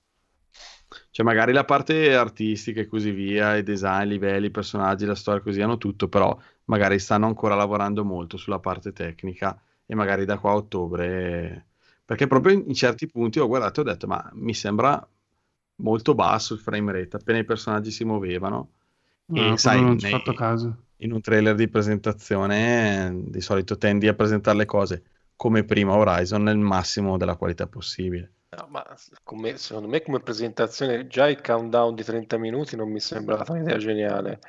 Cioè, 1.11 1.25
magari 1.25 1.53
la 1.53 1.65
parte 1.65 2.15
artistica 2.15 2.81
e 2.81 2.87
così 2.87 3.11
via, 3.11 3.57
i 3.57 3.63
design, 3.63 4.07
i 4.07 4.09
livelli, 4.13 4.47
i 4.47 4.51
personaggi, 4.51 5.07
la 5.07 5.15
storia, 5.15 5.41
così 5.41 5.61
hanno 5.61 5.79
tutto, 5.79 6.09
però 6.09 6.37
magari 6.67 6.99
stanno 6.99 7.27
ancora 7.27 7.55
lavorando 7.55 8.05
molto 8.05 8.37
sulla 8.37 8.59
parte 8.59 8.93
tecnica 8.93 9.59
e 9.93 9.95
magari 9.95 10.25
da 10.25 10.39
qua 10.39 10.53
a 10.53 10.55
ottobre, 10.55 11.67
perché 12.05 12.27
proprio 12.27 12.55
in, 12.55 12.73
certi 12.73 13.07
punti 13.07 13.39
ho 13.39 13.47
guardato 13.47 13.81
e 13.81 13.83
ho 13.83 13.87
detto, 13.87 14.07
ma 14.07 14.27
mi 14.35 14.55
sembra 14.55 15.07
molto 15.77 16.15
basso 16.15 16.55
il 16.55 16.61
frame 16.61 16.93
rate, 16.93 17.17
appena 17.17 17.39
i 17.39 17.45
personaggi 17.45 17.91
si 17.91 18.03
muovevano. 18.05 18.71
No, 19.27 19.53
e 19.53 19.59
sai, 19.59 19.81
non 19.83 19.99
ci 19.99 20.07
ho 20.07 20.09
nei- 20.09 20.19
fatto 20.19 20.33
caso. 20.33 20.85
in 21.03 21.13
un 21.13 21.21
trailer 21.21 21.55
di 21.55 21.69
presentazione 21.69 23.23
di 23.27 23.41
solito 23.43 23.77
tendi 23.77 24.09
a 24.09 24.15
presentare 24.15 24.57
le 24.57 24.65
cose 24.65 25.03
come 25.37 25.65
prima 25.65 25.95
Horizon 25.95 26.43
nel 26.43 26.57
massimo 26.57 27.19
della 27.19 27.37
qualità 27.37 27.67
possibile. 27.67 28.33
No, 28.51 28.67
ma 28.69 28.85
come- 29.25 29.57
secondo 29.59 29.89
me 29.89 30.03
come 30.03 30.21
presentazione 30.21 31.07
già 31.07 31.29
il 31.29 31.41
countdown 31.43 31.95
di 31.95 32.03
30 32.05 32.37
minuti 32.39 32.77
non 32.77 32.91
mi 32.91 33.01
sembra 33.01 33.43
un'idea 33.49 33.79
geniale. 33.79 34.41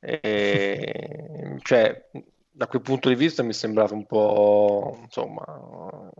E, 0.00 1.58
cioè, 1.62 2.08
da 2.52 2.66
quel 2.66 2.82
punto 2.82 3.08
di 3.08 3.14
vista 3.14 3.42
mi 3.42 3.50
è 3.50 3.52
sembrato 3.52 3.94
un 3.94 4.06
po', 4.06 4.98
insomma, 5.02 5.42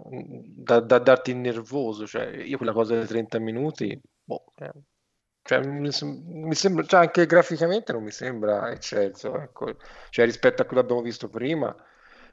da, 0.04 0.80
da 0.80 0.98
darti 0.98 1.34
nervoso. 1.34 2.06
Cioè, 2.06 2.26
io 2.42 2.56
quella 2.56 2.72
cosa 2.72 2.94
dei 2.94 3.06
30 3.06 3.38
minuti, 3.38 3.98
boh, 4.24 4.52
eh, 4.56 4.72
cioè, 5.42 5.60
mi, 5.66 5.90
mi 6.02 6.54
sembra, 6.54 6.84
cioè, 6.84 7.00
anche 7.00 7.26
graficamente 7.26 7.92
non 7.92 8.02
mi 8.04 8.10
sembra 8.12 8.70
eccelso, 8.70 9.38
ecco. 9.40 9.76
Cioè, 10.10 10.24
rispetto 10.24 10.62
a 10.62 10.64
quello 10.64 10.80
che 10.80 10.86
abbiamo 10.86 11.02
visto 11.02 11.28
prima, 11.28 11.74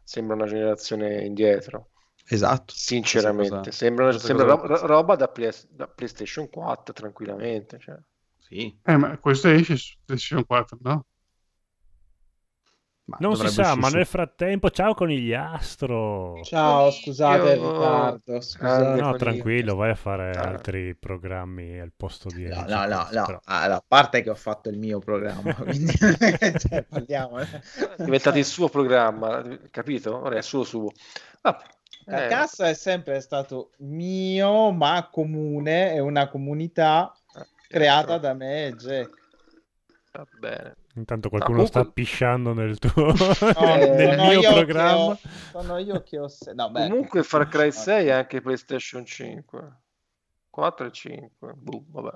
sembra 0.03 0.35
una 0.35 0.45
generazione 0.45 1.23
indietro. 1.25 1.89
Esatto. 2.27 2.73
Sinceramente, 2.75 3.49
cosa- 3.49 3.71
sembra, 3.71 4.11
sembra 4.17 4.45
ro- 4.45 4.67
ro- 4.67 4.85
roba 4.85 5.15
da, 5.15 5.27
Play- 5.27 5.51
da 5.69 5.87
PlayStation 5.87 6.49
4 6.49 6.93
tranquillamente. 6.93 7.79
Cioè. 7.79 7.97
Sì, 8.37 8.79
Eh, 8.83 8.97
ma 8.97 9.17
questo 9.17 9.49
esce 9.49 9.75
su 9.75 9.97
PlayStation 10.05 10.45
4, 10.45 10.77
no? 10.81 11.05
Ma 13.09 13.17
Non 13.19 13.35
si 13.35 13.47
sa, 13.49 13.61
uscire 13.61 13.79
ma 13.79 13.89
nel 13.89 14.05
frattempo, 14.05 14.69
ciao 14.69 14.93
conigliastro. 14.93 16.41
Ciao, 16.43 16.91
scusate 16.91 17.51
il 17.53 17.59
Io- 17.59 17.71
ritardo. 17.73 18.41
Scusate. 18.41 18.81
Grande 18.83 19.01
No, 19.01 19.15
tranquillo, 19.15 19.75
vai 19.75 19.89
a 19.89 19.95
fare 19.95 20.31
Ah. 20.31 20.41
altri 20.43 20.95
programmi 20.95 21.79
al 21.79 21.91
posto 21.95 22.29
di 22.29 22.45
No, 22.47 22.63
no, 22.67 22.85
no, 22.85 23.07
no. 23.11 23.25
però. 23.25 23.39
Allora, 23.45 23.75
a 23.75 23.83
parte 23.85 24.21
che 24.21 24.29
ho 24.29 24.35
fatto 24.35 24.69
il 24.69 24.77
mio 24.77 24.99
programma, 24.99 25.53
quindi 25.55 25.91
cioè, 26.59 26.83
parliamo. 26.87 27.37
È 27.39 27.47
diventato 27.97 28.37
il 28.37 28.45
suo 28.45 28.69
programma, 28.69 29.43
capito? 29.71 30.15
Ora 30.21 30.37
è 30.37 30.41
solo 30.41 30.63
suo. 30.63 30.91
Vabbè, 31.41 31.63
La 32.05 32.25
eh, 32.25 32.27
cassa 32.29 32.69
è 32.69 32.73
sempre 32.73 33.19
stato 33.21 33.71
mio, 33.79 34.71
ma 34.71 35.07
comune, 35.11 35.91
è 35.93 35.99
una 35.99 36.27
comunità 36.27 37.11
eh, 37.35 37.45
creata 37.67 38.17
da 38.17 38.33
me 38.33 38.67
e 38.67 38.73
Jack. 38.73 39.17
Va 40.11 40.25
bene. 40.39 40.75
Intanto 40.95 41.29
qualcuno 41.29 41.57
comunque- 41.63 41.81
sta 41.81 41.91
pisciando 41.91 42.53
nel 42.53 42.77
tuo 42.79 43.05
No, 43.05 43.13
nel 43.15 44.15
sono 44.17 44.29
mio 44.29 44.53
programma. 44.53 44.95
ho- 45.05 45.17
sono 45.51 45.77
io 45.77 46.01
che 46.03 46.19
ho... 46.19 46.27
se- 46.27 46.53
no, 46.53 46.69
beh, 46.71 46.87
Comunque 46.89 47.23
Far 47.23 47.47
Cry 47.47 47.71
6 47.71 48.07
è 48.07 48.11
anche 48.11 48.41
PlayStation 48.41 49.05
5. 49.05 49.77
4 50.49 50.85
e 50.87 50.91
5. 50.91 51.53
Boh, 51.55 51.83
vabbè. 51.89 52.15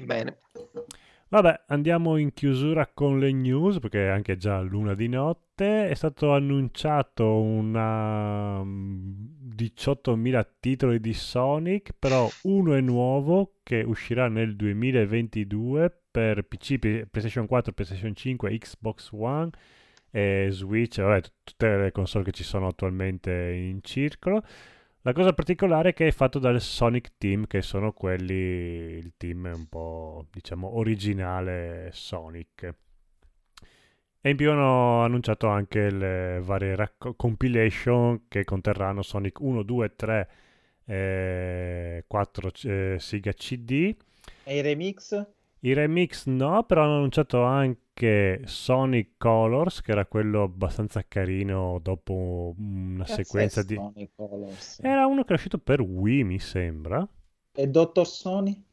Bene. 0.00 0.38
Vabbè, 1.28 1.64
andiamo 1.68 2.16
in 2.18 2.32
chiusura 2.32 2.86
con 2.86 3.18
le 3.18 3.32
news 3.32 3.78
perché 3.80 4.06
è 4.06 4.10
anche 4.10 4.36
già 4.36 4.60
l'una 4.60 4.94
di 4.94 5.08
notte. 5.08 5.88
È 5.88 5.94
stato 5.94 6.32
annunciato 6.32 7.40
una 7.40 8.62
mm, 8.62 9.54
18.000 9.56 10.46
titoli 10.60 11.00
di 11.00 11.12
Sonic, 11.14 11.94
però 11.98 12.28
uno 12.42 12.74
è 12.74 12.80
nuovo 12.80 13.54
che 13.62 13.82
uscirà 13.82 14.28
nel 14.28 14.54
2022 14.54 16.02
per 16.16 16.44
PC, 16.44 16.78
PlayStation 17.10 17.46
4, 17.46 17.74
PlayStation 17.74 18.14
5, 18.14 18.56
Xbox 18.56 19.10
One 19.12 19.50
e 20.10 20.48
Switch, 20.48 20.98
vabbè, 20.98 21.20
tutte 21.44 21.76
le 21.76 21.92
console 21.92 22.24
che 22.24 22.32
ci 22.32 22.42
sono 22.42 22.68
attualmente 22.68 23.52
in 23.52 23.80
circolo. 23.82 24.42
La 25.02 25.12
cosa 25.12 25.34
particolare 25.34 25.90
è 25.90 25.92
che 25.92 26.06
è 26.06 26.10
fatto 26.12 26.38
dal 26.38 26.58
Sonic 26.58 27.18
Team, 27.18 27.46
che 27.46 27.60
sono 27.60 27.92
quelli, 27.92 28.32
il 28.32 29.12
team 29.18 29.52
un 29.54 29.68
po', 29.68 30.24
diciamo, 30.32 30.78
originale 30.78 31.90
Sonic. 31.92 32.74
E 34.22 34.30
in 34.30 34.36
più 34.36 34.50
hanno 34.50 35.02
annunciato 35.02 35.48
anche 35.48 35.90
le 35.90 36.40
varie 36.42 36.74
racco- 36.76 37.12
compilation 37.12 38.26
che 38.26 38.42
conterranno 38.44 39.02
Sonic 39.02 39.38
1, 39.38 39.62
2, 39.62 39.96
3, 39.96 40.30
eh, 40.86 42.04
4 42.06 42.52
eh, 42.62 42.96
Sega 42.98 43.32
CD. 43.34 43.94
E 44.44 44.56
i 44.56 44.62
remix? 44.62 45.34
I 45.60 45.72
remix 45.72 46.26
no, 46.26 46.62
però 46.64 46.82
hanno 46.84 46.96
annunciato 46.96 47.42
anche 47.42 48.42
Sonic 48.44 49.12
Colors, 49.16 49.80
che 49.80 49.92
era 49.92 50.04
quello 50.04 50.42
abbastanza 50.42 51.04
carino 51.08 51.78
dopo 51.82 52.54
una 52.58 53.04
Cazzo 53.04 53.22
sequenza 53.22 53.62
di... 53.62 53.74
Sonic 53.74 54.10
Colors? 54.14 54.80
Era 54.82 55.06
uno 55.06 55.24
che 55.24 55.30
è 55.30 55.34
uscito 55.34 55.58
per 55.58 55.80
Wii, 55.80 56.24
mi 56.24 56.38
sembra. 56.38 57.08
E 57.52 57.66
Dottor 57.68 58.06
Sony? 58.06 58.64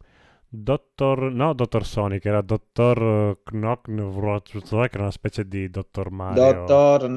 Dottor... 0.48 1.32
No, 1.32 1.54
Dottor 1.54 1.86
Sonic, 1.86 2.26
era 2.26 2.42
Dottor 2.42 3.42
Knock, 3.44 3.88
che 4.90 4.96
era 4.96 5.04
una 5.04 5.12
specie 5.12 5.48
di 5.48 5.70
Dottor 5.70 6.12
Mario. 6.12 6.44
Dottor 6.44 7.08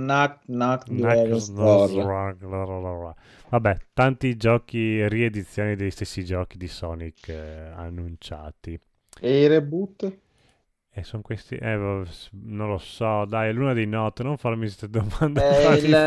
Duel 0.86 1.40
Store. 1.40 2.36
Knuckles- 2.38 3.14
Vabbè, 3.50 3.76
tanti 3.92 4.36
giochi, 4.36 5.06
riedizioni 5.08 5.76
degli 5.76 5.90
stessi 5.90 6.24
giochi 6.24 6.56
di 6.56 6.68
Sonic 6.68 7.28
eh, 7.28 7.72
annunciati. 7.74 8.80
E 9.20 9.42
i 9.44 9.46
reboot? 9.48 9.98
E 10.90 11.02
sono 11.04 11.22
questi... 11.22 11.56
Eh, 11.56 11.76
non 11.76 12.68
lo 12.68 12.78
so, 12.78 13.24
dai, 13.26 13.50
è 13.50 13.52
l'una 13.52 13.74
di 13.74 13.86
notte, 13.86 14.22
non 14.22 14.36
farmi 14.38 14.60
queste 14.62 14.88
domande 14.90 15.44
Eh, 15.44 15.76
il-. 15.82 15.98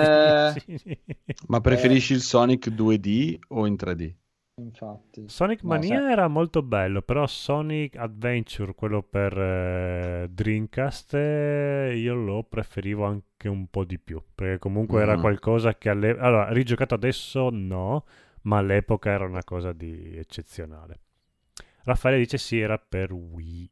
Ma 1.48 1.62
preferisci 1.62 2.14
il 2.14 2.22
Sonic 2.22 2.70
2D 2.70 3.38
o 3.50 3.66
in 3.68 3.76
3D? 3.78 4.16
Infatti. 4.62 5.22
Sonic 5.26 5.64
No, 5.64 5.82
Mania 5.82 6.02
sai- 6.02 6.04
era 6.12 6.28
molto 6.28 6.64
bello, 6.64 7.02
però 7.04 7.28
Sonic 7.28 7.96
Adventure, 7.98 8.74
quello 8.74 9.04
per 9.04 9.38
eh, 9.38 10.28
Dreamcast, 10.32 11.14
eh, 11.14 11.94
io 11.96 12.16
lo 12.16 12.44
preferivo 12.44 13.06
anche 13.06 13.48
un 13.48 13.68
po' 13.68 13.84
di 13.86 14.00
più, 14.00 14.22
perché 14.34 14.58
comunque 14.58 15.02
era 15.02 15.18
Mm. 15.18 15.20
qualcosa 15.20 15.76
che 15.78 15.90
all'epoca... 15.90 16.26
Allora, 16.26 16.50
rigiocato 16.52 16.96
adesso 16.96 17.50
no, 17.52 18.06
ma 18.44 18.58
all'epoca 18.58 19.12
era 19.12 19.26
una 19.26 19.44
cosa 19.44 19.72
di 19.72 20.18
eccezionale. 20.18 21.00
Raffaele 21.90 22.18
dice 22.18 22.38
sì, 22.38 22.60
era 22.60 22.78
per 22.78 23.12
Wii. 23.12 23.70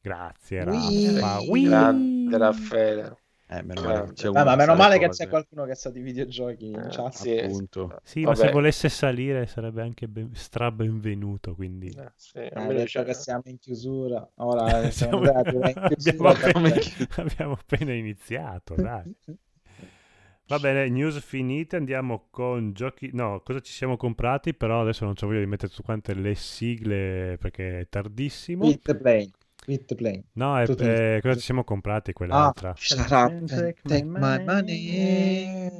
Grazie, 0.00 0.62
Wii. 0.64 1.18
Raffa. 1.20 1.40
Wii. 1.50 1.64
Grande 1.64 2.38
Raffaele. 2.38 3.16
Eh, 3.50 3.62
meno 3.62 3.80
male, 3.80 4.12
c'è 4.12 4.28
Ah, 4.28 4.44
ma 4.44 4.50
che 4.50 4.56
meno 4.56 4.74
male 4.74 4.98
che 4.98 5.08
c'è 5.08 5.26
qualcuno 5.26 5.64
che 5.64 5.74
sa 5.74 5.90
di 5.90 6.00
videogiochi 6.00 6.66
in 6.66 6.78
Eh, 6.80 6.88
chat. 6.90 7.14
sì. 7.14 7.38
Appunto. 7.38 8.00
Sì, 8.04 8.20
ma 8.22 8.34
se 8.34 8.50
volesse 8.50 8.88
salire 8.90 9.46
sarebbe 9.46 9.80
anche 9.80 10.06
ben... 10.06 10.34
stra 10.34 10.70
benvenuto, 10.70 11.54
quindi... 11.54 11.88
Eh, 11.88 12.12
sì, 12.14 12.38
Eh, 12.40 12.50
adesso 12.54 13.02
che 13.04 13.14
siamo 13.14 13.42
in 13.46 13.58
chiusura, 13.58 14.28
ora 14.36 14.68
siamo 14.92 15.22
Siamo- 15.22 15.30
andati 15.32 15.54
in 15.54 15.62
abbiamo, 15.64 15.88
chiusura. 15.88 16.28
appena, 16.30 16.60
perché- 16.70 17.08
abbiamo 17.22 17.52
appena 17.54 17.92
iniziato, 17.94 18.74
dai. 18.74 19.14
Va 20.48 20.58
bene, 20.58 20.88
news 20.88 21.20
finite, 21.20 21.76
andiamo 21.76 22.28
con 22.30 22.72
giochi... 22.72 23.10
No, 23.12 23.42
cosa 23.44 23.60
ci 23.60 23.70
siamo 23.70 23.98
comprati, 23.98 24.54
però 24.54 24.80
adesso 24.80 25.04
non 25.04 25.12
c'ho 25.12 25.26
voglia 25.26 25.40
di 25.40 25.46
mettere 25.46 25.68
tutte 25.68 25.82
quante 25.82 26.14
le 26.14 26.34
sigle 26.34 27.36
perché 27.38 27.80
è 27.80 27.88
tardissimo. 27.90 28.66
Hit 28.66 28.96
play. 28.96 29.30
Hit 29.66 29.94
play. 29.94 30.24
No, 30.32 30.58
è, 30.58 30.64
è... 30.66 31.16
Eh, 31.16 31.20
cosa 31.20 31.34
ci 31.34 31.42
siamo 31.42 31.64
comprati 31.64 32.14
quell'altra? 32.14 32.70
Ah, 32.70 32.74
shut 32.78 33.10
up 33.10 33.30
and 33.30 33.74
take 33.82 34.04
my 34.04 34.42
money. 34.42 35.70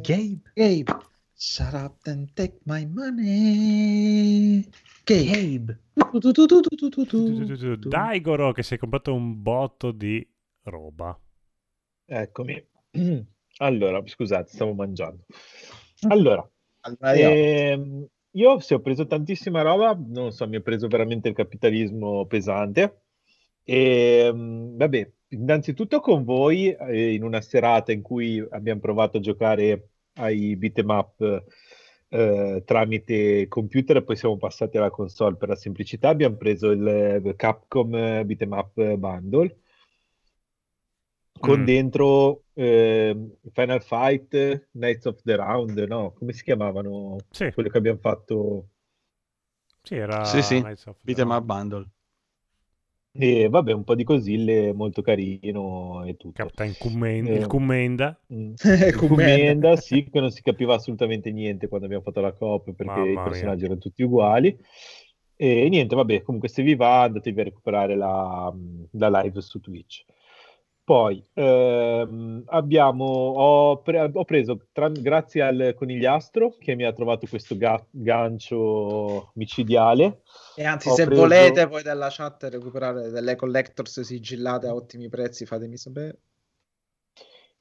Gabe. 0.00 0.40
Gabe. 0.54 0.96
Shut 1.34 1.74
up 1.74 2.06
and 2.06 2.32
take 2.32 2.60
my 2.64 2.86
money. 2.86 4.66
Gabe. 5.04 5.80
Daigoro 7.76 8.52
che 8.52 8.62
si 8.62 8.72
è 8.72 8.78
comprato 8.78 9.12
un 9.12 9.42
botto 9.42 9.92
di 9.92 10.26
roba. 10.62 11.14
Eccomi. 12.06 12.66
Allora, 13.58 14.02
scusate, 14.06 14.50
stavo 14.50 14.74
mangiando. 14.74 15.24
Allora, 16.08 16.48
Allora, 16.82 17.14
io- 17.14 17.40
ehm, 17.72 18.06
io 18.32 18.58
se 18.60 18.74
ho 18.74 18.80
preso 18.80 19.06
tantissima 19.06 19.62
roba, 19.62 19.94
non 19.94 20.32
so, 20.32 20.46
mi 20.48 20.56
ho 20.56 20.60
preso 20.62 20.88
veramente 20.88 21.28
il 21.28 21.34
capitalismo 21.34 22.26
pesante. 22.26 23.02
E 23.64 24.30
mm, 24.32 24.76
vabbè, 24.76 25.12
innanzitutto 25.28 26.00
con 26.00 26.24
voi 26.24 26.72
eh, 26.72 27.14
in 27.14 27.22
una 27.22 27.40
serata 27.40 27.92
in 27.92 28.02
cui 28.02 28.44
abbiamo 28.50 28.80
provato 28.80 29.18
a 29.18 29.20
giocare 29.20 29.90
ai 30.14 30.56
beat'em 30.56 30.88
up 30.90 31.44
eh, 32.08 32.62
tramite 32.64 33.48
computer 33.48 33.96
e 33.96 34.02
poi 34.02 34.16
siamo 34.16 34.36
passati 34.36 34.76
alla 34.76 34.90
console 34.90 35.36
per 35.36 35.48
la 35.48 35.56
semplicità. 35.56 36.08
Abbiamo 36.08 36.36
preso 36.36 36.70
il 36.70 36.86
eh, 36.86 37.34
Capcom 37.36 37.94
eh, 37.94 38.24
Beat'em 38.24 38.70
Bundle 38.98 39.56
con 41.44 41.62
Mm. 41.62 41.64
dentro 41.64 42.44
eh, 42.54 43.36
Final 43.52 43.82
Fight, 43.82 44.68
Knights 44.72 45.04
of 45.06 45.22
the 45.22 45.36
Round, 45.36 45.78
no? 45.88 46.12
Come 46.12 46.32
si 46.32 46.42
chiamavano 46.42 47.26
Sì, 47.30 47.52
quello 47.52 47.68
che 47.68 47.78
abbiamo 47.78 47.98
fatto? 48.00 48.68
sì, 49.82 49.94
era 49.94 50.18
Sì, 50.24 50.42
sì, 50.42 50.60
Knights 50.60 50.86
of 50.86 50.96
the 51.06 51.12
Beat'em 51.12 51.30
Round. 51.30 51.38
up 51.38 51.44
bundle. 51.44 51.88
E 53.16 53.48
vabbè, 53.48 53.72
un 53.72 53.84
po' 53.84 53.94
di 53.94 54.02
cosille, 54.04 54.72
molto 54.72 55.00
carino 55.02 56.02
e 56.04 56.16
tutto. 56.16 56.32
Captain 56.32 56.76
Commenda, 56.76 57.32
Eh, 57.32 57.36
il 57.36 57.46
Commenda. 57.46 58.18
Mm. 58.32 58.54
Il 58.86 58.94
Commenda. 58.94 59.56
Commenda, 59.56 59.76
sì, 59.76 60.08
che 60.10 60.20
non 60.20 60.30
si 60.30 60.42
capiva 60.42 60.74
assolutamente 60.74 61.30
niente 61.30 61.68
quando 61.68 61.86
abbiamo 61.86 62.02
fatto 62.04 62.20
la 62.20 62.32
coop 62.32 62.72
perché 62.72 63.00
Mamma 63.00 63.12
i 63.12 63.14
mia. 63.14 63.22
personaggi 63.22 63.64
erano 63.64 63.78
tutti 63.80 64.02
uguali. 64.02 64.56
E 65.36 65.68
niente, 65.68 65.94
vabbè, 65.94 66.22
comunque 66.22 66.48
se 66.48 66.62
vi 66.62 66.74
va 66.74 67.02
andatevi 67.02 67.40
a 67.40 67.44
recuperare 67.44 67.96
la, 67.96 68.52
la 68.92 69.20
live 69.22 69.40
su 69.40 69.60
Twitch. 69.60 70.04
Poi 70.84 71.24
ehm, 71.32 72.42
abbiamo, 72.48 73.04
ho, 73.06 73.78
pre- 73.80 74.10
ho 74.12 74.24
preso, 74.24 74.66
tra- 74.70 74.90
grazie 74.90 75.40
al 75.40 75.72
conigliastro 75.74 76.56
che 76.58 76.74
mi 76.74 76.84
ha 76.84 76.92
trovato 76.92 77.26
questo 77.26 77.56
ga- 77.56 77.82
gancio 77.90 79.30
micidiale, 79.34 80.20
E 80.56 80.64
anzi, 80.64 80.90
Ho 80.90 80.94
se 80.94 81.06
preso- 81.06 81.22
volete 81.22 81.66
poi 81.68 81.82
dalla 81.82 82.08
chat 82.10 82.44
recuperare 82.44 83.08
delle 83.08 83.34
collectors 83.34 83.98
sigillate 84.02 84.66
a 84.66 84.74
ottimi 84.74 85.08
prezzi, 85.08 85.46
fatemi 85.46 85.78
sapere. 85.78 86.18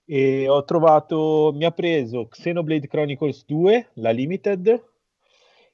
e 0.05 0.49
ho 0.49 0.65
trovato, 0.65 1.51
mi 1.55 1.63
ha 1.63 1.71
preso 1.71 2.27
Xenoblade 2.27 2.87
Chronicles 2.87 3.45
2, 3.45 3.91
la 3.93 4.09
Limited, 4.11 4.83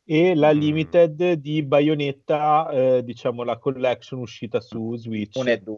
e 0.06 0.36
la 0.36 0.54
Mm. 0.54 0.58
Limited 0.60 1.32
di 1.34 1.64
Bayonetta, 1.64 2.70
eh, 2.70 3.04
diciamo 3.04 3.44
la 3.44 3.58
collection 3.58 4.20
uscita 4.20 4.60
su 4.60 4.96
Switch. 4.98 5.36
Un 5.38 5.48
e 5.50 5.58
due. 5.58 5.78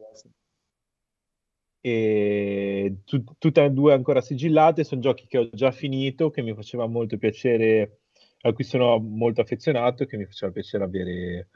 E 1.81 2.97
tu- 3.05 3.23
tutte 3.37 3.63
e 3.63 3.71
due 3.71 3.93
ancora 3.93 4.21
sigillate, 4.21 4.83
sono 4.83 5.01
giochi 5.01 5.25
che 5.27 5.37
ho 5.39 5.49
già 5.51 5.71
finito, 5.71 6.29
che 6.29 6.41
mi 6.41 6.53
faceva 6.53 6.87
molto 6.87 7.17
piacere, 7.17 8.01
a 8.41 8.53
cui 8.53 8.63
sono 8.63 8.99
molto 8.99 9.41
affezionato, 9.41 10.05
che 10.05 10.17
mi 10.17 10.25
faceva 10.25 10.51
piacere 10.51 10.83
avere 10.83 11.49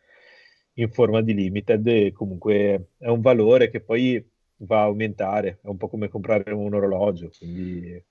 in 0.73 0.89
forma 0.91 1.21
di 1.21 1.33
limited 1.33 1.87
e 1.87 2.11
comunque 2.11 2.89
è 2.97 3.07
un 3.07 3.21
valore 3.21 3.69
che 3.69 3.81
poi 3.81 4.23
va 4.57 4.81
a 4.81 4.83
aumentare, 4.85 5.59
è 5.61 5.67
un 5.67 5.77
po' 5.77 5.87
come 5.87 6.09
comprare 6.09 6.51
un 6.53 6.73
orologio, 6.73 7.29
quindi 7.37 8.03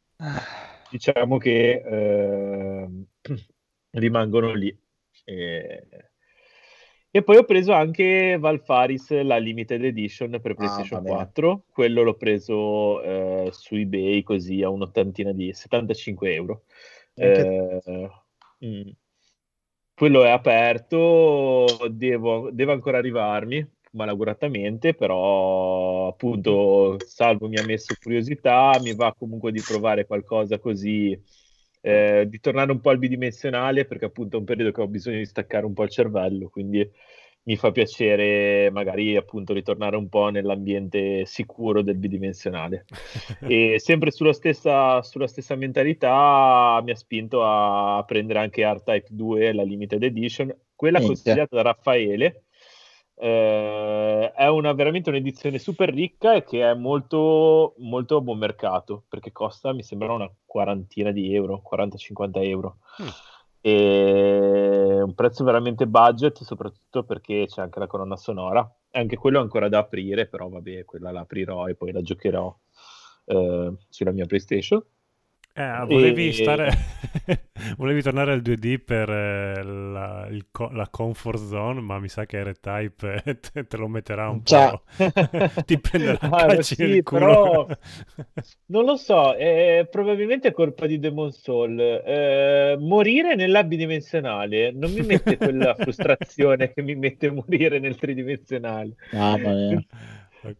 diciamo 0.91 1.39
che 1.39 1.83
ehm, 1.85 3.07
rimangono 3.91 4.53
lì. 4.55 4.77
E... 5.25 5.87
e 7.17 7.23
poi 7.23 7.37
ho 7.37 7.45
preso 7.45 7.73
anche 7.73 8.37
Valfaris, 8.41 9.23
la 9.23 9.37
limited 9.37 9.85
edition 9.85 10.41
per 10.41 10.55
PlayStation 10.55 11.01
vabbè. 11.01 11.15
4. 11.15 11.65
Quello 11.71 12.03
l'ho 12.03 12.15
preso 12.15 13.01
eh, 13.03 13.51
su 13.53 13.77
eBay 13.77 14.25
così 14.25 14.65
a 14.65 14.69
un'ottantina 14.69 15.31
di 15.31 15.53
75 15.53 16.35
euro. 16.35 16.65
Eh, 17.15 17.81
mm. 18.67 18.89
Quello 19.95 20.25
è 20.25 20.31
aperto, 20.31 21.67
devo, 21.89 22.51
deve 22.51 22.73
ancora 22.73 22.99
arrivarmi, 22.99 23.65
malauguratamente, 23.93 24.95
però 24.95 26.09
appunto 26.09 26.97
Salvo 26.99 27.47
mi 27.47 27.59
ha 27.59 27.65
messo 27.65 27.95
curiosità, 28.03 28.77
mi 28.83 28.93
va 28.93 29.15
comunque 29.17 29.53
di 29.53 29.63
provare 29.65 30.05
qualcosa 30.05 30.59
così, 30.59 31.17
eh, 31.87 32.25
di 32.27 32.41
tornare 32.41 32.73
un 32.73 32.81
po' 32.81 32.89
al 32.89 32.99
bidimensionale, 32.99 33.85
perché 33.85 34.07
appunto 34.07 34.37
è 34.37 34.39
un 34.39 34.47
periodo 34.47 34.73
che 34.73 34.81
ho 34.81 34.89
bisogno 34.89 35.19
di 35.19 35.27
staccare 35.27 35.67
un 35.67 35.75
po' 35.75 35.83
il 35.83 35.91
cervello, 35.91 36.49
quindi 36.49 36.91
mi 37.47 37.57
fa 37.57 37.71
piacere 37.73 38.71
magari 38.71 39.17
appunto 39.17 39.53
ritornare 39.53 39.97
un 39.97 40.09
po' 40.09 40.31
nell'ambiente 40.31 41.27
sicuro 41.27 41.83
del 41.83 41.97
bidimensionale. 41.97 42.87
E 43.47 43.79
sempre 43.79 44.11
sulla 44.11 44.33
stessa, 44.33 45.03
sulla 45.03 45.27
stessa 45.27 45.57
mentalità 45.57 46.81
mi 46.83 46.91
ha 46.91 46.97
spinto 46.97 47.45
a 47.45 48.03
prendere 48.07 48.39
anche 48.39 48.65
R-Type 48.65 49.09
2, 49.11 49.53
la 49.53 49.63
limited 49.63 50.03
edition, 50.03 50.57
quella 50.75 51.03
consigliata 51.03 51.55
da 51.55 51.63
Raffaele. 51.63 52.44
Eh, 53.17 54.33
è 54.33 54.49
una, 54.49 54.73
veramente 54.73 55.09
un'edizione 55.09 55.59
super 55.59 55.91
ricca 55.93 56.35
e 56.35 56.45
che 56.45 56.69
è 56.69 56.75
molto, 56.75 57.75
molto 57.79 58.17
a 58.17 58.21
buon 58.21 58.39
mercato 58.39 59.05
perché 59.09 59.31
costa, 59.33 59.73
mi 59.73 59.83
sembra, 59.83 60.13
una 60.13 60.31
quarantina 60.45 61.11
di 61.11 61.35
euro, 61.35 61.63
40-50 61.63 62.31
euro. 62.43 62.79
Mm. 63.03 63.09
E 63.61 65.01
un 65.03 65.15
prezzo 65.15 65.43
veramente 65.45 65.87
budget, 65.87 66.43
soprattutto 66.43 67.05
perché 67.05 67.47
c'è 67.47 67.63
anche 67.63 67.79
la 67.79 67.87
colonna 67.87 68.17
sonora. 68.17 68.69
Anche 68.91 69.17
quello 69.17 69.39
è 69.39 69.43
ancora 69.43 69.69
da 69.69 69.79
aprire, 69.79 70.27
però 70.27 70.49
vabbè, 70.49 70.85
quella 70.85 71.11
la 71.11 71.21
aprirò 71.21 71.67
e 71.67 71.75
poi 71.75 71.91
la 71.91 72.03
giocherò 72.03 72.55
eh, 73.27 73.73
sulla 73.89 74.13
mia 74.13 74.27
PlayStation. 74.27 74.85
Eh, 75.57 75.85
volevi 75.87 76.29
E- 76.29 76.33
stare... 76.33 76.71
volevi 77.79 78.03
tornare 78.03 78.33
al 78.33 78.43
2D 78.43 78.77
per 78.79 79.09
eh, 79.09 79.63
la, 79.63 80.27
il 80.29 80.45
la 80.73 80.89
comfort 80.89 81.39
zone, 81.47 81.81
ma 81.81 81.99
mi 82.01 82.09
sa 82.09 82.27
che 82.27 82.43
R-Type 82.43 83.23
eh, 83.25 83.39
te, 83.41 83.67
te 83.67 83.77
lo 83.77 83.87
metterà 83.87 84.29
un 84.31 84.43
Già. 84.43 84.71
po'. 84.71 84.83
Ti 85.65 85.79
prenderà 85.79 86.19
Ah, 86.29 86.45
calci 86.47 86.75
sì, 86.75 87.03
però- 87.05 87.67
Non 88.67 88.85
lo 88.85 88.97
so, 88.97 89.35
è 89.35 89.87
probabilmente 89.91 90.49
è 90.49 90.53
colpa 90.53 90.87
di 90.87 90.99
Demon 90.99 91.31
Soul. 91.31 91.79
Eh, 91.81 92.77
morire 92.79 93.35
nell'abidimensionale 93.37 94.73
non 94.73 94.93
mi 94.93 95.03
mette 95.03 95.37
quella 95.37 95.75
frustrazione 95.77 96.73
che 96.73 96.83
mi 96.83 96.95
mette 96.97 97.31
morire 97.31 97.79
nel 97.79 97.97
tridimensionale. 97.97 98.95
Ok, 99.13 99.87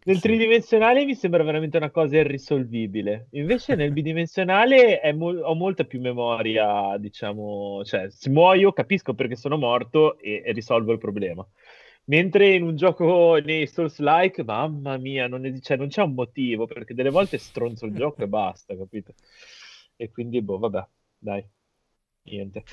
Nel 0.03 0.19
tridimensionale 0.19 1.05
mi 1.05 1.15
sembra 1.15 1.43
veramente 1.43 1.77
una 1.77 1.91
cosa 1.91 2.17
irrisolvibile. 2.17 3.27
Invece 3.31 3.75
nel 3.75 3.91
bidimensionale 3.91 4.99
è 4.99 5.11
mo- 5.11 5.39
ho 5.39 5.53
molta 5.55 5.83
più 5.83 5.99
memoria, 5.99 6.97
diciamo, 6.97 7.83
cioè 7.83 8.09
se 8.09 8.29
muoio 8.29 8.71
capisco 8.71 9.13
perché 9.13 9.35
sono 9.35 9.57
morto 9.57 10.17
e, 10.19 10.41
e 10.45 10.51
risolvo 10.51 10.91
il 10.91 10.97
problema. 10.97 11.45
Mentre 12.05 12.53
in 12.53 12.63
un 12.63 12.75
gioco 12.75 13.35
nei 13.43 13.65
Souls-like, 13.67 14.43
mamma 14.43 14.97
mia, 14.97 15.27
non, 15.27 15.45
es- 15.45 15.59
cioè, 15.61 15.77
non 15.77 15.87
c'è 15.87 16.03
un 16.03 16.13
motivo, 16.13 16.65
perché 16.67 16.93
delle 16.93 17.09
volte 17.09 17.37
stronzo 17.37 17.85
il 17.85 17.93
gioco 17.95 18.23
e 18.23 18.27
basta, 18.27 18.75
capito? 18.77 19.13
E 19.95 20.11
quindi, 20.11 20.41
boh, 20.41 20.59
vabbè, 20.59 20.87
dai, 21.17 21.43
niente. 22.25 22.63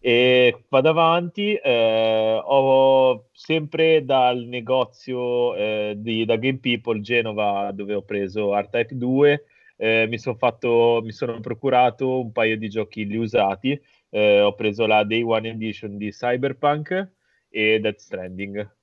E 0.00 0.64
vado 0.68 0.88
avanti, 0.90 1.54
eh, 1.54 2.40
ho 2.44 3.28
sempre 3.32 4.04
dal 4.04 4.44
negozio 4.44 5.54
eh, 5.56 5.94
di, 5.96 6.24
da 6.24 6.36
Game 6.36 6.58
People 6.58 7.00
Genova, 7.00 7.70
dove 7.72 7.94
ho 7.94 8.02
preso 8.02 8.56
R-Type 8.56 8.96
2, 8.96 9.44
eh, 9.76 10.06
mi 10.08 10.18
sono 10.18 10.36
fatto, 10.36 11.00
mi 11.02 11.12
sono 11.12 11.40
procurato 11.40 12.20
un 12.20 12.32
paio 12.32 12.56
di 12.58 12.68
giochi 12.68 13.04
usati. 13.16 13.80
Eh, 14.10 14.40
ho 14.40 14.54
preso 14.54 14.86
la 14.86 15.04
Day 15.04 15.22
One 15.22 15.48
Edition 15.50 15.96
di 15.96 16.10
Cyberpunk 16.10 17.10
e 17.50 17.78
Death 17.80 17.98
Stranding 17.98 18.76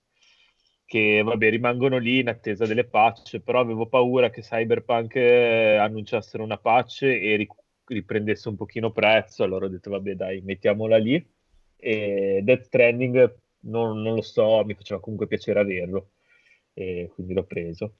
che 0.85 1.21
vabbè 1.23 1.49
rimangono 1.49 1.97
lì 1.97 2.19
in 2.19 2.29
attesa 2.29 2.65
delle 2.65 2.85
patch, 2.85 3.39
però 3.39 3.59
avevo 3.59 3.87
paura 3.87 4.29
che 4.29 4.41
Cyberpunk 4.41 5.15
eh, 5.15 5.77
annunciassero 5.77 6.43
una 6.43 6.57
patch 6.57 7.03
e 7.03 7.35
ri- 7.35 7.47
riprendesse 7.85 8.49
un 8.49 8.55
pochino 8.55 8.91
prezzo, 8.91 9.43
allora 9.43 9.65
ho 9.65 9.69
detto 9.69 9.89
vabbè 9.89 10.15
dai, 10.15 10.41
mettiamola 10.41 10.97
lì. 10.97 11.23
E 11.77 12.41
Death 12.43 12.63
Stranding 12.63 13.37
non, 13.61 14.01
non 14.01 14.15
lo 14.15 14.21
so, 14.21 14.63
mi 14.65 14.73
faceva 14.73 14.99
comunque 14.99 15.27
piacere 15.27 15.59
averlo, 15.59 16.11
e 16.73 17.09
quindi 17.13 17.33
l'ho 17.33 17.43
preso. 17.43 17.95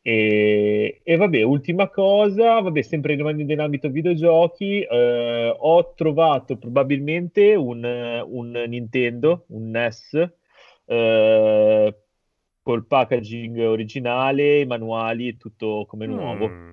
E, 0.00 1.00
e 1.02 1.16
vabbè, 1.16 1.42
ultima 1.42 1.88
cosa, 1.88 2.60
vabbè, 2.60 2.82
sempre 2.82 3.14
rimanendo 3.14 3.52
in 3.52 3.60
ambito 3.60 3.90
videogiochi, 3.90 4.80
eh, 4.80 5.54
ho 5.56 5.94
trovato 5.94 6.56
probabilmente 6.56 7.54
un, 7.54 7.84
un 8.26 8.64
Nintendo, 8.68 9.44
un 9.48 9.70
NES, 9.70 10.32
eh, 10.86 11.96
col 12.62 12.86
packaging 12.86 13.58
originale, 13.58 14.60
i 14.60 14.66
manuali, 14.66 15.36
tutto 15.36 15.84
come 15.86 16.06
nuovo. 16.06 16.48
Mm. 16.48 16.72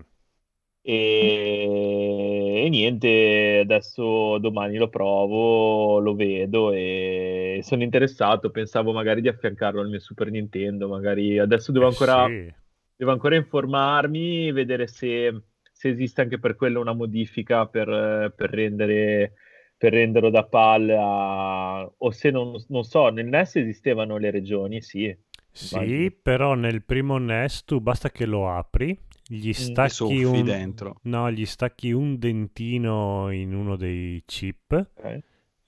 E, 0.88 2.64
e 2.66 2.70
niente, 2.70 3.60
adesso 3.64 4.38
domani 4.38 4.78
lo 4.78 4.88
provo, 4.90 6.00
lo 6.00 6.14
vedo 6.16 6.72
e 6.72 7.60
sono 7.64 7.82
interessato. 7.84 8.52
Pensavo 8.52 8.94
magari 8.94 9.22
di 9.22 9.28
affiancarlo 9.28 9.82
al 9.82 9.90
mio 9.90 10.00
Super 10.00 10.30
Nintendo. 10.30 10.88
Magari 10.88 11.40
adesso 11.40 11.72
devo 11.72 11.88
Eh 11.88 11.90
ancora, 11.90 12.32
sì. 12.32 12.54
devo 12.96 13.12
ancora 13.12 13.36
informarmi, 13.36 14.52
vedere 14.52 14.88
se, 14.88 15.44
se 15.72 15.90
esiste 15.90 16.22
anche 16.22 16.40
per 16.40 16.56
quello 16.56 16.80
una 16.82 16.94
modifica 16.94 17.66
per, 17.68 18.34
per 18.36 18.50
rendere, 18.52 19.34
per 19.78 19.92
renderlo 19.94 20.30
da 20.30 20.46
PAL 20.46 20.90
a- 20.92 21.94
o 21.98 22.12
se 22.12 22.30
non, 22.32 22.54
non 22.70 22.84
so, 22.84 23.10
nel 23.10 23.26
NES 23.28 23.56
esistevano 23.58 24.18
le 24.18 24.30
regioni, 24.32 24.82
sì. 24.82 25.16
Sì, 25.52 26.12
Immagino. 26.12 26.14
però 26.22 26.54
nel 26.54 26.84
primo 26.84 27.18
NES 27.18 27.64
tu 27.64 27.80
basta 27.80 28.12
che 28.12 28.26
lo 28.26 28.50
apri, 28.52 28.98
gli 29.28 29.50
E 29.50 29.54
stacchi 29.54 30.24
un... 30.24 30.44
dentro. 30.44 31.00
No, 31.04 31.32
gli 31.32 31.46
stacchi 31.46 31.92
un 31.92 32.18
dentino 32.20 33.32
in 33.32 33.54
uno 33.54 33.76
dei 33.76 34.22
chip. 34.26 34.72
Ok. 34.96 35.20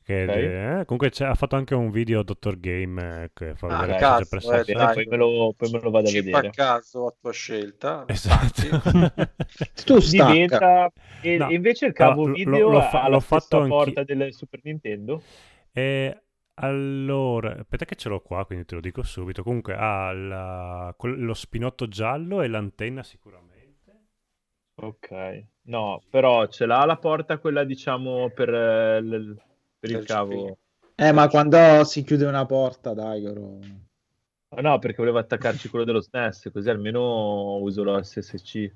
Che 0.08 0.24
Ok. 0.24 0.30
eh, 0.30 0.84
comunque 0.86 1.10
c'è- 1.10 1.26
ha 1.26 1.36
fatto 1.36 1.58
anche 1.58 1.76
un 1.76 1.90
video 1.92 2.24
Dottor 2.24 2.58
Game 2.62 3.24
eh, 3.24 3.32
che 3.34 3.56
fa 3.56 3.68
Ah, 3.68 3.86
vedere 3.86 4.26
per 4.30 4.42
eh, 4.70 4.74
dai. 4.74 4.94
poi, 4.94 5.06
me 5.08 5.18
lo, 5.18 5.54
poi 5.58 5.70
me 5.70 5.82
lo 5.82 5.90
vado 5.90 6.08
a 6.08 6.12
Chip 6.12 6.22
a 6.22 6.24
vedere. 6.38 6.50
caso 6.52 7.08
a 7.08 7.16
tua 7.20 7.32
scelta. 7.34 8.06
Esatto. 8.08 8.62
Tu 9.86 10.00
stacca. 10.00 10.32
Diventa... 10.32 10.92
E, 11.22 11.38
No. 11.38 11.50
invece 11.50 11.88
il 11.88 11.94
cavo 11.94 12.26
lo- 12.26 12.34
video 12.34 12.70
l'ho 12.70 12.82
fa- 12.84 13.02
la 13.04 13.08
l'ho 13.10 13.20
fatto 13.20 13.58
anch'io. 13.58 13.76
porta 13.76 14.04
del 14.06 14.34
Super 14.34 14.62
Nintendo? 14.64 15.22
E 15.74 16.22
allora, 16.56 17.58
aspetta 17.60 17.84
che 17.86 17.96
ce 17.96 18.08
l'ho 18.10 18.22
qua, 18.22 18.46
quindi 18.46 18.64
te 18.66 18.76
lo 18.76 18.82
dico 18.82 19.04
subito. 19.04 19.44
Comunque 19.44 19.76
ha 19.76 20.14
la- 20.14 20.96
lo 21.02 21.34
spinotto 21.34 21.88
giallo 21.90 22.42
e 22.42 22.48
l'antenna 22.48 23.04
sicuramente. 23.04 23.47
Ok. 24.80 25.10
No, 25.64 26.02
però 26.10 26.48
ce 26.48 26.66
l'ha 26.66 26.86
la 26.86 26.98
porta 26.98 27.40
quella, 27.40 27.64
diciamo, 27.64 28.30
per, 28.30 28.54
eh, 28.54 29.02
l- 29.02 29.36
per 29.80 29.92
il 29.92 30.06
cavo. 30.06 30.58
Eh, 30.96 31.12
ma 31.12 31.28
quando 31.28 31.84
si 31.84 32.04
chiude 32.04 32.26
una 32.26 32.46
porta, 32.46 32.94
dai, 32.94 33.22
Goro. 33.22 33.60
Ah, 34.50 34.62
No, 34.62 34.80
perché 34.80 34.98
volevo 34.98 35.18
attaccarci 35.18 35.70
quello 35.70 35.84
dello 35.86 36.02
SNES, 36.02 36.50
così 36.52 36.70
almeno 36.70 37.58
uso 37.58 37.84
la 37.84 38.02
SSC. 38.02 38.72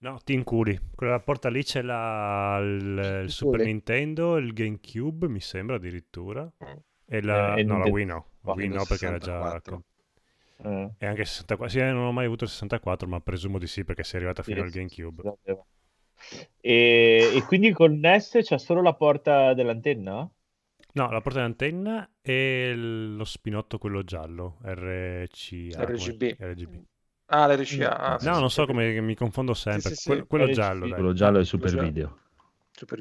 No, 0.00 0.18
ti 0.22 0.32
inculi. 0.32 0.78
Quella 0.94 1.18
porta 1.18 1.48
lì 1.48 1.64
c'è 1.64 1.82
la, 1.82 2.58
il, 2.62 3.22
il 3.24 3.30
Super. 3.30 3.64
Nintendo, 3.64 4.36
il 4.36 4.52
GameCube, 4.52 5.28
mi 5.28 5.40
sembra 5.40 5.74
addirittura. 5.76 6.48
E 7.10 7.20
la, 7.22 7.56
Eh, 7.56 7.64
no, 7.64 7.78
la 7.78 7.86
Wii 7.86 8.04
no. 8.04 8.26
La 8.42 8.52
Wii 8.52 8.68
no 8.68 8.84
perché 8.84 9.06
era 9.06 9.18
già... 9.18 9.60
64. 10.58 10.70
Eh, 10.70 10.94
E 10.98 11.06
anche 11.06 11.24
64. 11.24 11.68
Sì, 11.78 11.84
non 11.84 12.04
ho 12.06 12.12
mai 12.12 12.26
avuto 12.26 12.44
il 12.44 12.50
64, 12.50 13.08
ma 13.08 13.20
presumo 13.20 13.58
di 13.58 13.66
sì 13.66 13.84
perché 13.84 14.02
sei 14.04 14.16
arrivata 14.20 14.42
fino 14.42 14.60
sì, 14.60 14.64
al 14.66 14.70
GameCube. 14.70 15.22
sì, 15.22 15.28
sapeva. 15.28 15.64
E, 16.60 17.30
e 17.34 17.44
quindi 17.44 17.72
con 17.72 17.98
NES 17.98 18.38
c'è 18.42 18.58
solo 18.58 18.82
la 18.82 18.94
porta 18.94 19.54
dell'antenna? 19.54 20.28
No, 20.94 21.10
la 21.10 21.20
porta 21.20 21.40
d'antenna 21.40 22.10
e 22.20 22.74
lo 22.74 23.24
spinotto 23.24 23.78
quello 23.78 24.02
giallo, 24.02 24.58
RCA. 24.64 25.84
come- 25.84 25.96
RGB. 25.96 26.36
RGB. 26.38 26.82
Ah, 27.26 27.46
l'RCA. 27.46 27.96
ah, 27.98 28.12
No, 28.12 28.34
sì, 28.34 28.40
non 28.40 28.50
so 28.50 28.66
come 28.66 29.00
mi 29.00 29.14
confondo 29.14 29.54
sempre. 29.54 29.90
sì, 29.90 29.94
sì. 29.94 30.08
Que- 30.08 30.26
quello 30.26 30.44
RGB. 30.46 30.54
giallo, 30.54 30.80
dai. 30.86 30.94
Quello 30.94 31.12
giallo 31.12 31.38
è 31.38 31.44
Super 31.44 31.70
Quello 31.70 31.86
Video. 31.86 32.18
Super 32.72 32.98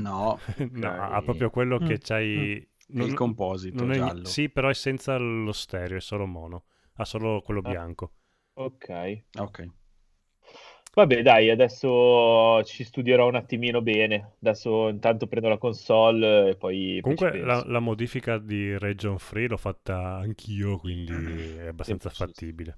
No, 0.00 0.38
No, 0.72 0.88
Ok. 0.88 0.98
ha 0.98 1.22
proprio 1.22 1.50
quello 1.50 1.78
che 1.78 1.94
Mm. 1.94 2.00
c'hai... 2.02 2.68
il 2.90 3.14
composito 3.14 3.84
non 3.84 3.92
è- 3.92 3.96
giallo. 3.96 4.24
Sì, 4.24 4.48
però 4.50 4.68
è 4.68 4.74
senza 4.74 5.16
lo 5.16 5.52
stereo, 5.52 5.96
è 5.98 6.00
solo 6.00 6.26
mono. 6.26 6.64
Ha 6.98 7.04
solo 7.04 7.40
quello 7.42 7.60
Ah. 7.62 7.70
bianco. 7.70 8.12
Ok. 8.54 9.22
Ok. 9.38 9.68
Vabbè, 10.94 11.22
dai, 11.22 11.48
adesso 11.50 12.60
ci 12.64 12.82
studierò 12.82 13.28
un 13.28 13.36
attimino 13.36 13.80
bene. 13.82 14.32
Adesso 14.40 14.88
intanto 14.88 15.28
prendo 15.28 15.48
la 15.48 15.58
console 15.58 16.50
e 16.50 16.56
poi, 16.56 16.98
Comunque 17.00 17.38
la, 17.38 17.62
la 17.66 17.78
modifica 17.78 18.38
di 18.38 18.76
region 18.76 19.18
free 19.18 19.46
l'ho 19.46 19.56
fatta 19.56 20.16
anch'io, 20.16 20.76
quindi 20.78 21.12
è 21.12 21.68
abbastanza 21.68 22.10
Sì, 22.10 22.16
sì, 22.26 22.32
sì. 22.34 22.72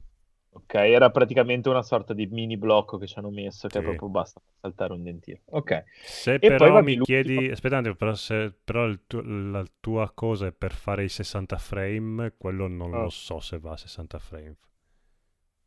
Ok, 0.53 0.75
era 0.75 1.11
praticamente 1.11 1.69
una 1.69 1.83
sorta 1.83 2.13
di 2.15 2.27
mini 2.27 2.57
blocco 2.57 2.99
che 2.99 3.07
ci 3.07 3.19
hanno 3.19 3.31
messo, 3.31 3.69
che 3.69 3.81
Sì. 3.81 3.83
proprio 3.83 4.09
basta 4.09 4.41
saltare 4.61 4.93
un 4.93 5.03
dentino. 5.03 5.39
Ok. 5.47 5.85
Se 6.03 6.41
poi 6.41 6.57
però 6.57 6.71
vabbè, 6.71 6.83
mi 6.83 6.97
l'ultimo- 6.97 7.05
chiedi, 7.05 7.51
aspetta, 7.51 7.75
un 7.77 7.81
attimo, 7.81 7.95
però, 7.97 8.15
se, 8.15 8.53
però 8.65 8.93
tuo- 9.07 9.23
la 9.23 9.65
tua 9.81 10.11
cosa 10.13 10.49
è 10.49 10.53
per 10.53 10.73
fare 10.75 11.05
i 11.05 11.09
60 11.09 11.57
frame, 11.59 12.35
quello 12.37 12.67
non 12.69 12.91
Ah. 12.93 12.99
lo 12.99 13.09
so 13.11 13.41
se 13.41 13.59
va 13.59 13.73
a 13.73 13.77
60 13.79 14.19
frame. 14.19 14.57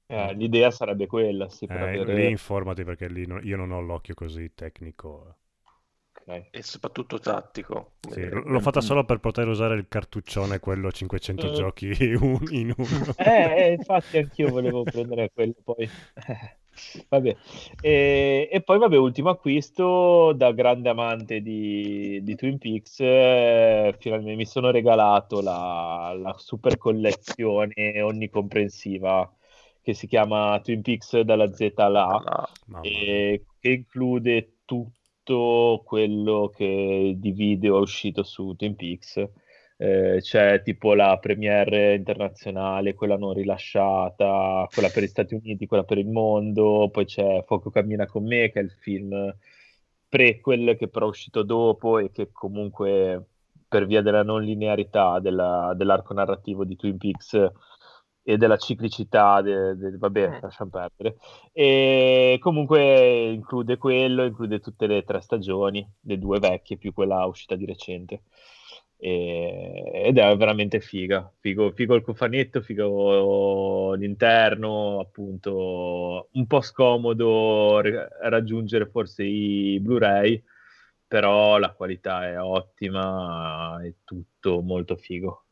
Eh, 0.07 0.33
l'idea 0.35 0.71
sarebbe 0.71 1.07
quella, 1.07 1.49
sì, 1.49 1.67
per 1.67 1.81
Eh, 1.81 1.83
avere... 1.83 2.13
Lì 2.13 2.29
informati 2.29 2.83
perché 2.85 3.07
lì 3.09 3.25
non- 3.25 3.43
io 3.43 3.57
non 3.57 3.71
ho 3.71 3.81
l'occhio 3.81 4.13
così 4.13 4.53
tecnico. 4.53 5.37
Ok. 6.25 6.45
E 6.51 6.61
soprattutto 6.63 7.19
tattico. 7.19 7.93
Sì, 8.09 8.19
Eh, 8.21 8.29
l'ho 8.29 8.59
fatta 8.59 8.81
solo 8.81 9.03
per 9.05 9.19
poter 9.19 9.47
usare 9.47 9.75
il 9.75 9.87
cartuccione, 9.87 10.59
quello 10.59 10.91
500 10.91 11.47
Eh. 11.47 11.51
giochi 11.51 11.89
un- 12.19 12.47
in 12.51 12.73
uno. 12.77 13.13
Eh, 13.15 13.67
eh, 13.69 13.73
infatti 13.73 14.17
anch'io 14.17 14.49
volevo 14.49 14.85
prendere 14.85 15.31
quello 15.31 15.55
poi. 15.63 15.89
Eh, 16.15 17.05
vabbè. 17.09 17.35
E, 17.79 18.49
e 18.51 18.61
poi 18.63 18.77
vabbè, 18.79 18.97
ultimo 18.97 19.29
acquisto 19.29 20.33
da 20.33 20.51
grande 20.51 20.89
amante 20.89 21.41
di, 21.41 22.19
di 22.23 22.35
Twin 22.35 22.57
Peaks, 22.57 22.99
eh, 23.01 23.95
finalmente 23.99 24.35
mi 24.35 24.45
sono 24.45 24.71
regalato 24.71 25.41
la, 25.41 26.13
la 26.17 26.35
super 26.37 26.77
collezione 26.77 28.01
onnicomprensiva 28.01 29.31
che 29.81 29.93
si 29.93 30.07
chiama 30.07 30.59
Twin 30.61 30.81
Peaks 30.81 31.19
dalla 31.21 31.53
Z 31.53 31.71
alla 31.75 32.05
A 32.07 32.23
Ah, 32.25 32.49
Mamma 32.65 32.97
mia. 32.97 33.17
e 33.19 33.45
che 33.59 33.69
include 33.69 34.59
tutto 34.65 35.02
quello 35.23 36.51
che 36.53 37.13
di 37.17 37.31
video 37.31 37.77
è 37.77 37.79
uscito 37.81 38.23
su 38.23 38.55
Twin 38.55 38.75
Peaks. 38.75 39.17
Eh, 39.77 40.17
c'è 40.21 40.61
tipo 40.61 40.93
la 40.93 41.17
premiere 41.19 41.95
internazionale, 41.95 42.93
quella 42.93 43.17
non 43.17 43.33
rilasciata, 43.33 44.67
quella 44.71 44.89
per 44.89 45.03
gli 45.03 45.07
Stati 45.07 45.33
Uniti, 45.35 45.65
quella 45.65 45.83
per 45.83 45.97
il 45.97 46.07
mondo, 46.07 46.89
poi 46.91 47.05
c'è 47.05 47.43
Fuoco 47.45 47.69
cammina 47.69 48.05
con 48.05 48.23
me, 48.25 48.49
che 48.51 48.59
è 48.59 48.63
il 48.63 48.71
film 48.71 49.35
prequel 50.07 50.75
che 50.77 50.87
però 50.89 51.07
è 51.07 51.09
uscito 51.09 51.41
dopo 51.43 51.97
e 51.97 52.11
che 52.11 52.31
comunque 52.31 53.25
per 53.67 53.87
via 53.87 54.01
della 54.03 54.21
non 54.23 54.43
linearità 54.43 55.19
della- 55.19 55.73
dell'arco 55.75 56.13
narrativo 56.13 56.63
di 56.65 56.75
Twin 56.75 56.97
Peaks 56.97 57.51
e 58.23 58.37
della 58.37 58.57
ciclicità, 58.57 59.41
de- 59.41 59.75
de- 59.75 59.97
vabbè, 59.97 60.29
Mm. 60.29 60.37
lasciamo 60.41 60.69
perdere. 60.71 61.17
E 61.51 62.37
comunque 62.41 63.29
include 63.31 63.77
quello, 63.77 64.23
include 64.23 64.59
tutte 64.59 64.87
le 64.87 65.03
tre 65.03 65.21
stagioni, 65.21 65.85
le 66.01 66.17
due 66.17 66.39
vecchie 66.39 66.77
più 66.77 66.93
quella 66.93 67.25
uscita 67.25 67.55
di 67.55 67.65
recente. 67.65 68.21
E- 68.97 69.91
ed 70.05 70.17
è 70.17 70.35
veramente 70.37 70.79
figa. 70.79 71.29
Figo, 71.39 71.71
figo 71.71 71.95
il 71.95 72.01
cofanetto, 72.03 72.61
figo 72.61 73.93
l'interno, 73.95 74.99
appunto, 75.01 76.29
un 76.33 76.47
po' 76.47 76.61
scomodo 76.61 77.81
raggiungere 77.81 78.87
forse 78.89 79.23
i 79.23 79.79
Blu-ray, 79.81 80.41
però 81.07 81.57
la 81.57 81.73
qualità 81.73 82.25
è 82.27 82.39
ottima, 82.41 83.81
è 83.83 83.93
tutto 84.03 84.61
molto 84.61 84.95
figo. 84.95 85.45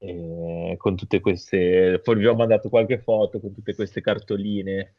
E 0.00 0.74
con 0.78 0.96
tutte 0.96 1.20
queste, 1.20 2.00
poi 2.02 2.16
vi 2.16 2.26
ho 2.26 2.34
mandato 2.34 2.68
qualche 2.68 3.00
foto 3.00 3.40
con 3.40 3.52
tutte 3.52 3.74
queste 3.74 4.00
cartoline 4.00 4.94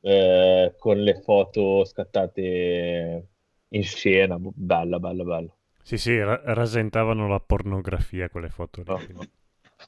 eh, 0.00 0.74
con 0.78 0.98
le 0.98 1.20
foto 1.20 1.84
scattate 1.84 3.28
in 3.68 3.82
scena, 3.84 4.36
bella, 4.38 4.98
bella, 4.98 5.24
bella. 5.24 5.56
Sì, 5.82 5.98
sì, 5.98 6.18
ra- 6.18 6.40
rasentavano 6.44 7.28
la 7.28 7.40
pornografia 7.40 8.28
quelle 8.28 8.48
foto 8.48 8.82
lì. 8.82 8.88
No. 8.88 8.96
quindi 8.98 9.30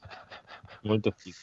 Molto 0.83 1.11
figo. 1.11 1.37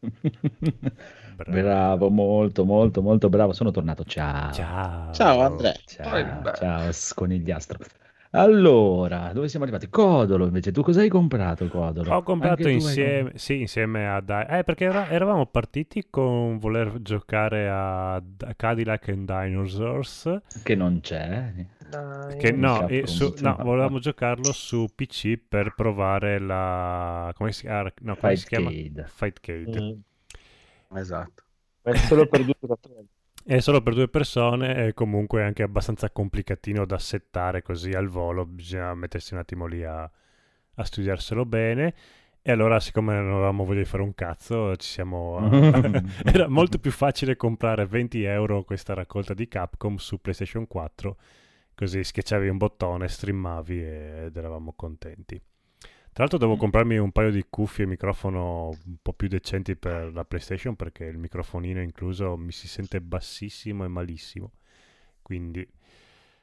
bravo. 1.36 1.60
Bravo, 1.60 2.10
molto, 2.10 2.64
molto, 2.64 3.02
molto 3.02 3.28
bravo. 3.28 3.52
Sono 3.52 3.70
tornato. 3.70 4.04
Ciao. 4.04 4.52
Ciao. 4.52 5.12
Ciao, 5.12 5.40
Andrea. 5.40 5.74
Ciao, 5.86 6.52
ciao, 6.54 6.92
sconigliastro. 6.92 7.78
Allora, 8.36 9.32
dove 9.32 9.48
siamo 9.48 9.64
arrivati? 9.64 9.88
Codolo, 9.88 10.46
invece, 10.46 10.72
tu 10.72 10.82
cosa 10.82 11.00
hai 11.02 11.08
comprato, 11.08 11.68
Codolo? 11.68 12.12
Ho 12.14 12.22
comprato 12.24 12.68
insieme, 12.68 13.32
sì, 13.36 13.60
insieme 13.60 14.08
a 14.08 14.20
Di- 14.20 14.46
Eh, 14.58 14.64
perché 14.64 14.86
era- 14.86 15.08
eravamo 15.08 15.46
partiti 15.46 16.06
con 16.10 16.58
voler 16.58 17.00
giocare 17.00 17.68
a, 17.70 18.20
Cadillac 18.56 19.08
and 19.10 19.26
Dinosaurs. 19.26 20.22
comprato- 20.24 20.62
Che 20.64 20.74
non 20.74 21.00
c'è. 21.00 21.52
dai. 21.88 22.36
Che 22.36 22.50
no, 22.50 22.88
e 22.88 23.06
su- 23.06 23.34
no, 23.38 23.56
volevamo 23.62 24.00
giocarlo 24.00 24.52
su 24.52 24.86
PC 24.92 25.38
per 25.38 25.72
provare 25.76 26.40
la. 26.40 27.30
Come 27.36 27.52
si, 27.52 27.68
ah, 27.68 27.82
no, 28.00 28.16
come 28.16 28.34
si 28.34 28.46
chiama? 28.48 28.70
Fightcade. 28.70 29.06
Fightcade. 29.06 29.80
Mm. 29.80 30.96
Esatto. 30.96 31.42
È 31.82 31.94
solo 31.98 32.26
per 32.26 32.42
due 32.44 32.54
giocatori. 32.60 33.06
È 33.46 33.60
solo 33.60 33.82
per 33.82 33.92
due 33.92 34.08
persone 34.08 34.86
e 34.86 34.94
comunque 34.94 35.42
è 35.42 35.44
anche 35.44 35.62
abbastanza 35.62 36.10
complicatino 36.10 36.86
da 36.86 36.98
settare 36.98 37.60
così 37.60 37.90
al 37.90 38.08
volo, 38.08 38.46
bisogna 38.46 38.94
mettersi 38.94 39.34
un 39.34 39.40
attimo 39.40 39.66
lì 39.66 39.84
a, 39.84 40.02
a 40.02 40.82
studiarselo 40.82 41.44
bene. 41.44 41.94
E 42.40 42.52
allora, 42.52 42.80
siccome 42.80 43.14
non 43.14 43.32
avevamo 43.34 43.64
voglia 43.64 43.80
di 43.80 43.84
fare 43.84 44.02
un 44.02 44.14
cazzo, 44.14 44.74
ci 44.76 44.88
siamo... 44.88 45.50
Era 46.24 46.48
molto 46.48 46.78
più 46.78 46.90
facile 46.90 47.36
comprare 47.36 47.84
20 47.84 48.22
euro 48.24 48.64
questa 48.64 48.94
raccolta 48.94 49.34
di 49.34 49.46
Capcom 49.46 49.96
su 49.96 50.22
PlayStation 50.22 50.66
4, 50.66 51.16
così 51.74 52.02
schiacciavi 52.02 52.48
un 52.48 52.56
bottone, 52.56 53.08
streamavi 53.08 53.78
ed 53.78 54.36
eravamo 54.36 54.72
contenti. 54.74 55.38
Tra 56.14 56.22
l'altro 56.22 56.38
devo 56.38 56.54
comprarmi 56.54 56.96
un 56.96 57.10
paio 57.10 57.32
di 57.32 57.44
cuffie 57.50 57.82
e 57.82 57.88
microfono 57.88 58.68
un 58.68 58.96
po' 59.02 59.12
più 59.14 59.26
decenti 59.26 59.74
per 59.74 60.12
la 60.14 60.24
PlayStation 60.24 60.76
perché 60.76 61.06
il 61.06 61.18
microfonino 61.18 61.82
incluso 61.82 62.36
mi 62.36 62.52
si 62.52 62.68
sente 62.68 63.00
bassissimo 63.00 63.84
e 63.84 63.88
malissimo. 63.88 64.52
Quindi 65.20 65.66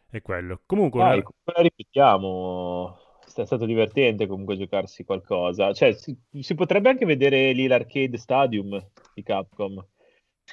è 0.09 0.21
quello. 0.21 0.59
Comunque, 0.65 0.99
Dai, 0.99 1.19
una- 1.19 1.29
la 1.55 1.61
ripetiamo. 1.61 2.97
È 3.33 3.45
stato 3.45 3.65
divertente 3.65 4.27
comunque 4.27 4.57
giocarsi 4.57 5.05
qualcosa. 5.05 5.71
Cioè, 5.71 5.93
si, 5.93 6.17
si 6.37 6.53
potrebbe 6.53 6.89
anche 6.89 7.05
vedere 7.05 7.53
lì 7.53 7.65
l'arcade 7.65 8.17
stadium 8.17 8.77
di 9.13 9.23
Capcom. 9.23 9.81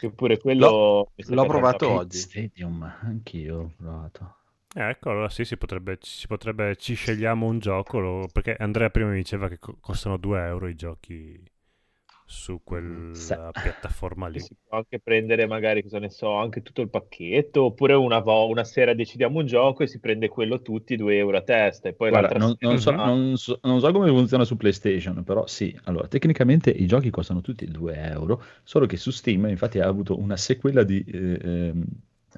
Eppure 0.00 0.38
quello... 0.38 1.10
mi 1.16 1.24
sembra 1.24 1.42
L'ho 1.42 1.50
provato 1.50 1.90
oggi. 1.90 2.18
Stadium, 2.18 2.82
anch'io 3.02 3.62
ho 3.62 3.72
provato. 3.76 4.37
Ecco, 4.74 5.10
allora 5.10 5.28
sì, 5.30 5.44
si 5.44 5.56
potrebbe, 5.56 5.98
si 6.00 6.26
potrebbe, 6.26 6.76
ci 6.76 6.94
scegliamo 6.94 7.46
un 7.46 7.58
gioco, 7.58 7.98
lo- 7.98 8.28
perché 8.30 8.54
Andrea 8.56 8.90
prima 8.90 9.10
mi 9.10 9.16
diceva 9.16 9.48
che 9.48 9.58
co- 9.58 9.76
costano 9.80 10.16
2 10.18 10.44
euro 10.46 10.68
i 10.68 10.74
giochi 10.74 11.42
su 12.24 12.62
quella 12.62 13.52
Sì. 13.54 13.60
piattaforma 13.60 14.28
lì. 14.28 14.40
Si 14.48 14.54
può 14.62 14.76
anche 14.78 15.00
prendere 15.00 15.46
magari, 15.46 15.82
cosa 15.82 15.98
ne 15.98 16.10
so, 16.10 16.32
anche 16.34 16.62
tutto 16.62 16.80
il 16.82 16.90
pacchetto, 16.90 17.64
oppure 17.64 17.94
una, 17.94 18.20
vo- 18.20 18.46
una 18.48 18.64
sera 18.64 18.94
decidiamo 18.94 19.40
un 19.40 19.46
gioco 19.46 19.82
e 19.82 19.86
si 19.88 19.98
prende 20.00 20.28
quello 20.28 20.62
tutti 20.62 20.96
2 20.96 21.16
euro 21.16 21.38
a 21.38 21.42
testa 21.42 21.88
e 21.88 21.94
poi 21.94 22.10
Guarda, 22.10 22.32
l'altra 22.32 22.38
non, 22.38 22.56
non 22.60 22.78
so, 22.78 22.94
non 22.96 23.36
so- 23.36 23.58
non 23.64 23.80
so 23.80 23.92
come 23.92 24.08
funziona 24.08 24.44
su 24.44 24.56
PlayStation, 24.56 25.22
però 25.24 25.46
sì, 25.46 25.78
allora 25.84 26.08
tecnicamente 26.08 26.70
i 26.70 26.86
giochi 26.86 27.10
costano 27.10 27.42
tutti 27.42 27.66
2 27.66 27.96
euro, 27.96 28.42
solo 28.62 28.86
che 28.86 28.96
su 28.96 29.10
Steam 29.10 29.46
infatti 29.48 29.78
ha 29.78 29.86
avuto 29.86 30.18
una 30.18 30.36
sequela 30.38 30.84
di 30.84 31.04
eh, 31.06 31.38
ehm, 31.42 31.84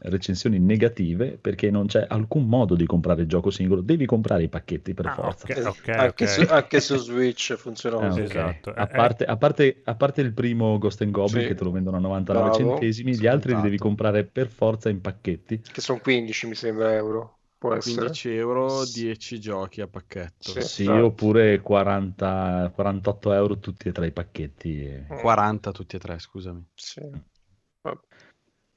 recensioni 0.02 0.58
negative 0.58 1.38
perché 1.40 1.70
non 1.70 1.86
c'è 1.86 2.06
alcun 2.08 2.46
modo 2.46 2.74
di 2.74 2.86
comprare 2.86 3.22
il 3.22 3.28
gioco 3.28 3.50
singolo, 3.50 3.80
devi 3.80 4.06
comprare 4.06 4.42
i 4.44 4.48
pacchetti 4.48 4.94
per 4.94 5.06
Ah, 5.06 5.12
forza. 5.14 5.46
ok, 5.52 5.66
ok, 5.66 5.88
anche, 5.88 6.24
ok. 6.24 6.28
Su, 6.28 6.46
anche 6.48 6.80
su 6.80 6.96
Switch 6.96 7.54
funziona 7.54 7.96
Ah, 7.98 8.08
così. 8.08 8.20
Esatto. 8.22 8.70
A, 8.70 8.86
parte, 8.86 9.24
a 9.24 9.36
parte- 9.36 9.82
a 9.84 9.94
parte 9.94 10.20
il 10.20 10.32
primo 10.32 10.78
Ghost 10.78 11.02
and 11.02 11.10
Goblin 11.10 11.42
Sì. 11.42 11.48
che 11.48 11.54
te 11.54 11.64
lo 11.64 11.70
vendono 11.70 11.96
a 11.96 12.00
99 12.00 12.48
Bravo. 12.48 12.70
centesimi, 12.70 13.16
gli 13.16 13.26
altri 13.26 13.54
li 13.54 13.60
devi 13.62 13.78
comprare 13.78 14.24
per 14.24 14.48
forza 14.48 14.88
in 14.88 15.00
pacchetti. 15.00 15.60
Che 15.60 15.80
sono 15.80 15.98
15, 16.00 16.46
mi 16.46 16.54
sembra, 16.54 16.94
euro. 16.94 17.38
Può 17.60 17.74
essere. 17.74 17.96
15 17.96 18.34
euro, 18.34 18.84
10 18.86 19.38
giochi 19.38 19.82
a 19.82 19.86
pacchetto. 19.86 20.50
Sì. 20.50 20.62
Sì, 20.62 20.82
esatto. 20.84 21.04
oppure 21.04 21.60
40, 21.60 22.72
48 22.74 23.32
euro 23.34 23.58
tutti 23.58 23.88
e 23.88 23.92
tre 23.92 24.06
i 24.06 24.12
pacchetti. 24.12 24.82
e- 24.82 25.04
Mm, 25.12 25.18
40 25.18 25.70
tutti 25.70 25.96
e 25.96 25.98
tre, 25.98 26.18
scusami. 26.18 26.64
Sì. 26.74 27.02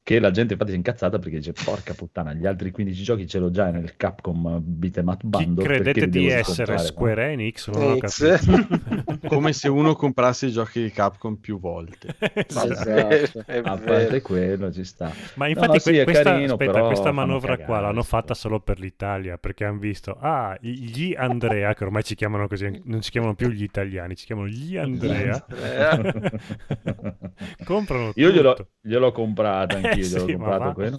Che 0.06 0.20
la 0.20 0.32
gente 0.32 0.52
infatti 0.54 0.72
si 0.72 0.76
è 0.76 0.80
incazzata 0.80 1.18
perché 1.18 1.38
dice 1.38 1.54
porca 1.54 1.94
puttana, 1.94 2.34
gli 2.34 2.46
altri 2.46 2.72
15 2.72 3.04
giochi 3.04 3.26
ce 3.26 3.40
l'ho 3.40 3.50
già 3.52 3.70
nel 3.72 3.96
Capcom 3.96 4.60
Beat'em 4.62 5.08
Up 5.08 5.22
Chi 5.30 5.38
Bundle. 5.46 5.56
credete 5.56 6.10
di 6.10 6.28
essere 6.28 6.74
no? 6.76 6.78
Square 6.78 7.32
Enix? 7.32 7.70
Come 9.26 9.54
se 9.54 9.70
uno 9.70 9.96
comprasse 9.96 10.48
i 10.48 10.52
giochi 10.52 10.82
di 10.84 10.92
Capcom 10.92 11.36
più 11.38 11.58
volte. 11.60 12.16
Esatto. 12.34 12.72
Esatto. 12.74 13.44
È 13.46 13.62
A 13.64 13.78
parte 13.78 14.22
quello 14.22 14.72
ci 14.72 14.84
sta. 14.84 15.12
Ma 15.36 15.46
No, 15.52 15.52
infatti 15.52 15.80
sì, 15.80 15.90
que- 15.92 16.02
è 16.02 16.04
questa, 16.04 16.24
carino, 16.32 16.52
aspetta, 16.54 16.58
però 16.58 16.88
questa 16.88 17.12
manovra 17.12 17.52
cagare, 17.58 17.66
qua 17.66 17.80
l'hanno 17.80 18.02
sì. 18.02 18.04
fatta 18.04 18.34
solo 18.34 18.60
per 18.60 18.80
l'Italia 18.80 19.38
perché 19.38 19.64
hanno 19.66 19.80
visto, 19.80 20.18
ah, 20.20 20.58
gli 20.60 21.14
Andrea, 21.16 21.74
che 21.74 21.84
ormai 21.86 22.04
ci 22.04 22.16
chiamano 22.16 22.48
così, 22.48 22.82
non 22.86 23.02
ci 23.02 23.12
chiamano 23.12 23.36
più 23.36 23.50
gli 23.50 23.64
italiani, 23.64 24.16
ci 24.16 24.26
chiamano 24.26 24.48
gli 24.48 24.76
Andrea, 24.78 25.46
comprano 27.64 28.12
Io 28.16 28.32
gliel'ho, 28.32 28.54
tutto. 28.54 28.70
gliel'ho 28.82 29.12
comprata 29.12 29.80
Eh 29.94 29.98
gliel'ho 29.98 30.26
sì, 30.26 30.36
ma 30.36 30.58
comprato 30.58 30.74
quello. 30.74 30.98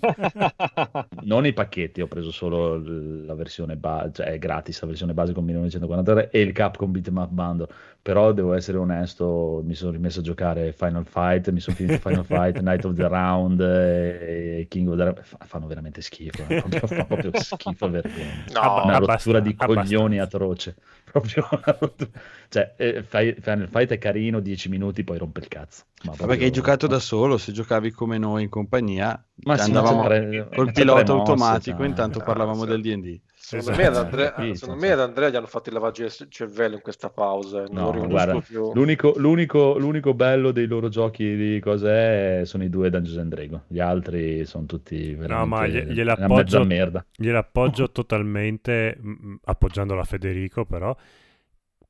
Non 1.22 1.46
i 1.46 1.52
pacchetti, 1.52 2.00
ho 2.00 2.06
preso 2.06 2.30
solo 2.30 2.78
la 3.24 3.34
versione 3.34 3.76
base, 3.76 4.10
cioè 4.14 4.26
è 4.26 4.38
gratis 4.38 4.80
la 4.80 4.86
versione 4.88 5.14
base 5.14 5.32
con 5.32 5.44
1943 5.44 6.30
e 6.30 6.40
il 6.40 6.52
Capcom 6.52 6.90
Beat'em 6.90 7.16
Up 7.16 7.30
Bundle. 7.30 7.68
Però 8.04 8.32
devo 8.32 8.52
essere 8.52 8.76
onesto, 8.76 9.62
mi 9.64 9.74
sono 9.74 9.90
rimesso 9.92 10.20
a 10.20 10.22
giocare 10.22 10.72
Final 10.72 11.06
Fight, 11.06 11.50
mi 11.50 11.60
sono 11.60 11.74
finito 11.74 11.98
Final 11.98 12.24
Fight, 12.26 12.58
Night 12.60 12.84
of 12.84 12.94
the 12.94 13.08
Round 13.08 13.60
e 13.60 14.58
e 14.60 14.66
King 14.68 14.88
of 14.88 14.96
the 14.96 15.04
Round. 15.04 15.22
Fa- 15.22 15.38
Fanno 15.44 15.66
veramente 15.66 16.00
schifo, 16.02 16.44
eh, 16.48 16.60
proprio, 16.62 16.86
fa 16.86 17.04
proprio 17.04 17.30
schifo 17.34 17.88
vergogna. 17.90 18.44
No, 18.52 18.84
Una 18.84 18.98
rottura 18.98 19.40
di 19.40 19.54
coglioni 19.54 20.18
abbastanza. 20.18 20.22
atroce. 20.22 20.74
Proprio 21.14 21.46
Cioè, 22.48 22.74
eh, 22.76 23.02
Fi- 23.04 23.36
Final 23.40 23.68
Fight 23.68 23.90
è 23.90 23.98
carino, 23.98 24.40
10 24.40 24.68
minuti, 24.68 25.04
poi 25.04 25.18
rompe 25.18 25.40
il 25.40 25.48
cazzo. 25.48 25.84
Ma 26.04 26.10
proprio- 26.12 26.26
perché 26.28 26.44
hai 26.44 26.50
giocato 26.50 26.86
da 26.86 26.98
solo, 26.98 27.38
se 27.38 27.52
giocavi 27.52 27.90
come 27.92 28.18
noi 28.18 28.42
in 28.44 28.48
compagnia, 28.48 29.22
Ma 29.44 29.56
sì, 29.56 29.70
andavamo 29.70 30.02
ma 30.02 30.08
tre- 30.08 30.48
col 30.54 30.72
pilota 30.72 31.12
mosse, 31.12 31.20
automatico, 31.20 31.60
cioè. 31.60 31.86
intanto 31.86 32.18
Ah, 32.18 32.24
parlavamo 32.24 32.64
del 32.64 32.80
D&D. 32.82 33.20
Secondo, 33.46 33.72
Esatto. 33.72 33.76
me 33.82 33.86
ad 33.86 33.96
Andrea, 33.96 34.32
Capito, 34.32 34.54
secondo 34.54 34.80
cioè. 34.80 34.88
me 34.88 34.92
ad 34.94 35.00
Andrea 35.00 35.28
gli 35.28 35.36
hanno 35.36 35.46
fatto 35.46 35.68
il 35.68 35.74
lavaggio 35.74 36.02
del 36.02 36.30
cervello 36.30 36.74
in 36.76 36.80
questa 36.80 37.10
pausa. 37.10 37.64
Non 37.68 37.92
No, 37.92 38.06
guarda, 38.08 38.40
più. 38.40 38.72
L'unico, 38.72 39.12
l'unico, 39.16 39.76
l'unico 39.78 40.14
bello 40.14 40.50
dei 40.50 40.66
loro 40.66 40.88
giochi 40.88 41.36
di 41.36 41.60
cos'è 41.60 42.42
sono 42.44 42.64
i 42.64 42.70
due 42.70 42.88
Dungeons 42.90 43.18
and 43.18 43.30
Dragons. 43.34 43.62
Gli 43.68 43.80
altri 43.80 44.44
sono 44.46 44.64
tutti 44.66 45.14
veramente 45.14 45.34
No, 45.34 45.46
ma 45.46 45.66
una 45.66 45.92
gliel'appoggio, 45.92 46.34
mezza 46.34 46.64
merda. 46.64 47.06
gliel'appoggio 47.16 47.90
totalmente, 47.92 48.98
appoggiandolo 49.44 50.00
a 50.00 50.04
Federico 50.04 50.64
però, 50.64 50.96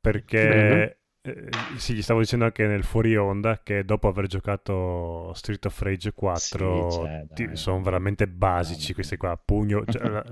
perché 0.01 0.39
Bene. 0.39 0.97
eh, 1.23 1.49
sì, 1.77 1.95
gli 1.95 2.03
stavo 2.03 2.21
dicendo 2.21 2.45
anche 2.45 2.67
nel 2.67 2.85
fuori 2.85 3.17
onda 3.17 3.61
che 3.63 3.85
dopo 3.85 4.09
aver 4.09 4.27
giocato 4.27 5.33
Street 5.35 5.65
of 5.67 5.81
Rage 5.81 6.13
4 6.13 6.91
Sì, 6.91 7.35
ti- 7.35 7.57
sono 7.57 7.81
veramente 7.81 8.27
basici 8.29 8.93
questi 8.93 9.17
qua, 9.17 9.39
pugno, 9.43 9.85
cioè, 9.89 10.23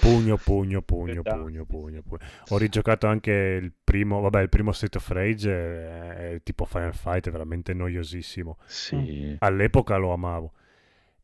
pugno, 0.00 0.36
pugno, 0.36 0.82
pugno, 0.82 1.20
Esatto. 1.20 1.36
pugno, 1.42 1.64
pugno, 1.64 2.02
pugno. 2.02 2.20
Ho 2.48 2.58
rigiocato 2.58 3.06
anche 3.06 3.30
il 3.32 3.72
primo, 3.82 4.20
vabbè, 4.20 4.40
il 4.42 4.48
primo 4.48 4.72
Street 4.72 4.96
of 4.96 5.08
Rage 5.10 5.50
è, 5.50 6.32
è 6.34 6.42
tipo 6.42 6.64
Final 6.64 6.94
Fight, 6.94 7.28
è 7.28 7.30
veramente 7.30 7.72
noiosissimo. 7.74 8.58
Sì. 8.66 9.36
All'epoca 9.38 9.96
lo 9.96 10.12
amavo. 10.12 10.52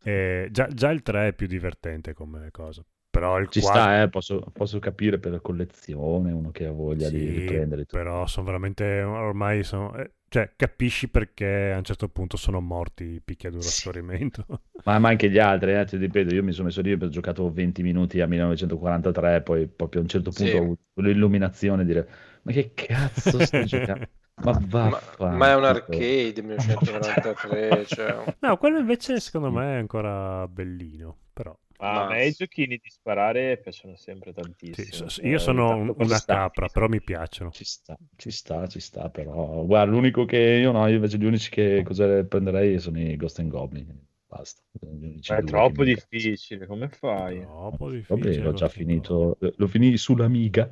Eh, 0.03 0.49
già, 0.51 0.69
già 0.69 0.91
il 0.91 1.03
3 1.03 1.29
è 1.29 1.33
più 1.33 1.47
divertente 1.47 2.13
come 2.15 2.51
cosa. 2.51 2.85
Però 3.11 3.39
il 3.39 3.49
Ci 3.49 3.61
4 3.61 3.81
sta, 3.81 4.03
eh, 4.03 4.09
posso, 4.09 4.41
posso 4.53 4.79
capire 4.79 5.19
per 5.19 5.33
la 5.33 5.41
collezione, 5.41 6.33
uno 6.33 6.51
che 6.51 6.67
ha 6.67 6.71
voglia 6.73 7.09
di 7.11 7.19
sì, 7.19 7.33
riprendere 7.33 7.85
tutto. 7.87 7.97
però 7.99 8.27
sono 8.27 8.47
veramente 8.47 9.03
ormai 9.03 9.63
sono, 9.65 9.95
eh, 9.97 10.13
cioè 10.29 10.53
capisci 10.57 11.09
perché 11.09 11.73
a 11.73 11.79
un 11.79 11.85
certo 11.85 12.09
punto 12.09 12.37
sono 12.37 12.61
morti 12.61 13.05
i 13.05 13.21
picchiaduro 13.21 13.69
a 13.69 13.71
Sì. 13.71 13.73
scorrimento. 13.73 14.47
Ma, 14.85 14.99
ma 14.99 15.09
anche 15.09 15.29
gli 15.31 15.39
altri, 15.39 15.75
eh, 15.75 15.85
ti 15.85 15.97
ripeto, 15.97 16.33
io 16.35 16.43
mi 16.43 16.53
sono 16.53 16.67
messo 16.69 16.81
lì 16.81 16.93
ho 16.93 17.09
giocato 17.09 17.51
20 17.53 17.83
minuti 17.83 18.21
a 18.21 18.27
1943, 18.27 19.43
poi 19.43 19.67
proprio 19.69 20.01
a 20.01 20.05
un 20.05 20.09
certo 20.09 20.33
punto 20.33 20.57
Sì. 20.57 20.57
ho 20.57 20.61
avuto 20.63 20.83
l'illuminazione 21.03 21.85
di 21.85 21.93
dire 21.93 22.09
ma 22.43 22.53
che 22.53 22.73
cazzo 22.75 23.39
stai 23.41 23.65
giocando? 23.67 24.09
Ma 24.41 24.53
Ma, 24.81 24.91
vaffanculo. 24.93 25.37
ma 25.37 25.51
è 25.51 25.55
un 25.57 25.65
arcade 25.65 26.43
1993. 26.43 27.85
cioè, 27.87 28.25
No, 28.41 28.57
quello 28.57 28.79
invece 28.79 29.21
secondo 29.21 29.51
me 29.51 29.75
è 29.75 29.79
ancora 29.79 30.47
bellino, 30.49 31.19
però 31.33 31.57
Ma 31.81 32.07
a 32.07 32.09
me 32.09 32.27
i 32.27 32.33
giochini 32.33 32.77
di 32.83 32.91
sparare 32.91 33.57
piacciono 33.59 33.95
sempre 33.97 34.33
sì, 34.35 34.41
tantissimo. 34.41 34.87
so- 34.93 35.09
cioè, 35.09 35.27
io 35.29 35.39
sono 35.39 35.95
cosa 35.95 36.05
una 36.05 36.17
sta- 36.17 36.35
capra, 36.35 36.67
però 36.69 36.89
mi 36.89 37.01
piacciono. 37.01 37.51
Ci 37.53 37.65
sta, 37.65 37.97
ci 38.17 38.31
sta, 38.33 38.67
ci 38.67 38.81
sta, 38.81 39.11
però 39.11 39.65
guarda, 39.65 39.91
l'unico 39.93 40.25
che 40.25 40.39
io 40.39 40.73
no, 40.73 40.87
io 40.89 40.97
invece 40.97 41.19
gli 41.19 41.25
unici 41.25 41.51
che 41.51 41.83
cosa 41.85 42.25
prenderei 42.25 42.79
sono 42.81 42.99
i 43.01 43.17
Ghost 43.17 43.39
and 43.39 43.49
Goblin. 43.51 44.07
Basta. 44.27 44.61
Ma 44.81 45.37
è 45.37 45.43
troppo 45.45 45.85
difficile, 45.85 46.67
come 46.67 46.89
fai? 46.89 47.41
Troppo 47.41 47.87
Vabbè, 47.87 47.97
difficile. 47.97 48.43
l'ho 48.43 48.53
già 48.53 48.69
finito, 48.69 49.39
lo 49.39 49.67
finì 49.69 49.97
sull'Amiga. 49.97 50.71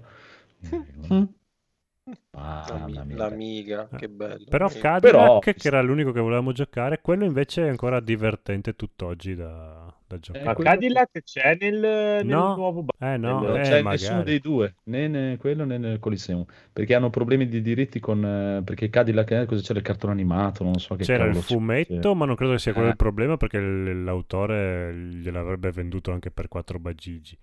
Mamma 2.32 3.04
mia. 3.04 3.16
l'Amiga, 3.16 3.88
Eh. 3.90 3.96
che 3.96 4.08
bello. 4.08 4.44
Però 4.48 4.68
Sì. 4.68 4.78
Cadillac, 4.78 5.12
Però- 5.12 5.38
che 5.40 5.56
era 5.62 5.80
l'unico 5.82 6.12
che 6.12 6.20
volevamo 6.20 6.52
giocare, 6.52 7.00
quello 7.00 7.24
invece 7.24 7.64
è 7.64 7.68
ancora 7.68 7.98
divertente 8.00 8.74
tutt'oggi 8.76 9.34
da, 9.34 9.92
da 10.06 10.18
giocare. 10.18 10.50
Eh, 10.50 10.54
quello- 10.54 10.70
Cadillac 10.70 11.22
c'è 11.22 11.56
nel, 11.60 11.78
nel 11.80 12.26
No. 12.26 12.54
nuovo 12.56 12.82
ba- 12.82 13.12
Eh 13.12 13.16
no, 13.16 13.40
Non 13.40 13.56
eh, 13.58 13.62
c'è 13.62 13.82
magari. 13.82 14.02
nessuno 14.02 14.22
dei 14.22 14.38
due, 14.40 14.74
né, 14.84 15.08
né 15.08 15.36
quello 15.38 15.64
né 15.64 15.78
nel 15.78 15.98
Coliseum, 15.98 16.44
perché 16.72 16.94
hanno 16.94 17.10
problemi 17.10 17.48
di 17.48 17.60
diritti 17.62 17.98
con... 18.00 18.24
eh, 18.24 18.62
perché 18.64 18.88
Cadillac, 18.88 19.30
eh, 19.32 19.44
cosa 19.46 19.62
c'era 19.62 19.78
il 19.78 19.84
cartone 19.84 20.12
animato, 20.12 20.62
non 20.64 20.78
so 20.78 20.94
che 20.96 21.04
C'era 21.04 21.24
il 21.26 21.34
fumetto, 21.36 21.94
fosse. 22.00 22.14
ma 22.14 22.24
non 22.24 22.34
credo 22.36 22.52
che 22.52 22.58
sia 22.58 22.72
quello 22.72 22.88
Eh. 22.88 22.90
il 22.92 22.96
problema 22.96 23.36
perché 23.36 23.58
l'autore 23.60 24.94
gliel'avrebbe 24.94 25.70
venduto 25.70 26.12
anche 26.12 26.30
per 26.30 26.48
4 26.48 26.78
bagigi. 26.78 27.36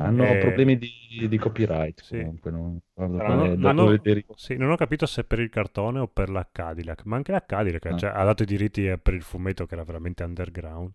Hanno 0.00 0.24
Eh, 0.26 0.38
problemi 0.38 0.78
di, 0.78 1.26
di 1.28 1.38
copyright, 1.38 2.02
sì. 2.02 2.18
comunque, 2.18 2.50
non, 2.52 2.78
quale- 2.94 3.16
non- 3.26 3.58
non 3.58 3.78
ho-. 3.80 4.00
Sì, 4.36 4.56
non 4.56 4.70
ho 4.70 4.76
capito 4.76 5.06
se 5.06 5.24
per 5.24 5.40
il 5.40 5.48
cartone 5.50 5.98
o 5.98 6.06
per 6.06 6.30
la 6.30 6.46
Cadillac, 6.50 7.04
ma 7.04 7.16
anche 7.16 7.32
la 7.32 7.44
Cadillac 7.44 7.84
Ah. 7.86 7.96
cioè, 7.96 8.10
ha 8.14 8.22
dato 8.22 8.44
i 8.44 8.46
diritti 8.46 8.86
eh, 8.86 8.96
per 8.98 9.14
il 9.14 9.22
fumetto 9.22 9.66
che 9.66 9.74
era 9.74 9.82
veramente 9.82 10.22
underground. 10.22 10.92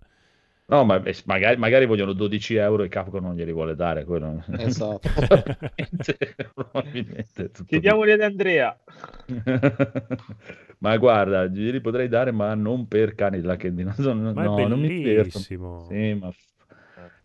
No, 0.65 0.85
ma 0.85 1.03
eh, 1.03 1.15
magari, 1.25 1.57
magari 1.57 1.85
vogliono 1.85 2.13
12 2.13 2.55
euro 2.55 2.83
e 2.83 2.87
Capcom 2.87 3.23
non 3.23 3.35
glieli 3.35 3.51
vuole 3.51 3.75
dare, 3.75 4.05
quello. 4.05 4.43
Esatto. 4.57 5.09
Probabilmente, 6.53 7.51
Chiediamoli 7.65 8.11
ad 8.13 8.21
Andrea. 8.21 8.77
ma 10.79 10.97
guarda, 10.97 11.47
glieli 11.47 11.81
potrei 11.81 12.07
dare, 12.07 12.31
ma 12.31 12.53
non 12.55 12.87
per. 12.87 13.13
No, 13.15 13.33
no, 14.13 14.33
Ma 14.33 14.43
no, 14.43 14.57
è 14.59 14.67
non 14.67 14.79
mi 14.79 15.01
bellissimo. 15.01 15.87
Sì, 15.89 16.13
ma 16.13 16.31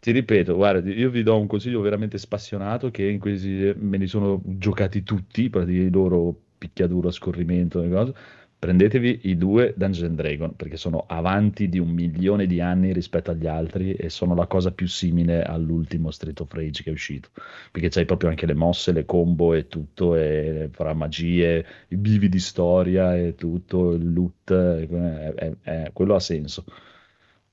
ti 0.01 0.13
ripeto, 0.13 0.55
guarda, 0.55 0.89
io 0.91 1.11
vi 1.11 1.23
do 1.23 1.39
un 1.39 1.47
consiglio 1.47 1.81
veramente 1.81 2.19
spassionato 2.19 2.91
che 2.91 3.05
in 3.05 3.19
questi 3.19 3.73
me 3.77 3.97
li 3.97 4.07
sono 4.07 4.41
giocati 4.45 5.03
tutti, 5.03 5.51
praticamente 5.51 5.89
i 5.89 5.91
loro 5.91 6.35
picchiaduro 6.57 7.09
a 7.09 7.13
scorrimento 7.13 7.83
e 7.83 7.91
cose. 7.91 8.15
Prendetevi 8.59 9.21
i 9.25 9.37
due 9.37 9.73
Dungeons 9.77 10.09
and 10.11 10.17
Dragon 10.17 10.55
perché 10.57 10.77
sono 10.77 11.05
avanti 11.07 11.69
di 11.69 11.79
un 11.79 11.89
milione 11.91 12.47
di 12.47 12.61
anni 12.61 12.93
rispetto 12.93 13.31
agli 13.31 13.47
altri 13.47 13.93
e 13.95 14.11
sono 14.11 14.35
la 14.35 14.47
cosa 14.47 14.73
più 14.73 14.87
simile 14.89 15.43
all'ultimo 15.45 16.11
Street 16.11 16.41
of 16.41 16.53
Rage 16.53 16.83
che 16.83 16.91
è 16.91 16.93
uscito 16.93 17.31
perché 17.71 17.89
c'hai 17.89 18.05
proprio 18.05 18.31
anche 18.31 18.47
le 18.47 18.55
mosse, 18.55 18.93
le 18.93 19.05
combo 19.05 19.55
e 19.55 19.69
tutto 19.69 20.17
e 20.17 20.69
fra 20.73 20.93
magie, 20.95 21.65
i 21.89 21.97
bivi 21.97 22.29
di 22.29 22.39
storia 22.41 23.17
e 23.17 23.35
tutto, 23.35 23.93
il 23.93 24.13
loot, 24.13 24.53
è- 24.53 25.35
è- 25.35 25.53
è- 25.63 25.91
quello 25.93 26.15
ha 26.15 26.21
senso 26.21 26.65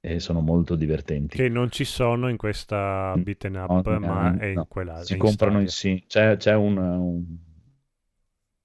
e 0.01 0.19
sono 0.19 0.39
molto 0.41 0.75
divertenti. 0.75 1.35
Che 1.37 1.49
non 1.49 1.71
ci 1.71 1.83
sono 1.83 2.29
in 2.29 2.37
questa 2.37 3.15
beaten 3.17 3.55
up, 3.55 3.87
No, 3.87 3.99
ma 3.99 4.31
no, 4.31 4.39
è 4.39 4.45
in 4.45 4.53
no. 4.55 4.65
quella. 4.65 5.03
Si 5.03 5.13
in 5.13 5.19
comprano 5.19 5.59
in 5.61 5.67
sì. 5.67 6.03
C'è, 6.07 6.37
c'è 6.37 6.53
un, 6.53 6.77
un- 6.77 7.37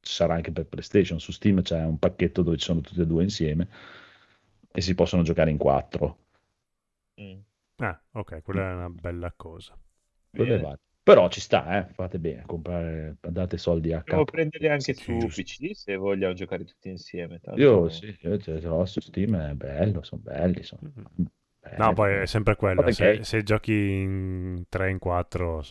ci 0.00 0.12
sarà 0.14 0.34
anche 0.34 0.52
per 0.52 0.66
PlayStation. 0.66 1.20
Su 1.20 1.32
Steam 1.32 1.62
c'è 1.62 1.82
un 1.84 1.98
pacchetto 1.98 2.42
dove 2.42 2.56
ci 2.56 2.64
sono 2.66 2.80
tutti 2.80 3.00
e 3.00 3.06
due 3.06 3.22
insieme 3.22 3.68
e 4.72 4.80
si 4.80 4.94
possono 4.94 5.22
giocare 5.22 5.50
in 5.50 5.56
quattro. 5.58 6.18
Ah, 7.80 8.00
ok, 8.12 8.42
quella 8.42 8.70
è 8.70 8.74
una 8.74 8.88
bella 8.90 9.32
cosa. 9.36 9.76
Però 11.02 11.28
ci 11.28 11.40
sta, 11.40 11.78
eh, 11.88 11.92
fate 11.92 12.18
bene, 12.18 12.44
comprare, 12.46 13.16
date 13.20 13.56
soldi 13.58 13.92
a 13.92 14.02
Devo 14.04 14.24
capo. 14.24 14.32
prenderli 14.32 14.68
anche 14.68 14.92
Sì, 14.92 15.02
su 15.04 15.16
giusto. 15.16 15.42
PC 15.42 15.74
se 15.74 15.96
vogliamo 15.96 16.34
giocare 16.34 16.64
tutti 16.64 16.90
insieme. 16.90 17.40
tanto- 17.40 17.60
Io 17.60 17.88
sì, 17.88 18.16
io 18.22 18.38
ce 18.38 18.60
l'ho 18.60 18.84
su 18.86 19.00
Steam, 19.00 19.36
è 19.36 19.54
bello, 19.54 20.02
sono 20.02 20.20
belli. 20.22 20.62
Sono 20.64 20.82
belli, 20.82 21.26
No, 21.76 21.92
poi 21.94 22.14
è 22.22 22.26
sempre 22.26 22.56
quello. 22.56 22.90
Se, 22.90 23.22
se 23.22 23.42
giochi 23.42 23.72
in 23.72 24.64
3 24.68 24.90
in 24.90 24.98
4, 24.98 25.62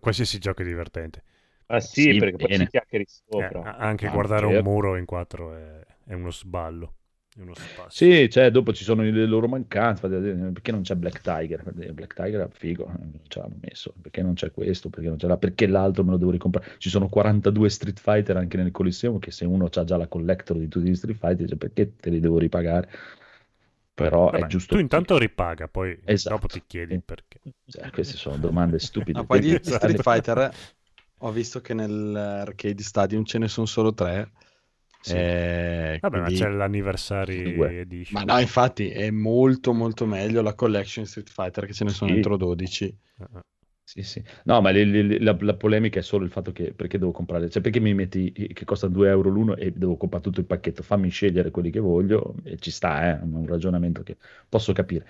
qualsiasi 0.00 0.38
gioco 0.38 0.62
è 0.62 0.64
divertente. 0.64 1.22
Ah 1.70 1.80
sì, 1.80 2.02
Sì, 2.02 2.18
perché 2.18 2.36
poi 2.38 2.48
bene. 2.48 2.64
ci 2.64 2.68
chiacchieri 2.70 3.04
Eh, 3.04 3.26
sopra. 3.28 3.60
a- 3.62 3.76
anche 3.76 4.06
Ah, 4.06 4.10
guardare 4.10 4.46
un 4.46 4.52
certo. 4.52 4.70
muro 4.70 4.96
in 4.96 5.04
4 5.04 5.54
è, 5.54 5.86
è 6.04 6.12
uno 6.14 6.30
sballo. 6.30 6.94
È 7.34 7.40
uno. 7.40 7.52
Sì, 7.88 8.28
cioè, 8.30 8.50
dopo 8.50 8.72
ci 8.72 8.84
sono 8.84 9.02
le 9.02 9.26
loro 9.26 9.48
mancanze. 9.48 10.08
Perché 10.08 10.72
non 10.72 10.82
c'è 10.82 10.94
Black 10.96 11.20
Tiger? 11.20 11.62
Black 11.92 12.14
Tiger 12.14 12.46
è 12.46 12.48
figo, 12.50 12.86
non 12.86 13.20
ce 13.28 13.38
l'hanno 13.40 13.56
messo. 13.60 13.94
Perché 14.00 14.22
non 14.22 14.34
c'è 14.34 14.50
questo? 14.50 14.88
Perché, 14.88 15.08
non 15.08 15.16
c'è 15.18 15.26
la- 15.26 15.36
perché 15.36 15.66
l'altro 15.66 16.04
me 16.04 16.10
lo 16.12 16.16
devo 16.16 16.30
ricomprare? 16.30 16.74
Ci 16.78 16.88
sono 16.90 17.08
42 17.08 17.68
Street 17.68 17.98
Fighter 18.00 18.36
anche 18.36 18.56
nel 18.56 18.70
Coliseum. 18.70 19.18
Che 19.18 19.30
se 19.30 19.44
uno 19.44 19.66
ha 19.72 19.84
già 19.84 19.96
la 19.96 20.06
collector 20.06 20.56
di 20.58 20.68
tutti 20.68 20.88
gli 20.88 20.94
Street 20.94 21.18
Fighter, 21.18 21.42
dice 21.44 21.56
perché 21.56 21.94
te 21.96 22.10
li 22.10 22.20
devo 22.20 22.38
ripagare? 22.38 22.88
Però 23.94 24.30
Vabbè, 24.30 24.44
è 24.44 24.46
giusto. 24.46 24.74
tu 24.74 24.80
intanto 24.80 25.18
ripaga, 25.18 25.66
poi 25.68 25.98
Esatto. 26.04 26.34
dopo 26.36 26.46
ti 26.46 26.62
chiedi 26.66 26.94
il 26.94 27.02
perché. 27.02 27.40
Cioè, 27.66 27.90
queste 27.90 28.16
sono 28.16 28.36
domande 28.36 28.78
stupide. 28.78 29.18
Ma 29.20 29.24
poi 29.26 29.40
di 29.40 29.58
Street 29.62 30.02
Fighter 30.02 30.50
ho 31.18 31.30
visto 31.32 31.60
che 31.60 31.74
nell'Arcade 31.74 32.82
Stadium 32.82 33.24
ce 33.24 33.38
ne 33.38 33.48
sono 33.48 33.66
solo 33.66 33.92
tre. 33.94 34.30
Sì. 35.00 35.14
Eh, 35.14 35.98
Vabbè, 36.00 36.16
ma 36.18 36.24
quindi- 36.24 36.40
c'è 36.42 36.48
l'anniversary 36.50 37.54
Due. 37.54 37.80
edition. 37.80 38.24
Ma 38.24 38.32
no, 38.34 38.40
infatti 38.40 38.88
è 38.90 39.10
molto 39.10 39.72
molto 39.72 40.06
meglio 40.06 40.42
la 40.42 40.54
collection 40.54 41.04
Street 41.06 41.30
Fighter 41.30 41.66
che 41.66 41.72
ce 41.72 41.84
ne 41.84 41.90
sono 41.90 42.08
Sì. 42.08 42.14
dentro 42.14 42.36
12. 42.36 42.96
Ah, 43.18 43.40
Sì, 43.84 44.02
sì. 44.02 44.22
No, 44.44 44.60
ma 44.60 44.70
le- 44.70 44.84
le- 44.84 45.18
la, 45.18 45.34
la 45.40 45.54
polemica 45.54 45.98
è 46.00 46.02
solo 46.02 46.24
il 46.26 46.30
fatto 46.30 46.52
che 46.52 46.74
perché 46.74 46.98
devo 46.98 47.10
comprare, 47.10 47.48
cioè 47.48 47.62
perché 47.62 47.80
mi 47.80 47.94
metti 47.94 48.30
che 48.32 48.64
costa 48.66 48.86
2 48.86 49.08
euro 49.08 49.30
l'uno 49.30 49.56
e 49.56 49.72
devo 49.72 49.96
comprare 49.96 50.22
tutto 50.24 50.40
il 50.40 50.46
pacchetto, 50.46 50.82
fammi 50.82 51.08
scegliere 51.08 51.50
quelli 51.50 51.70
che 51.70 51.80
voglio 51.80 52.34
e 52.44 52.58
ci 52.58 52.70
sta, 52.70 53.08
eh, 53.16 53.18
è 53.18 53.22
un 53.22 53.46
ragionamento 53.46 54.02
che 54.02 54.18
posso 54.46 54.72
capire. 54.74 55.06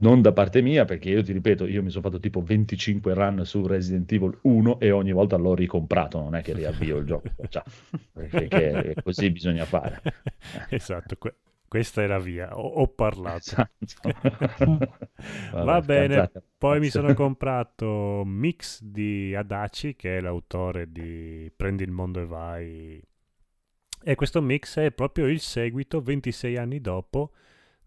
Non 0.00 0.22
da 0.22 0.32
parte 0.32 0.62
mia, 0.62 0.84
perché 0.84 1.10
io 1.10 1.22
ti 1.22 1.32
ripeto, 1.32 1.66
io 1.66 1.82
mi 1.82 1.90
sono 1.90 2.02
fatto 2.04 2.20
tipo 2.20 2.40
25 2.40 3.14
run 3.14 3.44
su 3.44 3.66
Resident 3.66 4.10
Evil 4.12 4.38
1 4.42 4.78
e 4.78 4.90
ogni 4.92 5.12
volta 5.12 5.36
l'ho 5.36 5.54
ricomprato, 5.54 6.20
non 6.20 6.36
è 6.36 6.42
che 6.42 6.52
riavvio 6.52 6.98
il 6.98 7.04
gioco, 7.06 7.28
cioè, 7.48 7.62
perché 8.12 8.94
così 9.02 9.30
bisogna 9.30 9.64
fare. 9.64 10.00
esatto, 10.70 11.16
que- 11.16 11.36
questa 11.68 12.02
è 12.02 12.06
la 12.06 12.18
via. 12.18 12.56
Ho, 12.56 12.66
ho 12.66 12.88
parlato. 12.88 13.56
Esatto. 13.80 14.14
Va 15.62 15.64
Vabbè, 15.64 15.82
bene, 15.82 16.08
scazzate. 16.08 16.42
poi 16.56 16.80
mi 16.80 16.90
sono 16.90 17.14
comprato 17.14 18.22
Mix 18.24 18.82
di 18.82 19.34
Adachi, 19.34 19.94
che 19.96 20.18
è 20.18 20.20
l'autore 20.20 20.90
di 20.90 21.50
Prendi 21.54 21.82
il 21.84 21.90
mondo 21.90 22.20
e 22.20 22.26
vai. 22.26 23.02
E 24.02 24.14
questo 24.14 24.40
mix 24.40 24.78
è 24.78 24.90
proprio 24.92 25.26
il 25.26 25.40
seguito 25.40 26.00
26 26.00 26.56
anni 26.56 26.80
dopo 26.80 27.32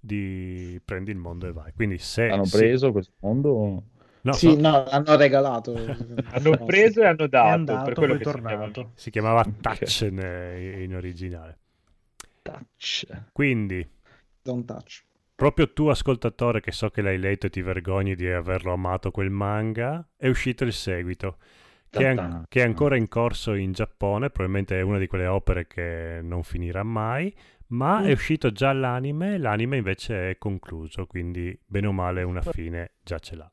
di 0.01 0.81
Prendi 0.83 1.11
il 1.11 1.17
mondo 1.17 1.47
e 1.47 1.51
vai. 1.53 1.71
Quindi 1.73 1.97
se 1.99 2.29
Hanno 2.29 2.47
preso 2.49 2.91
questo 2.91 3.13
mondo? 3.21 3.83
no, 4.21 4.33
sì, 4.33 4.55
no, 4.55 4.69
no, 4.69 4.85
hanno 4.89 5.15
regalato. 5.15 5.73
Hanno 6.31 6.57
preso 6.65 7.01
e 7.01 7.05
hanno 7.07 7.27
dato, 7.27 7.47
andato, 7.47 7.83
per 7.85 7.93
quello 7.93 8.13
che 8.17 8.25
si 8.25 8.31
tornato. 8.31 8.91
si 8.95 9.09
chiamava 9.11 9.43
Touch 9.61 10.01
in, 10.01 10.19
in 10.81 10.95
originale. 10.95 11.57
Touch. 12.41 13.05
Quindi 13.31 13.87
Don't 14.43 14.65
touch. 14.65 15.03
Proprio 15.35 15.73
tu, 15.73 15.87
ascoltatore, 15.87 16.61
che 16.61 16.71
so 16.71 16.89
che 16.89 17.01
l'hai 17.01 17.17
letto 17.17 17.47
e 17.47 17.49
ti 17.49 17.61
vergogni 17.63 18.15
di 18.15 18.27
averlo 18.29 18.73
amato 18.73 19.09
quel 19.11 19.31
manga, 19.31 20.07
è 20.15 20.27
uscito 20.27 20.63
il 20.63 20.73
seguito, 20.73 21.37
che 21.89 22.03
è, 22.03 22.15
an- 22.15 22.45
che 22.47 22.61
è 22.61 22.63
ancora 22.63 22.95
in 22.95 23.07
corso 23.07 23.53
in 23.55 23.71
Giappone, 23.71 24.29
probabilmente 24.29 24.77
è 24.77 24.81
una 24.81 24.99
di 24.99 25.07
quelle 25.07 25.25
opere 25.25 25.65
che 25.65 26.19
non 26.21 26.43
finirà 26.43 26.83
mai, 26.83 27.33
ma 27.71 28.03
è 28.03 28.11
uscito 28.11 28.51
già 28.51 28.71
l'anime, 28.73 29.37
l'anime 29.37 29.77
invece 29.77 30.29
è 30.31 30.37
concluso, 30.37 31.05
quindi 31.05 31.57
bene 31.65 31.87
o 31.87 31.91
male 31.91 32.23
una 32.23 32.41
fine 32.41 32.93
già 33.03 33.19
ce 33.19 33.35
l'ha. 33.35 33.51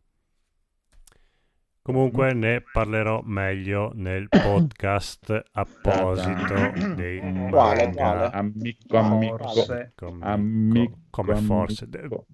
Comunque 1.80 2.34
ne 2.34 2.62
parlerò 2.70 3.22
meglio 3.24 3.92
nel 3.94 4.28
podcast 4.28 5.42
apposito 5.52 6.54
dei 6.94 7.18
Quale, 7.48 7.84
manga. 7.84 7.90
quale? 7.94 8.26
Amico, 8.32 8.96
amico. 8.98 9.36
Forse, 9.38 9.92
Come, 9.94 10.24
Amico, 10.26 10.98
come 11.08 11.32
amico. 11.32 11.46
forse. 11.46 11.88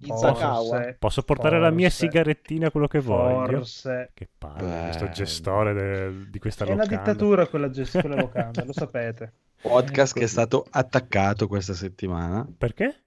Forse, 0.05 0.95
Posso 0.99 1.21
portare 1.23 1.57
la 1.57 1.69
mia 1.69 1.87
forse, 1.87 2.05
sigarettina, 2.07 2.69
quello 2.69 2.87
che 2.87 2.99
voglio? 2.99 3.59
Forse. 3.59 4.11
Che 4.13 4.27
palle, 4.37 4.81
questo 4.83 5.09
gestore 5.11 5.73
de- 5.73 6.29
di 6.29 6.39
questa 6.39 6.65
È 6.65 6.71
una 6.71 6.83
locanda. 6.83 7.03
dittatura 7.11 7.47
quella 7.47 7.69
gestione 7.69 8.15
locanda, 8.17 8.65
lo 8.65 8.73
sapete. 8.73 9.33
Podcast 9.69 10.13
che 10.13 10.23
è 10.25 10.27
stato 10.27 10.65
attaccato 10.69 11.47
questa 11.47 11.73
settimana. 11.73 12.47
Perché? 12.57 13.03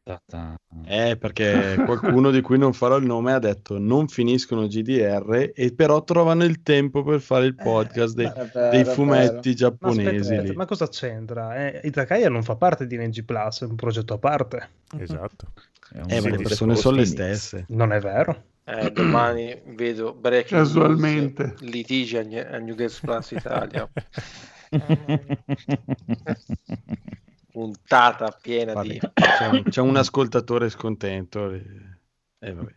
Eh, 0.87 1.17
perché 1.17 1.81
qualcuno 1.85 2.31
di 2.31 2.41
cui 2.41 2.59
non 2.59 2.73
farò 2.73 2.97
il 2.97 3.05
nome 3.07 3.33
ha 3.33 3.39
detto 3.39 3.79
non 3.79 4.09
finiscono 4.09 4.67
GDR 4.67 5.53
e 5.55 5.73
però 5.75 6.03
trovano 6.03 6.45
il 6.45 6.63
tempo 6.63 7.03
per 7.05 7.21
fare 7.21 7.47
il 7.47 7.55
podcast 7.55 8.15
dei, 8.15 8.27
È 8.27 8.51
vero, 8.53 8.71
dei 8.71 8.85
fumetti 8.85 9.49
Ma 9.51 9.55
giapponesi. 9.55 10.17
aspetta, 10.33 10.43
lì. 10.43 10.55
ma 10.57 10.67
cosa 10.67 10.89
c'entra? 10.89 11.57
Eh, 11.57 11.81
Izakaya 11.85 12.29
non 12.29 12.43
fa 12.43 12.57
parte 12.57 12.87
di 12.87 12.97
NG 12.97 13.25
Plus, 13.25 13.63
è 13.63 13.65
un 13.67 13.77
progetto 13.77 14.15
a 14.15 14.19
parte. 14.19 14.69
Esatto. 14.99 15.53
È 15.93 15.99
un 16.01 16.11
Eh, 16.11 16.21
ma 16.21 16.29
le 16.31 16.37
persone 16.39 16.75
sono 16.75 16.97
le 16.97 17.05
stesse. 17.05 17.65
Non 17.69 17.93
è 17.93 18.01
vero? 18.01 18.45
Eh, 18.65 18.91
domani 18.93 19.59
vedo 19.77 20.13
breaking 20.13 20.61
Casualmente. 20.61 21.45
news, 21.45 21.61
litigi 21.61 22.17
a, 22.19 22.23
New- 22.23 22.47
a 22.53 22.59
New 22.59 22.75
Games 22.75 22.99
Plus 23.01 23.31
Italia. 23.31 23.89
Puntata 27.51 28.37
piena 28.41 28.81
di... 28.83 28.99
Vabbè, 28.99 29.13
c'è, 29.15 29.47
un, 29.49 29.63
c'è 29.65 29.81
un 29.81 29.97
ascoltatore 29.97 30.69
scontento. 30.69 31.51
e- 31.53 31.97
eh, 32.41 32.53
vabbè. 32.53 32.71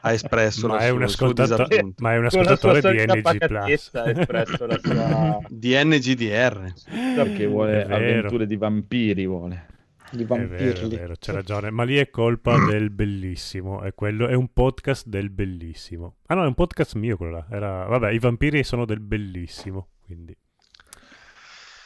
Ha 0.00 0.12
espresso 0.12 0.66
ma, 0.68 0.74
la 0.76 0.80
è 0.86 0.88
suo 0.88 1.04
ascoltato- 1.04 1.64
disappunto. 1.66 2.02
ma 2.02 2.14
è 2.14 2.16
un 2.18 2.24
ascoltatore 2.24 2.80
di 2.80 3.04
NG 3.04 3.46
Plus. 3.46 3.90
ha 3.94 4.08
espresso 4.10 4.66
la 4.66 4.78
sua... 4.82 5.38
Di 5.50 5.74
NGDR. 5.84 6.72
Perché 7.14 7.46
vuole 7.46 7.82
avventure 7.84 8.46
di 8.46 8.56
vampiri, 8.56 9.26
vuole. 9.26 9.66
Di 10.12 10.22
È 10.22 10.26
vero, 10.26 10.42
è 10.42 10.46
vampirli. 10.48 10.96
vero, 10.96 11.14
c'è 11.16 11.32
ragione, 11.32 11.70
ma 11.70 11.84
lì 11.84 11.96
è 11.96 12.10
colpa 12.10 12.56
del 12.66 12.90
bellissimo, 12.90 13.82
è 13.82 13.94
quello, 13.94 14.26
è 14.26 14.34
un 14.34 14.48
podcast 14.52 15.06
del 15.06 15.30
bellissimo. 15.30 16.16
Ah 16.26 16.34
no, 16.34 16.42
è 16.42 16.46
un 16.46 16.54
podcast 16.54 16.94
mio 16.96 17.16
quello 17.16 17.32
là, 17.32 17.46
era, 17.48 17.84
vabbè, 17.84 18.10
i 18.10 18.18
vampiri 18.18 18.64
sono 18.64 18.86
del 18.86 18.98
bellissimo, 18.98 19.90
quindi 20.02 20.36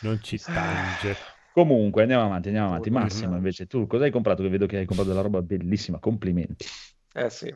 non 0.04 0.22
ci 0.22 0.38
tange. 0.38 1.16
Comunque, 1.50 2.02
andiamo 2.02 2.24
avanti, 2.24 2.48
andiamo 2.48 2.68
avanti. 2.68 2.88
Oh, 2.88 2.92
Massimo, 2.92 3.30
no. 3.30 3.36
invece, 3.36 3.66
tu 3.66 3.86
cosa 3.86 4.04
hai 4.04 4.10
comprato? 4.10 4.42
Che 4.42 4.48
vedo 4.48 4.66
che 4.66 4.78
hai 4.78 4.84
comprato 4.84 5.10
della 5.10 5.22
roba 5.22 5.40
bellissima. 5.40 5.98
Complimenti. 5.98 6.66
Eh 7.12 7.30
sì, 7.30 7.54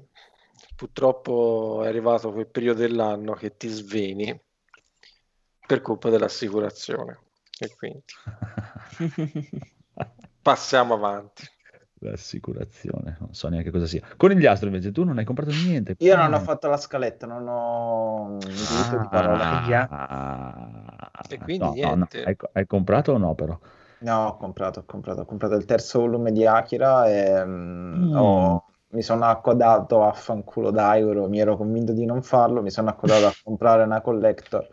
purtroppo 0.76 1.82
è 1.84 1.88
arrivato 1.88 2.32
quel 2.32 2.46
periodo 2.46 2.80
dell'anno 2.80 3.32
che 3.32 3.56
ti 3.56 3.68
sveni 3.68 4.40
per 5.66 5.82
colpa 5.82 6.10
dell'assicurazione. 6.10 7.18
E 7.58 7.74
quindi 7.76 8.04
passiamo 10.40 10.94
avanti. 10.94 11.42
L'assicurazione, 12.00 13.16
non 13.18 13.34
so 13.34 13.48
neanche 13.48 13.72
cosa 13.72 13.86
sia. 13.86 14.06
Conigliastro, 14.16 14.68
invece, 14.68 14.92
tu 14.92 15.02
non 15.02 15.18
hai 15.18 15.24
comprato 15.24 15.50
niente. 15.50 15.96
Io 15.98 16.14
non 16.14 16.32
ho 16.32 16.38
fatto 16.38 16.68
la 16.68 16.76
scaletta, 16.76 17.26
non 17.26 17.48
ho 17.48 18.36
diritto 18.38 18.98
di 19.00 19.08
parola. 19.10 19.88
Ah, 19.90 20.87
E 21.28 21.38
quindi 21.38 21.64
no, 21.64 21.70
no, 21.70 21.94
no. 21.96 22.08
niente. 22.08 22.22
Hai, 22.24 22.36
hai 22.52 22.66
comprato 22.66 23.12
o 23.12 23.18
no, 23.18 23.34
però? 23.34 23.58
No, 24.00 24.26
ho 24.28 24.36
comprato, 24.36 24.80
ho 24.80 24.84
comprato, 24.84 25.22
ho 25.22 25.24
comprato 25.24 25.54
il 25.56 25.64
terzo 25.64 25.98
volume 26.00 26.30
di 26.30 26.46
Akira 26.46 27.08
e 27.08 27.44
mm, 27.44 28.12
Mm. 28.12 28.16
ho- 28.16 28.64
mi 28.90 29.02
sono 29.02 29.24
accodato 29.26 30.02
a 30.04 30.12
fanculo 30.12 30.70
Daigoro, 30.70 31.28
mi 31.28 31.40
ero 31.40 31.56
convinto 31.56 31.92
di 31.92 32.06
non 32.06 32.22
farlo, 32.22 32.62
mi 32.62 32.70
sono 32.70 32.88
accodato 32.88 33.26
a 33.26 33.34
comprare 33.42 33.82
una 33.82 34.00
collector 34.00 34.66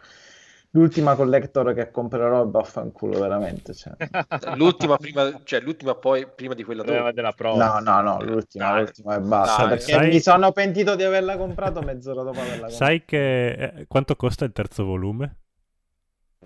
l'ultima 0.71 1.15
collector 1.15 1.73
che 1.73 1.89
comprerò 1.89 2.43
è 2.43 2.47
vaffanculo 2.47 3.19
veramente. 3.19 3.73
Cioè. 3.73 3.93
L'ultima 4.55 4.97
prima, 4.97 5.41
cioè 5.43 5.61
l'ultima 5.61 5.95
poi 5.95 6.27
prima 6.27 6.53
di 6.53 6.63
quella 6.63 6.83
dopo. 6.83 7.11
della 7.11 7.31
prova. 7.31 7.79
No, 7.79 7.79
no, 7.79 8.01
no, 8.01 8.23
l'ultima, 8.23 8.71
Dai. 8.71 8.81
l'ultima 8.83 9.15
e 9.15 9.19
basta. 9.21 9.61
Dai, 9.61 9.77
perché 9.77 9.91
sai- 9.93 10.09
mi 10.09 10.19
sono 10.19 10.51
pentito 10.51 10.95
di 10.95 11.03
averla 11.03 11.37
comprato 11.37 11.81
mezz'ora 11.81 12.23
dopo 12.23 12.39
averla 12.39 12.67
comprata. 12.67 12.85
Sai 12.85 13.05
che 13.05 13.51
eh, 13.51 13.85
quanto 13.87 14.15
costa 14.15 14.45
il 14.45 14.51
terzo 14.51 14.83
volume? 14.83 15.35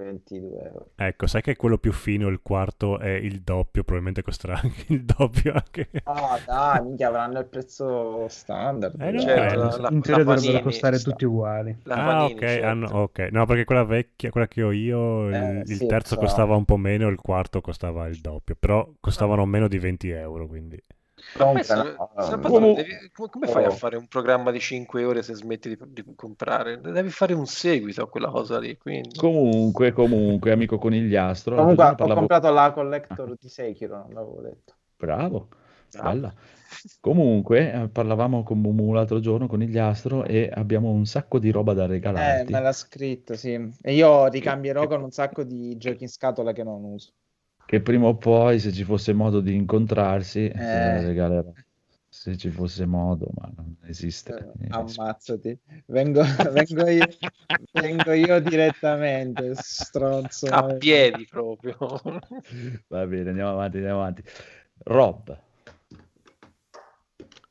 22 0.04 0.62
euro. 0.64 0.92
Ecco, 0.96 1.28
sai 1.28 1.42
che 1.42 1.56
quello 1.56 1.78
più 1.78 1.92
fino, 1.94 2.28
il 2.28 2.42
quarto, 2.42 3.00
è 3.00 3.10
il 3.10 3.42
doppio, 3.42 3.84
probabilmente 3.84 4.22
costerà 4.22 4.60
anche 4.62 4.86
il 4.94 5.04
doppio 5.06 5.54
anche. 5.54 5.90
Ah, 6.04 6.42
dai, 6.46 6.82
minchia, 6.84 7.08
avranno 7.08 7.40
il 7.40 7.46
prezzo 7.48 8.28
standard. 8.28 9.00
Eh, 9.00 9.18
Cioè, 9.18 9.34
credo. 9.36 9.56
la, 9.56 9.78
la, 9.78 9.90
In 9.90 10.02
teoria 10.02 10.24
dovrebbero 10.26 10.60
Panini, 10.60 10.62
costare 10.62 11.00
sta. 11.00 11.12
tutti 11.12 11.24
uguali. 11.26 11.78
la 11.84 11.98
ah, 11.98 12.02
Panini, 12.02 12.34
ok, 12.34 12.40
certo. 12.48 12.66
hanno- 12.68 12.88
ok. 13.04 13.20
No, 13.32 13.46
perché 13.46 13.64
quella 13.66 13.84
vecchia, 13.84 14.30
quella 14.32 14.48
che 14.48 14.64
ho 14.64 14.72
io, 14.72 15.30
il, 15.30 15.36
Eh, 15.36 15.64
il 15.66 15.76
sì, 15.76 15.86
terzo 15.86 16.16
so. 16.16 16.18
costava 16.18 16.56
un 16.56 16.66
po' 16.66 16.78
meno, 16.78 17.08
il 17.10 17.18
quarto 17.20 17.62
costava 17.62 18.08
il 18.08 18.20
doppio, 18.22 18.56
però 18.58 18.92
costavano 19.00 19.46
meno 19.46 19.68
di 19.68 19.78
20 19.80 20.10
euro, 20.10 20.48
quindi... 20.48 20.82
Pensa- 21.34 21.84
no, 21.98 22.60
no. 22.60 22.74
devi- 22.74 23.10
come, 23.14 23.30
come 23.30 23.48
fai 23.48 23.66
a 23.66 23.70
fare 23.70 23.98
un 23.98 24.08
programma 24.08 24.52
di 24.52 24.60
5 24.60 25.04
ore 25.04 25.22
se 25.22 25.34
smetti 25.34 25.70
di, 25.70 25.78
di 25.88 26.04
comprare? 26.16 26.80
Devi 26.80 27.10
fare 27.10 27.34
un 27.34 27.46
seguito 27.46 28.04
a 28.04 28.10
quella 28.10 28.30
cosa 28.30 28.60
lì. 28.60 28.78
Quindi. 28.78 29.18
Comunque, 29.18 29.92
comunque, 29.92 30.52
amico 30.52 30.78
conigliastro. 30.78 31.56
Comunque 31.56 31.86
ho 31.86 31.96
parlavo- 31.96 32.20
comprato 32.20 32.52
la 32.52 32.72
collector 32.72 33.36
di 33.40 33.48
Sekiro, 33.50 33.98
non 33.98 34.14
l'avevo 34.14 34.42
detto. 34.42 34.74
Bravo, 34.98 35.48
bella. 35.92 36.34
Comunque, 37.00 37.72
eh, 37.74 37.88
parlavamo 37.90 38.44
con 38.44 38.60
Mumu 38.60 38.94
l'altro 38.94 39.20
giorno, 39.20 39.48
conigliastro, 39.48 40.24
e 40.24 40.50
abbiamo 40.54 40.90
un 40.90 41.06
sacco 41.06 41.40
di 41.40 41.50
roba 41.52 41.74
da 41.74 41.86
Eh, 41.86 41.88
regalarti. 41.88 42.52
me 42.52 42.62
l'ha 42.62 42.72
scritto, 42.72 43.36
sì. 43.36 43.54
E 43.82 43.94
io 43.94 44.28
ricambierò 44.28 44.88
con 44.88 45.02
un 45.02 45.12
sacco 45.12 45.44
di 45.44 45.78
giochi 45.78 46.04
in 46.04 46.10
scatola 46.10 46.52
che 46.52 46.64
non 46.64 46.84
uso. 46.84 47.12
Che 47.70 47.82
prima 47.82 48.08
o 48.08 48.16
poi, 48.18 48.60
se 48.60 48.72
ci 48.74 48.84
fosse 48.84 49.14
modo 49.14 49.42
di 49.42 49.54
incontrarsi, 49.54 50.48
Eh. 50.48 51.02
regalerò. 51.06 51.54
Se 52.10 52.36
ci 52.36 52.50
fosse 52.50 52.88
modo, 52.88 53.30
ma 53.36 53.52
non 53.56 53.76
esiste. 53.86 54.34
Eh, 54.34 54.64
Eh, 54.64 54.68
Ammazzati. 54.70 55.56
Vengo, 55.86 56.22
vengo 56.52 56.88
io, 56.88 57.08
vengo 57.72 58.12
io 58.14 58.40
direttamente, 58.42 59.54
stronzo. 59.54 60.48
A 60.48 60.64
piedi 60.64 61.28
proprio. 61.30 61.78
Va 62.88 63.06
bene, 63.06 63.30
andiamo 63.30 63.52
avanti, 63.52 63.78
andiamo 63.78 64.00
avanti. 64.02 64.24
Rob, 64.86 65.38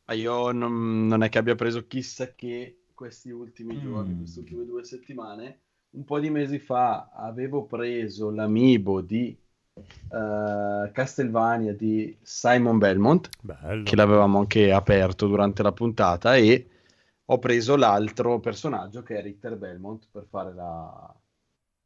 Ma 0.07 0.15
io 0.15 0.51
non, 0.53 1.07
non 1.07 1.23
è 1.23 1.29
che 1.29 1.39
abbia 1.39 1.55
preso 1.55 1.87
chissà 1.87 2.35
che 2.35 2.79
questi 2.95 3.31
ultimi 3.31 3.77
Mm. 3.77 3.81
giorni, 3.83 4.17
queste 4.17 4.41
ultime 4.41 4.65
due 4.65 4.85
settimane. 4.85 5.61
Un 5.91 6.05
po' 6.05 6.19
di 6.19 6.31
mesi 6.31 6.59
fa 6.59 7.11
avevo 7.13 7.65
preso 7.67 8.31
l'amiibo 8.31 9.01
di 9.01 9.37
eh, 10.11 10.91
Castlevania 10.93 11.73
di 11.75 12.17
Simon 12.23 12.79
Belmont, 12.79 13.29
Bello. 13.43 13.85
che 13.85 13.97
l'avevamo 13.97 14.39
anche 14.39 14.73
aperto 14.73 15.27
durante 15.27 15.63
la 15.63 15.73
puntata, 15.73 16.37
e 16.37 16.69
ho 17.27 17.39
preso 17.39 17.77
l'altro 17.77 18.41
personaggio 18.41 19.03
che 19.03 19.19
è 19.19 19.23
Richter 19.23 19.57
Belmont 19.57 20.09
per 20.11 20.27
fare 20.29 20.55
la, 20.55 21.15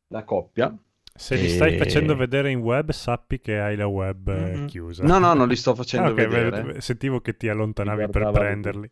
la 0.08 0.24
coppia. 0.24 0.74
Se 1.14 1.36
li 1.36 1.46
stai 1.48 1.72
E- 1.72 1.76
facendo 1.76 2.16
vedere 2.16 2.50
in 2.50 2.60
web, 2.60 2.90
sappi 2.90 3.38
che 3.40 3.60
hai 3.60 3.76
la 3.76 3.86
web 3.86 4.30
Mhm. 4.30 4.66
chiusa. 4.66 5.04
No, 5.04 5.18
no, 5.18 5.34
non 5.34 5.46
li 5.48 5.56
sto 5.56 5.74
facendo 5.74 6.08
Ah, 6.08 6.12
ok, 6.12 6.26
vedere. 6.28 6.80
sentivo 6.80 7.20
che 7.20 7.36
ti 7.36 7.48
allontanavi 7.48 8.08
per 8.08 8.30
prenderli. 8.30 8.90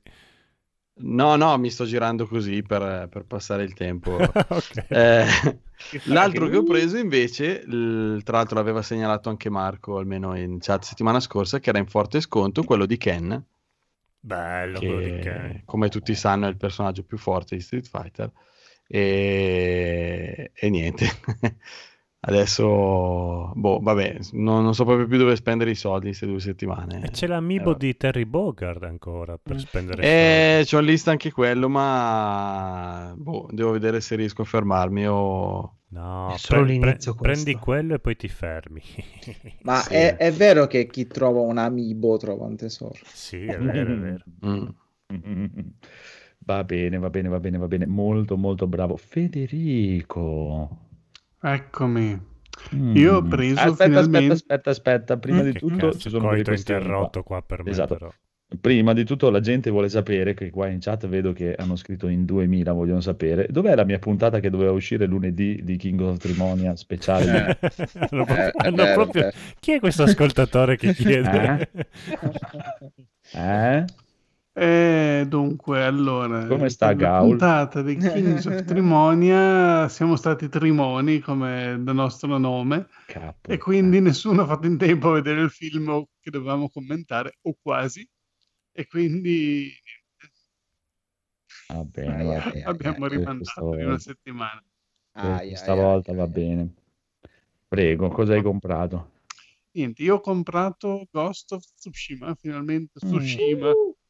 No, 1.02 1.36
no, 1.36 1.56
mi 1.58 1.70
sto 1.70 1.84
girando 1.84 2.26
così 2.26 2.62
per, 2.62 3.08
per 3.08 3.24
passare 3.24 3.62
il 3.64 3.74
tempo. 3.74 4.16
Ok. 4.48 4.86
Eh, 4.88 5.24
l'altro 6.04 6.48
che 6.48 6.56
ho 6.56 6.62
preso 6.62 6.96
invece, 6.98 7.64
l- 7.66 8.22
tra 8.22 8.38
l'altro 8.38 8.56
l'aveva 8.56 8.82
segnalato 8.82 9.28
anche 9.28 9.48
Marco, 9.50 9.96
almeno 9.96 10.36
in 10.36 10.58
chat 10.60 10.82
settimana 10.84 11.20
scorsa, 11.20 11.58
che 11.58 11.70
era 11.70 11.78
in 11.78 11.86
forte 11.86 12.20
sconto, 12.20 12.64
quello 12.64 12.86
di 12.86 12.96
Ken, 12.98 13.44
Bello 14.22 14.78
quello 14.78 15.00
di 15.00 15.12
che 15.12 15.18
Ken. 15.18 15.62
come 15.64 15.88
tutti 15.88 16.14
sanno 16.14 16.46
è 16.46 16.50
il 16.50 16.56
personaggio 16.56 17.02
più 17.04 17.16
forte 17.16 17.56
di 17.56 17.62
Street 17.62 17.88
Fighter. 17.88 18.30
E, 18.86 20.50
e 20.54 20.68
niente. 20.70 21.06
Adesso, 22.22 23.52
boh, 23.54 23.78
vabbè, 23.80 24.18
non, 24.32 24.62
non 24.62 24.74
so 24.74 24.84
proprio 24.84 25.06
più 25.06 25.16
dove 25.16 25.36
spendere 25.36 25.70
i 25.70 25.74
soldi 25.74 26.06
queste 26.08 26.26
due 26.26 26.38
settimane. 26.40 27.02
E 27.04 27.10
c'è 27.10 27.26
l'amiibo 27.26 27.72
Eh, 27.72 27.78
di 27.78 27.96
Terry 27.96 28.24
Bogard 28.26 28.82
ancora 28.84 29.38
per 29.38 29.58
spendere 29.58 30.02
Eh, 30.02 30.64
c'ho 30.66 30.78
in 30.80 30.84
lista 30.84 31.10
anche 31.12 31.32
quello, 31.32 31.68
ma 31.70 33.14
boh, 33.16 33.48
devo 33.50 33.70
vedere 33.70 34.00
se 34.02 34.16
riesco 34.16 34.42
a 34.42 34.44
fermarmi 34.44 35.06
o... 35.08 35.74
No, 35.92 36.34
È 36.34 36.36
solo 36.36 36.64
pre- 36.66 36.78
pre- 36.78 37.14
prendi 37.14 37.54
quello 37.56 37.94
e 37.94 37.98
poi 37.98 38.16
ti 38.16 38.28
fermi. 38.28 38.80
Ma 39.64 39.82
Sì. 39.82 39.94
è, 39.94 40.16
è 40.16 40.32
vero 40.32 40.66
che 40.66 40.86
chi 40.86 41.06
trova 41.06 41.40
un 41.40 41.58
amiibo 41.58 42.16
trova 42.16 42.44
un 42.44 42.54
tesoro. 42.56 42.94
sì, 43.12 43.44
è 43.46 43.58
vero, 43.58 43.92
è 43.92 43.96
vero. 43.96 44.24
Mm. 44.46 44.68
Va 46.46 46.64
bene, 46.64 46.98
va 46.98 47.10
bene, 47.10 47.28
va 47.28 47.40
bene, 47.40 47.58
va 47.58 47.66
bene. 47.66 47.86
Molto, 47.86 48.36
molto 48.36 48.66
bravo. 48.66 48.96
Federico. 48.96 50.88
Eccomi. 51.42 52.28
Mm. 52.74 52.96
Io 52.96 53.16
ho 53.16 53.22
preso 53.22 53.58
aspetta, 53.60 53.84
finalmente- 53.84 54.32
aspetta, 54.34 54.70
aspetta, 54.70 54.70
aspetta. 54.70 55.16
Prima 55.18 55.40
Mm, 55.40 55.44
di 55.44 55.52
Che 55.52 55.58
tutto 55.58 55.86
cazzo, 55.88 55.98
ci 55.98 56.10
sono 56.10 56.30
delle 56.30 56.42
questioni 56.44 56.80
qua. 56.80 56.88
interrotto 56.90 57.22
qua 57.22 57.42
per 57.42 57.62
me 57.64 57.70
Esatto. 57.70 57.94
però. 57.94 58.12
Prima 58.60 58.92
di 58.94 59.04
tutto 59.04 59.30
la 59.30 59.38
gente 59.38 59.70
vuole 59.70 59.88
sapere, 59.88 60.34
che 60.34 60.50
qua 60.50 60.66
in 60.66 60.80
chat 60.80 61.06
vedo 61.06 61.32
che 61.32 61.54
hanno 61.54 61.76
scritto 61.76 62.08
in 62.08 62.24
2000, 62.24 62.72
vogliono 62.72 63.00
sapere, 63.00 63.46
dov'è 63.48 63.76
la 63.76 63.84
mia 63.84 64.00
puntata 64.00 64.40
che 64.40 64.50
doveva 64.50 64.72
uscire 64.72 65.06
lunedì 65.06 65.60
di 65.62 65.76
King 65.76 66.00
of 66.00 66.18
Trimonia 66.18 66.74
speciale? 66.74 67.56
Hanno 68.10 68.24
proprio- 68.24 68.36
Eh, 68.48 68.52
hanno 68.56 68.76
vero, 68.76 68.94
proprio- 69.04 69.22
è 69.22 69.24
vero. 69.26 69.36
Chi 69.60 69.72
è 69.72 69.78
questo 69.78 70.02
ascoltatore 70.02 70.76
che 70.76 70.92
chiede? 70.94 71.70
Eh? 71.72 71.86
Eh, 73.32 73.84
dunque, 74.52 75.84
allora, 75.84 76.46
Come 76.46 76.68
sta 76.70 76.92
Gaul? 76.92 77.28
puntata 77.28 77.82
di 77.82 77.96
Kings 77.98 78.44
of 78.46 78.64
Trimonia 78.64 79.88
siamo 79.88 80.16
stati 80.16 80.48
Trimoni 80.48 81.20
come 81.20 81.78
da 81.80 81.92
nostro 81.92 82.36
nome 82.38 82.88
Capo. 83.06 83.50
e 83.52 83.58
quindi 83.58 84.00
nessuno 84.00 84.42
ha 84.42 84.46
fatto 84.46 84.66
in 84.66 84.76
tempo 84.76 85.10
a 85.10 85.14
vedere 85.14 85.42
il 85.42 85.50
film 85.50 86.04
che 86.20 86.30
dovevamo 86.30 86.68
commentare 86.68 87.38
o 87.42 87.56
quasi 87.60 88.08
e 88.72 88.86
quindi 88.86 89.72
Va 91.68 91.84
bene, 91.84 92.24
va 92.24 92.40
bene. 92.52 92.64
abbiamo 92.66 93.06
rimandato 93.06 93.74
di 93.76 93.84
una 93.84 93.98
settimana. 93.98 94.62
Ai, 95.14 95.48
Questa 95.48 95.72
ai, 95.72 95.82
volta 95.82 96.12
va 96.12 96.26
bene. 96.26 96.74
Prego, 97.68 98.08
cosa 98.08 98.34
hai 98.34 98.42
comprato? 98.42 99.10
Niente, 99.72 100.02
io 100.02 100.16
ho 100.16 100.20
comprato 100.20 101.06
Ghost 101.12 101.52
of 101.52 101.64
Tsushima, 101.76 102.34
finalmente 102.34 102.98
Mm. 103.04 103.14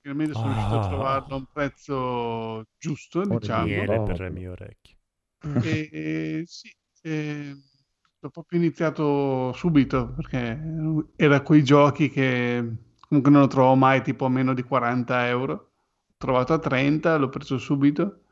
Finalmente 0.03 0.35
sono 0.35 0.53
riuscito 0.53 0.75
a 0.77 0.79
Ah. 0.79 0.89
trovarlo 0.89 1.35
a 1.35 1.37
un 1.39 1.47
prezzo 1.53 2.65
giusto, 2.79 3.21
Ora 3.21 3.39
diciamo. 3.39 3.65
Miele 3.65 4.01
per 4.01 4.21
le 4.21 4.31
mie 4.31 4.49
orecchie. 4.49 4.97
E, 5.59 5.89
e 5.93 6.43
sì, 6.47 6.75
e 7.03 7.55
l'ho 8.21 8.31
proprio 8.31 8.59
iniziato 8.59 9.53
subito 9.55 10.13
perché 10.15 10.59
era 11.17 11.43
quei 11.43 11.63
giochi 11.65 12.11
che 12.11 12.63
comunque 13.01 13.31
non 13.33 13.41
lo 13.43 13.47
trovo 13.47 13.75
mai 13.75 14.03
tipo 14.03 14.25
a 14.27 14.29
meno 14.29 14.55
di 14.55 14.63
40 14.63 15.27
euro. 15.29 15.53
Ho 15.55 16.15
trovato 16.17 16.53
a 16.53 16.59
30, 16.59 17.17
l'ho 17.17 17.29
preso 17.29 17.59
subito 17.59 18.25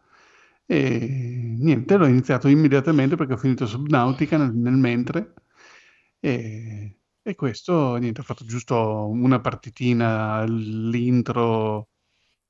e 0.66 1.54
niente, 1.58 1.96
l'ho 1.96 2.06
iniziato 2.06 2.48
immediatamente 2.48 3.16
perché 3.16 3.32
ho 3.34 3.36
finito 3.38 3.66
Subnautica 3.66 4.36
nel, 4.36 4.54
nel 4.54 4.74
mentre 4.76 5.34
e, 6.20 6.97
e 7.30 7.34
questo 7.34 7.96
niente, 7.96 8.20
ho 8.20 8.24
fatto 8.24 8.44
giusto 8.44 9.06
una 9.08 9.40
partitina, 9.40 10.44
l'intro, 10.44 11.90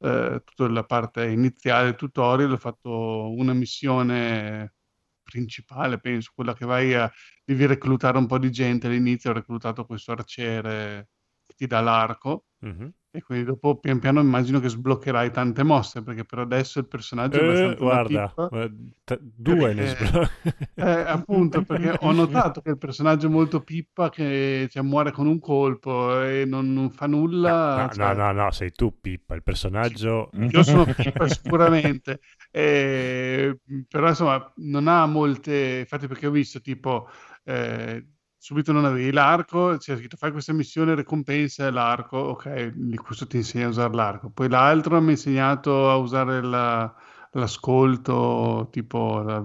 eh, 0.00 0.42
tutta 0.44 0.68
la 0.68 0.84
parte 0.84 1.26
iniziale, 1.28 1.94
tutorial, 1.96 2.52
ho 2.52 2.56
fatto 2.58 3.32
una 3.34 3.54
missione 3.54 4.74
principale, 5.22 5.98
penso, 6.00 6.32
quella 6.34 6.54
che 6.54 6.64
vai 6.66 6.94
a, 6.94 7.10
devi 7.44 7.66
reclutare 7.66 8.18
un 8.18 8.26
po' 8.26 8.38
di 8.38 8.50
gente 8.50 8.86
all'inizio, 8.86 9.30
ho 9.30 9.34
reclutato 9.34 9.84
questo 9.86 10.12
arciere 10.12 11.10
che 11.46 11.54
ti 11.56 11.66
dà 11.66 11.80
l'arco 11.80 12.46
Mhm. 12.60 12.92
E 13.18 13.22
quindi 13.22 13.44
dopo 13.44 13.78
pian 13.78 13.98
piano 13.98 14.20
immagino 14.20 14.60
che 14.60 14.68
sbloccherai 14.68 15.30
tante 15.32 15.62
mosse, 15.64 16.02
perché 16.02 16.24
per 16.24 16.38
adesso 16.38 16.78
il 16.78 16.86
personaggio 16.86 17.38
è 17.38 17.42
Eh, 17.42 17.46
abbastanza 17.46 17.84
guarda, 17.84 18.34
eh, 18.52 18.72
t- 19.04 19.18
due 19.20 19.74
ne 19.74 19.82
Perché- 19.84 20.06
sblo- 20.06 20.28
Eh, 20.74 21.00
appunto, 21.00 21.62
perché 21.64 21.96
ho 22.00 22.12
notato 22.12 22.60
che 22.60 22.70
il 22.70 22.78
personaggio 22.78 23.26
è 23.26 23.30
molto 23.30 23.60
pippa, 23.62 24.08
che 24.10 24.68
cioè, 24.70 24.82
muore 24.82 25.10
con 25.10 25.26
un 25.26 25.40
colpo 25.40 26.22
e 26.22 26.44
non, 26.46 26.72
non 26.72 26.90
fa 26.90 27.06
nulla. 27.06 27.82
No, 27.86 27.88
cioè, 27.92 28.14
no, 28.14 28.32
no, 28.32 28.32
no, 28.44 28.50
sei 28.52 28.70
tu 28.70 28.96
Pippa, 29.00 29.34
il 29.34 29.42
personaggio... 29.42 30.30
Io 30.34 30.62
sono 30.62 30.84
pippa 30.84 31.26
sicuramente, 31.28 32.20
eh, 32.52 33.58
però 33.88 34.08
insomma 34.08 34.52
non 34.56 34.86
ha 34.86 35.04
molte, 35.06 35.78
infatti 35.80 36.06
perché 36.06 36.26
ho 36.28 36.30
visto 36.30 36.60
tipo 36.60 37.08
eh, 37.44 38.06
subito 38.38 38.72
non 38.72 38.84
avevi 38.84 39.10
l'arco, 39.12 39.76
c'è 39.78 39.96
scritto 39.96 40.16
fai 40.16 40.30
questa 40.32 40.52
missione, 40.52 40.94
ricompensa 40.94 41.70
l'arco, 41.70 42.16
ok, 42.18 42.96
questo 43.02 43.26
ti 43.26 43.36
insegna 43.36 43.66
a 43.66 43.68
usare 43.68 43.94
l'arco, 43.94 44.30
poi 44.30 44.48
l'altro 44.48 45.00
mi 45.00 45.08
ha 45.08 45.10
insegnato 45.12 45.90
a 45.90 45.96
usare 45.96 46.42
la- 46.42 46.94
l'ascolto, 47.32 48.68
tipo 48.70 49.20
la- 49.22 49.44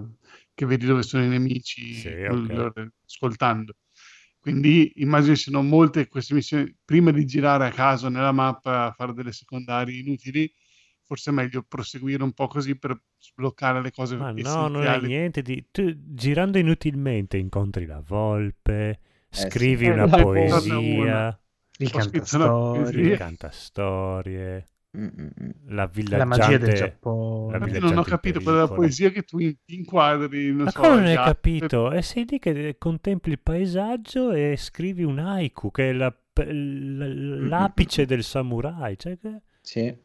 che 0.53 0.65
vedi 0.65 0.85
dove 0.85 1.01
sono 1.03 1.23
i 1.23 1.27
nemici 1.27 1.81
Sì, 1.91 2.09
col- 2.23 2.71
ok. 2.71 2.87
ascoltando. 3.05 3.73
Quindi 4.39 4.91
immagino 4.97 5.35
siano 5.35 5.61
molte 5.63 6.07
queste 6.07 6.33
missioni, 6.33 6.75
prima 6.83 7.11
di 7.11 7.25
girare 7.25 7.65
a 7.67 7.71
caso 7.71 8.09
nella 8.09 8.31
mappa 8.33 8.85
a 8.85 8.91
fare 8.91 9.13
delle 9.13 9.31
secondarie 9.31 9.99
inutili, 9.99 10.51
forse 11.05 11.30
è 11.30 11.34
meglio 11.34 11.63
proseguire 11.67 12.23
un 12.23 12.31
po' 12.31 12.47
così 12.47 12.77
per 12.77 12.99
sbloccare 13.19 13.81
le 13.81 13.91
cose 13.91 14.15
Ma 14.15 14.31
no, 14.31 14.67
non 14.67 14.84
è 14.84 14.99
niente 15.01 15.41
di... 15.41 15.65
Tu, 15.71 15.93
girando 15.97 16.57
inutilmente 16.57 17.38
incontri 17.38 17.85
la 17.85 18.01
volpe, 18.05 18.99
sì. 19.30 19.47
scrivi 19.49 19.85
Eh, 19.88 19.91
una 19.91 20.05
la 20.05 20.17
poesia, 20.21 21.39
Il 21.77 21.91
cantastorie, 21.91 23.01
il 23.01 23.17
cantastorie, 23.17 24.67
mm, 24.97 25.05
mm. 25.05 25.49
la 25.67 25.89
la 25.93 26.25
magia 26.25 26.57
del 26.57 26.59
villaggiante... 26.59 26.73
Giappone. 26.73 27.51
la 27.51 27.57
villaggiante 27.65 27.93
non 27.93 27.97
ho 27.97 28.03
capito 28.03 28.39
quella 28.41 28.67
poesia 28.67 29.09
che 29.09 29.23
tu 29.23 29.39
in- 29.39 29.55
inquadri, 29.65 30.53
non 30.53 30.63
Ma 30.63 30.71
so, 30.71 30.81
come 30.81 30.95
non 30.95 31.05
hai 31.05 31.15
capito? 31.15 31.91
E 31.91 32.01
sei 32.01 32.25
lì 32.30 32.39
che 32.39 32.75
contempli 32.77 33.31
il 33.31 33.39
paesaggio 33.39 34.31
e 34.31 34.55
scrivi 34.57 35.03
un 35.03 35.19
haiku, 35.19 35.71
che 35.71 35.89
è 35.89 35.93
la- 35.93 36.15
l'apice 36.35 38.05
del 38.05 38.23
samurai, 38.23 38.97
cioè 38.97 39.17
che 39.17 39.41
Sì. 39.61 39.95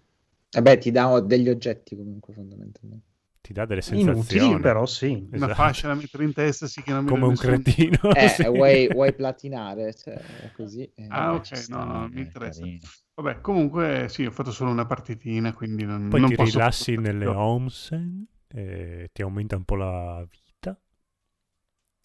Vabbè, 0.51 0.79
ti 0.79 0.91
dà 0.91 1.21
degli 1.21 1.49
oggetti 1.49 1.95
comunque 1.97 2.33
fondamentalmente. 2.33 3.07
ti 3.41 3.53
dà 3.53 3.65
delle 3.67 3.83
Inutili, 3.93 4.15
sensazioni. 4.15 4.61
però 4.61 4.87
sì. 4.87 5.13
Una 5.13 5.31
Esatto. 5.37 5.55
fascia 5.55 5.89
da 5.89 5.95
mettere 5.95 6.25
in 6.25 6.33
testa, 6.33 6.67
sì 6.67 6.83
che 6.83 6.93
non 6.93 7.05
mi 7.05 7.11
Come 7.11 7.25
un 7.25 7.31
nessun- 7.31 7.63
cretino. 7.63 7.99
Eh, 8.15 8.29
sì. 8.35 8.43
vuoi, 8.49 8.89
vuoi 8.89 9.15
platinare? 9.15 9.95
Cioè, 9.95 10.51
così. 10.53 10.91
eh, 10.95 11.07
Ah, 11.09 11.33
vabbè, 11.33 11.37
ok, 11.37 11.67
no, 11.69 11.85
no, 11.85 12.09
mi 12.09 12.21
Eh, 12.21 12.23
interessa. 12.25 12.61
carino. 12.61 12.79
Vabbè, 13.15 13.41
comunque 13.41 14.07
sì, 14.09 14.25
ho 14.27 14.31
fatto 14.31 14.53
solo 14.53 14.71
una 14.71 14.87
partitina, 14.87 15.53
quindi 15.53 15.85
non, 15.85 16.09
Poi 16.09 16.21
non 16.21 16.29
ti 16.31 16.37
posso 16.37 16.59
rilassi 16.59 16.95
nelle 16.97 17.25
troppo. 17.25 17.41
onsen, 17.41 18.27
e 18.49 19.09
ti 19.13 19.23
aumenta 19.23 19.57
un 19.57 19.65
po' 19.65 19.75
la 19.77 20.27
vita. 20.31 20.79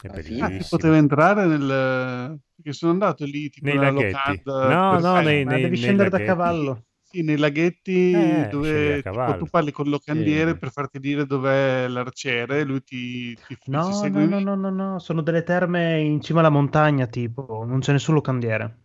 È 0.01 0.07
Ah, 0.07 0.11
Ah, 0.11 0.15
bellissimo. 0.15 0.57
ti 0.57 0.65
potevo 0.69 0.93
entrare 0.95 1.45
nel... 1.45 2.41
perché 2.55 2.73
sono 2.73 2.91
andato 2.91 3.23
lì 3.25 3.49
tipo 3.49 3.65
Nei 3.67 3.75
locanda 3.77 4.69
No, 4.73 4.99
no, 4.99 5.21
nei, 5.21 5.43
Ma 5.45 5.51
nei- 5.51 5.61
devi 5.61 5.75
nei 5.75 5.77
scendere 5.77 6.09
da 6.09 6.17
laghetti. 6.17 6.31
cavallo. 6.31 6.85
Sì, 7.13 7.21
nei 7.21 7.37
laghetti 7.37 8.11
Eh, 8.11 8.47
dove 8.49 9.03
tipo, 9.03 9.37
tu 9.37 9.45
parli 9.45 9.71
con 9.71 9.85
il 9.85 9.91
locandiere 9.91 10.53
Sì. 10.53 10.57
per 10.57 10.71
farti 10.71 10.99
dire 10.99 11.27
dov'è 11.27 11.87
l'arciere 11.87 12.61
e 12.61 12.63
lui 12.63 12.81
ti, 12.83 13.35
ti, 13.35 13.55
No, 13.65 13.83
segue 13.91 14.25
no, 14.25 14.39
no, 14.39 14.55
no, 14.55 14.69
no, 14.71 14.83
no, 14.93 14.99
sono 14.99 15.21
delle 15.21 15.43
terme 15.43 15.99
in 16.01 16.21
cima 16.21 16.39
alla 16.39 16.49
montagna, 16.49 17.05
tipo, 17.05 17.63
non 17.67 17.81
c'è 17.81 17.91
nessun 17.91 18.15
locandiere. 18.15 18.77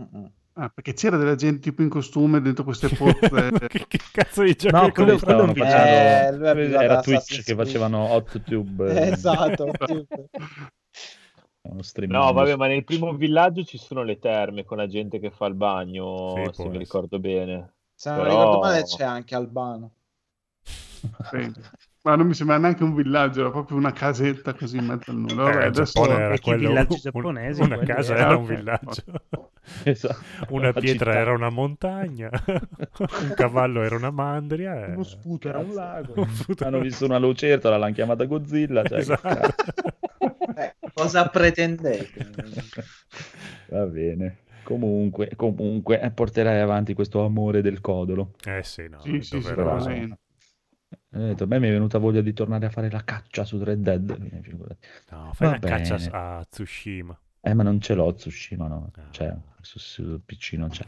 Mm. 0.00 0.24
Ah, 0.54 0.70
perché 0.70 0.94
c'era 0.94 1.18
della 1.18 1.34
gente 1.34 1.60
tipo 1.60 1.82
in 1.82 1.90
costume 1.90 2.40
dentro 2.40 2.64
queste 2.64 2.88
pozze. 2.96 3.50
Che, 3.68 3.84
che 3.86 3.98
cazzo 4.10 4.42
di 4.44 4.54
gioco 4.54 4.76
No, 4.78 4.90
quello- 4.90 5.18
quello 5.18 5.52
facendo- 5.52 5.62
Eh, 5.62 6.82
era 6.82 7.00
Twitch 7.00 7.18
Assassin's 7.18 7.44
che 7.44 7.54
facevano 7.54 7.98
hot 8.14 8.40
tube. 8.44 8.94
Eh, 9.08 9.08
esatto. 9.12 9.66
No, 12.06 12.30
vabbè, 12.34 12.56
ma 12.56 12.66
nel 12.66 12.84
primo 12.84 13.14
villaggio 13.14 13.64
ci 13.64 13.78
sono 13.78 14.02
le 14.02 14.18
terme 14.18 14.64
con 14.64 14.76
la 14.76 14.86
gente 14.86 15.18
che 15.18 15.30
fa 15.30 15.46
il 15.46 15.54
bagno, 15.54 16.50
Sì, 16.52 16.62
se 16.62 16.68
mi 16.68 16.76
ricordo 16.76 17.18
bene. 17.18 17.73
Se 17.94 18.10
non 18.10 18.18
Però- 18.20 18.30
ricordo 18.30 18.58
male 18.60 18.82
c'è 18.82 19.04
anche 19.04 19.34
Albano. 19.34 19.90
Sì. 21.30 21.52
Ma 22.04 22.16
non 22.16 22.26
mi 22.26 22.34
sembra 22.34 22.58
neanche 22.58 22.82
un 22.82 22.94
villaggio, 22.94 23.40
era 23.40 23.50
proprio 23.50 23.78
una 23.78 23.92
casetta 23.92 24.52
così 24.52 24.76
in 24.76 24.84
mezzo 24.86 25.10
al 25.10 25.16
nulla. 25.16 25.32
Eh, 25.32 25.36
Vabbè, 25.52 25.60
il 25.60 25.66
adesso 25.68 26.04
era 26.10 26.38
quello, 26.38 26.68
villaggi 26.68 26.92
un- 26.92 26.98
giapponesi, 26.98 27.60
una 27.62 27.78
casa 27.78 28.14
erano. 28.14 28.28
era 28.30 28.36
un 28.38 28.44
villaggio, 28.46 29.02
Esatto. 29.84 30.22
una 30.50 30.66
La 30.66 30.72
pietra 30.80 31.10
città. 31.12 31.18
era 31.18 31.32
una 31.32 31.48
montagna, 31.48 32.28
un 32.98 33.32
cavallo 33.34 33.82
era 33.82 33.96
una 33.96 34.10
mandria. 34.10 34.84
e- 34.86 34.90
Uno 34.92 35.02
sputo 35.02 35.48
era 35.48 35.58
un 35.60 35.72
lago. 35.72 36.12
Un 36.16 36.28
Hanno 36.58 36.78
visto 36.80 37.06
una 37.06 37.16
lucertola, 37.18 37.78
l'hanno 37.78 37.94
chiamata 37.94 38.24
Godzilla. 38.24 38.82
Cioè, 38.84 38.98
Esatto. 38.98 39.54
Eh, 40.56 40.74
cosa 40.92 41.26
pretendete? 41.28 42.30
Va 43.68 43.84
bene. 43.86 44.38
Comunque, 44.64 45.30
comunque 45.36 46.00
eh, 46.00 46.10
porterai 46.10 46.60
avanti 46.60 46.94
questo 46.94 47.24
amore 47.24 47.62
del 47.62 47.80
codolo. 47.80 48.32
Eh 48.44 48.62
sì, 48.64 48.88
no, 48.88 49.00
Sì, 49.00 49.20
sì, 49.20 49.40
sicuramente. 49.40 50.18
Ho 51.14 51.18
detto, 51.18 51.44
a 51.44 51.46
me 51.46 51.58
mi 51.60 51.68
è 51.68 51.70
venuta 51.70 51.98
voglia 51.98 52.20
di 52.20 52.32
tornare 52.32 52.66
a 52.66 52.70
fare 52.70 52.90
la 52.90 53.04
caccia 53.04 53.44
su 53.44 53.62
Red 53.62 53.80
Dead. 53.80 54.40
figurati. 54.42 54.86
No, 55.10 55.30
fai 55.34 55.50
Va 55.50 55.58
caccia 55.58 55.96
bene. 55.96 56.10
a 56.12 56.46
Tsushima. 56.48 57.18
Eh, 57.40 57.54
ma 57.54 57.62
non 57.62 57.80
ce 57.80 57.94
l'ho 57.94 58.12
Tsushima, 58.12 58.66
no. 58.66 58.90
Ah. 58.96 59.02
Cioè, 59.10 59.36
su, 59.60 59.78
su 59.78 60.20
PC 60.24 60.54
non 60.54 60.70
c'è. 60.70 60.84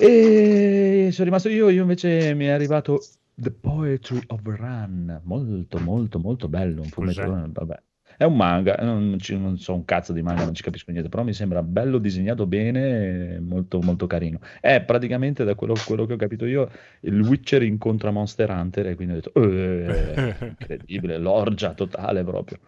E 0.00 1.08
sono 1.12 1.24
rimasto 1.24 1.48
io, 1.48 1.68
io 1.68 1.82
invece 1.82 2.34
mi 2.34 2.46
è 2.46 2.50
arrivato 2.50 3.00
The 3.34 3.50
Poetry 3.50 4.20
of 4.28 4.40
Run, 4.44 5.20
molto 5.24 5.78
molto 5.78 6.18
molto 6.18 6.48
bello, 6.48 6.82
un 6.82 6.88
fumetto, 6.88 7.50
vabbè. 7.52 7.82
È 8.18 8.24
un 8.24 8.34
manga, 8.36 8.74
non, 8.80 9.16
ci- 9.20 9.38
non 9.38 9.58
so 9.58 9.74
un 9.74 9.84
cazzo 9.84 10.12
di 10.12 10.22
manga, 10.22 10.44
non 10.44 10.52
ci 10.52 10.62
capisco 10.62 10.90
niente, 10.90 11.08
però 11.08 11.22
mi 11.22 11.32
sembra 11.32 11.62
bello 11.62 11.98
disegnato 11.98 12.46
bene, 12.46 13.38
molto 13.38 13.80
molto 13.80 14.08
carino. 14.08 14.40
È 14.60 14.82
praticamente, 14.82 15.44
da 15.44 15.54
quello, 15.54 15.74
quello 15.86 16.04
che 16.04 16.14
ho 16.14 16.16
capito 16.16 16.44
io, 16.44 16.68
il 17.02 17.20
Witcher 17.20 17.62
incontra 17.62 18.10
Monster 18.10 18.50
Hunter 18.50 18.88
e 18.88 18.94
quindi 18.96 19.14
ho 19.14 19.20
detto, 19.20 19.32
"Eh, 19.40 20.34
incredibile, 20.58 21.16
l'orgia 21.18 21.74
totale 21.74 22.24
proprio. 22.24 22.58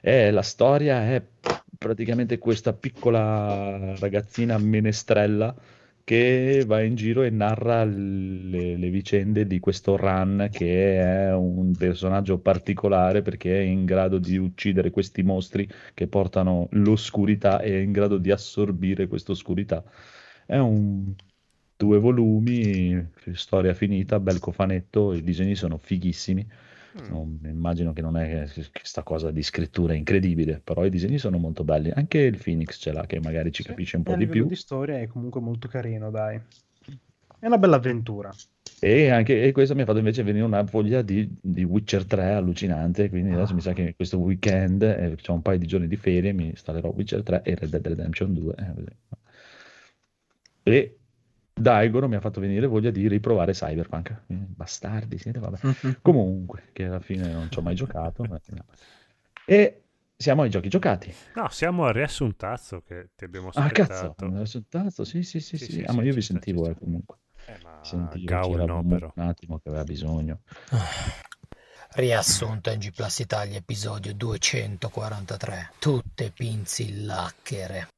E 0.00 0.30
la 0.30 0.42
storia 0.42 1.02
è 1.12 1.22
praticamente 1.76 2.38
questa 2.38 2.72
piccola 2.72 3.96
ragazzina 3.98 4.56
menestrella 4.58 5.54
che 6.06 6.62
va 6.64 6.82
in 6.82 6.94
giro 6.94 7.24
e 7.24 7.30
narra 7.30 7.84
le, 7.84 8.76
le 8.76 8.90
vicende 8.90 9.44
di 9.44 9.58
questo 9.58 9.96
Ran 9.96 10.48
che 10.52 11.00
è 11.00 11.34
un 11.34 11.74
personaggio 11.76 12.38
particolare 12.38 13.22
perché 13.22 13.58
è 13.58 13.62
in 13.62 13.84
grado 13.84 14.18
di 14.18 14.36
uccidere 14.36 14.90
questi 14.92 15.24
mostri 15.24 15.68
che 15.94 16.06
portano 16.06 16.68
l'oscurità 16.72 17.60
e 17.60 17.72
è 17.72 17.78
in 17.78 17.90
grado 17.90 18.18
di 18.18 18.30
assorbire 18.30 19.08
questa 19.08 19.32
oscurità. 19.32 19.82
È 20.46 20.56
un 20.56 21.12
due 21.76 21.98
volumi, 21.98 23.10
storia 23.32 23.74
finita, 23.74 24.20
bel 24.20 24.38
cofanetto, 24.38 25.12
i 25.12 25.24
disegni 25.24 25.56
sono 25.56 25.76
fighissimi. 25.76 26.46
Mm. 27.00 27.08
Non- 27.10 27.40
immagino 27.44 27.92
che 27.92 28.00
non 28.00 28.16
è 28.16 28.48
questa 28.72 29.02
cosa 29.02 29.30
di 29.30 29.42
scrittura 29.42 29.92
incredibile, 29.94 30.60
però 30.62 30.84
i 30.84 30.90
disegni 30.90 31.18
sono 31.18 31.36
molto 31.38 31.62
belli. 31.64 31.90
Anche 31.90 32.18
il 32.18 32.40
Phoenix 32.42 32.78
ce 32.80 32.92
l'ha, 32.92 33.04
che 33.06 33.20
magari 33.20 33.52
ci 33.52 33.62
Sì, 33.62 33.68
capisce 33.68 33.96
un 33.96 34.02
po' 34.02 34.14
di 34.14 34.26
più. 34.26 34.46
di 34.46 34.56
storia 34.56 34.98
è 34.98 35.06
comunque 35.06 35.40
molto 35.40 35.68
carino, 35.68 36.10
dai. 36.10 36.40
È 37.38 37.46
una 37.46 37.58
bella 37.58 37.76
avventura. 37.76 38.32
E, 38.80 39.10
anche, 39.10 39.42
e 39.42 39.52
questo 39.52 39.74
mi 39.74 39.82
ha 39.82 39.84
fatto 39.84 39.98
invece 39.98 40.22
venire 40.22 40.44
una 40.44 40.62
voglia 40.62 41.02
di, 41.02 41.28
di 41.40 41.64
Witcher 41.64 42.04
3 42.04 42.32
allucinante. 42.32 43.08
Quindi 43.08 43.32
adesso 43.32 43.54
mi 43.54 43.60
sa 43.60 43.72
che 43.72 43.94
questo 43.94 44.18
weekend, 44.18 44.82
eh, 44.82 45.16
c'ho 45.22 45.34
un 45.34 45.42
paio 45.42 45.58
di 45.58 45.66
giorni 45.66 45.88
di 45.88 45.96
ferie, 45.96 46.32
mi 46.32 46.46
installerò 46.48 46.88
Witcher 46.90 47.22
3 47.22 47.42
e 47.42 47.54
Red 47.54 47.70
Dead 47.70 47.86
Redemption 47.86 48.32
2. 48.34 48.54
eh. 48.56 48.74
E 50.62 50.95
Daigoro 51.58 52.06
mi 52.06 52.16
ha 52.16 52.20
fatto 52.20 52.38
venire 52.38 52.66
voglia 52.66 52.90
di 52.90 53.08
riprovare 53.08 53.52
Cyberpunk. 53.52 54.10
Eh, 54.26 54.34
Bastardi, 54.34 55.16
siete, 55.16 55.38
vabbè. 55.38 55.58
Comunque, 56.02 56.64
che 56.72 56.84
alla 56.84 57.00
fine 57.00 57.32
non 57.32 57.50
ci 57.50 57.58
ho 57.58 57.62
mai 57.62 57.74
giocato. 57.74 58.24
ma- 58.24 58.38
E 59.46 59.82
siamo 60.14 60.42
ai 60.42 60.50
giochi 60.50 60.68
giocati. 60.68 61.12
No, 61.34 61.48
siamo 61.48 61.86
al 61.86 61.94
riassuntazzo 61.94 62.82
che 62.86 63.08
ti 63.16 63.24
abbiamo 63.24 63.48
Ah, 63.54 63.70
cazzo, 63.70 64.14
aspettato. 64.14 64.34
ero 64.34 64.44
saltato. 64.44 65.04
Sì, 65.04 65.22
sì, 65.22 65.40
sì, 65.40 65.56
Sì, 65.56 65.64
sì. 65.64 65.72
sì, 65.72 65.80
Ah, 65.86 65.92
ma 65.94 66.02
sì, 66.02 66.08
io 66.08 66.14
vi 66.14 66.20
sentivo, 66.22 66.68
eh, 66.68 66.74
comunque. 66.74 67.16
Eh, 67.46 67.56
ma 67.62 67.80
Sentivo 67.82 68.26
Gaul 68.26 68.64
no, 68.66 68.80
un, 68.80 68.88
però. 68.88 69.12
un 69.14 69.22
attimo 69.22 69.58
che 69.58 69.68
aveva 69.70 69.84
bisogno. 69.84 70.40
Riassunto 71.94 72.70
NG 72.70 72.92
Plus 72.92 73.18
Italia, 73.20 73.56
episodio 73.56 74.12
243. 74.12 75.70
Tutte 75.78 76.30
pinzillacchere. 76.30 77.88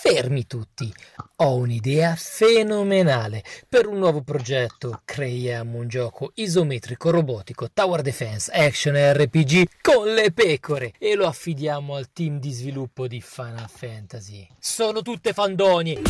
Fermi 0.00 0.46
tutti, 0.46 0.94
ho 1.40 1.54
un'idea 1.54 2.16
fenomenale. 2.16 3.44
Per 3.68 3.86
un 3.86 3.98
nuovo 3.98 4.22
progetto 4.22 5.02
creiamo 5.04 5.78
un 5.78 5.86
gioco 5.86 6.32
isometrico 6.34 7.10
robotico 7.10 7.70
Tower 7.72 8.02
Defense 8.02 8.50
Action 8.50 8.96
RPG 8.96 9.68
con 9.80 10.12
le 10.12 10.32
pecore 10.32 10.92
e 10.98 11.14
lo 11.14 11.26
affidiamo 11.26 11.94
al 11.94 12.12
team 12.12 12.40
di 12.40 12.50
sviluppo 12.50 13.06
di 13.06 13.20
Final 13.20 13.68
Fantasy. 13.68 14.46
Sono 14.58 15.02
tutte 15.02 15.32
fandonie. 15.32 16.00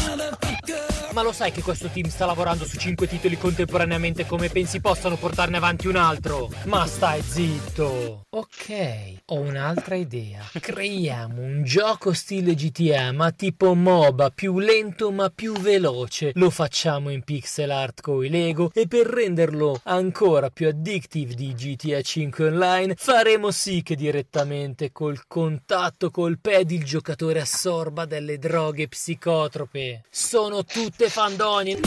Ma 1.13 1.23
lo 1.23 1.33
sai 1.33 1.53
che 1.53 1.63
questo 1.63 1.89
team 1.89 2.09
sta 2.09 2.27
lavorando 2.27 2.65
su 2.65 2.77
5 2.77 3.09
titoli 3.09 3.39
contemporaneamente 3.39 4.27
come 4.27 4.51
pensi 4.51 4.81
possano 4.81 5.17
portarne 5.17 5.57
avanti 5.57 5.89
un 5.89 5.97
altro? 5.97 6.51
Ma 6.65 6.87
stai 6.87 7.23
zitto! 7.23 8.27
Ok, 8.31 9.23
ho 9.27 9.41
un'altra 9.41 9.95
idea. 9.95 10.49
Creiamo 10.53 11.41
un 11.43 11.65
gioco 11.65 12.13
stile 12.13 12.55
GTA 12.55 13.13
ma 13.13 13.31
tipo 13.33 13.75
MOBA 13.75 14.31
più 14.31 14.59
lento 14.59 15.11
ma 15.19 15.31
più 15.31 15.53
veloce. 15.55 16.31
Lo 16.35 16.49
facciamo 16.49 17.11
in 17.11 17.25
pixel 17.25 17.73
art 17.73 18.03
coi 18.03 18.29
Lego 18.29 18.71
e 18.73 18.87
per 18.87 19.05
renderlo 19.05 19.81
ancora 19.83 20.49
più 20.49 20.69
addictive 20.69 21.35
di 21.35 21.55
GTA 21.55 22.01
5 22.01 22.47
Online 22.47 22.95
faremo 22.97 23.51
sì 23.51 23.83
che 23.83 23.97
direttamente 23.97 24.93
col 24.93 25.27
contatto 25.27 26.13
col 26.13 26.39
pad 26.39 26.71
il 26.71 26.85
giocatore 26.85 27.41
assorba 27.41 28.05
delle 28.05 28.39
droghe 28.39 28.87
psicotrope. 28.87 30.03
Sono 30.09 30.63
tutte 30.63 31.09
fandonie. 31.09 31.81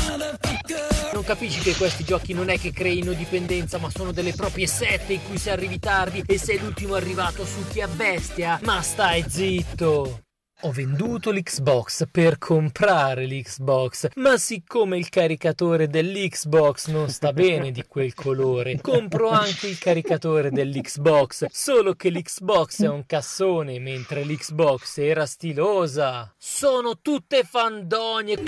Non 1.13 1.23
capisci 1.23 1.61
che 1.61 1.75
questi 1.75 2.03
giochi 2.03 2.33
non 2.33 2.49
è 2.49 2.59
che 2.59 2.73
creino 2.73 3.13
dipendenza, 3.13 3.77
ma 3.77 3.89
sono 3.89 4.11
delle 4.11 4.33
proprie 4.33 4.67
sette 4.67 5.13
in 5.13 5.23
cui 5.23 5.37
se 5.37 5.51
arrivi 5.51 5.79
tardi 5.79 6.21
e 6.25 6.37
sei 6.37 6.59
l'ultimo 6.59 6.95
arrivato 6.95 7.45
succhi 7.45 7.79
a 7.79 7.87
bestia? 7.87 8.59
Ma 8.63 8.81
stai 8.81 9.23
zitto! 9.25 10.30
Ho 10.63 10.71
venduto 10.71 11.31
l'Xbox 11.31 12.05
per 12.11 12.38
comprare 12.38 13.25
l'Xbox, 13.25 14.09
ma 14.17 14.38
siccome 14.38 14.95
il 14.95 15.09
caricatore 15.09 15.88
dell'Xbox 15.88 16.89
non 16.89 17.09
sta 17.09 17.33
bene 17.33 17.71
di 17.71 17.83
quel 17.88 18.13
colore, 18.13 18.79
compro 18.79 19.29
anche 19.29 19.65
il 19.65 19.79
caricatore 19.79 20.51
dell'Xbox, 20.51 21.47
solo 21.49 21.95
che 21.95 22.11
l'Xbox 22.11 22.83
è 22.83 22.89
un 22.89 23.07
cassone 23.07 23.79
mentre 23.79 24.23
l'Xbox 24.23 24.99
era 24.99 25.25
stilosa. 25.25 26.31
Sono 26.38 26.99
tutte 27.01 27.43
fandonie. 27.43 28.43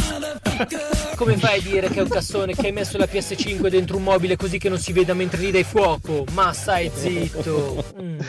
Come 1.15 1.37
fai 1.37 1.57
a 1.57 1.61
dire 1.63 1.89
che 1.89 1.97
è 1.97 2.03
un 2.03 2.09
cassone 2.09 2.53
che 2.53 2.67
hai 2.67 2.71
messo 2.73 2.99
la 2.99 3.05
PS5 3.05 3.69
dentro 3.69 3.97
un 3.97 4.03
mobile 4.03 4.35
così 4.35 4.59
che 4.59 4.69
non 4.69 4.77
si 4.77 4.93
veda 4.93 5.15
mentre 5.15 5.41
gli 5.41 5.51
dai 5.51 5.63
fuoco? 5.63 6.25
Ma 6.33 6.53
stai 6.53 6.91
zitto. 6.93 7.83
Mm. 7.99 8.19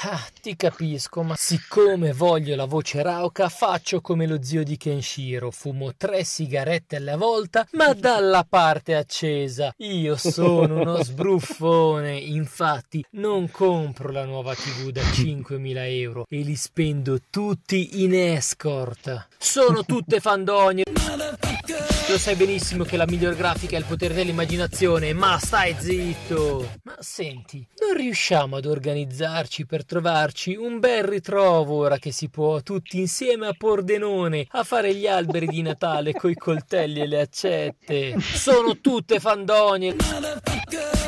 Ah, 0.00 0.22
ti 0.42 0.56
capisco, 0.56 1.22
ma 1.22 1.34
siccome 1.36 2.12
voglio 2.12 2.54
la 2.54 2.66
voce 2.66 3.02
rauca, 3.02 3.48
faccio 3.48 4.02
come 4.02 4.26
lo 4.26 4.42
zio 4.42 4.62
di 4.62 4.76
Kenshiro, 4.76 5.50
fumo 5.50 5.94
tre 5.96 6.22
sigarette 6.22 6.96
alla 6.96 7.16
volta, 7.16 7.66
ma 7.72 7.94
dalla 7.94 8.44
parte 8.46 8.94
accesa. 8.94 9.72
Io 9.78 10.16
sono 10.16 10.80
uno 10.80 11.00
sbruffone, 11.02 12.18
infatti 12.18 13.02
non 13.12 13.50
compro 13.50 14.10
la 14.10 14.26
nuova 14.26 14.54
TV 14.54 14.90
da 14.90 15.00
5.000 15.00 15.74
euro 15.76 16.26
e 16.28 16.40
li 16.40 16.56
spendo 16.56 17.18
tutti 17.30 18.02
in 18.02 18.14
escort. 18.14 19.28
Sono 19.38 19.82
tutte 19.82 20.20
fandonie. 20.20 20.84
Lo 22.08 22.18
sai 22.18 22.36
benissimo 22.36 22.84
che 22.84 22.96
la 22.96 23.04
miglior 23.04 23.34
grafica 23.34 23.74
è 23.74 23.80
il 23.80 23.84
potere 23.84 24.14
dell'immaginazione, 24.14 25.12
ma 25.12 25.40
stai 25.40 25.74
zitto! 25.76 26.78
Ma 26.84 26.94
senti, 27.00 27.66
non 27.80 27.96
riusciamo 27.96 28.54
ad 28.54 28.64
organizzarci 28.64 29.66
per 29.66 29.84
trovarci 29.86 30.54
un 30.54 30.78
bel 30.78 31.04
ritrovo 31.04 31.76
ora 31.76 31.96
che 31.96 32.12
si 32.12 32.28
può, 32.28 32.60
tutti 32.60 32.98
insieme 32.98 33.46
a 33.46 33.54
Pordenone, 33.56 34.46
a 34.50 34.64
fare 34.64 34.94
gli 34.94 35.06
alberi 35.06 35.46
di 35.46 35.62
Natale 35.62 36.12
coi 36.12 36.34
coltelli 36.34 37.00
e 37.00 37.06
le 37.06 37.20
accette? 37.20 38.20
Sono 38.20 38.80
tutte 38.80 39.18
fandonie! 39.20 39.96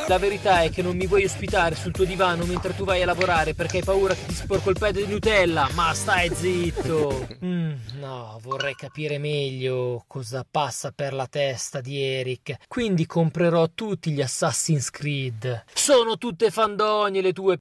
La 0.08 0.16
verità 0.16 0.62
è 0.62 0.70
che 0.70 0.80
non 0.80 0.96
mi 0.96 1.06
vuoi 1.06 1.24
ospitare 1.24 1.74
sul 1.74 1.92
tuo 1.92 2.06
divano 2.06 2.46
mentre 2.46 2.74
tu 2.74 2.84
vai 2.84 3.02
a 3.02 3.04
lavorare 3.04 3.52
perché 3.52 3.76
hai 3.76 3.84
paura 3.84 4.14
che 4.14 4.24
ti 4.24 4.34
sporco 4.34 4.70
il 4.70 4.78
pedo 4.78 5.00
di 5.04 5.12
Nutella, 5.12 5.68
ma 5.74 5.92
stai 5.92 6.30
zitto! 6.34 7.26
Mm, 7.44 7.74
no, 8.00 8.40
vorrei 8.42 8.74
capire 8.74 9.18
meglio 9.18 10.02
cosa 10.08 10.44
passa 10.48 10.90
per 10.90 11.12
la 11.12 11.26
testa 11.26 11.80
di 11.80 12.02
Eric, 12.02 12.56
quindi 12.66 13.06
comprerò 13.06 13.68
tutti 13.74 14.10
gli 14.10 14.20
Assassin's 14.20 14.90
Creed. 14.90 15.64
Sono 15.72 16.18
tutte 16.18 16.50
fandonie 16.50 17.22
le 17.22 17.32
tue... 17.32 17.60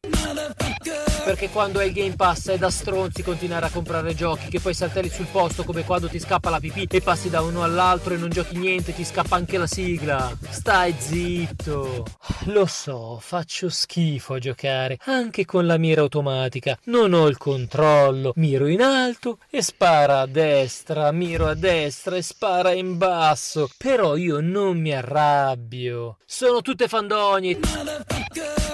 Perché 1.27 1.49
quando 1.49 1.79
hai 1.79 1.87
il 1.87 1.93
Game 1.93 2.15
Pass 2.15 2.51
è 2.51 2.57
da 2.57 2.69
stronzi 2.69 3.21
continuare 3.21 3.65
a 3.65 3.69
comprare 3.69 4.15
giochi 4.15 4.47
che 4.47 4.61
poi 4.61 4.73
saltelli 4.73 5.09
sul 5.09 5.25
posto 5.25 5.65
come 5.65 5.83
quando 5.83 6.07
ti 6.07 6.19
scappa 6.19 6.49
la 6.49 6.59
pipì 6.59 6.87
e 6.89 7.01
passi 7.01 7.29
da 7.29 7.41
uno 7.41 7.63
all'altro 7.63 8.13
e 8.13 8.17
non 8.17 8.29
giochi 8.29 8.57
niente, 8.57 8.95
ti 8.95 9.03
scappa 9.03 9.35
anche 9.35 9.57
la 9.57 9.67
sigla. 9.67 10.31
Stai 10.49 10.95
zitto. 10.97 12.05
Lo 12.45 12.65
so, 12.65 13.17
faccio 13.19 13.69
schifo 13.69 14.35
a 14.35 14.39
giocare, 14.39 14.97
anche 15.05 15.43
con 15.43 15.65
la 15.65 15.77
mira 15.77 16.01
automatica. 16.01 16.77
Non 16.85 17.13
ho 17.13 17.27
il 17.27 17.37
controllo. 17.37 18.31
Miro 18.35 18.67
in 18.67 18.81
alto 18.81 19.39
e 19.49 19.61
spara 19.61 20.21
a 20.21 20.25
destra, 20.27 21.11
miro 21.11 21.47
a 21.47 21.55
destra 21.55 22.15
e 22.15 22.21
spara 22.21 22.71
in 22.71 22.97
basso. 22.97 23.69
Però 23.77 24.15
io 24.15 24.39
non 24.39 24.79
mi 24.79 24.93
arrabbio. 24.93 26.17
Sono 26.25 26.61
tutte 26.61 26.87
fandonie. 26.87 27.59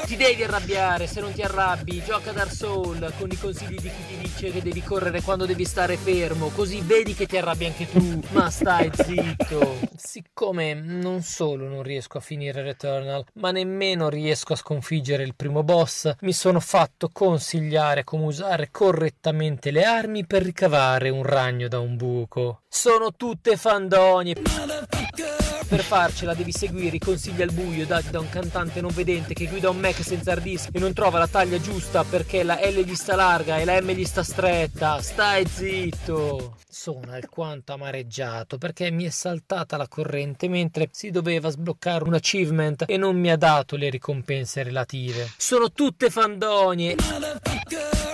Ti 0.06 0.18
devi 0.18 0.44
arrabbiare, 0.44 1.08
se 1.08 1.22
non 1.22 1.32
ti 1.32 1.42
arrabbi, 1.42 2.04
gioca 2.04 2.32
Dark 2.34 2.54
Soul 2.54 3.14
con 3.18 3.32
i 3.32 3.38
consigli 3.38 3.80
di 3.80 3.90
chi 3.90 4.06
ti 4.08 4.18
dice 4.22 4.52
che 4.52 4.62
devi 4.62 4.84
correre 4.84 5.22
quando 5.22 5.46
devi 5.46 5.64
stare 5.64 5.96
fermo, 5.96 6.50
così 6.50 6.82
vedi 6.82 7.16
che 7.16 7.26
ti 7.26 7.38
arrabbi 7.38 7.66
anche 7.66 7.90
tu, 7.90 8.22
ma 8.32 8.50
stai 8.52 8.92
zitto. 8.94 9.80
Siccome 9.96 10.74
non 10.74 11.22
solo 11.22 11.68
non 11.68 11.82
riesco 11.82 12.18
a 12.18 12.22
finire 12.22 12.62
Returnal, 12.62 13.26
ma 13.36 13.52
nemmeno 13.54 14.10
riesco 14.10 14.52
a 14.52 14.58
sconfiggere 14.58 15.24
il 15.24 15.36
primo 15.36 15.64
boss, 15.64 16.12
mi 16.22 16.34
sono 16.34 16.60
fatto 16.60 17.10
consigliare 17.14 18.04
come 18.04 18.26
usare 18.26 18.70
correttamente 18.70 19.72
le 19.72 19.84
armi 19.84 20.26
per 20.26 20.44
ricavare 20.44 21.10
un 21.10 21.24
ragno 21.24 21.70
da 21.70 21.80
un 21.80 21.96
buco. 21.96 22.64
Sono 22.68 23.14
tutte 23.16 23.56
fandonie. 23.56 24.36
Per 25.74 25.82
farcela 25.82 26.36
devi 26.36 26.52
seguire 26.52 26.98
i 26.98 27.00
consigli 27.00 27.42
al 27.42 27.52
buio 27.52 27.88
dati 27.88 28.12
da 28.12 28.20
un 28.20 28.30
cantante 28.30 28.80
non 28.80 28.92
vedente 28.94 29.34
che 29.34 29.48
guida 29.48 29.72
un 29.72 29.80
Mac 29.80 30.04
senza 30.04 30.34
hard 30.34 30.44
disk 30.44 30.70
e 30.72 30.78
non 30.78 30.94
trova 30.94 31.18
la 31.18 31.28
taglia 31.28 31.60
giusta 31.60 32.04
perché 32.04 32.44
la 32.44 32.60
L 32.62 32.84
gli 32.84 32.94
sta 32.94 33.16
larga 33.16 33.58
e 33.58 33.66
la 33.66 33.82
M 33.82 33.90
gli 33.90 34.06
sta 34.06 34.22
stretta. 34.22 35.02
Stai 35.02 35.48
zitto! 35.48 36.58
Sono 36.70 37.12
alquanto 37.12 37.74
amareggiato 37.74 38.60
perché 38.60 38.92
mi 38.92 39.06
è 39.06 39.10
saltata 39.10 39.76
la 39.76 39.88
corrente 39.88 40.48
mentre 40.48 40.90
si 40.92 41.10
doveva 41.10 41.50
sbloccare 41.50 42.04
un 42.04 42.14
achievement 42.14 42.84
e 42.86 42.98
non 42.98 43.20
mi 43.20 43.32
ha 43.32 43.38
dato 43.38 43.76
le 43.76 43.90
ricompense 43.90 44.62
relative. 44.62 45.28
Sono 45.38 45.72
tutte 45.72 46.12
fandonie! 46.12 46.98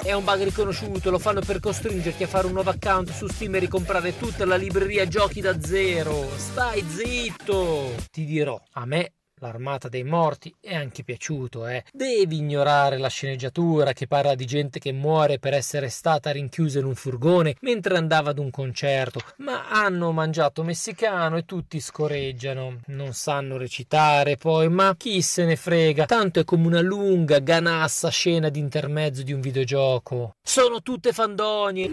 È 0.02 0.14
un 0.14 0.23
bug 0.23 0.44
riconosciuto, 0.44 1.11
lo 1.11 1.19
fanno 1.19 1.41
per 1.41 1.60
costringerti 1.60 2.23
a 2.23 2.27
fare 2.27 2.48
un 2.48 2.53
nuovo 2.53 2.69
account 2.69 3.11
su 3.11 3.27
Steam 3.27 3.56
e 3.56 3.60
ricomprare 3.60 4.18
tutta 4.18 4.45
la 4.45 4.56
libreria 4.56 5.06
giochi 5.07 5.41
da 5.41 5.61
zero. 5.61 6.27
Stai 6.36 6.84
zitto! 6.88 7.48
Ti 8.11 8.26
dirò, 8.26 8.61
a 8.73 8.85
me 8.85 9.13
L'armata 9.41 9.88
dei 9.88 10.03
morti 10.03 10.53
è 10.59 10.76
anche 10.76 11.03
piaciuto, 11.03 11.65
eh. 11.65 11.85
Devi 11.93 12.38
ignorare 12.38 12.97
la 12.97 13.07
sceneggiatura 13.07 13.93
che 13.93 14.05
parla 14.05 14.35
di 14.35 14.45
gente 14.45 14.80
che 14.80 14.91
muore 14.91 15.39
per 15.39 15.53
essere 15.53 15.88
stata 15.88 16.31
rinchiusa 16.31 16.80
in 16.80 16.85
un 16.85 16.95
furgone 16.95 17.55
mentre 17.61 17.95
andava 17.95 18.31
ad 18.31 18.38
un 18.38 18.49
concerto, 18.49 19.21
ma 19.38 19.69
hanno 19.69 20.11
mangiato 20.11 20.61
messicano 20.61 21.38
e 21.38 21.45
tutti 21.45 21.80
scoreggiano. 21.80 22.80
Non 22.88 23.13
sanno 23.13 23.55
recitare 23.55 24.35
poi, 24.35 24.67
ma 24.67 24.95
chi 24.97 25.21
se 25.21 25.45
ne 25.45 25.55
frega, 25.55 26.05
tanto 26.05 26.41
è 26.41 26.43
come 26.43 26.67
una 26.67 26.81
lunga, 26.81 27.39
ganassa 27.39 28.09
scena 28.09 28.49
di 28.49 28.59
intermezzo 28.59 29.23
di 29.23 29.31
un 29.31 29.39
videogioco. 29.39 30.35
Sono 30.43 30.81
tutte 30.81 31.13
fandonie. 31.13 31.89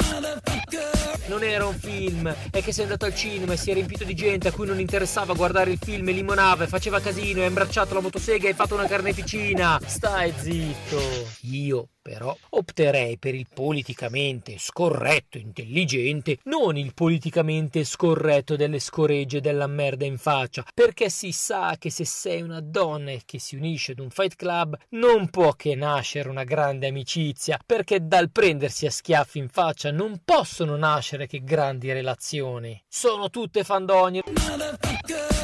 Non 1.29 1.43
era 1.43 1.67
un 1.67 1.75
film, 1.75 2.33
è 2.51 2.63
che 2.63 2.73
sei 2.73 2.85
andato 2.85 3.05
al 3.05 3.15
cinema 3.15 3.55
e 3.55 3.57
si 3.57 3.71
è 3.71 3.75
riempito 3.75 4.05
di 4.05 4.15
gente 4.15 4.49
a 4.49 4.53
cui 4.53 4.67
non 4.67 4.79
interessava 4.79 5.35
guardare 5.35 5.73
il 5.73 5.79
film 5.83 6.09
e 6.09 6.13
limonava 6.13 6.65
e 6.65 6.69
faceva 6.69 7.01
casino 7.01 7.41
e 7.41 7.45
ha 7.45 7.49
imbracciato 7.49 7.95
la 7.95 8.01
motosega 8.01 8.45
e 8.45 8.49
hai 8.49 8.55
fatto 8.55 8.75
una 8.75 8.87
carneficina. 8.87 9.81
Stai 9.85 10.33
zitto. 10.37 11.01
Io 11.43 11.89
però 12.07 12.37
opterei 12.51 13.19
per 13.19 13.35
il 13.35 13.49
politicamente 13.53 14.59
scorretto 14.59 15.39
intelligente, 15.39 16.39
non 16.45 16.77
il 16.77 16.95
politicamente 16.95 17.83
scorretto 17.83 18.55
delle 18.55 18.79
scoregge 18.79 19.41
della 19.41 19.67
merda 19.67 20.05
in 20.05 20.17
faccia, 20.17 20.65
perché 20.73 21.11
si 21.11 21.33
sa 21.33 21.75
che 21.77 21.91
se 21.91 22.05
sei 22.05 22.43
una 22.43 22.61
donna 22.61 23.11
che 23.25 23.41
si 23.41 23.57
unisce 23.57 23.91
ad 23.91 23.99
un 23.99 24.11
fight 24.11 24.37
club 24.37 24.79
non 24.91 25.31
può 25.31 25.55
che 25.55 25.75
nascere 25.75 26.29
una 26.29 26.45
grande 26.45 26.87
amicizia, 26.87 27.59
perché 27.67 28.07
dal 28.07 28.31
prendersi 28.31 28.87
a 28.87 28.91
schiaffi 28.93 29.39
in 29.39 29.49
faccia 29.49 29.91
non 29.91 30.21
possono 30.25 30.77
nascere 30.77 31.27
che 31.27 31.43
grandi 31.43 31.93
relazioni. 31.93 32.81
Sono 32.87 33.31
tutte 33.31 33.65
fandonie. 33.65 34.23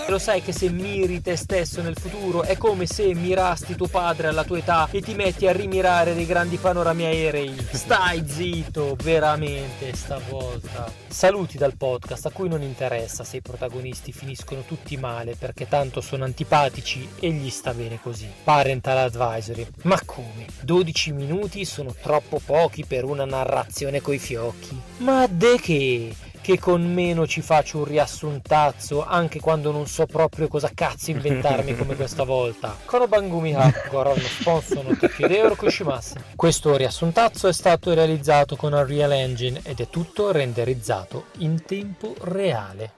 Lo 0.08 0.18
sai 0.18 0.42
che 0.42 0.52
se 0.52 0.68
miri 0.68 1.22
te 1.22 1.36
stesso 1.36 1.80
nel 1.80 1.96
futuro 1.96 2.42
è 2.42 2.56
come 2.58 2.86
se 2.86 3.14
mirasti 3.14 3.76
tuo 3.76 3.86
padre 3.86 4.26
alla 4.26 4.44
tua 4.44 4.58
età 4.58 4.88
e 4.90 5.00
ti 5.00 5.14
metti 5.14 5.46
a 5.46 5.52
rimirare 5.52 6.14
dei 6.14 6.26
grandi 6.26 6.56
panorami 6.56 7.04
aerei. 7.04 7.56
Stai 7.70 8.24
zitto, 8.26 8.96
veramente, 9.02 9.94
stavolta. 9.94 10.92
Saluti 11.06 11.56
dal 11.56 11.76
podcast 11.76 12.26
a 12.26 12.30
cui 12.30 12.48
non 12.48 12.62
interessa 12.62 13.24
se 13.24 13.38
i 13.38 13.42
protagonisti 13.42 14.12
finiscono 14.12 14.64
tutti 14.66 14.96
male 14.96 15.36
perché 15.36 15.68
tanto 15.68 16.00
sono 16.00 16.24
antipatici 16.24 17.08
e 17.20 17.30
gli 17.30 17.48
sta 17.48 17.72
bene 17.72 18.00
così. 18.02 18.28
Parental 18.42 18.98
advisory. 18.98 19.66
Ma 19.82 19.98
come? 20.04 20.46
12 20.62 21.12
minuti 21.12 21.64
sono 21.64 21.94
troppo 22.02 22.40
pochi 22.44 22.84
per 22.84 23.04
una 23.04 23.24
narrazione 23.24 24.00
coi 24.00 24.18
fiocchi. 24.18 24.78
Ma 24.98 25.26
de 25.26 25.58
che? 25.60 26.14
Che 26.42 26.58
con 26.58 26.92
meno 26.92 27.26
ci 27.26 27.40
faccio 27.40 27.78
un 27.78 27.84
riassuntazzo 27.84 29.04
anche 29.04 29.40
quando 29.40 29.70
non 29.70 29.86
so 29.86 30.06
proprio 30.06 30.48
cosa 30.48 30.70
cazzo 30.74 31.10
inventarmi 31.10 31.76
come 31.76 31.94
questa 31.94 32.24
volta. 32.24 32.76
Konobangumi 32.84 33.54
Hardcore 33.54 34.10
hanno 34.10 34.18
sponsor 34.20 34.84
no 34.84 34.96
Tokyo 34.96 35.54
Kushimasu. 35.54 36.16
Questo 36.34 36.76
riassuntazzo 36.76 37.46
è 37.48 37.52
stato 37.52 37.94
realizzato 37.94 38.56
con 38.56 38.72
Unreal 38.72 39.12
Engine 39.12 39.60
ed 39.62 39.80
è 39.80 39.88
tutto 39.88 40.32
renderizzato 40.32 41.26
in 41.38 41.62
tempo 41.64 42.14
reale. 42.22 42.92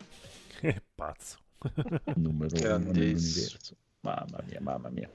Che 0.59 0.83
pazzo. 0.95 1.37
Numero 2.15 2.55
uno 2.55 2.63
Grandissimo. 2.63 2.93
nell'universo. 2.93 3.75
Mamma 4.01 4.39
mia, 4.47 4.59
mamma 4.61 4.89
mia. 4.89 5.11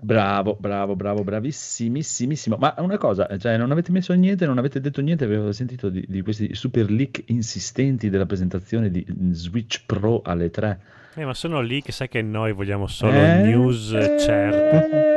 Bravo, 0.00 0.56
bravo, 0.58 0.94
bravo, 0.96 1.24
bravissimissimo. 1.24 2.56
Ma 2.58 2.74
una 2.78 2.96
cosa, 2.96 3.26
cioè, 3.38 3.56
non 3.56 3.70
avete 3.72 3.90
messo 3.90 4.12
niente, 4.14 4.46
non 4.46 4.58
avete 4.58 4.80
detto 4.80 5.00
niente, 5.00 5.24
avevo 5.24 5.50
sentito 5.52 5.88
di, 5.88 6.04
di 6.06 6.22
questi 6.22 6.54
super 6.54 6.88
leak 6.90 7.24
insistenti 7.26 8.08
della 8.08 8.26
presentazione 8.26 8.90
di 8.90 9.04
Switch 9.32 9.82
Pro 9.86 10.22
alle 10.22 10.50
3. 10.50 10.80
Eh, 11.14 11.24
ma 11.24 11.34
sono 11.34 11.60
lì 11.60 11.82
che 11.82 11.90
sai 11.90 12.08
che 12.08 12.22
noi 12.22 12.52
vogliamo 12.52 12.86
solo 12.86 13.12
Eh? 13.18 13.42
news 13.42 13.90
certe. 14.20 15.16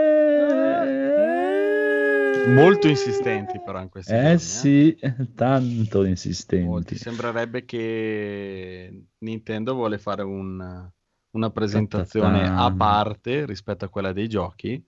Molto 2.47 2.87
insistenti 2.87 3.59
però 3.63 3.79
in 3.81 3.89
questi 3.89 4.11
giorni, 4.11 4.27
Eh 4.29 4.31
eh. 4.33 4.37
sì, 4.39 4.97
tanto 5.35 5.97
Molti. 5.99 6.09
insistenti. 6.09 6.95
Sembrerebbe 6.97 7.65
che 7.65 9.03
Nintendo 9.19 9.75
vuole 9.75 9.99
fare 9.99 10.23
un- 10.23 10.89
una 11.31 11.49
presentazione 11.49 12.47
a 12.47 12.71
parte 12.71 13.45
rispetto 13.45 13.85
a 13.85 13.89
quella 13.89 14.13
dei 14.13 14.27
giochi, 14.27 14.83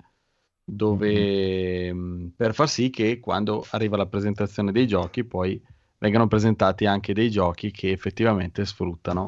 dove 0.64 1.94
mh, 1.94 2.34
per 2.36 2.54
far 2.54 2.70
sì 2.70 2.90
che 2.90 3.20
quando 3.20 3.66
arriva 3.72 3.98
la 3.98 4.06
presentazione 4.06 4.72
dei 4.72 4.88
giochi 4.88 5.24
poi 5.24 5.62
vengano 5.98 6.28
presentati 6.28 6.86
anche 6.86 7.14
dei 7.14 7.30
giochi 7.30 7.72
che 7.72 7.92
effettivamente 7.92 8.66
sfruttano 8.66 9.26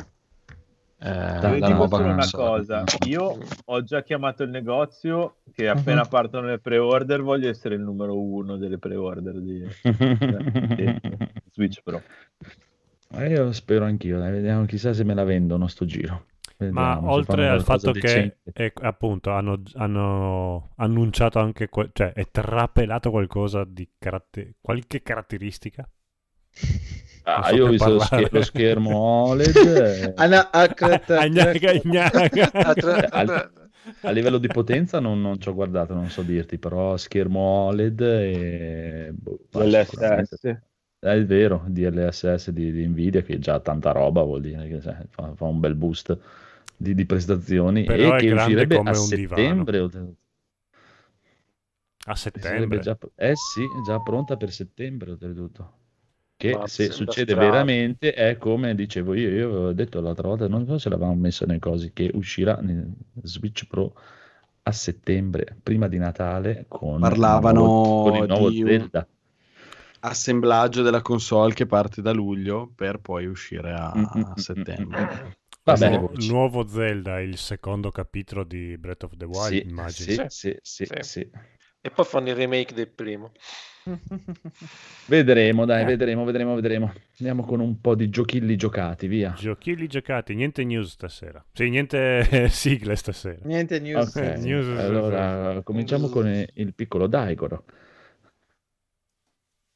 eh, 0.98 1.40
Io 1.40 1.54
dico 1.56 1.68
nuova 1.68 1.98
solo 1.98 2.14
una 2.14 2.30
cosa, 2.32 2.84
io 3.06 3.38
ho 3.66 3.84
già 3.84 4.02
chiamato 4.02 4.44
il 4.44 4.50
negozio 4.50 5.36
che 5.54 5.68
appena 5.68 6.06
partono 6.06 6.48
le 6.48 6.60
pre-order 6.60 7.22
voglio 7.22 7.50
essere 7.50 7.76
il 7.76 7.82
numero 7.82 8.18
uno 8.18 8.56
delle 8.58 8.78
pre-order 8.78 9.40
di 9.40 9.64
di 10.76 11.02
Switch 11.52 11.82
Pro. 11.84 12.02
Eh, 13.12 13.30
io 13.30 13.52
spero 13.52 13.86
anch'io, 13.86 14.20
dai, 14.20 14.32
vediamo, 14.32 14.66
chissà 14.66 14.94
se 14.94 15.04
me 15.04 15.14
la 15.14 15.24
vendono 15.24 15.68
sto 15.68 15.86
giro. 15.86 16.26
Ma 16.68 16.96
Vediamo, 16.96 17.12
se 17.12 17.16
oltre 17.16 17.50
al 17.50 17.64
fatto 17.64 17.92
che 17.92 18.38
eh, 18.54 18.74
appunto 18.82 19.32
hanno, 19.32 19.62
hanno 19.74 20.72
annunciato 20.78 21.40
anche, 21.40 21.68
que- 21.70 21.90
cioè 21.94 22.14
è 22.14 22.30
trapelato 22.32 23.12
qualcosa 23.12 23.64
di 23.66 23.90
caratter- 23.98 24.56
qualche 24.62 25.02
caratteristica. 25.02 25.88
Ah, 27.24 27.44
so 27.50 27.56
io 27.56 27.66
ho 27.66 27.70
visto 27.70 27.90
lo, 27.90 28.00
scher- 28.00 28.32
lo 28.32 28.42
schermo 28.44 28.98
OLED. 29.30 29.56
eh, 29.56 30.14
a 34.02 34.10
livello 34.12 34.38
di 34.38 34.48
potenza 34.48 35.00
non, 35.00 35.22
non 35.22 35.40
ci 35.40 35.50
ho 35.50 35.54
guardato, 35.54 35.94
non 35.94 36.10
so 36.10 36.22
dirti, 36.22 36.58
però 36.58 36.98
schermo 36.98 37.40
OLED 37.40 38.02
e... 38.02 39.12
boh, 39.14 39.40
L'SS. 39.52 40.58
È 41.00 41.24
vero, 41.24 41.64
DLSS 41.68 42.50
di, 42.50 42.72
di 42.72 42.88
Nvidia 42.88 43.22
che 43.22 43.38
già 43.38 43.60
tanta 43.60 43.92
roba 43.92 44.24
vuol 44.24 44.42
dire 44.42 44.68
che 44.68 44.82
sai, 44.82 45.06
fa, 45.10 45.34
fa 45.36 45.46
un 45.46 45.60
bel 45.60 45.76
boost 45.76 46.18
di, 46.78 46.94
di 46.96 47.06
prestazioni 47.06 47.86
Però 47.86 48.02
e 48.04 48.16
è 48.18 48.24
che 48.26 48.34
uscirebbe 48.34 48.78
come 48.78 48.90
a 48.90 48.94
settembre. 48.94 49.80
oltretutto. 49.80 50.18
A 52.08 52.16
settembre. 52.16 52.80
già, 52.80 52.98
eh 53.16 53.36
sì, 53.36 53.62
è 53.64 53.82
già 53.82 54.00
pronta 54.00 54.38
per 54.38 54.52
settembre 54.52 55.12
oltretutto. 55.12 55.74
Che 56.38 56.60
Ma 56.60 56.66
se 56.66 56.92
succede 56.92 57.34
strano. 57.34 57.36
veramente 57.36 58.14
è 58.14 58.38
come 58.38 58.76
dicevo 58.76 59.14
io, 59.14 59.30
io 59.30 59.48
avevo 59.50 59.74
detto 59.74 60.02
l'altra 60.02 60.28
volta, 60.28 60.48
non 60.48 60.66
so 60.66 60.78
se 60.78 60.90
l'avevamo 60.90 61.16
messo 61.16 61.46
nei 61.46 61.60
cosi, 61.60 61.94
che 61.94 62.12
uscirà 62.14 62.58
nel 62.62 62.92
Switch 63.24 63.68
Pro 63.68 63.96
a 64.64 64.72
settembre, 64.72 65.58
prima 65.64 65.88
di 65.88 65.98
Natale, 65.98 66.66
con 66.68 67.04
Parlavano 67.04 67.40
il 67.40 67.52
nuovo, 67.52 67.76
con 68.00 68.16
il 68.16 68.26
nuovo 68.26 68.52
di 68.52 68.62
un- 68.64 68.90
Zelda. 68.90 69.08
Assemblaggio 70.02 70.82
della 70.84 71.02
console 71.02 71.54
che 71.54 71.66
parte 71.66 72.02
da 72.02 72.12
luglio 72.14 72.72
per 72.76 73.00
poi 73.00 73.26
uscire 73.26 73.74
a, 73.74 73.90
Mm, 73.96 74.06
mm, 74.14 74.26
a 74.32 74.34
mm, 74.36 74.66
Vabbè, 75.68 75.90
Nuovo- 75.90 76.12
nuovo 76.28 76.68
Zelda, 76.68 77.20
il 77.20 77.38
secondo 77.38 77.90
capitolo 77.90 78.44
di 78.44 78.78
Breath 78.78 79.04
of 79.06 79.18
the 79.18 79.26
Wild, 79.26 79.48
Sì, 79.48 79.68
immagino. 79.68 80.26
sì, 80.30 80.56
sì, 80.62 80.86
sì, 80.86 80.86
Sì. 80.86 81.02
sì. 81.02 81.30
E 81.82 81.90
poi 81.90 82.06
fanno 82.06 82.30
il 82.30 82.36
remake 82.36 82.74
del 82.76 82.88
primo. 82.88 83.32
Vedremo, 85.08 85.66
dai, 85.66 85.82
Eh. 85.82 85.86
vedremo, 85.86 86.24
vedremo, 86.24 86.54
vedremo. 86.54 86.94
Andiamo 87.18 87.44
con 87.46 87.60
un 87.62 87.82
po' 87.82 87.96
di 87.96 88.10
giochilli 88.10 88.56
giocati, 88.56 89.08
via. 89.08 89.34
Giochilli 89.36 89.88
giocati, 89.88 90.36
niente 90.36 90.64
news 90.64 90.92
stasera. 90.92 91.44
Sì, 91.52 91.70
niente 91.70 92.48
sigle 92.50 92.96
stasera. 92.96 93.40
Niente 93.44 93.80
news. 93.80 94.16
Ok, 94.16 94.22
News- 94.38 94.78
allora 94.80 95.62
cominciamo 95.64 96.10
con 96.10 96.28
il 96.54 96.74
piccolo 96.76 97.08
Daigoro. 97.08 97.66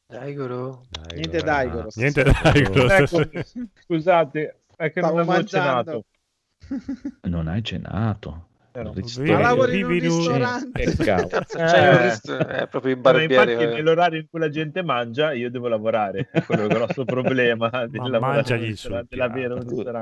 Daigoro. 0.06 0.86
Niente 1.16 1.42
Daigoro 1.42 1.88
Niente 1.96 2.22
stasera. 2.22 2.52
Daigoro 2.52 2.90
Ecco, 2.90 3.30
scusate, 3.86 4.59
è 4.86 4.92
che 4.94 5.02
non 5.02 5.10
Stavo 5.10 5.20
avevo 5.22 5.32
mangiando. 5.32 5.84
cenato. 5.84 6.06
Non 7.30 7.48
hai 7.48 7.64
cenato. 7.64 8.44
Però- 8.72 8.94
Ma 8.94 9.40
lavori 9.40 9.80
in 9.80 9.86
un 9.86 9.92
Vivi 9.92 10.06
in 10.06 10.12
un- 10.12 10.18
ristorante. 10.20 10.82
Eh. 10.84 10.94
c'hai 10.96 11.96
un 11.96 12.02
rist- 12.04 12.32
è 12.32 12.68
proprio 12.68 12.92
il 12.94 12.98
Ma 13.02 13.12
barbiere. 13.12 13.52
infatti 13.54 13.74
nell'orario 13.74 14.20
in 14.20 14.28
cui 14.30 14.40
la 14.40 14.50
gente 14.50 14.84
mangia 14.84 15.34
io 15.34 15.50
devo 15.50 15.68
lavorare, 15.68 16.30
è 16.32 16.44
quello 16.44 16.64
il 16.64 16.68
grosso 16.70 17.04
problema 17.06 17.70
del 17.88 17.90
lavorare 18.10 18.20
mangiagli 18.20 18.68
in 18.70 18.78
sul 18.78 19.06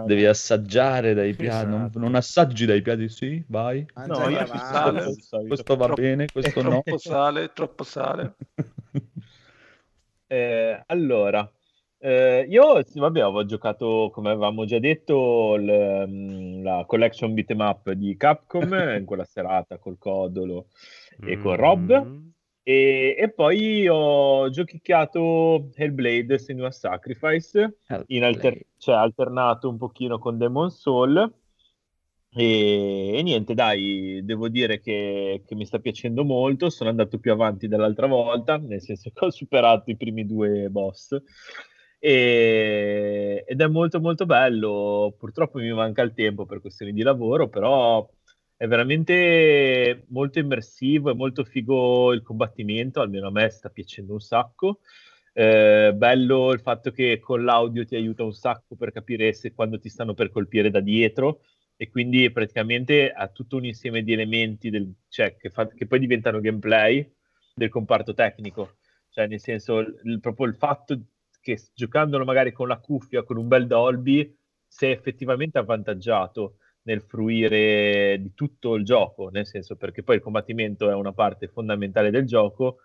devi 0.05 0.25
assaggiare 0.25 1.13
dai 1.13 1.33
piedi, 1.33 1.65
non, 1.65 1.81
Esatto. 1.83 1.99
non 1.99 2.15
assaggi 2.15 2.65
dai 2.65 2.81
piedi, 2.81 3.07
sì, 3.09 3.41
vai. 3.47 3.85
Mangia 3.95 4.13
No, 4.23 4.29
io 4.29 4.45
sale. 4.47 5.47
Questo 5.47 5.75
va 5.77 5.85
Troppo- 5.85 6.01
bene, 6.01 6.25
questo 6.31 6.61
no. 6.61 6.69
Troppo 6.69 6.97
sale, 6.97 7.51
troppo 7.53 7.83
sale. 7.83 8.35
Eh, 10.27 10.83
allora, 10.87 11.49
eh, 12.07 12.45
io 12.47 12.81
sì, 12.85 12.99
vabbè, 12.99 13.19
avevo 13.19 13.45
giocato, 13.45 14.09
come 14.13 14.29
avevamo 14.29 14.63
già 14.63 14.79
detto, 14.79 15.55
il, 15.55 16.05
mm, 16.07 16.63
la 16.63 16.85
collection 16.87 17.33
beat'em 17.33 17.59
up 17.59 17.91
di 17.91 18.15
Capcom 18.15 18.71
in 18.97 19.03
quella 19.03 19.25
serata 19.25 19.77
col 19.77 19.97
Codolo 19.97 20.67
e 21.19 21.37
con 21.37 21.57
Rob. 21.57 22.05
Mm. 22.05 22.27
E, 22.63 23.15
e 23.17 23.29
poi 23.29 23.89
ho 23.89 24.49
giochicchiato 24.49 25.69
Hellblade 25.75 26.37
Senua 26.37 26.71
Sacrifice, 26.71 27.79
in 28.07 28.23
alter- 28.23 28.65
cioè 28.77 28.95
alternato 28.95 29.67
un 29.67 29.77
pochino 29.77 30.17
con 30.17 30.37
Demon 30.37 30.69
Soul. 30.69 31.33
E, 32.29 33.17
e 33.17 33.21
niente, 33.21 33.53
dai, 33.53 34.21
devo 34.23 34.47
dire 34.47 34.79
che, 34.79 35.43
che 35.45 35.55
mi 35.55 35.65
sta 35.65 35.79
piacendo 35.79 36.23
molto. 36.23 36.69
Sono 36.69 36.89
andato 36.89 37.19
più 37.19 37.33
avanti 37.33 37.67
dell'altra 37.67 38.07
volta, 38.07 38.55
nel 38.55 38.81
senso 38.81 39.11
che 39.13 39.25
ho 39.25 39.29
superato 39.29 39.89
i 39.89 39.97
primi 39.97 40.25
due 40.25 40.69
boss. 40.69 41.21
E- 41.99 43.43
ed 43.47 43.61
è 43.61 43.67
molto 43.67 43.99
molto 43.99 44.25
bello. 44.25 45.15
Purtroppo 45.17 45.59
mi 45.59 45.71
manca 45.73 46.01
il 46.03 46.13
tempo 46.13 46.45
per 46.45 46.61
questioni 46.61 46.93
di 46.93 47.01
lavoro, 47.01 47.49
però 47.49 48.07
è 48.55 48.67
veramente 48.67 50.05
molto 50.09 50.39
immersivo, 50.39 51.11
è 51.11 51.13
molto 51.13 51.43
figo 51.43 52.13
il 52.13 52.21
combattimento, 52.23 53.01
almeno 53.01 53.27
a 53.27 53.31
me 53.31 53.49
sta 53.49 53.69
piacendo 53.69 54.13
un 54.13 54.19
sacco. 54.19 54.79
Eh, 55.33 55.93
bello 55.95 56.51
il 56.51 56.59
fatto 56.61 56.89
che 56.91 57.19
con 57.19 57.43
l'audio 57.43 57.85
ti 57.85 57.95
aiuta 57.95 58.23
un 58.23 58.33
sacco 58.33 58.75
per 58.75 58.91
capire 58.91 59.33
se 59.33 59.53
quando 59.53 59.77
ti 59.79 59.87
stanno 59.89 60.15
per 60.15 60.31
colpire 60.31 60.71
da 60.71 60.79
dietro 60.79 61.41
e 61.75 61.89
quindi 61.89 62.31
praticamente 62.31 63.11
ha 63.11 63.27
tutto 63.27 63.57
un 63.57 63.65
insieme 63.65 64.01
di 64.01 64.13
elementi 64.13 64.71
del- 64.71 64.91
cioè, 65.09 65.35
che, 65.37 65.49
fa- 65.51 65.67
che 65.67 65.85
poi 65.85 65.99
diventano 65.99 66.39
gameplay 66.39 67.07
del 67.53 67.69
comparto 67.69 68.13
tecnico. 68.15 68.77
Cioè, 69.09 69.27
nel 69.27 69.39
senso, 69.39 69.79
il- 69.79 70.19
proprio 70.19 70.47
il 70.47 70.55
fatto 70.55 70.99
che 71.47 71.61
giocandolo 71.73 72.25
magari 72.25 72.51
con 72.51 72.67
la 72.67 72.77
cuffia, 72.77 73.23
con 73.23 73.37
un 73.37 73.47
bel 73.47 73.67
Dolby, 73.67 74.35
sei 74.67 74.91
effettivamente 74.91 75.57
avvantaggiato 75.57 76.57
nel 76.81 77.01
fruire 77.01 78.17
di 78.19 78.33
tutto 78.33 78.75
il 78.75 78.83
gioco, 78.83 79.29
nel 79.29 79.45
senso 79.45 79.77
perché 79.77 80.03
poi 80.03 80.17
il 80.17 80.21
combattimento 80.21 80.89
è 80.89 80.93
una 80.93 81.13
parte 81.13 81.47
fondamentale 81.47 82.11
del 82.11 82.25
gioco 82.25 82.79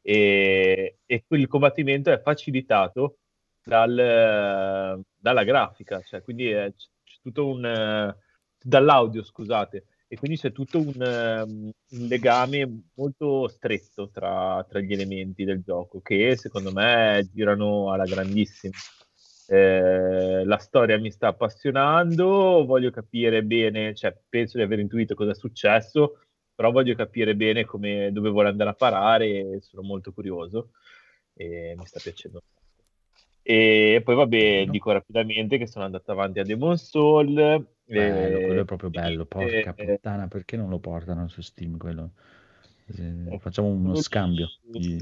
e, 0.00 0.98
e 1.04 1.24
quel 1.26 1.48
combattimento 1.48 2.12
è 2.12 2.20
facilitato 2.20 3.18
dal- 3.64 5.02
dalla 5.16 5.44
grafica, 5.44 6.00
cioè 6.02 6.22
quindi 6.22 6.50
è, 6.50 6.72
tutto 7.20 7.48
un 7.48 8.14
dall'audio, 8.62 9.24
scusate, 9.24 9.86
e 10.14 10.16
quindi 10.16 10.36
c'è 10.36 10.52
tutto 10.52 10.78
un, 10.78 11.02
ehm, 11.02 11.70
un 11.90 12.06
legame 12.06 12.82
molto 12.94 13.48
stretto 13.48 14.10
tra, 14.10 14.64
tra 14.68 14.78
gli 14.78 14.92
elementi 14.92 15.42
del 15.44 15.60
gioco 15.60 16.00
che 16.00 16.36
secondo 16.36 16.70
me 16.70 17.28
girano 17.32 17.92
alla 17.92 18.04
grandissima. 18.04 18.74
Eh, 19.48 20.44
la 20.44 20.58
storia 20.58 20.98
mi 20.98 21.10
sta 21.10 21.28
appassionando, 21.28 22.64
voglio 22.64 22.90
capire 22.90 23.42
bene, 23.42 23.92
cioè 23.94 24.16
penso 24.28 24.56
di 24.56 24.62
aver 24.62 24.78
intuito 24.78 25.16
cosa 25.16 25.32
è 25.32 25.34
successo, 25.34 26.20
però 26.54 26.70
voglio 26.70 26.94
capire 26.94 27.34
bene 27.34 27.64
come, 27.64 28.10
dove 28.12 28.30
vuole 28.30 28.50
andare 28.50 28.70
a 28.70 28.74
parare 28.74 29.58
sono 29.62 29.82
molto 29.82 30.12
curioso 30.12 30.70
e 31.34 31.74
mi 31.76 31.86
sta 31.86 31.98
piacendo. 32.00 32.40
E 33.42 34.00
poi 34.04 34.14
vabbè, 34.14 34.66
dico 34.66 34.92
rapidamente 34.92 35.58
che 35.58 35.66
sono 35.66 35.84
andato 35.84 36.12
avanti 36.12 36.38
a 36.38 36.44
Demon 36.44 36.78
Soul. 36.78 37.73
Bello, 37.86 38.40
quello 38.40 38.62
è 38.62 38.64
proprio 38.64 38.90
bello. 38.90 39.26
Porca 39.26 39.74
e- 39.74 39.84
puttana, 39.84 40.28
perché 40.28 40.56
non 40.56 40.68
lo 40.68 40.78
portano 40.78 41.28
su 41.28 41.40
Steam 41.42 41.76
quello? 41.76 42.10
Eh, 42.86 43.38
Facciamo 43.38 43.68
uno 43.68 43.94
scambio. 43.94 44.48
Gli, 44.70 44.98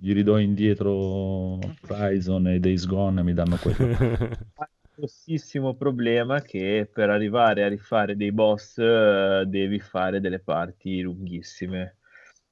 gli- 0.00 0.12
ridò 0.12 0.38
indietro 0.38 1.58
Horizon 1.88 2.48
e 2.48 2.60
Days 2.60 2.86
Gone 2.86 3.20
e 3.20 3.24
mi 3.24 3.34
danno 3.34 3.56
quello. 3.56 3.96
grossissimo 4.96 5.74
problema 5.74 6.40
che 6.40 6.88
per 6.90 7.10
arrivare 7.10 7.62
a 7.62 7.68
rifare 7.68 8.16
dei 8.16 8.32
boss 8.32 8.78
eh, 8.78 9.44
devi 9.46 9.78
fare 9.78 10.20
delle 10.20 10.38
parti 10.38 11.02
lunghissime 11.02 11.98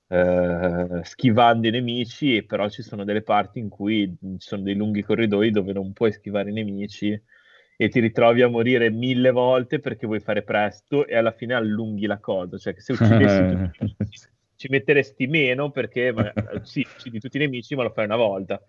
eh, 0.08 1.00
schivando 1.02 1.66
i 1.66 1.70
nemici 1.70 2.42
però 2.44 2.68
ci 2.68 2.82
sono 2.82 3.04
delle 3.04 3.22
parti 3.22 3.60
in 3.60 3.70
cui 3.70 4.14
ci 4.20 4.46
sono 4.46 4.60
dei 4.62 4.74
lunghi 4.74 5.02
corridoi 5.02 5.50
dove 5.50 5.72
non 5.72 5.94
puoi 5.94 6.12
schivare 6.12 6.50
i 6.50 6.52
nemici 6.52 7.18
e 7.76 7.88
ti 7.88 8.00
ritrovi 8.00 8.42
a 8.42 8.48
morire 8.48 8.90
mille 8.90 9.30
volte 9.30 9.80
perché 9.80 10.06
vuoi 10.06 10.20
fare 10.20 10.42
presto 10.42 11.06
e 11.06 11.16
alla 11.16 11.32
fine 11.32 11.54
allunghi 11.54 12.06
la 12.06 12.18
cosa. 12.18 12.56
Cioè 12.58 12.74
che 12.74 12.80
se 12.80 12.92
uccidessi 12.92 13.74
tutti 13.96 14.18
ci 14.56 14.68
metteresti 14.68 15.26
meno 15.26 15.70
perché 15.70 16.12
ma- 16.12 16.32
sì, 16.62 16.86
uccidi 16.88 17.18
tutti 17.18 17.36
i 17.36 17.40
nemici 17.40 17.74
ma 17.74 17.82
lo 17.82 17.90
fai 17.90 18.04
una 18.04 18.16
volta. 18.16 18.60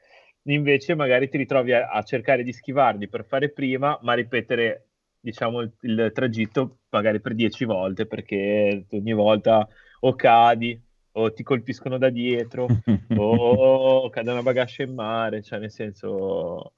Invece 0.47 0.95
magari 0.95 1.29
ti 1.29 1.37
ritrovi 1.37 1.73
a, 1.73 1.89
a 1.89 2.03
cercare 2.03 2.43
di 2.43 2.53
schivarli 2.53 3.07
per 3.07 3.25
fare 3.25 3.49
prima, 3.49 3.97
ma 4.01 4.13
ripetere 4.13 4.87
diciamo 5.19 5.61
il, 5.61 5.71
il 5.81 6.11
tragitto 6.13 6.79
magari 6.89 7.19
per 7.19 7.33
dieci 7.33 7.65
volte 7.65 8.05
perché 8.05 8.85
ogni 8.91 9.13
volta 9.13 9.67
o 10.01 10.13
cadi 10.13 10.79
o 11.13 11.33
ti 11.33 11.41
colpiscono 11.41 11.97
da 11.97 12.09
dietro 12.09 12.67
o 13.17 14.09
cade 14.09 14.31
una 14.31 14.43
bagascia 14.43 14.83
in 14.83 14.93
mare, 14.93 15.41
cioè 15.41 15.59
nel 15.59 15.71
senso 15.71 16.73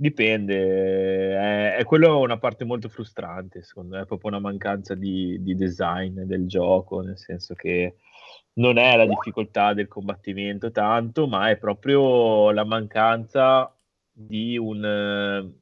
dipende, 0.00 1.36
è, 1.36 1.76
è 1.76 1.84
quello 1.84 2.18
una 2.20 2.38
parte 2.38 2.64
molto 2.64 2.88
frustrante, 2.88 3.62
secondo 3.62 3.96
me, 3.96 4.02
è 4.02 4.06
proprio 4.06 4.30
una 4.30 4.40
mancanza 4.40 4.94
di, 4.94 5.36
di 5.42 5.54
design 5.54 6.22
del 6.22 6.46
gioco, 6.46 7.02
nel 7.02 7.18
senso 7.18 7.54
che 7.54 7.96
non 8.54 8.78
è 8.78 8.96
la 8.96 9.06
difficoltà 9.06 9.74
del 9.74 9.88
combattimento 9.88 10.70
tanto, 10.70 11.26
ma 11.26 11.50
è 11.50 11.58
proprio 11.58 12.50
la 12.50 12.64
mancanza 12.64 13.74
di 14.10 14.56
un, 14.56 14.82
eh, 14.82 15.52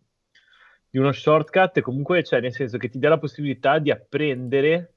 di 0.90 0.98
uno 0.98 1.12
shortcut 1.12 1.80
comunque 1.80 2.24
cioè 2.24 2.40
nel 2.40 2.52
senso 2.52 2.78
che 2.78 2.88
ti 2.88 2.98
dà 2.98 3.10
la 3.10 3.18
possibilità 3.18 3.78
di 3.78 3.90
apprendere 3.90 4.94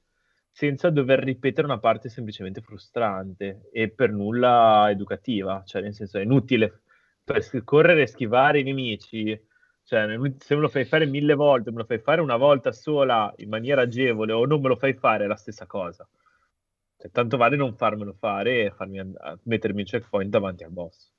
senza 0.50 0.90
dover 0.90 1.20
ripetere 1.20 1.66
una 1.66 1.78
parte 1.78 2.08
semplicemente 2.08 2.60
frustrante 2.60 3.68
e 3.72 3.90
per 3.90 4.10
nulla 4.12 4.88
educativa, 4.90 5.62
cioè 5.64 5.82
nel 5.82 5.94
senso 5.94 6.18
è 6.18 6.22
inutile 6.22 6.81
per 7.32 7.64
correre 7.64 8.02
e 8.02 8.06
schivare 8.06 8.60
i 8.60 8.62
nemici, 8.62 9.40
cioè 9.84 10.06
se 10.38 10.54
me 10.54 10.60
lo 10.60 10.68
fai 10.68 10.84
fare 10.84 11.06
mille 11.06 11.34
volte, 11.34 11.70
me 11.70 11.78
lo 11.78 11.84
fai 11.84 11.98
fare 11.98 12.20
una 12.20 12.36
volta 12.36 12.72
sola 12.72 13.32
in 13.38 13.48
maniera 13.48 13.82
agevole 13.82 14.32
o 14.32 14.44
non 14.46 14.60
me 14.60 14.68
lo 14.68 14.76
fai 14.76 14.94
fare 14.94 15.24
è 15.24 15.26
la 15.26 15.36
stessa 15.36 15.66
cosa. 15.66 16.08
Cioè, 16.96 17.10
tanto 17.10 17.36
vale 17.36 17.56
non 17.56 17.74
farmelo 17.74 18.12
fare 18.18 18.64
e 18.66 18.70
farmi 18.70 18.98
and- 19.00 19.38
mettermi 19.42 19.80
il 19.82 19.86
checkpoint 19.88 20.30
davanti 20.30 20.64
al 20.64 20.70
boss. 20.70 21.10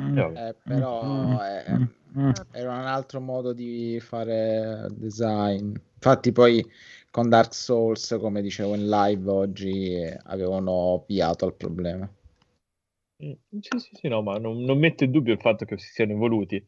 Mm. 0.00 0.18
Eh, 0.18 0.54
però 0.62 1.38
è- 1.40 1.64
Mm. 2.16 2.30
era 2.52 2.72
un 2.72 2.86
altro 2.86 3.20
modo 3.20 3.52
di 3.52 3.98
fare 4.00 4.86
design. 4.90 5.74
Infatti, 5.94 6.32
poi 6.32 6.64
con 7.10 7.28
Dark 7.28 7.52
Souls, 7.54 8.16
come 8.20 8.40
dicevo 8.42 8.74
in 8.74 8.88
live 8.88 9.30
oggi, 9.30 9.94
eh, 9.94 10.18
avevano 10.24 10.70
ovviato 10.70 11.44
al 11.46 11.54
problema. 11.54 12.08
Mm, 13.24 13.32
Sì, 13.60 13.78
sì, 13.78 13.90
sì, 13.94 14.08
no, 14.08 14.22
ma 14.22 14.38
non, 14.38 14.58
non 14.62 14.78
metto 14.78 15.04
in 15.04 15.10
dubbio 15.10 15.32
il 15.32 15.40
fatto 15.40 15.64
che 15.64 15.78
si 15.78 15.90
siano 15.92 16.12
evoluti. 16.12 16.62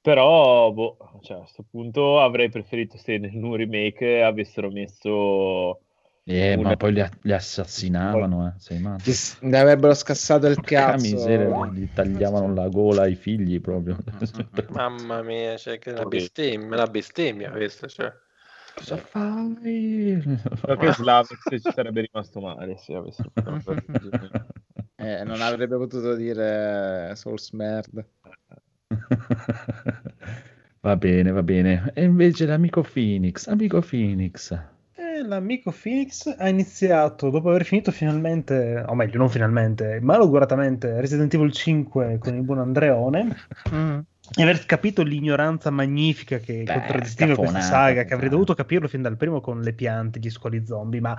Però, 0.00 0.70
boh, 0.72 0.96
cioè, 1.22 1.36
a 1.36 1.40
questo 1.40 1.64
punto 1.70 2.20
avrei 2.20 2.50
preferito 2.50 2.98
se 2.98 3.16
nel 3.16 3.34
nuovo 3.34 3.56
remake 3.56 4.22
avessero 4.22 4.70
messo 4.70 5.80
Eh, 6.24 6.56
ma 6.56 6.60
una- 6.68 6.76
poi 6.76 6.92
li, 6.92 7.00
a- 7.00 7.10
li 7.22 7.32
assassinavano, 7.32 8.48
eh. 8.48 8.52
Sei 8.60 8.78
matto? 8.80 9.10
Ne 9.42 9.58
avrebbero 9.58 9.94
scassato 9.94 10.46
il 10.46 10.56
Porca 10.56 10.92
cazzo. 10.92 11.00
miseria, 11.00 11.66
gli 11.72 11.88
tagliavano 11.92 12.52
la 12.52 12.68
gola 12.68 13.02
ai 13.02 13.14
figli 13.14 13.60
proprio. 13.60 13.96
Mamma 14.70 15.22
mia, 15.22 15.56
cioè, 15.56 15.78
che 15.78 15.90
una 15.90 16.04
bestemmia, 16.04 16.76
una 16.76 16.86
bestemmia 16.86 17.50
questa, 17.50 17.86
cioè. 17.88 18.12
Cosa 18.74 18.96
fai? 18.96 20.20
Che 20.20 20.92
Slavex 20.92 21.48
ci 21.50 21.70
sarebbe 21.72 22.00
rimasto 22.10 22.40
male 22.40 22.76
se 22.76 22.92
avessero 22.94 23.30
fatto 23.32 23.74
Eh, 25.04 25.24
non 25.24 25.40
avrebbe 25.40 25.76
potuto 25.76 26.14
dire 26.14 27.12
Souls 27.14 27.50
merda. 27.50 28.04
Va 30.84 30.96
bene, 30.96 31.30
va 31.30 31.42
bene. 31.42 31.92
E 31.94 32.02
invece 32.04 32.44
l'amico 32.44 32.82
Phoenix, 32.82 33.46
amico 33.46 33.80
Phoenix. 33.80 34.52
Eh, 34.94 35.22
l'amico 35.26 35.72
Phoenix 35.72 36.26
ha 36.36 36.46
iniziato, 36.46 37.30
dopo 37.30 37.48
aver 37.48 37.64
finito 37.64 37.90
finalmente, 37.90 38.84
o 38.86 38.94
meglio, 38.94 39.16
non 39.16 39.30
finalmente, 39.30 39.98
malauguratamente, 40.02 41.00
Resident 41.00 41.32
Evil 41.32 41.52
5 41.52 42.18
con 42.18 42.34
il 42.34 42.42
buon 42.42 42.58
Andreone, 42.58 43.34
e 44.36 44.42
aver 44.42 44.64
capito 44.66 45.02
l'ignoranza 45.02 45.70
magnifica 45.70 46.38
che 46.38 46.62
Beh, 46.64 46.72
contraddistingue 46.72 47.36
questa 47.36 47.60
saga, 47.60 48.04
che 48.04 48.14
avrei 48.14 48.30
dovuto 48.30 48.54
capirlo 48.54 48.88
fin 48.88 49.02
dal 49.02 49.16
primo 49.16 49.40
con 49.40 49.60
le 49.60 49.72
piante, 49.74 50.18
gli 50.18 50.30
squali 50.30 50.64
zombie, 50.66 51.00
ma 51.00 51.16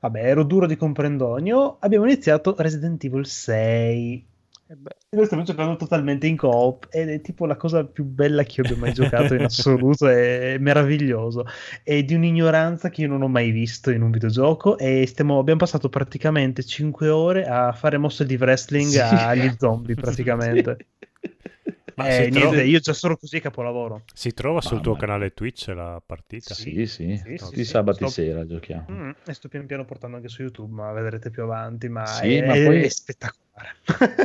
vabbè, 0.00 0.24
ero 0.24 0.44
duro 0.44 0.66
di 0.66 0.76
comprendonio. 0.76 1.78
Abbiamo 1.80 2.04
iniziato 2.04 2.54
Resident 2.56 3.02
Evil 3.04 3.26
6. 3.26 4.26
Eh 4.66 4.76
beh, 4.76 4.96
E 5.10 5.16
lo 5.16 5.24
stiamo 5.26 5.42
giocando 5.42 5.76
totalmente 5.76 6.26
in 6.26 6.36
coop 6.38 6.86
ed 6.90 7.10
è 7.10 7.20
tipo 7.20 7.44
la 7.44 7.56
cosa 7.56 7.84
più 7.84 8.04
bella 8.04 8.44
che 8.44 8.62
io 8.62 8.66
abbia 8.66 8.78
mai 8.78 8.94
giocato 8.94 9.34
in 9.34 9.42
assoluto, 9.44 10.08
è 10.08 10.56
meraviglioso. 10.58 11.44
È 11.82 12.02
di 12.02 12.14
un'ignoranza 12.14 12.88
che 12.88 13.02
io 13.02 13.08
non 13.08 13.20
ho 13.20 13.28
mai 13.28 13.50
visto 13.50 13.90
in 13.90 14.00
un 14.00 14.10
videogioco 14.10 14.78
e 14.78 15.06
stiamo- 15.06 15.38
abbiamo 15.38 15.58
passato 15.58 15.90
praticamente 15.90 16.62
5 16.62 17.08
ore 17.10 17.44
a 17.44 17.72
fare 17.72 17.98
mosse 17.98 18.24
di 18.24 18.36
wrestling 18.36 18.88
Sì. 18.88 18.98
agli 19.00 19.52
zombie 19.58 19.96
praticamente. 19.96 20.86
Ma 21.96 22.08
Eh, 22.08 22.18
niente, 22.30 22.30
trova, 22.30 22.62
io 22.62 22.78
già 22.80 22.92
solo 22.92 23.16
così 23.16 23.40
capolavoro. 23.40 24.02
si 24.14 24.32
trova 24.32 24.60
sul 24.60 24.80
tuo 24.80 24.92
Mamma 24.92 25.04
canale 25.06 25.32
Twitch 25.34 25.68
la 25.68 26.02
partita? 26.04 26.54
Sì, 26.54 26.86
sì, 26.86 27.16
Sì, 27.16 27.16
sì, 27.16 27.36
tutti 27.36 27.60
i 27.60 27.64
sì. 27.64 27.70
sabati 27.70 27.98
Sto- 27.98 28.08
sera 28.08 28.46
giochiamo. 28.46 28.86
Mm, 28.90 29.10
e 29.26 29.32
sto 29.34 29.48
piano 29.48 29.66
piano 29.66 29.84
portando 29.84 30.16
anche 30.16 30.28
su 30.28 30.42
YouTube, 30.42 30.72
ma 30.74 30.92
vedrete 30.92 31.30
più 31.30 31.42
avanti, 31.42 31.88
ma, 31.88 32.04
Sì, 32.04 32.36
è, 32.36 32.46
ma 32.46 32.54
poi- 32.54 32.82
è 32.82 32.88
spettacolare. 32.88 33.76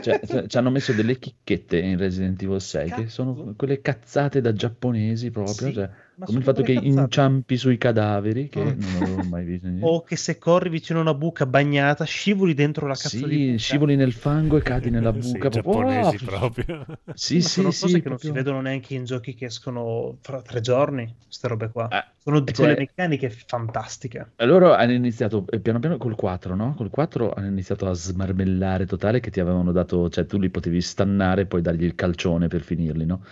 Cioè, 0.01 0.19
ci 0.47 0.57
hanno 0.57 0.69
messo 0.69 0.93
delle 0.93 1.17
chicchette 1.19 1.77
in 1.79 1.97
Resident 1.97 2.41
Evil 2.41 2.59
6 2.61 2.89
che 2.91 3.07
sono 3.07 3.35
Cazzo. 3.35 3.55
quelle 3.55 3.81
cazzate 3.81 4.41
da 4.41 4.53
giapponesi 4.53 5.29
proprio, 5.31 5.67
Sì, 5.67 5.73
cioè, 5.73 5.89
ma 6.19 6.25
come 6.25 6.37
il 6.39 6.43
fatto 6.43 6.61
che 6.63 6.73
cazzate. 6.73 6.87
inciampi 6.99 7.57
sui 7.57 7.77
cadaveri, 7.77 8.49
che 8.49 8.61
Mm. 8.75 8.79
non 8.81 8.95
avevo 9.01 9.23
mai 9.23 9.45
visto 9.45 9.67
niente. 9.67 9.85
O 9.85 10.03
che 10.03 10.15
se 10.17 10.37
corri 10.37 10.69
vicino 10.69 10.99
a 10.99 11.01
una 11.03 11.13
buca 11.13 11.45
bagnata, 11.45 12.03
scivoli 12.03 12.53
dentro 12.53 12.85
la 12.87 12.93
cazzo 12.93 13.25
di 13.25 13.35
Sì, 13.35 13.45
buca. 13.47 13.57
scivoli 13.57 13.95
nel 13.95 14.11
fango 14.13 14.57
e 14.57 14.61
cadi 14.61 14.89
nella 14.89 15.11
Sì, 15.19 15.31
buca. 15.31 15.49
proprio- 15.49 15.61
giapponesi 15.83 16.15
Oh, 16.15 16.27
proprio. 16.27 16.85
Sì, 17.13 17.41
sì, 17.41 17.47
sono 17.49 17.71
sì, 17.71 17.81
cose 17.81 18.01
che 18.01 18.09
non 18.09 18.17
si 18.19 18.25
proprio- 18.27 18.33
vedono 18.33 18.61
neanche 18.61 18.93
in 18.95 19.05
giochi 19.05 19.33
che 19.33 19.45
escono 19.45 20.17
fra 20.21 20.41
tre 20.41 20.59
giorni, 20.61 21.15
queste 21.25 21.47
robe 21.47 21.69
qua. 21.71 21.87
Eh, 21.87 22.03
Sono 22.17 22.41
di 22.41 22.53
cioè- 22.53 22.65
quelle 22.65 22.79
meccaniche 22.79 23.29
fantastiche. 23.29 24.31
E 24.35 24.45
loro 24.45 24.73
hanno 24.73 24.91
iniziato 24.91 25.45
eh, 25.49 25.59
piano 25.59 25.79
piano 25.79 25.97
col 25.97 26.15
4, 26.15 26.53
no? 26.55 26.73
Col 26.75 26.89
4 26.89 27.31
hanno 27.33 27.47
iniziato 27.47 27.87
a 27.87 27.93
smarmellare 27.93 28.85
totale 28.85 29.19
che 29.21 29.31
ti 29.31 29.39
avevano 29.39 29.71
dato, 29.71 30.09
cioè 30.09 30.25
tu 30.25 30.37
li 30.37 30.49
potevi 30.49 30.81
stannare 30.81 31.41
e 31.41 31.45
poi 31.45 31.61
dargli 31.61 31.85
il 31.85 31.95
calcione 31.95 32.47
per 32.49 32.61
finirli, 32.61 33.05
no? 33.05 33.23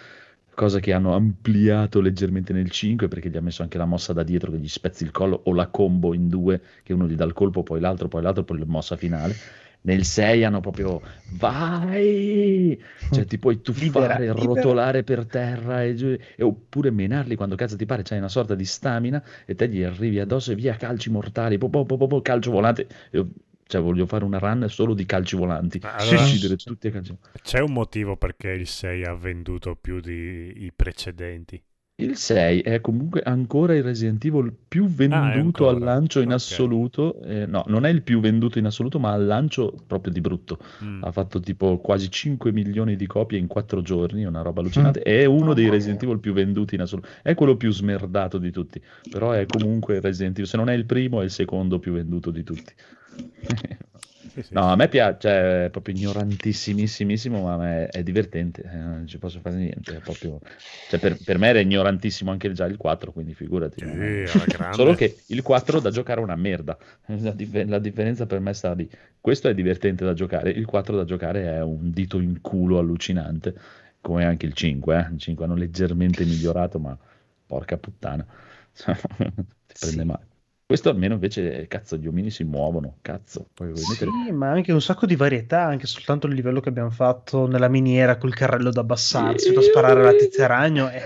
Cosa 0.57 0.79
che 0.79 0.91
hanno 0.91 1.13
ampliato 1.13 2.01
leggermente 2.01 2.51
nel 2.51 2.71
5 2.71 3.07
perché 3.07 3.29
gli 3.29 3.37
ha 3.37 3.41
messo 3.41 3.61
anche 3.61 3.77
la 3.77 3.85
mossa 3.85 4.11
da 4.11 4.23
dietro 4.23 4.51
che 4.51 4.57
gli 4.57 4.67
spezzi 4.67 5.03
il 5.03 5.11
collo 5.11 5.39
o 5.45 5.53
la 5.53 5.67
combo 5.67 6.15
in 6.15 6.29
due 6.29 6.59
che 6.81 6.93
uno 6.93 7.07
gli 7.07 7.13
dà 7.13 7.25
il 7.25 7.33
colpo, 7.33 7.61
poi 7.61 7.79
l'altro, 7.79 8.07
poi 8.07 8.23
l'altro, 8.23 8.43
poi 8.43 8.57
la 8.57 8.65
mossa 8.65 8.97
finale. 8.97 9.37
Nel 9.81 10.03
6 10.03 10.43
hanno 10.43 10.59
proprio 10.59 11.03
vai! 11.25 12.81
Cioè 13.09 13.25
ti 13.25 13.37
puoi 13.37 13.61
tuffare, 13.61 14.31
Libera, 14.31 14.33
libera. 14.33 14.33
rotolare 14.33 15.03
per 15.03 15.27
terra 15.27 15.83
e 15.83 15.93
giù, 15.93 16.07
e- 16.07 16.43
oppure 16.43 16.89
menarli 16.89 17.35
quando 17.35 17.55
cazzo 17.55 17.75
ti 17.75 17.85
pare, 17.85 18.01
c'hai 18.01 18.17
una 18.17 18.27
sorta 18.27 18.55
di 18.55 18.65
stamina 18.65 19.23
e 19.45 19.53
te 19.53 19.69
gli 19.69 19.83
arrivi 19.83 20.19
addosso 20.19 20.51
e 20.53 20.55
via 20.55 20.75
calci 20.75 21.11
mortali, 21.11 21.59
po, 21.59 21.69
po, 21.69 21.85
po, 21.85 21.97
po, 22.07 22.21
calcio 22.21 22.49
volante. 22.49 22.87
Io, 23.11 23.29
cioè 23.67 23.81
voglio 23.81 24.05
fare 24.05 24.23
una 24.25 24.39
run 24.39 24.65
solo 24.69 24.93
di 24.93 25.05
calci 25.05 25.35
volanti, 25.35 25.79
Allora- 25.83 26.21
uccidere 26.23 26.55
tutti 26.55 26.87
a 26.87 26.91
calci. 26.91 27.15
C'è 27.41 27.59
un 27.59 27.73
motivo 27.73 28.15
perché 28.17 28.49
il 28.51 28.67
6 28.67 29.03
ha 29.05 29.13
venduto 29.13 29.75
più 29.79 29.99
di 29.99 30.63
i 30.65 30.71
precedenti. 30.75 31.61
Il 31.99 32.15
6 32.15 32.61
è 32.61 32.79
comunque 32.79 33.21
ancora 33.23 33.73
il 33.75 33.81
Resident 33.81 34.23
Evil 34.23 34.53
più 34.67 34.85
venduto 34.85 35.67
ancora. 35.67 35.71
al 35.71 35.79
lancio 35.81 36.19
in 36.19 36.27
Ok. 36.27 36.33
assoluto. 36.35 37.19
eh, 37.23 37.47
no, 37.47 37.63
non 37.69 37.87
è 37.87 37.89
il 37.89 38.03
più 38.03 38.19
venduto 38.19 38.59
in 38.59 38.65
assoluto, 38.67 38.99
ma 38.99 39.13
al 39.13 39.25
lancio 39.25 39.73
proprio 39.87 40.13
di 40.13 40.21
brutto. 40.21 40.59
Mm. 40.83 41.03
Ha 41.03 41.11
fatto 41.11 41.39
tipo 41.39 41.79
quasi 41.79 42.11
5 42.11 42.51
milioni 42.51 42.95
di 42.97 43.07
copie 43.07 43.39
in 43.39 43.47
4 43.47 43.81
giorni, 43.81 44.25
una 44.25 44.43
roba 44.43 44.61
allucinante. 44.61 45.01
È 45.01 45.25
uno 45.25 45.55
dei 45.55 45.71
Resident 45.71 46.03
Evil 46.03 46.19
più 46.19 46.33
venduti 46.33 46.75
in 46.75 46.81
assoluto. 46.81 47.07
È 47.23 47.33
quello 47.33 47.57
più 47.57 47.71
smerdato 47.71 48.37
di 48.37 48.51
tutti, 48.51 48.79
però 49.09 49.31
è 49.31 49.47
comunque 49.47 49.95
il 49.95 50.01
Resident 50.01 50.37
Evil. 50.37 50.47
Se 50.51 50.57
non 50.57 50.69
è 50.69 50.73
il 50.75 50.85
primo, 50.85 51.21
è 51.21 51.23
il 51.23 51.31
secondo 51.31 51.79
più 51.79 51.93
venduto 51.93 52.29
di 52.29 52.43
tutti. 52.43 52.73
sì. 54.41 54.53
No, 54.53 54.69
a 54.69 54.75
me 54.75 54.87
piace, 54.87 55.17
cioè, 55.19 55.65
è 55.65 55.69
proprio 55.69 55.95
ignorantissimissimissimo, 55.95 57.41
ma 57.41 57.57
me 57.57 57.87
è 57.87 58.03
divertente, 58.03 58.61
eh, 58.63 58.77
non 58.77 59.07
ci 59.07 59.17
posso 59.17 59.39
fare 59.39 59.55
niente. 59.55 59.97
È 59.97 59.99
proprio... 59.99 60.39
cioè, 60.89 60.99
per, 60.99 61.17
per 61.23 61.37
me 61.37 61.47
era 61.47 61.59
ignorantissimo 61.59 62.31
anche 62.31 62.51
già 62.51 62.65
il 62.65 62.77
4, 62.77 63.11
quindi 63.11 63.33
figurati. 63.33 63.79
Sì. 63.79 64.25
Solo 64.73 64.93
che 64.93 65.17
il 65.27 65.41
4 65.41 65.79
da 65.79 65.89
giocare 65.89 66.19
è 66.19 66.23
una 66.23 66.35
merda. 66.35 66.77
La, 67.19 67.31
dif- 67.31 67.65
la 67.67 67.79
differenza 67.79 68.25
per 68.25 68.39
me 68.39 68.53
sta 68.53 68.73
lì. 68.73 68.89
Questo 69.19 69.49
è 69.49 69.53
divertente 69.53 70.05
da 70.05 70.13
giocare, 70.13 70.51
il 70.51 70.65
4 70.65 70.95
da 70.95 71.03
giocare 71.03 71.43
è 71.55 71.61
un 71.61 71.91
dito 71.91 72.19
in 72.19 72.41
culo 72.41 72.77
allucinante, 72.77 73.55
come 74.01 74.25
anche 74.25 74.45
il 74.45 74.53
5. 74.53 74.95
Eh? 74.95 75.13
Il 75.13 75.19
5 75.19 75.45
hanno 75.45 75.55
leggermente 75.55 76.23
migliorato, 76.23 76.79
ma 76.79 76.97
porca 77.45 77.77
puttana. 77.77 78.25
Ti 78.73 79.75
prende 79.79 80.03
male. 80.03 80.25
Questo 80.67 80.89
almeno 80.89 81.13
invece, 81.13 81.65
cazzo, 81.69 81.95
gli 81.95 82.07
omini 82.07 82.29
si 82.29 82.43
muovono, 82.43 82.97
cazzo. 83.01 83.47
Poi 83.53 83.71
vuoi 83.71 83.85
mettere- 83.87 84.11
Sì, 84.11 84.31
ma 84.33 84.49
anche 84.51 84.73
un 84.73 84.81
sacco 84.81 85.05
di 85.05 85.15
varietà, 85.15 85.63
anche 85.63 85.87
soltanto 85.87 86.27
il 86.27 86.33
livello 86.33 86.59
che 86.59 86.67
abbiamo 86.67 86.89
fatto 86.89 87.47
nella 87.47 87.69
miniera 87.69 88.17
col 88.17 88.33
carrello 88.33 88.69
da 88.69 88.81
abbassarsi, 88.81 89.53
da 89.53 89.61
sparare 89.61 90.03
la 90.03 90.13
tizia 90.13 90.45
ragno. 90.45 90.89
E... 90.89 90.99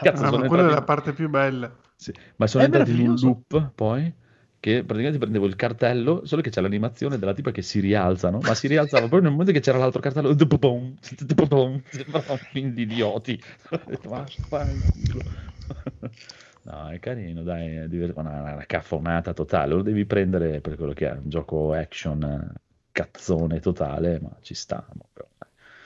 Cazzo, 0.00 0.24
Ah, 0.24 0.30
quella 0.30 0.44
è 0.46 0.46
entrati- 0.46 0.74
la 0.74 0.82
parte 0.82 1.12
più 1.12 1.28
bella. 1.28 1.70
Sì, 1.96 2.14
ma 2.36 2.46
sono 2.46 2.62
È 2.62 2.66
entrato 2.66 2.88
in 2.90 3.00
un 3.00 3.14
loop 3.20 3.72
poi 3.74 4.10
che 4.58 4.82
praticamente 4.84 5.18
prendevo 5.18 5.44
il 5.44 5.56
cartello, 5.56 6.24
solo 6.24 6.40
che 6.40 6.48
c'è 6.48 6.62
l'animazione 6.62 7.18
della 7.18 7.34
tipa 7.34 7.50
che 7.50 7.60
si 7.60 7.80
rialzano, 7.80 8.40
ma 8.42 8.54
si 8.54 8.68
rialzava 8.68 9.00
proprio 9.00 9.20
nel 9.20 9.32
momento 9.32 9.52
che 9.52 9.60
c'era 9.60 9.76
l'altro 9.76 10.00
cartello. 10.00 10.32
dupopom, 10.32 10.94
dupopom, 11.20 11.82
Sembravano 11.90 12.40
quindi 12.50 12.82
idioti. 12.82 13.38
No, 16.64 16.88
è 16.90 16.98
carino, 16.98 17.42
dai, 17.42 17.76
è 17.76 17.88
divert- 17.88 18.16
una, 18.16 18.40
una 18.54 18.64
caffonata 18.66 19.32
totale. 19.34 19.74
Lo 19.74 19.82
devi 19.82 20.06
prendere 20.06 20.60
per 20.60 20.76
quello 20.76 20.92
che 20.94 21.08
è, 21.08 21.12
un 21.12 21.28
gioco 21.28 21.72
action 21.74 22.22
eh, 22.22 22.60
cazzone 22.90 23.60
totale, 23.60 24.18
ma 24.20 24.34
ci 24.40 24.54
sta. 24.54 24.86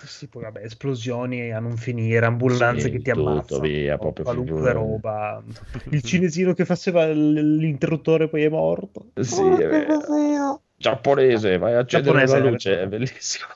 Sì, 0.00 0.28
poi 0.28 0.42
vabbè, 0.44 0.62
esplosioni 0.62 1.50
a 1.50 1.59
non 1.59 1.76
finire, 1.76 2.24
ambulanze 2.24 2.88
Sì, 2.88 2.90
che 2.90 3.02
ti 3.02 3.10
tutto, 3.10 3.59
ammazzano, 3.59 3.60
via, 3.60 3.98
proprio 3.98 4.24
qualunque 4.24 4.72
figurati. 4.72 4.72
roba. 4.72 5.42
Il 5.90 6.02
cinesino 6.02 6.52
che 6.55 6.64
faceva 6.64 7.06
l- 7.06 7.56
l'interruttore 7.56 8.28
poi 8.28 8.44
è 8.44 8.48
morto. 8.48 9.10
Sì, 9.20 9.42
è 9.42 9.66
vero. 9.68 10.62
Giapponese, 10.76 11.59
vai 11.59 11.74
a 11.74 11.80
accendere 11.80 12.18
Giapponese, 12.18 12.36
la 12.38 12.38
eh. 12.38 12.50
luce, 12.50 12.80
è 12.80 12.86
bellissimo. 12.86 13.46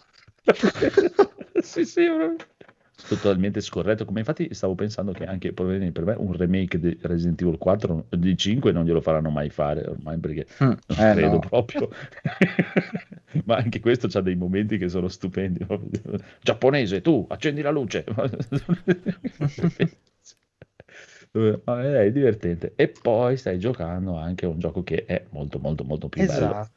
sì, 1.61 1.85
sì, 1.85 2.05
proprio. 2.07 2.47
Totalmente 3.13 3.61
scorretto. 3.61 4.05
Come 4.05 4.21
infatti 4.21 4.55
stavo 4.55 4.75
pensando 4.75 5.13
che 5.13 5.25
anche 5.25 5.53
per 5.53 5.67
me 5.67 5.93
un 6.17 6.33
remake 6.33 6.79
di 6.79 6.99
Resident 7.03 7.41
Evil 7.43 7.59
4 7.59 8.07
di 8.11 8.37
5 8.37 8.73
non 8.73 8.85
glielo 8.85 9.01
faranno 9.01 9.31
mai 9.31 9.51
fare 9.51 9.87
ormai 9.87 10.19
perché 10.19 10.47
Mm, 10.63 10.73
non 10.87 10.99
eh, 10.99 11.13
credo 11.13 11.31
no. 11.33 11.39
proprio. 11.41 11.89
Ma 13.45 13.57
anche 13.57 13.81
questo 13.81 14.09
ha 14.17 14.21
dei 14.21 14.35
momenti 14.37 14.79
che 14.79 14.89
sono 14.89 15.09
stupendi. 15.09 15.67
Giapponese, 16.43 17.01
tu 17.01 17.27
accendi 17.29 17.61
la 17.63 17.71
luce. 17.71 18.05
È 21.33 22.11
divertente. 22.13 22.75
E 22.77 22.89
poi 22.89 23.37
stai 23.39 23.59
giocando 23.59 24.17
anche 24.17 24.45
a 24.45 24.49
un 24.49 24.59
gioco 24.59 24.83
che 24.83 25.05
è 25.07 25.25
molto, 25.31 25.59
molto, 25.59 25.85
molto 25.85 26.09
più 26.09 26.27
bello. 26.27 26.69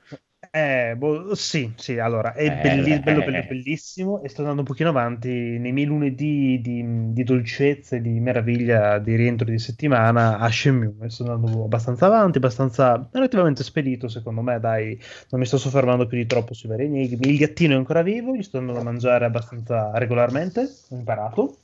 Eh, 0.57 0.95
boh, 0.97 1.35
sì, 1.35 1.73
sì, 1.75 1.99
allora 1.99 2.31
è 2.33 2.45
Eh, 2.45 2.55
belli- 2.55 3.01
bello, 3.01 3.23
bello, 3.23 3.43
bellissimo 3.43 4.21
e 4.23 4.29
sto 4.29 4.39
andando 4.39 4.61
un 4.61 4.67
pochino 4.67 4.87
avanti 4.89 5.27
nei 5.29 5.73
miei 5.73 5.85
lunedì 5.85 6.61
di, 6.61 7.11
di 7.11 7.23
dolcezza 7.25 7.97
e 7.97 8.01
di 8.01 8.21
meraviglia 8.21 8.97
di 8.99 9.15
rientro 9.17 9.45
di 9.51 9.59
settimana 9.59 10.37
a 10.37 10.49
Shenmue 10.49 11.09
sto 11.09 11.23
andando 11.29 11.65
abbastanza 11.65 12.05
avanti, 12.05 12.37
abbastanza 12.37 13.09
relativamente 13.11 13.63
spedito 13.63 14.07
secondo 14.07 14.41
me, 14.41 14.57
dai, 14.61 14.97
non 15.31 15.41
mi 15.41 15.45
sto 15.45 15.57
soffermando 15.57 16.07
più 16.07 16.17
di 16.17 16.25
troppo 16.25 16.53
sui 16.53 16.69
vari 16.69 16.85
enigmi. 16.85 17.27
Il 17.27 17.37
gattino 17.37 17.73
è 17.73 17.77
ancora 17.77 18.01
vivo, 18.01 18.33
gli 18.33 18.41
sto 18.43 18.57
andando 18.57 18.79
a 18.79 18.83
mangiare 18.83 19.25
abbastanza 19.25 19.91
regolarmente, 19.97 20.61
ho 20.89 20.95
imparato. 20.95 21.57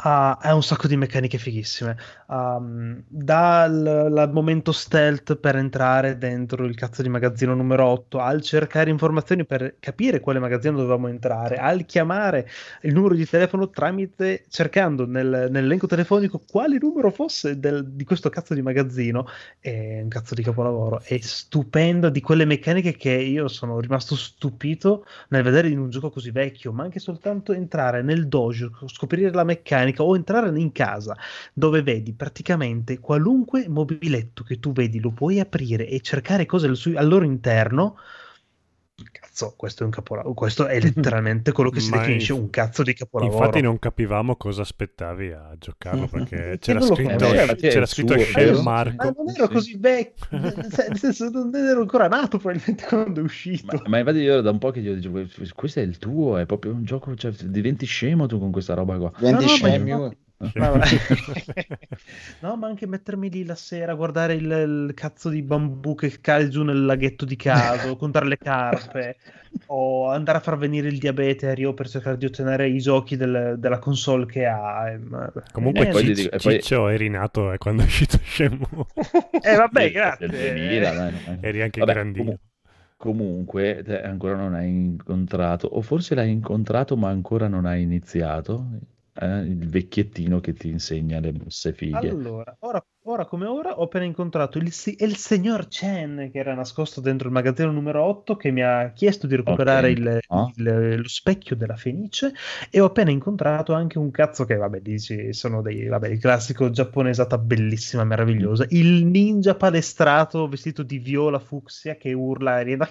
Ha 0.00 0.38
ha 0.40 0.54
un 0.54 0.62
sacco 0.62 0.86
di 0.86 0.96
meccaniche 0.96 1.38
fighissime. 1.38 1.96
Um, 2.28 3.02
dal 3.08 4.08
dal 4.12 4.30
momento 4.32 4.70
stealth 4.70 5.34
per 5.36 5.56
entrare 5.56 6.16
dentro 6.18 6.64
il 6.66 6.76
cazzo 6.76 7.02
di 7.02 7.08
magazzino 7.08 7.52
numero 7.54 7.84
8, 7.86 8.20
al 8.20 8.40
cercare 8.40 8.90
informazioni 8.90 9.44
per 9.44 9.76
capire 9.80 10.20
quale 10.20 10.38
magazzino 10.38 10.76
dovevamo 10.76 11.08
entrare, 11.08 11.56
al 11.56 11.84
chiamare 11.84 12.48
il 12.82 12.92
numero 12.94 13.14
di 13.16 13.26
telefono 13.26 13.70
tramite 13.70 14.44
cercando 14.48 15.04
nel- 15.04 15.48
nell'elenco 15.50 15.88
telefonico 15.88 16.40
quale 16.48 16.78
numero 16.80 17.10
fosse 17.10 17.58
del- 17.58 17.84
di 17.90 18.04
questo 18.04 18.28
cazzo 18.30 18.54
di 18.54 18.62
magazzino. 18.62 19.26
È 19.58 20.00
un 20.02 20.08
cazzo 20.08 20.34
di 20.34 20.42
capolavoro. 20.44 21.00
È 21.02 21.18
stupendo 21.20 22.08
di 22.08 22.20
quelle 22.20 22.44
meccaniche 22.44 22.96
che 22.96 23.10
io 23.12 23.48
sono 23.48 23.80
rimasto 23.80 24.14
stupito 24.14 25.04
nel 25.30 25.42
vedere 25.42 25.68
in 25.68 25.78
un 25.80 25.90
gioco 25.90 26.10
così 26.10 26.30
vecchio, 26.30 26.72
ma 26.72 26.84
anche 26.84 27.00
soltanto 27.00 27.52
entrare 27.52 28.02
nel 28.02 28.28
dojo, 28.28 28.70
scoprire 28.86 29.32
la 29.32 29.42
meccanica 29.44 29.86
o 29.96 30.16
entrare 30.16 30.48
in 30.58 30.72
casa 30.72 31.16
dove 31.52 31.82
vedi 31.82 32.12
praticamente 32.14 32.98
qualunque 32.98 33.68
mobiletto 33.68 34.42
che 34.44 34.58
tu 34.58 34.72
vedi 34.72 35.00
lo 35.00 35.10
puoi 35.10 35.40
aprire 35.40 35.88
e 35.88 36.00
cercare 36.00 36.46
cose 36.46 36.66
al, 36.66 36.76
su- 36.76 36.94
al 36.96 37.08
loro 37.08 37.24
interno. 37.24 37.96
Cazzo, 39.10 39.54
questo 39.56 39.82
è 39.82 39.84
un 39.86 39.92
capolavoro. 39.92 40.34
Questo 40.34 40.66
è 40.66 40.80
letteralmente 40.80 41.52
quello 41.52 41.70
che 41.70 41.78
si 41.78 41.90
Ma 41.94 41.98
definisce 41.98 42.32
inf- 42.32 42.42
un 42.42 42.50
cazzo 42.50 42.82
di 42.82 42.94
capolavoro. 42.94 43.36
Infatti 43.36 43.60
non 43.62 43.78
capivamo 43.78 44.34
cosa 44.36 44.62
aspettavi 44.62 45.30
a 45.30 45.54
giocarlo 45.56 46.08
perché 46.08 46.58
c'era 46.60 46.80
scritto, 46.80 47.28
c'era 47.58 47.80
il 47.80 47.86
scritto 47.86 48.14
vero? 48.14 48.62
Marco. 48.62 48.96
Ma 48.96 49.14
non 49.16 49.28
ero 49.28 49.46
Sì. 49.46 49.52
così 49.52 49.76
vecchio, 49.78 50.26
nel 50.30 50.96
senso, 50.98 51.30
non 51.30 51.54
ero 51.54 51.80
ancora 51.82 52.08
nato 52.08 52.38
probabilmente 52.38 52.84
quando 52.86 53.20
è 53.20 53.22
uscito. 53.22 53.76
Ma, 53.76 53.82
ma 53.86 53.98
infatti 53.98 54.18
io 54.18 54.32
era 54.32 54.40
da 54.40 54.50
un 54.50 54.58
po' 54.58 54.70
che 54.72 54.80
io 54.80 54.94
dicevo, 54.94 55.24
questo 55.54 55.78
è 55.78 55.82
il 55.84 55.98
tuo, 55.98 56.36
è 56.38 56.46
proprio 56.46 56.72
un 56.72 56.84
gioco, 56.84 57.14
cioè, 57.14 57.30
diventi 57.30 57.86
scemo 57.86 58.26
tu 58.26 58.38
con 58.40 58.50
questa 58.50 58.74
roba 58.74 58.96
qua. 58.96 59.12
Diventi 59.16 59.44
No, 59.44 59.50
no, 59.52 59.96
ma 59.96 60.12
No, 62.40 62.56
ma 62.56 62.66
anche 62.68 62.86
mettermi 62.86 63.28
lì 63.30 63.44
la 63.44 63.54
sera 63.56 63.92
a 63.92 63.96
guardare 63.96 64.34
il, 64.34 64.44
il 64.88 64.92
cazzo 64.94 65.28
di 65.28 65.42
bambù 65.42 65.94
che 65.94 66.20
cade 66.20 66.48
giù 66.48 66.62
nel 66.62 66.84
laghetto 66.84 67.24
di 67.24 67.36
caso, 67.36 67.94
contare 67.96 68.26
le 68.26 68.38
carpe, 68.38 69.16
o 69.66 70.08
andare 70.10 70.38
a 70.38 70.40
far 70.40 70.56
venire 70.56 70.88
il 70.88 70.98
diabete 70.98 71.48
a 71.48 71.54
Rio 71.54 71.74
per 71.74 71.88
cercare 71.88 72.16
di 72.16 72.26
ottenere 72.26 72.68
i 72.68 72.78
giochi 72.78 73.16
del- 73.16 73.56
della 73.58 73.78
console 73.78 74.26
che 74.26 74.46
ha. 74.46 74.90
eh, 74.90 74.98
ma- 74.98 75.30
Comunque 75.52 75.88
E 75.88 75.90
poi 75.90 76.04
Cic- 76.04 76.14
ti 76.14 76.22
dico- 76.22 76.34
e 76.34 76.38
poi- 76.38 76.52
Ciccio 76.60 76.88
eri 76.88 77.08
nato 77.08 77.52
eh, 77.52 77.58
quando 77.58 77.82
è 77.82 77.84
uscito 77.84 78.18
Shenmue. 78.22 78.66
Eh, 79.42 79.56
vabbè, 79.56 79.90
grazie. 79.90 80.28
del 80.28 80.54
2000, 80.54 80.92
dai, 80.92 81.12
no? 81.12 81.38
Eri 81.40 81.62
anche 81.62 81.80
Vabbè, 81.80 81.92
grandino. 81.92 82.24
comu- 82.24 82.38
comunque 82.96 83.82
te 83.84 84.00
ancora 84.02 84.36
non 84.36 84.54
hai 84.54 84.68
incontrato, 84.68 85.66
o 85.66 85.80
forse 85.82 86.14
l'hai 86.14 86.30
incontrato 86.30 86.96
ma 86.96 87.08
ancora 87.10 87.48
non 87.48 87.66
hai 87.66 87.82
iniziato, 87.82 88.66
eh, 89.20 89.40
il 89.40 89.68
vecchiettino 89.68 90.40
che 90.40 90.52
ti 90.52 90.68
insegna 90.68 91.18
le 91.20 91.32
mosse 91.32 91.72
fighe. 91.72 92.08
Allora, 92.08 92.56
ora, 92.60 92.84
ora 93.10 93.24
come 93.24 93.46
ora 93.46 93.78
ho 93.78 93.84
appena 93.84 94.04
incontrato 94.04 94.58
il, 94.58 94.70
si- 94.72 94.96
il 95.00 95.16
signor 95.16 95.68
Chen 95.68 96.28
che 96.32 96.38
era 96.38 96.54
nascosto 96.54 97.00
dentro 97.00 97.26
il 97.28 97.32
magazzino 97.34 97.70
numero 97.70 98.02
8 98.04 98.36
che 98.36 98.50
mi 98.50 98.62
ha 98.62 98.92
chiesto 98.94 99.26
di 99.26 99.36
recuperare 99.36 99.90
Ok. 99.90 99.96
il- 99.98 100.18
Ah. 100.28 100.50
il- 100.56 101.00
lo 101.00 101.08
specchio 101.08 101.56
della 101.56 101.76
Fenice 101.76 102.32
e 102.70 102.80
ho 102.80 102.86
appena 102.86 103.10
incontrato 103.10 103.72
anche 103.72 103.98
un 103.98 104.10
cazzo 104.10 104.44
che 104.44 104.56
vabbè 104.56 104.80
dici 104.80 105.32
sono 105.32 105.62
dei 105.62 105.86
vabbè 105.86 106.08
il 106.08 106.18
classico 106.20 106.70
giapponesata 106.70 107.38
bellissima 107.38 108.04
meravigliosa 108.04 108.66
il 108.70 109.06
ninja 109.06 109.54
palestrato 109.54 110.46
vestito 110.48 110.82
di 110.82 110.98
viola 110.98 111.38
fucsia 111.38 111.96
che 111.96 112.12
urla 112.12 112.60
e 112.60 112.62
ride 112.64 112.88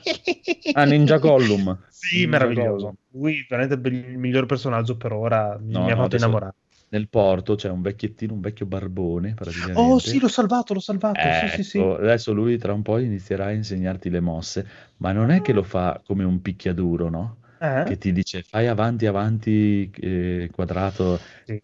Ah, 0.74 0.84
Ninja 0.86 1.18
Gollum. 1.20 1.78
sì 1.90 2.16
Ninja 2.22 2.30
meraviglioso 2.32 2.76
Gollum. 2.76 2.96
lui 3.12 3.46
veramente 3.48 3.88
il 3.90 4.18
miglior 4.18 4.46
personaggio 4.46 4.98
per 4.98 5.12
ora 5.14 5.58
No, 5.62 5.84
mi 5.86 5.92
ha 5.92 5.96
no, 5.96 6.02
fatto 6.02 6.16
innamorare 6.16 6.54
Nel 6.90 7.08
porto 7.10 7.56
c'è 7.56 7.70
un 7.70 7.82
vecchiettino, 7.82 8.34
un 8.34 8.42
vecchio 8.42 8.66
barbone 8.66 9.34
praticamente. 9.34 9.76
oh 9.80 10.00
sì 10.00 10.20
l'ho 10.20 10.28
salvato 10.28 10.74
l'ho 10.74 10.80
salvato 10.82 11.32
sì 11.32 11.48
sì 11.48 11.64
sì 11.64 11.80
Ecco, 11.80 11.96
adesso 11.98 12.34
lui 12.34 12.58
tra 12.58 12.74
un 12.74 12.82
po' 12.82 12.98
inizierà 13.00 13.46
a 13.48 13.52
insegnarti 13.52 14.10
le 14.10 14.20
mosse, 14.20 14.68
ma 14.98 15.12
non 15.12 15.30
è 15.32 15.42
che 15.42 15.54
lo 15.54 15.64
fa 15.64 16.02
come 16.06 16.24
un 16.24 16.42
picchiaduro, 16.42 17.10
no? 17.10 17.38
Eh? 17.60 17.84
Che 17.86 17.98
ti 17.98 18.12
dice 18.12 18.44
fai 18.44 18.68
avanti, 18.68 19.06
avanti, 19.08 19.90
eh, 20.00 20.50
quadrato, 20.54 21.20
Sì. 21.46 21.62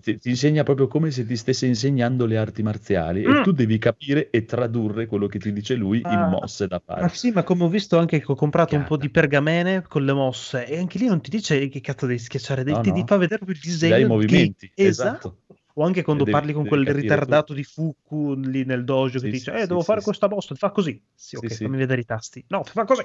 ti, 0.00 0.18
ti 0.18 0.28
insegna 0.28 0.62
proprio 0.62 0.86
come 0.86 1.10
se 1.10 1.26
ti 1.26 1.36
stesse 1.36 1.66
insegnando 1.66 2.26
le 2.26 2.36
arti 2.36 2.62
marziali 2.62 3.26
Mm. 3.26 3.30
e 3.38 3.42
tu 3.42 3.52
devi 3.52 3.78
capire 3.78 4.30
e 4.30 4.44
tradurre 4.44 5.06
quello 5.06 5.26
che 5.26 5.38
ti 5.38 5.52
dice 5.52 5.74
lui 5.74 6.00
Ah. 6.04 6.12
in 6.12 6.20
mosse 6.28 6.66
da 6.68 6.80
Ma 6.86 6.94
fare. 6.94 7.08
sì, 7.08 7.30
ma 7.32 7.42
come 7.42 7.64
ho 7.64 7.68
visto 7.68 7.98
anche 7.98 8.20
che 8.20 8.30
ho 8.30 8.34
comprato 8.34 8.76
un 8.76 8.84
po' 8.84 8.96
di 8.96 9.10
pergamene 9.10 9.82
con 9.82 10.04
le 10.04 10.12
mosse 10.12 10.66
e 10.66 10.78
anche 10.78 10.98
lì 10.98 11.06
non 11.06 11.20
ti 11.20 11.30
dice 11.30 11.68
che 11.68 11.80
cazzo 11.80 12.06
devi 12.06 12.18
schiacciare, 12.18 12.62
No, 12.64 12.80
ti, 12.80 12.88
no. 12.90 12.94
ti 12.94 13.04
fa 13.06 13.16
vedere 13.16 13.44
il 13.46 13.58
disegno 13.60 13.90
dai 13.92 14.00
i 14.00 14.04
che- 14.04 14.08
movimenti, 14.08 14.70
esatto. 14.74 15.38
O 15.74 15.84
anche 15.84 16.02
quando 16.02 16.24
devi- 16.24 16.36
parli 16.36 16.52
con 16.52 16.66
quel 16.66 16.86
ritardato 16.86 17.54
di 17.54 17.64
Fuku 17.64 18.34
lì 18.34 18.64
nel 18.64 18.84
dojo 18.84 19.18
Sì, 19.18 19.24
che 19.24 19.32
sì, 19.32 19.38
dice: 19.38 19.52
Eh, 19.54 19.60
sì, 19.62 19.66
devo 19.68 19.80
fare 19.82 20.00
questa 20.02 20.28
boss, 20.28 20.54
fa 20.54 20.70
così. 20.70 21.02
Sì, 21.14 21.36
ok, 21.36 21.54
fammi 21.54 21.76
vedere 21.76 22.02
i 22.02 22.04
tasti. 22.04 22.44
No, 22.48 22.62
fa 22.64 22.84
così. 22.84 23.04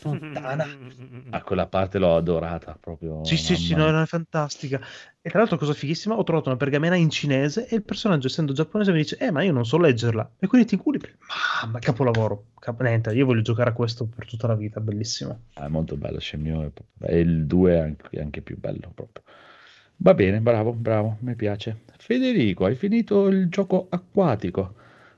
Puttana. 0.00 0.66
Ah, 1.34 1.42
quella 1.42 1.66
parte 1.66 1.98
l'ho 1.98 2.14
adorata 2.14 2.78
proprio. 2.80 3.24
Sì, 3.24 3.36
sì, 3.36 3.56
sì, 3.56 3.74
no, 3.74 3.88
è 4.00 4.06
fantastica. 4.06 4.80
E 5.20 5.30
tra 5.30 5.40
l'altro, 5.40 5.58
cosa 5.58 5.72
fighissima, 5.72 6.14
ho 6.14 6.22
trovato 6.22 6.48
una 6.48 6.56
pergamena 6.56 6.94
in 6.94 7.10
cinese 7.10 7.66
e 7.66 7.74
il 7.74 7.82
personaggio, 7.82 8.28
essendo 8.28 8.52
giapponese, 8.52 8.92
mi 8.92 8.98
dice: 8.98 9.16
Eh, 9.16 9.32
ma 9.32 9.42
io 9.42 9.50
non 9.50 9.64
so 9.64 9.76
leggerla. 9.76 10.34
E 10.38 10.46
quindi 10.46 10.68
ti 10.68 10.74
inculi. 10.74 11.00
Mamma, 11.62 11.80
capolavoro. 11.80 12.50
Cap- 12.60 12.80
niente, 12.82 13.12
io 13.14 13.24
voglio 13.26 13.42
giocare 13.42 13.70
a 13.70 13.72
questo 13.72 14.06
per 14.06 14.26
tutta 14.26 14.46
la 14.46 14.54
vita, 14.54 14.78
bellissimo. 14.78 15.40
Ah, 15.54 15.64
è 15.64 15.68
molto 15.68 15.96
bello 15.96 16.20
proprio- 16.20 16.84
e 17.00 17.18
il 17.18 17.46
2 17.46 17.74
è 17.74 17.78
anche, 17.78 18.08
è 18.10 18.20
anche 18.20 18.40
più 18.40 18.56
bello 18.56 18.92
proprio. 18.94 19.24
Va 19.96 20.14
bene, 20.14 20.40
bravo, 20.40 20.72
bravo, 20.72 21.16
mi 21.22 21.34
piace. 21.34 21.82
Federico, 21.98 22.64
hai 22.64 22.76
finito 22.76 23.26
il 23.26 23.48
gioco 23.48 23.88
acquatico? 23.90 24.74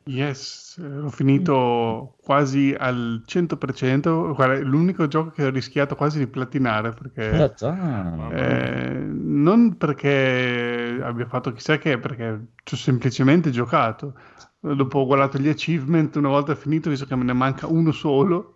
Yes, 0.09 0.79
eh, 0.79 0.87
ho 0.99 1.11
finito 1.11 2.17
quasi 2.23 2.73
al 2.79 3.23
100%. 3.27 4.33
Guarda, 4.35 4.55
è 4.55 4.61
l'unico 4.61 5.09
gioco 5.09 5.31
che 5.31 5.45
ho 5.45 5.51
rischiato 5.51 5.97
quasi 5.97 6.19
di 6.19 6.29
platinare 6.29 6.93
perché 6.93 7.49
Tazzan. 7.49 8.29
eh, 8.29 9.01
non 9.01 9.77
perché 9.77 10.99
abbia 11.03 11.27
fatto 11.27 11.53
chissà 11.53 11.79
che, 11.79 11.99
perché 11.99 12.53
ci 12.63 12.75
ho 12.75 12.77
semplicemente 12.77 13.51
giocato. 13.51 14.15
Dopo 14.61 15.01
ho 15.01 15.07
guardato 15.07 15.39
gli 15.39 15.49
achievement, 15.49 16.15
una 16.17 16.29
volta 16.29 16.55
finito, 16.55 16.89
visto 16.89 17.07
che 17.07 17.17
me 17.17 17.25
ne 17.25 17.33
manca 17.33 17.67
uno 17.67 17.91
solo, 17.93 18.55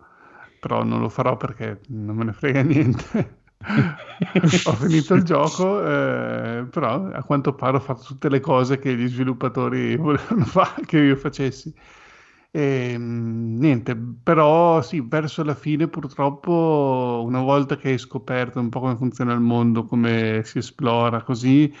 però 0.59 0.83
non 0.83 1.01
lo 1.01 1.09
farò 1.09 1.35
perché 1.37 1.81
non 1.89 2.15
me 2.15 2.23
ne 2.25 2.33
frega 2.33 2.61
niente. 2.63 3.40
Ho 4.65 4.73
finito 4.73 5.13
il 5.13 5.23
gioco, 5.23 5.85
eh, 5.85 6.65
però 6.69 7.05
a 7.07 7.23
quanto 7.23 7.53
pare 7.53 7.77
ho 7.77 7.79
fatto 7.79 8.03
tutte 8.03 8.29
le 8.29 8.39
cose 8.39 8.79
che 8.79 8.95
gli 8.95 9.07
sviluppatori 9.07 9.95
volevano 9.97 10.45
fa- 10.45 10.75
che 10.85 10.99
io 10.99 11.15
facessi. 11.15 11.73
E, 12.53 12.95
mm, 12.97 13.59
niente, 13.59 13.95
però 13.95 14.81
sì, 14.81 15.01
verso 15.01 15.43
la 15.43 15.55
fine 15.55 15.87
purtroppo, 15.87 17.23
una 17.25 17.41
volta 17.41 17.77
che 17.77 17.89
hai 17.89 17.97
scoperto 17.97 18.59
un 18.59 18.69
po' 18.69 18.81
come 18.81 18.97
funziona 18.97 19.33
il 19.33 19.39
mondo, 19.39 19.85
come 19.85 20.41
si 20.43 20.57
esplora, 20.57 21.23
così, 21.23 21.73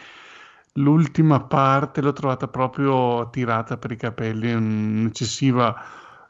l'ultima 0.75 1.41
parte 1.43 2.01
l'ho 2.01 2.13
trovata 2.13 2.47
proprio 2.47 3.29
tirata 3.29 3.77
per 3.77 3.91
i 3.91 3.97
capelli, 3.97 4.53
un'eccessiva 4.53 5.75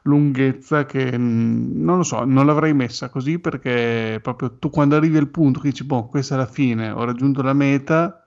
lunghezza 0.02 0.84
che 0.86 1.16
mm, 1.16 1.82
non 1.82 1.98
lo 1.98 2.02
so, 2.02 2.24
non 2.24 2.46
l'avrei 2.46 2.74
messa 2.74 3.08
così 3.08 3.38
perché 3.38 4.18
proprio 4.22 4.56
tu 4.58 4.70
quando 4.70 4.96
arrivi 4.96 5.16
al 5.18 5.28
punto 5.28 5.60
che 5.60 5.68
dici, 5.70 5.84
boh, 5.84 6.06
questa 6.08 6.34
è 6.34 6.38
la 6.38 6.46
fine, 6.46 6.90
ho 6.90 7.04
raggiunto 7.04 7.42
la 7.42 7.52
meta, 7.52 8.26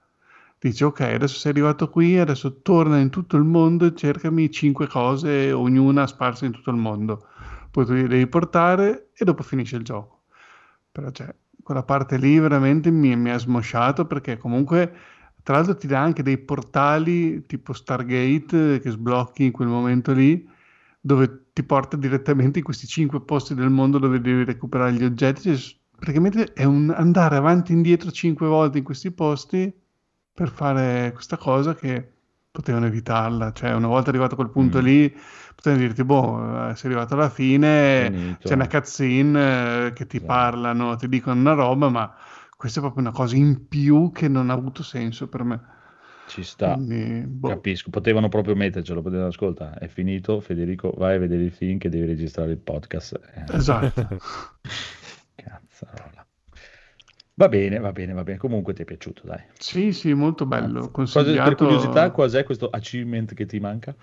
dici, 0.58 0.84
ok, 0.84 1.00
adesso 1.00 1.38
sei 1.38 1.52
arrivato 1.52 1.88
qui, 1.90 2.18
adesso 2.18 2.60
torna 2.62 2.98
in 2.98 3.10
tutto 3.10 3.36
il 3.36 3.44
mondo 3.44 3.86
e 3.86 3.94
cercami 3.94 4.50
cinque 4.50 4.86
cose, 4.88 5.52
ognuna 5.52 6.06
sparse 6.06 6.46
in 6.46 6.52
tutto 6.52 6.70
il 6.70 6.76
mondo. 6.76 7.26
Poi 7.70 7.84
tu 7.84 7.92
li 7.92 8.06
devi 8.08 8.26
portare 8.26 9.10
e 9.14 9.24
dopo 9.24 9.42
finisce 9.42 9.76
il 9.76 9.82
gioco. 9.84 10.22
Però 10.90 11.10
cioè, 11.10 11.34
quella 11.62 11.82
parte 11.82 12.16
lì 12.16 12.38
veramente 12.38 12.90
mi, 12.90 13.14
mi 13.16 13.30
ha 13.30 13.38
smosciato 13.38 14.06
perché 14.06 14.38
comunque, 14.38 14.92
tra 15.42 15.56
l'altro 15.56 15.76
ti 15.76 15.86
dà 15.86 16.00
anche 16.00 16.22
dei 16.22 16.38
portali 16.38 17.44
tipo 17.44 17.72
Stargate 17.72 18.74
eh, 18.74 18.80
che 18.80 18.90
sblocchi 18.90 19.44
in 19.44 19.52
quel 19.52 19.68
momento 19.68 20.12
lì 20.12 20.48
dove 21.00 21.45
ti 21.56 21.62
porta 21.62 21.96
direttamente 21.96 22.58
in 22.58 22.64
questi 22.66 22.86
cinque 22.86 23.22
posti 23.22 23.54
del 23.54 23.70
mondo 23.70 23.98
dove 23.98 24.20
devi 24.20 24.44
recuperare 24.44 24.92
gli 24.92 25.04
oggetti. 25.04 25.56
Cioè, 25.56 25.76
praticamente 25.96 26.52
è 26.52 26.64
un 26.64 26.90
andare 26.94 27.36
avanti 27.36 27.72
e 27.72 27.76
indietro 27.76 28.10
cinque 28.10 28.46
volte 28.46 28.76
in 28.76 28.84
questi 28.84 29.10
posti 29.10 29.72
per 30.34 30.50
fare 30.50 31.12
questa 31.14 31.38
cosa 31.38 31.74
che 31.74 32.12
potevano 32.50 32.84
evitarla. 32.86 33.52
Cioè, 33.52 33.72
una 33.72 33.86
volta 33.86 34.10
arrivato 34.10 34.34
a 34.34 34.36
quel 34.36 34.50
punto 34.50 34.80
Mm. 34.80 34.82
lì, 34.82 35.10
potevano 35.54 35.82
dirti, 35.82 36.04
boh, 36.04 36.68
eh, 36.70 36.76
sei 36.76 36.90
arrivato 36.90 37.14
alla 37.14 37.30
fine, 37.30 38.12
Finito. 38.12 38.38
c'è 38.42 38.52
una 38.54 38.68
cutscene 38.68 39.86
eh, 39.86 39.92
che 39.94 40.06
ti 40.06 40.20
Esatto. 40.20 40.24
parlano, 40.26 40.94
ti 40.96 41.08
dicono 41.08 41.40
una 41.40 41.54
roba, 41.54 41.88
ma 41.88 42.14
questa 42.54 42.80
è 42.80 42.82
proprio 42.82 43.02
una 43.02 43.12
cosa 43.16 43.34
in 43.36 43.66
più 43.66 44.12
che 44.12 44.28
non 44.28 44.50
ha 44.50 44.52
avuto 44.52 44.82
senso 44.82 45.26
per 45.28 45.42
me. 45.44 45.60
Ci 46.26 46.42
sta, 46.42 46.74
Quindi, 46.74 47.24
boh. 47.26 47.48
capisco. 47.48 47.90
Potevano 47.90 48.28
proprio 48.28 48.54
mettercelo, 48.56 49.00
potevano 49.02 49.28
ascolta, 49.28 49.78
è 49.78 49.86
finito, 49.86 50.40
Federico, 50.40 50.92
vai 50.96 51.16
a 51.16 51.18
vedere 51.18 51.44
il 51.44 51.52
film 51.52 51.78
che 51.78 51.88
devi 51.88 52.04
registrare 52.06 52.50
il 52.50 52.58
podcast. 52.58 53.20
Eh, 53.34 53.56
Esatto. 53.56 54.08
Cazzarola. 55.36 56.26
Va 57.34 57.48
bene, 57.48 57.78
va 57.78 57.92
bene, 57.92 58.12
va 58.12 58.22
bene. 58.22 58.38
Comunque 58.38 58.72
ti 58.72 58.82
è 58.82 58.84
piaciuto, 58.84 59.22
dai. 59.24 59.40
Sì, 59.58 59.92
sì, 59.92 60.14
molto 60.14 60.46
bello. 60.46 60.90
Consigliato... 60.90 61.48
per 61.48 61.54
curiosità, 61.54 62.10
cos'è 62.10 62.44
questo 62.44 62.68
achievement 62.70 63.34
che 63.34 63.44
ti 63.46 63.60
manca? 63.60 63.94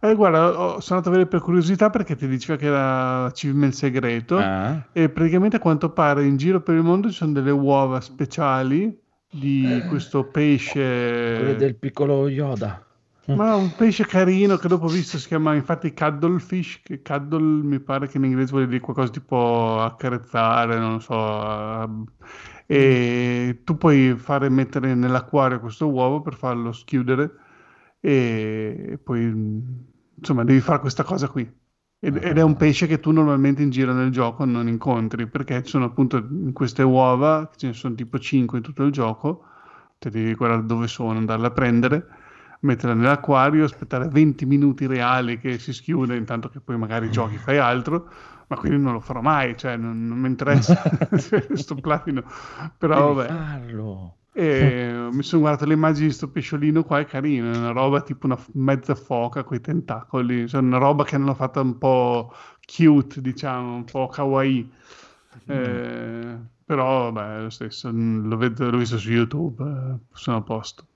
Eh, 0.00 0.14
guarda, 0.14 0.52
sono 0.52 0.98
andato 0.98 1.08
a 1.08 1.10
vedere 1.10 1.26
per 1.26 1.40
curiosità 1.40 1.90
perché 1.90 2.16
ti 2.16 2.26
diceva 2.26 2.58
che 2.58 2.66
era 2.66 3.24
achievement 3.26 3.72
segreto 3.72 4.38
Ah, 4.38 4.86
e 4.92 5.08
praticamente 5.08 5.56
a 5.56 5.58
quanto 5.58 5.90
pare 5.90 6.24
in 6.24 6.36
giro 6.36 6.60
per 6.60 6.74
il 6.76 6.82
mondo 6.82 7.08
ci 7.08 7.14
sono 7.14 7.32
delle 7.32 7.50
uova 7.50 8.00
speciali 8.00 9.04
di 9.30 9.82
questo 9.86 10.28
pesce, 10.30 11.34
quello 11.38 11.54
del 11.54 11.76
piccolo 11.76 12.28
Yoda. 12.28 12.84
ma 13.32 13.54
un 13.56 13.74
pesce 13.74 14.06
carino 14.06 14.56
che 14.56 14.68
dopo 14.68 14.86
ho 14.86 14.88
visto 14.88 15.18
si 15.18 15.26
chiama 15.26 15.54
infatti 15.54 15.92
cuddlefish, 15.92 16.80
che 16.82 17.02
cuddle 17.02 17.40
mi 17.64 17.80
pare 17.80 18.08
che 18.08 18.16
in 18.18 18.24
inglese 18.24 18.52
vuol 18.52 18.66
dire 18.68 18.80
qualcosa 18.80 19.10
tipo 19.12 19.80
accarezzare, 19.80 20.78
non 20.78 21.00
so, 21.00 21.14
ehm, 21.82 22.04
e 22.66 23.60
tu 23.64 23.76
puoi 23.76 24.16
fare 24.16 24.48
mettere 24.48 24.94
nell'acquario 24.94 25.60
questo 25.60 25.88
uovo 25.88 26.20
per 26.22 26.34
farlo 26.34 26.72
schiudere 26.72 27.30
e 28.00 28.98
poi 29.02 29.24
insomma 30.18 30.44
devi 30.44 30.60
fare 30.60 30.80
questa 30.80 31.02
cosa 31.04 31.28
qui 31.28 31.48
ed, 32.06 32.22
ed 32.22 32.38
è 32.38 32.42
un 32.42 32.56
pesce 32.56 32.86
che 32.86 33.00
tu 33.00 33.10
normalmente 33.10 33.62
in 33.62 33.70
giro 33.70 33.92
nel 33.92 34.10
gioco 34.10 34.44
non 34.44 34.68
incontri 34.68 35.26
perché 35.26 35.64
ci 35.64 35.70
sono 35.70 35.86
appunto 35.86 36.24
queste 36.52 36.84
uova 36.84 37.50
ce 37.56 37.66
ne 37.66 37.72
sono 37.72 37.96
tipo 37.96 38.20
5 38.20 38.58
in 38.58 38.62
tutto 38.62 38.84
il 38.84 38.92
gioco 38.92 39.44
te 39.98 40.08
devi 40.08 40.34
guardare 40.34 40.64
dove 40.64 40.86
sono 40.86 41.18
andarle 41.18 41.48
a 41.48 41.50
prendere 41.50 42.06
metterla 42.60 42.94
nell'acquario 42.94 43.64
aspettare 43.64 44.06
20 44.06 44.46
minuti 44.46 44.86
reali 44.86 45.40
che 45.40 45.58
si 45.58 45.72
schiude 45.72 46.14
intanto 46.16 46.48
che 46.48 46.60
poi 46.60 46.78
magari 46.78 47.10
giochi 47.10 47.38
fai 47.38 47.58
altro 47.58 48.08
ma 48.46 48.56
quindi 48.56 48.80
non 48.80 48.92
lo 48.92 49.00
farò 49.00 49.20
mai 49.20 49.56
cioè 49.56 49.76
non, 49.76 50.06
non 50.06 50.18
mi 50.18 50.28
interessa 50.28 50.80
sto 51.54 51.74
platino 51.74 52.22
però 52.78 53.14
Devi 53.14 53.28
vabbè 53.28 53.28
farlo. 53.28 54.16
E 54.38 55.08
mi 55.12 55.22
sono 55.22 55.40
guardato 55.40 55.64
le 55.64 55.72
immagini 55.72 56.08
di 56.08 56.12
sto 56.12 56.28
pesciolino 56.28 56.84
qua, 56.84 57.00
è 57.00 57.06
carino, 57.06 57.50
è 57.50 57.56
una 57.56 57.70
roba 57.70 58.02
tipo 58.02 58.26
una 58.26 58.38
mezza 58.52 58.94
foca 58.94 59.44
con 59.44 59.56
i 59.56 59.62
tentacoli, 59.62 60.46
cioè 60.46 60.60
una 60.60 60.76
roba 60.76 61.04
che 61.04 61.14
hanno 61.14 61.32
fatto 61.32 61.62
un 61.62 61.78
po' 61.78 62.34
cute, 62.60 63.22
diciamo, 63.22 63.76
un 63.76 63.84
po' 63.84 64.08
kawaii. 64.08 64.72
Eh, 65.46 66.36
però 66.66 67.10
vabbè, 67.10 67.44
lo 67.44 67.50
stesso, 67.50 67.90
mm, 67.90 68.28
lo 68.28 68.36
vedo, 68.36 68.68
l'ho 68.68 68.76
visto 68.76 68.98
su 68.98 69.10
YouTube, 69.10 69.64
eh, 69.64 69.98
sono 70.12 70.36
a 70.36 70.42
posto. 70.42 70.86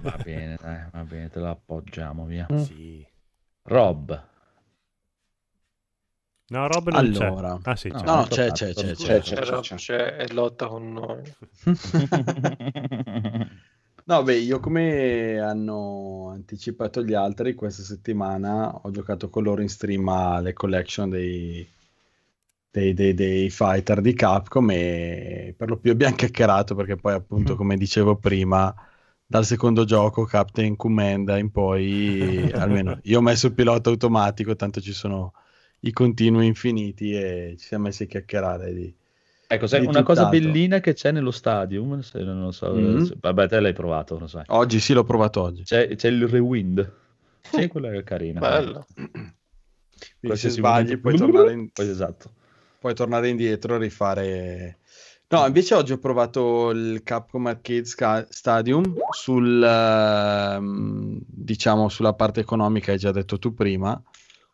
Va 0.00 0.18
bene, 0.24 0.56
dai, 0.58 0.86
va 0.90 1.04
bene, 1.04 1.28
te 1.28 1.40
lo 1.40 1.50
appoggiamo 1.50 2.24
via. 2.24 2.46
Sì. 2.56 3.06
Rob. 3.64 4.26
No, 6.50 6.66
Rob 6.66 6.90
non 6.90 7.08
c'è. 7.10 7.26
Allora, 7.26 7.58
Ah 7.62 7.76
sì, 7.76 7.88
No, 7.90 7.98
c'è. 7.98 8.04
no, 8.04 8.16
no, 8.16 8.26
c'è, 8.26 8.52
c'è, 8.52 8.72
c'è, 8.74 8.94
c'è, 8.94 9.20
c'è, 9.20 9.36
C'era- 9.36 9.60
c'è. 9.60 9.76
c'è- 9.76 10.16
è 10.16 10.26
lotta 10.32 10.66
con 10.66 10.92
noi. 10.92 11.22
No, 14.04 14.22
beh, 14.22 14.36
io 14.38 14.58
come 14.58 15.38
hanno 15.38 16.30
anticipato 16.30 17.04
gli 17.04 17.12
altri, 17.12 17.54
questa 17.54 17.82
settimana 17.82 18.74
ho 18.74 18.90
giocato 18.90 19.28
con 19.28 19.42
loro 19.42 19.60
in 19.60 19.68
stream 19.68 20.08
alle 20.08 20.54
collection 20.54 21.10
dei, 21.10 21.70
dei, 22.70 22.94
dei- 22.94 23.14
dei 23.14 23.50
fighter 23.50 24.00
di 24.00 24.14
Capcom 24.14 24.70
e 24.70 25.54
per 25.56 25.68
lo 25.68 25.78
più 25.78 25.90
abbiamo 25.90 26.14
chiacchierato 26.16 26.74
perché 26.74 26.96
poi 26.96 27.14
appunto, 27.14 27.56
come 27.56 27.76
dicevo 27.76 28.16
prima, 28.16 28.74
dal 29.26 29.44
secondo 29.44 29.84
gioco 29.84 30.24
Captain 30.24 30.76
Command 30.76 31.28
in 31.38 31.50
poi, 31.50 32.50
almeno 32.52 32.98
io 33.02 33.18
ho 33.18 33.22
messo 33.22 33.46
il 33.46 33.54
pilota 33.54 33.90
automatico, 33.90 34.54
tanto 34.56 34.80
ci 34.80 34.92
sono 34.92 35.32
i 35.80 35.92
continui 35.92 36.46
infiniti 36.46 37.12
e 37.14 37.54
ci 37.58 37.66
siamo 37.66 37.84
messi 37.84 38.04
a 38.04 38.06
chiacchierare 38.06 38.72
di... 38.74 38.94
Ecco, 39.50 39.66
sai, 39.66 39.80
una 39.86 40.02
cosa 40.02 40.24
tutt'altro. 40.26 40.50
bellina 40.50 40.80
che 40.80 40.92
c'è 40.92 41.10
nello 41.10 41.30
stadium, 41.30 42.00
se 42.00 42.22
non 42.22 42.42
lo 42.42 42.50
so, 42.50 42.74
Mm. 42.74 43.00
se- 43.00 43.16
vabbè, 43.18 43.48
te 43.48 43.60
l'hai 43.60 43.72
provato, 43.72 44.18
lo 44.18 44.26
sai. 44.26 44.44
Oggi 44.48 44.78
sì, 44.78 44.92
l'ho 44.92 45.04
provato 45.04 45.40
oggi. 45.40 45.62
C'è, 45.62 45.94
c'è 45.96 46.08
il 46.08 46.26
rewind. 46.28 46.92
Sì, 47.50 47.66
quello 47.68 47.88
è 47.90 48.02
carino. 48.02 48.40
Bello. 48.40 48.86
Quindi 50.20 50.38
se 50.38 50.50
sbagli 50.50 50.82
momento- 50.96 51.00
puoi 51.00 51.16
tornare, 51.16 51.52
in- 51.52 51.70
Poi, 51.72 51.88
esatto. 51.88 52.30
puoi 52.78 52.94
tornare 52.94 53.28
indietro 53.28 53.76
e 53.76 53.78
rifare... 53.78 54.78
No, 55.30 55.46
invece 55.46 55.74
oggi 55.74 55.92
ho 55.92 55.98
provato 55.98 56.70
il 56.70 57.02
Capcom 57.02 57.46
Arcade 57.46 57.84
Sca- 57.84 58.26
Stadium 58.30 58.94
sul, 59.10 59.62
ehm, 59.62 61.18
diciamo, 61.26 61.88
sulla 61.88 62.14
parte 62.14 62.40
economica, 62.40 62.92
hai 62.92 62.98
già 62.98 63.10
detto 63.12 63.38
tu 63.38 63.52
prima, 63.54 64.00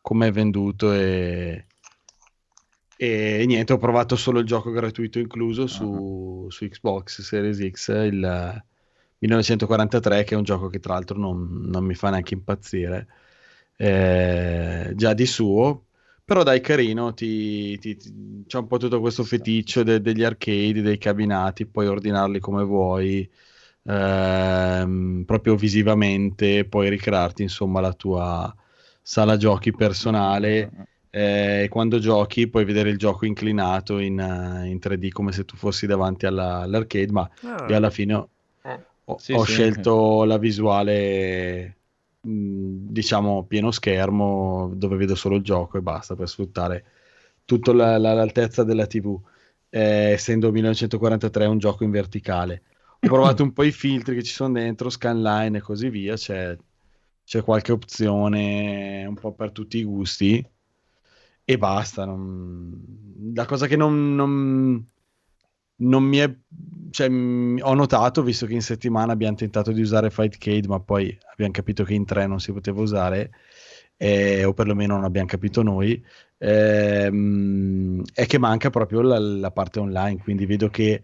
come 0.04 0.26
è 0.28 0.30
venduto 0.32 0.92
e... 0.92 1.66
E 2.96 3.44
niente, 3.46 3.72
ho 3.72 3.78
provato 3.78 4.14
solo 4.16 4.38
il 4.38 4.46
gioco 4.46 4.70
gratuito 4.70 5.18
incluso 5.18 5.66
su, 5.66 6.46
su 6.48 6.66
Xbox 6.68 7.22
Series 7.22 7.58
X, 7.70 7.88
il 7.88 8.64
1943, 9.18 10.22
che 10.24 10.34
è 10.34 10.36
un 10.38 10.44
gioco 10.44 10.68
che 10.68 10.78
tra 10.78 10.94
l'altro 10.94 11.18
non, 11.18 11.62
non 11.64 11.84
mi 11.84 11.94
fa 11.94 12.10
neanche 12.10 12.34
impazzire, 12.34 13.08
eh, 13.76 14.92
già 14.94 15.12
di 15.12 15.26
suo, 15.26 15.86
però 16.24 16.42
dai 16.44 16.60
carino, 16.60 17.12
ti, 17.14 17.76
ti, 17.78 17.96
ti- 17.96 18.44
c'è 18.46 18.58
un 18.58 18.66
po' 18.68 18.76
tutto 18.78 19.00
questo 19.00 19.24
feticcio 19.24 19.82
de- 19.82 20.00
degli 20.00 20.22
arcade, 20.22 20.80
dei 20.80 20.98
cabinati, 20.98 21.66
puoi 21.66 21.88
ordinarli 21.88 22.38
come 22.38 22.62
vuoi, 22.64 23.28
ehm, 23.84 25.24
proprio 25.26 25.56
visivamente, 25.56 26.64
puoi 26.66 26.88
ricrearti 26.90 27.42
insomma 27.42 27.80
la 27.80 27.92
tua 27.92 28.54
sala 29.04 29.36
giochi 29.36 29.72
personale. 29.74 30.72
eh, 31.14 31.68
quando 31.70 32.00
giochi 32.00 32.48
puoi 32.48 32.64
vedere 32.64 32.90
il 32.90 32.98
gioco 32.98 33.24
inclinato 33.24 33.98
in, 34.00 34.18
eh, 34.18 34.68
in 34.68 34.80
3D 34.80 35.10
come 35.10 35.30
se 35.32 35.44
tu 35.44 35.56
fossi 35.56 35.86
davanti 35.86 36.26
alla- 36.26 36.60
all'arcade, 36.62 37.12
ma 37.12 37.30
Ah. 37.44 37.66
io 37.66 37.76
alla 37.76 37.90
fine 37.90 38.14
ho, 38.14 38.30
ho- 39.04 39.24
Sì, 39.24 39.38
ho 39.38 39.44
sì. 39.46 39.54
scelto 39.54 40.24
la 40.24 40.38
visuale, 40.38 41.78
mh, 42.20 42.90
diciamo, 42.92 43.44
pieno 43.46 43.70
schermo, 43.70 44.72
dove 44.74 44.96
vedo 44.96 45.14
solo 45.14 45.36
il 45.36 45.42
gioco 45.42 45.78
e 45.78 45.82
basta 45.82 46.16
per 46.16 46.28
sfruttare 46.28 46.84
tutta 47.44 47.72
la- 47.72 47.98
la- 47.98 48.14
l'altezza 48.14 48.64
della 48.64 48.86
TV. 48.86 49.20
Eh, 49.68 50.12
essendo 50.12 50.50
1943 50.52 51.46
un 51.46 51.58
gioco 51.58 51.84
in 51.84 51.90
verticale. 51.90 52.62
Ho 53.06 53.12
provato 53.12 53.42
un 53.42 53.52
po' 53.52 53.64
i 53.64 53.72
filtri 53.72 54.14
che 54.16 54.22
ci 54.22 54.32
sono 54.32 54.52
dentro, 54.54 54.88
scanline 54.90 55.58
e 55.58 55.60
così 55.60 55.88
via. 55.90 56.14
C'è, 56.16 56.56
c'è 57.24 57.42
qualche 57.42 57.72
opzione 57.72 59.04
un 59.06 59.14
po' 59.14 59.32
per 59.34 59.50
tutti 59.52 59.78
i 59.78 59.84
gusti 59.84 60.44
e 61.44 61.58
basta. 61.58 62.04
non- 62.04 63.02
La 63.34 63.46
cosa 63.46 63.66
che 63.66 63.76
non, 63.76 64.14
non- 64.14 64.84
non 65.76 66.02
mi 66.04 66.18
è. 66.18 66.34
Cioè, 66.90 67.06
ho 67.08 67.74
notato, 67.74 68.22
visto 68.22 68.46
che 68.46 68.52
in 68.54 68.62
settimana 68.62 69.12
abbiamo 69.12 69.36
tentato 69.36 69.72
di 69.72 69.80
usare 69.80 70.10
Fightcade, 70.10 70.68
ma 70.68 70.78
poi 70.80 71.16
abbiamo 71.32 71.50
capito 71.52 71.82
che 71.84 71.94
in 71.94 72.04
tre 72.04 72.26
non 72.26 72.38
si 72.40 72.52
poteva 72.52 72.80
usare, 72.80 73.32
eh, 73.96 74.44
o 74.44 74.52
perlomeno 74.54 74.94
non 74.94 75.04
abbiamo 75.04 75.26
capito 75.26 75.62
noi, 75.62 76.02
ehm, 76.38 78.02
è 78.12 78.26
che 78.26 78.38
manca 78.38 78.70
proprio 78.70 79.00
la, 79.02 79.18
la 79.18 79.50
parte 79.50 79.80
online. 79.80 80.22
Quindi 80.22 80.46
vedo 80.46 80.68
che 80.68 81.02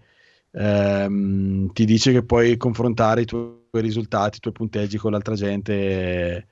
ehm, 0.53 1.73
ti 1.73 1.85
dice 1.85 2.13
che 2.13 2.25
puoi 2.25 2.57
confrontare 2.57 3.23
i 3.23 3.25
tuoi 3.27 3.59
risultati, 3.73 4.39
i 4.39 4.41
tuoi 4.41 4.55
punteggi 4.55 4.97
con 4.99 5.13
l'altra 5.13 5.35
gente 5.35 6.47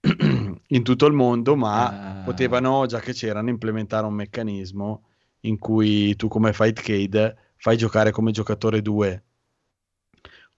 in 0.68 0.82
tutto 0.82 1.06
il 1.06 1.12
mondo, 1.12 1.56
ma 1.56 1.88
Ah. 1.88 2.22
potevano, 2.22 2.86
già 2.86 3.00
che 3.00 3.12
c'erano, 3.12 3.48
implementare 3.50 4.06
un 4.06 4.14
meccanismo 4.14 5.04
in 5.42 5.58
cui 5.58 6.14
tu 6.16 6.28
come 6.28 6.52
Fightcade 6.52 7.36
fai 7.56 7.76
giocare 7.76 8.10
come 8.10 8.30
giocatore 8.32 8.82
2 8.82 9.22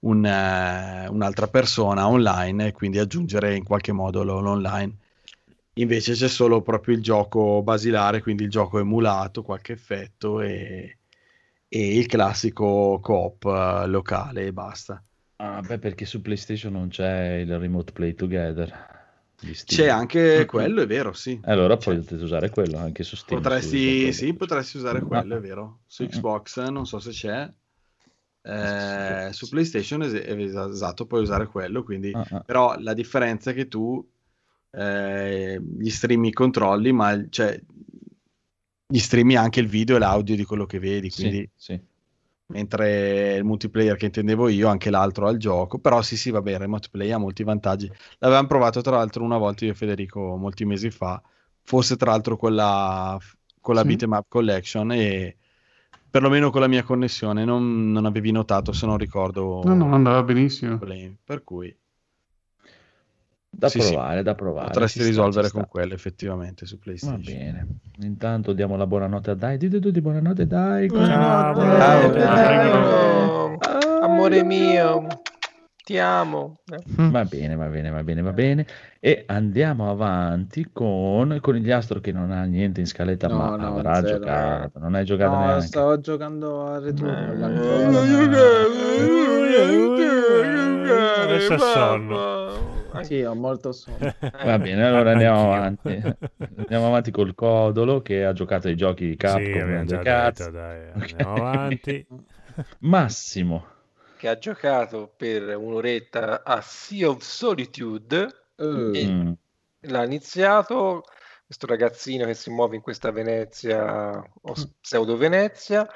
un, 0.01 0.24
eh, 0.24 1.09
un'altra 1.09 1.48
persona 1.48 2.09
online 2.09 2.68
e 2.68 2.72
quindi 2.72 2.98
aggiungere 2.98 3.56
in 3.56 3.64
qualche 3.64 3.93
modo 3.93 4.22
lo- 4.22 4.40
l'online. 4.40 4.97
Invece 5.74 6.14
c'è 6.14 6.28
solo 6.28 6.62
proprio 6.62 6.94
il 6.94 7.02
gioco 7.02 7.62
basilare, 7.62 8.22
quindi 8.22 8.44
il 8.44 8.51
gioco 8.51 8.78
emulato, 8.78 9.43
qualche 9.43 9.72
effetto 9.72 10.40
e, 10.40 10.98
e 11.72 11.97
il 11.97 12.06
classico 12.06 12.98
co-op 13.01 13.44
eh, 13.44 13.86
locale 13.86 14.47
e 14.47 14.52
basta. 14.52 15.02
Ah, 15.36 15.60
beh, 15.60 15.78
perché 15.78 16.05
su 16.05 16.20
PlayStation 16.20 16.72
non 16.72 16.88
c'è 16.88 17.36
il 17.36 17.59
Remote 17.59 17.92
Play 17.92 18.14
Together. 18.14 18.98
C'è 19.64 19.88
anche 19.88 20.44
quello, 20.47 20.82
è 20.82 20.86
vero, 20.86 21.12
sì. 21.12 21.40
Allora 21.44 21.76
potete 21.76 22.16
usare 22.16 22.51
quello 22.51 22.76
anche 22.76 23.05
su 23.05 23.16
Steam. 23.16 23.40
Potresti, 23.40 24.12
su- 24.12 24.24
sì, 24.24 24.34
potresti 24.34 24.76
usare 24.76 25.01
quello, 25.01 25.36
è 25.36 25.40
vero. 25.40 25.78
Su. 25.86 26.05
Xbox 26.05 26.60
non 26.68 26.84
so 26.86 26.98
se 26.98 27.10
c'è. 27.10 27.51
Eh, 28.42 29.32
su 29.32 29.48
PlayStation 29.48 30.02
es- 30.02 30.12
es- 30.12 30.55
esatto, 30.55 31.06
puoi 31.06 31.22
usare 31.22 31.47
quello, 31.47 31.84
quindi 31.84 32.10
Ah, 32.12 32.26
ah. 32.30 32.40
però 32.40 32.74
la 32.78 32.94
differenza 32.94 33.51
è 33.52 33.55
che 33.55 33.68
tu 33.68 34.06
eh, 34.72 35.60
gli 35.78 35.88
streami 35.90 36.28
i 36.28 36.32
controlli, 36.32 36.92
ma 36.92 37.24
cioè, 37.28 37.59
gli 38.90 38.98
streami 38.98 39.36
anche 39.36 39.60
il 39.60 39.68
video 39.68 39.96
e 39.96 39.98
l'audio 40.00 40.36
di 40.36 40.44
quello 40.44 40.66
che 40.66 40.78
vedi, 40.78 41.10
Sì, 41.10 41.20
quindi 41.20 41.50
sì. 41.56 41.80
mentre 42.46 43.36
il 43.36 43.44
multiplayer 43.44 43.96
che 43.96 44.06
intendevo 44.06 44.48
io, 44.48 44.68
anche 44.68 44.90
l'altro 44.90 45.26
al 45.28 45.36
gioco, 45.36 45.78
però 45.78 46.02
sì 46.02 46.16
sì, 46.16 46.30
vabbè, 46.30 46.50
il 46.52 46.58
remote 46.58 46.88
play 46.90 47.10
ha 47.12 47.18
molti 47.18 47.44
vantaggi. 47.44 47.90
L'avevamo 48.18 48.48
provato 48.48 48.80
tra 48.80 48.96
l'altro 48.96 49.22
una 49.24 49.38
volta 49.38 49.64
io 49.64 49.70
e 49.72 49.74
Federico 49.74 50.36
molti 50.36 50.64
mesi 50.64 50.90
fa, 50.90 51.22
forse 51.62 51.96
tra 51.96 52.10
l'altro 52.10 52.36
con 52.36 52.54
la, 52.54 53.16
con 53.60 53.74
la 53.74 53.82
Sì. 53.82 53.86
Beat'em 53.86 54.12
Up 54.12 54.26
Collection 54.28 54.92
e 54.92 55.36
perlomeno 56.10 56.50
con 56.50 56.60
la 56.60 56.66
mia 56.68 56.82
connessione 56.82 57.44
non, 57.44 57.92
non 57.92 58.04
avevi 58.04 58.32
notato 58.32 58.72
se 58.72 58.84
non 58.86 58.98
ricordo 58.98 59.62
No, 59.62 59.74
no, 59.74 59.94
andava 59.94 60.22
benissimo. 60.22 60.76
problemi, 60.76 61.16
per 61.24 61.44
cui 61.44 61.74
Da 63.60 63.68
Sì, 63.68 63.78
sì. 63.82 63.92
provare, 63.92 64.22
da 64.22 64.34
provare. 64.34 64.66
potresti 64.68 65.02
risolvere 65.02 65.48
sta. 65.48 65.58
con 65.58 65.68
quello 65.68 65.92
effettivamente 65.92 66.64
su 66.64 66.76
Va 66.76 66.80
PlayStation. 66.82 67.20
bene. 67.22 67.66
Intanto 68.00 68.54
diamo 68.54 68.74
la 68.76 68.86
buonanotte 68.86 69.32
a 69.32 69.34
Dai. 69.34 69.58
Dite 69.58 69.80
tutti 69.80 70.00
buonanotte, 70.00 70.46
Dai. 70.46 70.88
Ciao, 70.88 71.52
buonanotte. 71.52 72.20
Ciao, 72.20 73.58
amore 74.00 74.42
mio, 74.44 75.06
ti 75.84 75.98
amo. 75.98 76.60
Eh. 76.72 76.78
Va 77.10 77.24
bene, 77.26 77.54
va 77.54 77.66
bene, 77.66 77.90
va 77.90 78.02
bene, 78.02 78.22
va 78.22 78.32
bene. 78.32 78.66
E 78.98 79.24
andiamo 79.26 79.90
avanti 79.90 80.70
con 80.72 81.36
Conigliastro 81.42 82.00
che 82.00 82.12
non 82.12 82.30
ha 82.30 82.44
niente 82.44 82.80
in 82.80 82.86
scaletta, 82.86 83.28
No, 83.28 83.36
ma 83.36 83.56
no, 83.56 83.66
avrà 83.76 83.96
zero. 83.96 84.18
giocato. 84.20 84.78
Non 84.78 84.94
hai 84.94 85.04
giocato 85.04 85.34
No, 85.34 85.40
neanche. 85.44 85.66
stavo 85.66 86.00
giocando 86.00 86.64
a 86.66 86.78
retro. 86.78 87.10
Adesso 91.24 91.54
è 91.54 91.58
sonno. 91.58 92.78
Sì, 93.02 93.22
ho 93.22 93.34
molto 93.34 93.72
sonno. 93.72 93.98
Va 94.44 94.58
bene, 94.58 94.86
allora 94.86 95.12
andiamo 95.12 95.52
Anch'io. 95.52 95.98
avanti. 95.98 96.02
Andiamo 96.56 96.86
avanti 96.86 97.10
col 97.10 97.34
Codolo 97.34 98.00
che 98.02 98.24
ha 98.24 98.32
giocato 98.32 98.68
ai 98.68 98.76
giochi 98.76 99.06
di 99.08 99.16
Capcom. 99.16 99.44
Sì, 99.52 99.58
abbiamo 99.58 99.84
già 99.84 100.02
detto, 100.02 100.50
dai, 100.50 100.90
andiamo 100.92 101.34
avanti. 101.36 102.06
Massimo. 102.80 103.66
Che 104.16 104.28
ha 104.28 104.36
giocato 104.38 105.12
per 105.16 105.56
un'oretta 105.56 106.42
a 106.44 106.60
Sea 106.60 107.08
of 107.08 107.22
Solitude. 107.22 108.34
E 108.56 109.06
Mm. 109.06 109.32
l'ha 109.88 110.04
iniziato 110.04 111.04
questo 111.46 111.66
ragazzino 111.66 112.26
che 112.26 112.34
si 112.34 112.50
muove 112.50 112.76
in 112.76 112.82
questa 112.82 113.10
Venezia 113.10 114.22
o 114.42 114.54
pseudo 114.80 115.16
Venezia, 115.16 115.88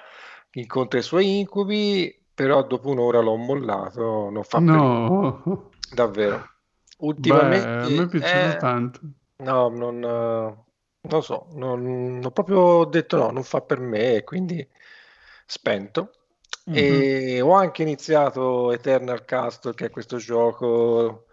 incontra 0.52 0.98
i 0.98 1.02
suoi 1.02 1.38
incubi, 1.40 2.12
però 2.34 2.66
dopo 2.66 2.88
un'ora 2.88 3.20
l'ho 3.20 3.36
mollato, 3.36 4.30
non 4.30 4.42
fa 4.42 4.58
per 4.58 4.64
No, 4.74 5.70
davvero. 7.12 7.48
beh, 7.48 7.68
Ultimamente 7.68 7.86
a 7.86 7.88
me 7.88 8.02
è 8.04 8.08
piaciuto 8.08 8.48
eh, 8.48 8.56
tanto. 8.56 9.00
no, 9.38 9.68
non, 9.68 10.02
eh, 10.02 10.64
non 11.08 11.22
so, 11.22 11.48
non, 11.52 12.20
ho 12.24 12.30
proprio 12.30 12.84
detto 12.84 13.16
no, 13.16 13.30
non 13.30 13.42
fa 13.44 13.60
per 13.60 13.80
me, 13.80 14.16
e 14.16 14.24
quindi 14.24 14.66
spento. 15.46 16.12
Mhm. 16.66 16.76
E 16.76 17.40
ho 17.40 17.52
anche 17.52 17.82
iniziato 17.82 18.72
Eternal 18.72 19.24
Castle, 19.24 19.74
che 19.74 19.86
è 19.86 19.90
questo 19.90 20.16
gioco. 20.16 21.26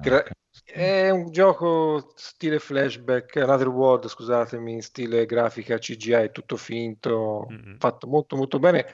Gra- 0.00 0.24
è 0.64 1.10
un 1.10 1.30
gioco 1.30 2.12
stile 2.16 2.58
flashback, 2.58 3.36
Another 3.36 3.68
World, 3.68 4.08
scusatemi, 4.08 4.80
stile 4.82 5.26
grafica 5.26 5.78
CGI, 5.78 6.12
è 6.12 6.30
tutto 6.32 6.56
finto, 6.56 7.46
Mm. 7.50 7.76
fatto 7.78 8.06
molto 8.06 8.36
molto 8.36 8.58
bene. 8.58 8.86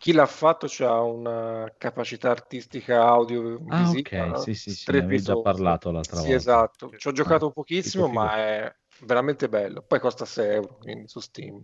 Chi 0.00 0.12
l'ha 0.12 0.24
fatto 0.24 0.66
ha 0.82 1.02
una 1.02 1.74
capacità 1.76 2.30
artistica 2.30 3.04
audio 3.04 3.58
Ah, 3.68 3.90
visiva 3.90 3.92
ok, 3.92 4.32
sì, 4.34 4.54
sì, 4.54 4.74
sì, 4.74 4.92
ne 4.92 5.02
avevi 5.02 5.22
già 5.22 5.36
parlato 5.36 5.90
l'altra 5.90 6.22
Sì, 6.22 6.32
volta. 6.32 6.32
esatto. 6.32 6.90
Ci 6.96 7.08
ho 7.08 7.12
giocato 7.12 7.46
Ah, 7.46 7.52
pochissimo, 7.52 8.08
ma 8.08 8.34
è 8.36 8.74
veramente 9.02 9.48
bello. 9.50 9.82
Poi 9.82 10.00
costa 10.00 10.24
6 10.24 10.54
euro, 10.54 10.78
quindi 10.78 11.06
su 11.06 11.20
Steam. 11.20 11.62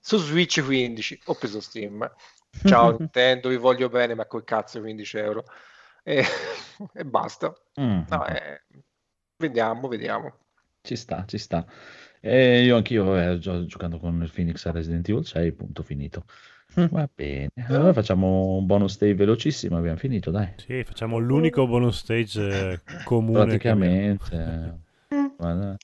Su 0.00 0.16
Switch 0.16 0.64
15, 0.64 1.20
ho 1.26 1.34
preso 1.34 1.60
Steam. 1.60 2.10
Ciao 2.64 2.90
Nintendo, 2.92 3.50
vi 3.50 3.56
voglio 3.56 3.90
bene, 3.90 4.14
ma 4.14 4.24
col 4.26 4.44
cazzo 4.44 4.80
15 4.80 5.18
euro. 5.18 5.44
E, 6.02 6.24
e 6.94 7.04
basta. 7.04 7.52
Mm. 7.78 8.06
No, 8.06 8.26
eh, 8.26 8.62
vediamo, 9.36 9.86
vediamo. 9.88 10.38
Ci 10.82 10.96
sta, 10.96 11.24
ci 11.26 11.38
sta. 11.38 11.66
E 12.20 12.62
io 12.64 12.76
anch'io 12.76 13.16
eh, 13.16 13.38
sto 13.40 13.64
giocando 13.66 13.98
con 13.98 14.20
il 14.22 14.30
Phoenix 14.32 14.64
a 14.66 14.70
Resident 14.72 15.08
Evil 15.08 15.24
6, 15.24 15.52
punto 15.52 15.82
finito. 15.82 16.24
Va 16.74 17.08
bene. 17.14 17.50
Allora 17.68 17.92
facciamo 17.92 18.56
un 18.56 18.66
bonus 18.66 18.92
stage 18.94 19.14
velocissimo, 19.14 19.76
abbiamo 19.76 19.96
finito, 19.96 20.30
dai. 20.30 20.48
Sì, 20.56 20.82
facciamo 20.84 21.18
l'unico 21.18 21.66
bonus 21.66 21.98
stage 21.98 22.40
eh, 22.72 22.80
comune. 23.04 23.44
Praticamente. 23.44 24.78
eh, 25.08 25.16
guarda. 25.36 25.76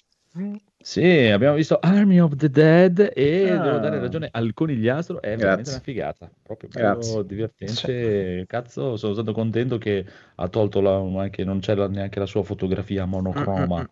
Sì, 0.78 1.04
abbiamo 1.32 1.56
visto 1.56 1.78
Army 1.80 2.18
of 2.20 2.36
the 2.36 2.48
Dead 2.50 3.10
e 3.14 3.50
Ah. 3.50 3.58
devo 3.58 3.78
dare 3.78 3.98
ragione 3.98 4.28
al 4.30 4.52
conigliastro, 4.54 5.20
è 5.20 5.34
veramente 5.36 5.70
Grazie. 5.70 5.72
una 5.72 5.82
figata, 5.82 6.30
proprio 6.42 6.68
bello 6.72 7.22
divertente. 7.22 8.44
Cazzo, 8.46 8.96
sono 8.96 9.14
stato 9.14 9.32
contento 9.32 9.78
che 9.78 10.04
ha 10.36 10.48
tolto 10.48 10.80
la, 10.80 10.96
anche, 11.22 11.42
non 11.42 11.58
c'è 11.60 11.74
la- 11.74 11.88
neanche 11.88 12.18
la 12.20 12.26
sua 12.26 12.42
fotografia 12.44 13.04
monocroma. 13.06 13.78
Mm-mm. 13.78 13.86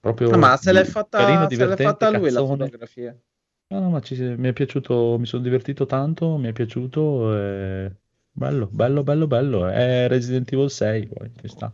Proprio 0.00 0.30
No, 0.30 0.38
ma 0.38 0.56
se 0.56 0.72
l'è 0.72 0.84
fatta, 0.84 1.18
carino, 1.18 1.48
se 1.50 1.66
l'è 1.66 1.76
fatta 1.76 2.10
lui 2.10 2.30
la 2.30 2.40
cazzone. 2.40 2.64
fotografia. 2.64 3.16
No, 3.68 3.80
no, 3.80 3.90
ma 3.90 4.00
ci- 4.00 4.14
mi 4.16 4.48
è 4.48 4.52
piaciuto, 4.52 5.18
mi 5.18 5.26
sono 5.26 5.42
divertito 5.42 5.86
tanto, 5.86 6.36
mi 6.36 6.48
è 6.48 6.52
piaciuto. 6.52 7.34
e 7.36 7.96
bello, 8.30 8.68
bello, 8.68 9.02
bello, 9.02 9.26
bello. 9.26 9.66
È 9.66 10.06
Resident 10.08 10.52
Evil 10.52 10.70
6, 10.70 11.06
poi 11.08 11.32
ci 11.40 11.48
sta. 11.48 11.72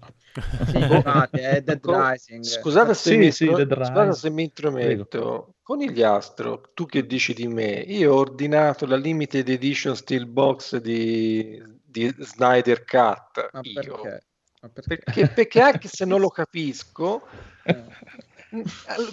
Sì, 0.65 0.79
infatti, 0.79 1.39
è 1.41 1.61
Dead 1.63 1.85
Rising. 1.85 2.59
Scusate 2.59 2.95
se, 2.95 3.13
Sì, 3.13 3.17
mi, 3.17 3.33
sì, 3.33 3.53
Dead 3.55 3.73
scusate 3.81 4.13
Rising. 4.13 4.13
se 4.13 4.31
mi 4.31 4.45
intrometto. 4.45 5.57
Conigliastro, 5.63 6.71
tu 6.75 6.87
che 6.87 7.07
dici 7.07 7.35
di 7.35 7.47
me? 7.49 7.71
Io 7.81 8.13
ho 8.15 8.19
ordinato 8.19 8.87
la 8.87 8.97
limited 8.97 9.49
edition 9.49 9.95
steelbox 9.97 10.77
di, 10.79 11.61
di 11.85 12.15
Snyder 12.21 12.85
Cut. 12.85 13.53
Ma 13.53 13.63
Io. 13.63 13.73
perché? 13.73 14.25
Ma 14.61 14.69
perché? 14.69 15.13
Perché, 15.13 15.29
perché 15.29 15.61
anche 15.61 15.89
se 15.89 16.05
non 16.05 16.21
lo 16.21 16.29
capisco, 16.29 17.29
Eh. 17.65 17.93
Mh, 18.53 18.63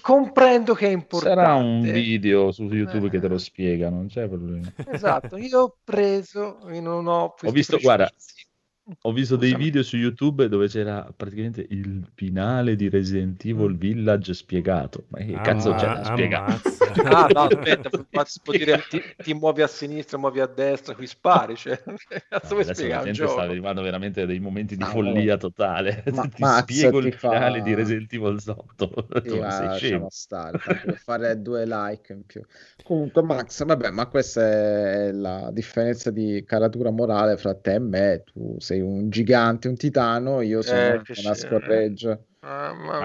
comprendo 0.02 0.74
che 0.74 0.88
è 0.88 0.92
importante. 0.92 1.42
Sarà 1.42 1.56
un 1.56 1.82
video 1.82 2.52
su 2.52 2.64
YouTube 2.64 3.08
Eh. 3.08 3.10
che 3.10 3.20
te 3.20 3.28
lo 3.28 3.38
spiega, 3.38 3.90
non 3.90 4.08
c'è 4.08 4.28
problema. 4.28 4.72
Esatto, 4.92 5.38
io 5.38 5.60
ho 5.60 5.78
preso, 5.84 6.60
non 6.66 7.08
ho 7.08 7.36
Ho 7.42 7.52
visto, 7.52 7.78
guarda. 7.80 8.12
Ho 9.02 9.12
visto 9.12 9.36
dei 9.36 9.56
video 9.56 9.84
su 9.84 9.98
YouTube 9.98 10.48
dove 10.50 10.68
c'era 10.68 11.12
praticamente 11.16 11.66
il 11.70 12.06
finale 12.16 12.76
di 12.76 12.90
Resident 12.90 13.44
Evil 13.46 13.78
Village 13.78 14.34
spiegato. 14.34 15.06
Ma 15.10 15.20
che 15.20 15.40
cazzo 15.42 15.74
c'è 15.74 15.90
da 15.90 16.04
spiegare? 16.04 16.60
Ah, 17.04 17.30
no, 17.32 17.42
aspetta, 17.44 17.90
ma 18.12 18.26
si 18.26 18.40
può 18.42 18.54
dire 18.54 18.86
ti, 18.88 19.04
ti 19.22 19.34
muovi 19.34 19.62
a 19.62 19.68
sinistra, 19.68 20.18
muovi 20.18 20.40
a 20.40 20.48
destra, 20.48 20.96
qui 20.96 21.08
spari, 21.08 21.56
cioè, 21.56 21.82
cazzo 22.30 22.56
No, 22.56 22.62
adesso 22.62 22.88
la 22.88 22.98
un 23.02 23.02
gente 23.02 23.28
sta 23.28 23.42
arrivando 23.44 23.82
veramente 23.82 24.22
a 24.22 24.26
dei 24.26 24.40
momenti 24.40 24.76
di 24.78 24.84
No, 24.84 24.86
follia 24.86 25.38
totale. 25.38 26.04
Ma- 26.10 26.28
ti 26.34 26.46
spiego 26.46 27.00
il 27.00 27.04
ti 27.04 27.12
fa- 27.12 27.30
finale 27.30 27.62
di 27.62 27.74
Resident 27.74 28.12
Evil 28.14 28.38
8. 28.46 29.08
Sì, 29.22 29.28
Tu 29.28 29.38
ma 29.38 29.50
sei 29.50 29.68
lasciamo 29.68 30.08
scemo. 30.08 30.10
stare, 30.10 30.58
fare 30.96 31.42
due 31.42 31.66
like 31.66 32.14
in 32.14 32.26
più. 32.26 32.42
Comunque, 32.82 33.22
Max, 33.22 33.64
vabbè, 33.66 33.90
ma 33.92 34.08
questa 34.08 34.42
è 34.42 35.12
la 35.12 35.52
differenza 35.52 36.10
di 36.10 36.44
caratura 36.46 36.90
morale 36.90 37.36
fra 37.38 37.54
te 37.54 37.74
e 37.76 37.80
me. 37.80 38.24
Tu 38.24 38.56
sei 38.60 38.79
un 38.80 39.10
gigante, 39.10 39.68
un 39.68 39.76
titano, 39.76 40.42
io 40.42 40.62
sono 40.62 40.82
Eh, 40.82 41.22
una 41.24 41.34
scorreggia. 41.34 42.20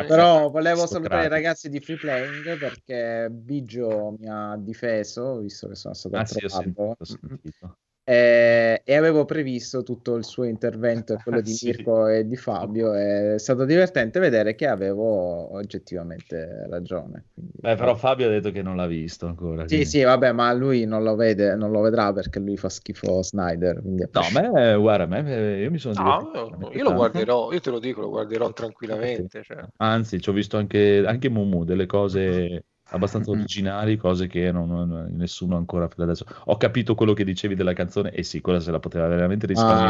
Però 0.07 0.51
volevo 0.51 0.87
salutare 0.87 1.27
i 1.27 1.29
ragazzi 1.29 1.69
di 1.69 1.81
Free 1.81 1.99
Playing 1.99 2.59
perché 2.59 3.29
Biggio 3.31 4.15
mi 4.19 4.29
ha 4.29 4.57
difeso, 4.59 5.39
visto 5.39 5.69
che 5.69 5.75
sono 5.75 5.95
stato 5.95 6.17
Ah, 6.17 6.25
sì, 6.25 6.45
ho 6.45 6.49
sentito, 6.49 6.97
ho 6.99 7.05
sentito. 7.05 7.77
E, 8.07 8.83
e 8.85 8.95
avevo 8.97 9.25
previsto 9.25 9.83
tutto 9.83 10.15
il 10.17 10.25
suo 10.25 10.45
intervento 10.45 11.15
e 11.15 11.17
quello 11.23 11.41
di 11.41 11.53
Sì. 11.53 11.67
Mirko 11.69 12.07
e 12.07 12.27
di 12.27 12.37
Fabio. 12.37 12.93
È 12.93 13.35
stato 13.39 13.65
divertente 13.65 14.21
vedere 14.21 14.55
che 14.55 14.67
avevo 14.67 15.55
oggettivamente 15.55 16.67
ragione. 16.69 17.25
quindi- 17.33 17.53
Beh, 17.61 17.77
però 17.77 17.95
Fabio 17.95 18.27
ha 18.27 18.31
detto 18.31 18.51
che 18.51 18.61
non 18.63 18.77
l'ha 18.77 18.87
visto 18.87 19.27
ancora. 19.27 19.63
Sì, 19.63 19.69
quindi- 19.69 19.87
sì, 19.87 20.03
vabbè, 20.03 20.33
ma 20.33 20.53
lui 20.53 20.85
non 20.85 21.03
lo 21.03 21.15
vede, 21.17 21.55
non 21.57 21.71
lo 21.71 21.81
vedrà 21.81 22.13
perché 22.13 22.39
lui 22.41 22.59
fa 22.59 22.69
schifo 22.69 23.23
Snyder. 23.23 23.81
Quindi 23.81 24.07
No, 24.13 24.21
a 24.21 24.31
me, 24.53 24.77
guarda, 24.77 25.05
a 25.17 25.23
me, 25.23 25.61
io 25.61 25.71
mi 25.71 25.79
sono 25.79 25.95
No, 25.95 26.03
divertito 26.03 26.39
io, 26.39 26.45
veramente 26.51 26.77
io 26.77 26.85
lo 26.85 26.93
guarderò, 26.95 27.53
io 27.53 27.61
te 27.61 27.71
lo 27.71 27.79
dico, 27.79 28.01
lo 28.03 28.11
guarderò 28.11 28.53
tranquillamente. 28.53 29.43
Cioè. 29.43 29.65
Anzi, 29.79 30.21
ci 30.21 30.29
ho 30.29 30.33
visto 30.33 30.59
anche, 30.59 31.03
anche 31.07 31.31
Mumu, 31.31 31.65
delle 31.65 31.87
cose 31.87 32.65
abbastanza 32.95 33.31
originali, 33.31 33.97
cose 33.97 34.27
che 34.27 34.51
non, 34.53 34.69
non- 34.69 35.09
nessuno 35.13 35.57
ancora 35.57 35.89
fino 35.89 36.05
adesso. 36.05 36.25
Ho 36.47 36.57
capito 36.57 36.95
quello 36.95 37.13
che 37.13 37.25
dicevi 37.25 37.55
della 37.55 37.73
canzone 37.73 38.11
e 38.11 38.23
sì, 38.23 38.41
quella 38.41 38.61
se 38.61 38.71
la 38.71 38.79
poteva 38.79 39.07
veramente 39.07 39.47
risparmiare. 39.47 39.89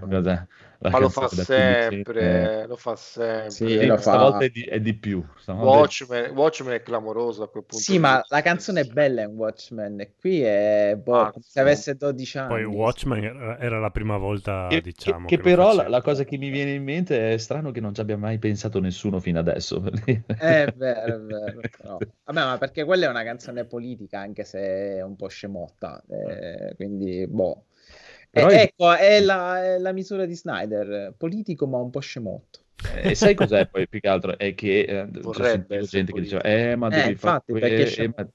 Mamma 0.00 0.20
mia. 0.20 0.48
La 0.82 0.90
Ma 0.90 0.98
lo 0.98 1.08
fa 1.08 1.28
15, 1.28 1.44
sempre, 1.44 2.66
lo 2.66 2.76
fa 2.76 2.96
sempre. 2.96 3.50
Sì, 3.50 3.66
Sì, 3.68 3.86
lo 3.86 3.94
ma 3.94 3.96
fa. 3.96 4.00
stavolta 4.02 4.44
è 4.44 4.48
di, 4.50 4.62
è 4.64 4.80
di 4.80 4.94
più. 4.94 5.24
stavolta- 5.38 5.78
Watchmen, 5.78 6.30
Watchmen 6.32 6.74
è 6.74 6.82
clamoroso 6.82 7.42
a 7.44 7.48
quel 7.50 7.64
punto. 7.64 7.82
Sì, 7.84 7.98
ma 7.98 8.24
la 8.28 8.42
canzone 8.42 8.80
è 8.80 8.84
bella 8.84 9.22
in 9.22 9.30
Watchmen 9.36 10.00
e 10.00 10.14
qui 10.18 10.40
è 10.42 10.98
boh, 11.00 11.12
Mazza. 11.12 11.30
come 11.32 11.44
se 11.48 11.60
avesse 11.60 11.94
12 11.96 12.38
anni. 12.38 12.48
Poi 12.48 12.64
Watchmen 12.64 13.24
era, 13.60 13.78
la 13.78 13.90
prima 13.90 14.16
volta, 14.16 14.66
Che, 14.68 14.80
diciamo. 14.80 15.26
che- 15.26 15.36
che 15.36 15.36
lo 15.36 15.42
però 15.42 15.74
la, 15.74 15.88
la 15.88 16.00
cosa 16.02 16.24
che 16.24 16.36
mi 16.36 16.48
viene 16.50 16.72
in 16.74 16.82
mente 16.82 17.32
è 17.32 17.38
strano 17.38 17.70
che 17.70 17.80
non 17.80 17.94
ci 17.94 18.00
abbia 18.00 18.16
mai 18.16 18.38
pensato 18.38 18.80
nessuno 18.80 19.20
fino 19.20 19.38
adesso. 19.38 19.82
È 20.34 20.72
vero, 20.74 21.14
è 21.14 21.20
vero. 21.20 21.60
però. 21.76 21.98
Vabbè, 22.24 22.40
ma 22.44 22.58
perché 22.58 22.84
quella 22.84 23.06
è 23.06 23.08
una 23.08 23.22
canzone 23.24 23.64
politica, 23.64 24.18
anche 24.20 24.44
se 24.44 24.58
è 24.96 25.02
un 25.02 25.14
po' 25.16 25.28
scemotta. 25.28 26.02
eh, 26.08 26.74
quindi, 26.76 27.26
boh. 27.28 27.66
Però 28.32 28.48
Eh, 28.48 28.54
è- 28.54 28.62
ecco, 28.62 28.92
è 28.94 29.20
la, 29.20 29.62
è 29.62 29.78
la 29.78 29.92
misura 29.92 30.24
di 30.24 30.34
Snyder, 30.34 31.14
politico 31.18 31.66
ma 31.66 31.76
un 31.78 31.90
po' 31.90 32.00
scemotto. 32.00 32.60
E 33.02 33.14
sai 33.14 33.34
cos'è 33.34 33.66
poi 33.66 33.86
più 33.86 34.00
che 34.00 34.08
altro? 34.08 34.36
È 34.38 34.54
che 34.54 34.80
eh, 34.80 35.06
essere 35.12 35.66
gente 35.84 36.12
che 36.12 36.20
diceva, 36.20 36.40
politico. 36.40 36.42
eh, 36.42 36.76
ma 36.76 36.88
Eh, 36.88 37.02
devi 37.02 37.14
fare 37.14 37.42
eh, 37.46 38.12
ma 38.16 38.26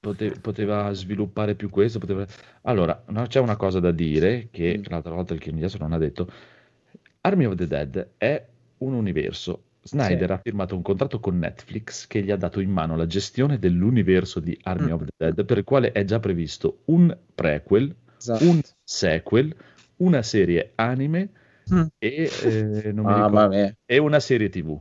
pote- 0.00 0.32
poteva 0.40 0.90
sviluppare 0.92 1.54
più 1.54 1.68
questo. 1.68 1.98
Poteva... 1.98 2.26
Allora, 2.62 3.00
no, 3.08 3.26
c'è 3.26 3.40
una 3.40 3.56
cosa 3.56 3.78
da 3.78 3.90
dire 3.92 4.48
che 4.50 4.78
Mm. 4.78 4.84
l'altra 4.88 5.12
volta 5.12 5.34
il 5.34 5.40
Chimiaso 5.40 5.76
non 5.78 5.92
ha 5.92 5.98
detto. 5.98 6.28
Army 7.20 7.44
of 7.44 7.54
the 7.54 7.66
Dead 7.66 8.08
è 8.16 8.44
un 8.78 8.94
universo. 8.94 9.64
Snyder 9.84 10.26
Sì. 10.28 10.32
ha 10.32 10.38
firmato 10.38 10.74
un 10.76 10.82
contratto 10.82 11.18
con 11.20 11.38
Netflix 11.38 12.06
che 12.06 12.22
gli 12.22 12.30
ha 12.30 12.36
dato 12.36 12.60
in 12.60 12.70
mano 12.70 12.96
la 12.96 13.06
gestione 13.06 13.58
dell'universo 13.58 14.40
di 14.40 14.56
Army 14.62 14.90
Mm. 14.90 14.92
of 14.92 15.04
the 15.04 15.12
Dead, 15.16 15.44
per 15.44 15.58
il 15.58 15.64
quale 15.64 15.92
è 15.92 16.04
già 16.04 16.18
previsto 16.20 16.78
un 16.86 17.16
prequel, 17.34 17.94
Esatto. 18.22 18.48
un 18.48 18.60
sequel, 18.84 19.54
una 19.96 20.22
serie 20.22 20.72
anime 20.76 21.30
Mm. 21.72 21.82
e, 21.98 22.30
eh, 22.44 22.92
non 22.92 23.04
mi 23.04 23.12
Mamma 23.12 23.26
ricordo, 23.26 23.48
mia. 23.50 23.76
e 23.86 23.98
una 23.98 24.18
serie 24.20 24.48
TV. 24.48 24.78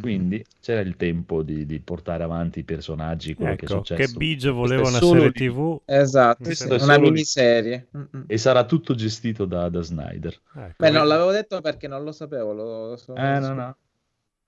Quindi 0.00 0.42
c'era 0.60 0.80
il 0.80 0.96
tempo 0.96 1.42
di, 1.42 1.66
di 1.66 1.78
portare 1.80 2.22
avanti 2.22 2.60
i 2.60 2.62
personaggi, 2.62 3.34
quello 3.34 3.54
che 3.56 3.66
è 3.66 3.70
Ecco, 3.70 3.80
che 3.82 3.86
successo. 3.94 4.16
Biggio 4.16 4.54
voleva 4.54 4.88
una 4.88 4.98
serie 4.98 5.24
lì. 5.26 5.32
TV. 5.32 5.80
Esatto, 5.84 6.54
sì, 6.54 6.64
una 6.64 6.78
solo 6.78 6.94
lì. 6.94 7.00
miniserie. 7.10 7.88
Mm-mm. 7.94 8.24
E 8.26 8.38
sarà 8.38 8.64
tutto 8.64 8.94
gestito 8.94 9.44
da, 9.44 9.68
da 9.68 9.82
Snyder. 9.82 10.40
Ecco, 10.54 10.74
Beh, 10.78 10.90
non 10.90 11.06
l'avevo 11.06 11.32
detto 11.32 11.60
perché 11.60 11.86
non 11.88 12.02
lo 12.04 12.12
sapevo. 12.12 12.52
Lo, 12.54 12.96
sono- 12.96 13.18
Eh, 13.18 13.38
no, 13.40 13.52
no. 13.52 13.76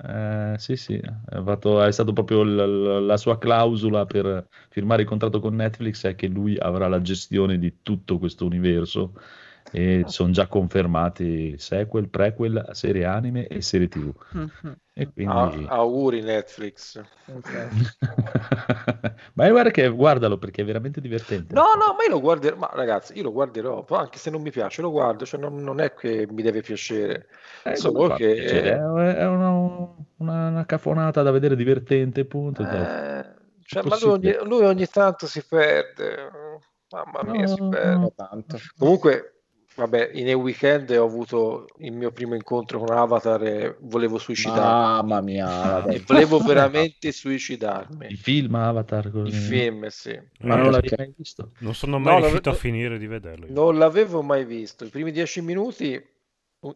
Eh, 0.04 0.54
sì, 0.58 0.74
sì, 0.76 0.94
è, 0.96 1.42
fatto- 1.44 1.80
è 1.82 1.92
stato 1.92 2.12
proprio 2.12 2.42
l- 2.42 3.06
la 3.06 3.16
sua 3.16 3.38
clausola 3.38 4.04
per 4.04 4.48
firmare 4.68 5.02
il 5.02 5.08
contratto 5.08 5.38
con 5.38 5.54
Netflix 5.54 6.04
è 6.06 6.16
che 6.16 6.26
lui 6.26 6.56
avrà 6.58 6.88
la 6.88 7.00
gestione 7.00 7.56
di 7.58 7.82
tutto 7.82 8.18
questo 8.18 8.44
universo 8.44 9.12
e 9.70 10.04
sono 10.06 10.32
già 10.32 10.46
confermati 10.46 11.56
sequel, 11.58 12.08
prequel, 12.08 12.68
serie 12.72 13.04
anime 13.04 13.46
e 13.46 13.62
serie 13.62 13.88
TV. 13.88 14.12
Mhm. 14.32 14.76
E 14.94 15.10
quindi... 15.10 15.66
A- 15.66 15.76
auguri 15.76 16.20
Netflix. 16.20 17.00
Ma 19.34 19.48
guarda 19.48 19.70
che 19.70 19.88
guardalo 19.88 20.36
perché 20.36 20.62
è 20.62 20.64
veramente 20.64 21.00
divertente. 21.00 21.54
No, 21.54 21.74
no, 21.74 21.94
ma 21.96 22.04
io 22.04 22.10
lo 22.10 22.20
guarderò, 22.20 22.56
ma 22.56 22.70
ragazzi, 22.74 23.16
io 23.16 23.22
lo 23.22 23.32
guarderò, 23.32 23.84
anche 23.90 24.18
se 24.18 24.30
non 24.30 24.42
mi 24.42 24.50
piace, 24.50 24.82
lo 24.82 24.90
guardo, 24.90 25.24
cioè 25.24 25.40
non, 25.40 25.56
non 25.56 25.80
è 25.80 25.94
che 25.94 26.26
mi 26.30 26.42
deve 26.42 26.60
piacere, 26.60 27.28
Eh, 27.62 27.76
solo 27.76 28.14
che... 28.14 28.34
piacere? 28.34 28.72
È 28.72 28.76
è 28.76 29.26
una, 29.26 29.50
una, 30.18 30.48
una 30.48 30.66
cafonata 30.66 31.22
da 31.22 31.30
vedere 31.30 31.56
divertente, 31.56 32.26
punto. 32.26 32.62
Eh, 32.62 33.24
cioè, 33.64 33.82
ma 33.84 33.96
lui 33.98 34.10
ogni, 34.10 34.36
lui 34.44 34.64
ogni 34.64 34.86
tanto 34.86 35.26
si 35.26 35.42
perde, 35.48 36.30
mamma 36.90 37.30
mia, 37.30 37.46
si 37.46 37.60
No, 37.60 37.68
perde. 37.70 37.96
no. 37.96 38.12
tanto. 38.14 38.58
Comunque, 38.76 39.31
vabbè, 39.76 40.10
in 40.14 40.26
un 40.34 40.42
weekend 40.42 40.90
ho 40.90 41.04
avuto 41.04 41.66
il 41.78 41.92
mio 41.92 42.10
primo 42.12 42.34
incontro 42.34 42.78
con 42.78 42.90
Avatar 42.96 43.42
e 43.44 43.76
volevo 43.80 44.18
suicidarmi. 44.18 44.60
Mamma 44.60 45.20
mia. 45.20 45.84
E 45.92 46.02
volevo 46.06 46.38
veramente 46.38 47.12
suicidarmi. 47.12 48.06
Il 48.08 48.18
film 48.18 48.54
Avatar, 48.54 49.10
così. 49.10 49.28
Il 49.28 49.34
film, 49.42 49.86
sì. 49.88 50.18
ma 50.40 50.56
non 50.56 50.70
l'avevi 50.70 50.94
mai 50.96 51.12
visto? 51.16 51.52
Non 51.58 51.74
sono 51.74 51.92
No, 51.92 51.98
mai 51.98 52.06
l'avevo- 52.20 52.26
riuscito 52.28 52.50
a 52.50 52.54
finire 52.54 52.98
di 52.98 53.06
vederlo. 53.06 53.46
io. 53.46 53.52
Non 53.52 53.78
l'avevo 53.78 54.22
mai 54.22 54.44
visto. 54.44 54.84
I 54.84 54.88
primi 54.88 55.10
dieci 55.12 55.40
minuti, 55.40 56.00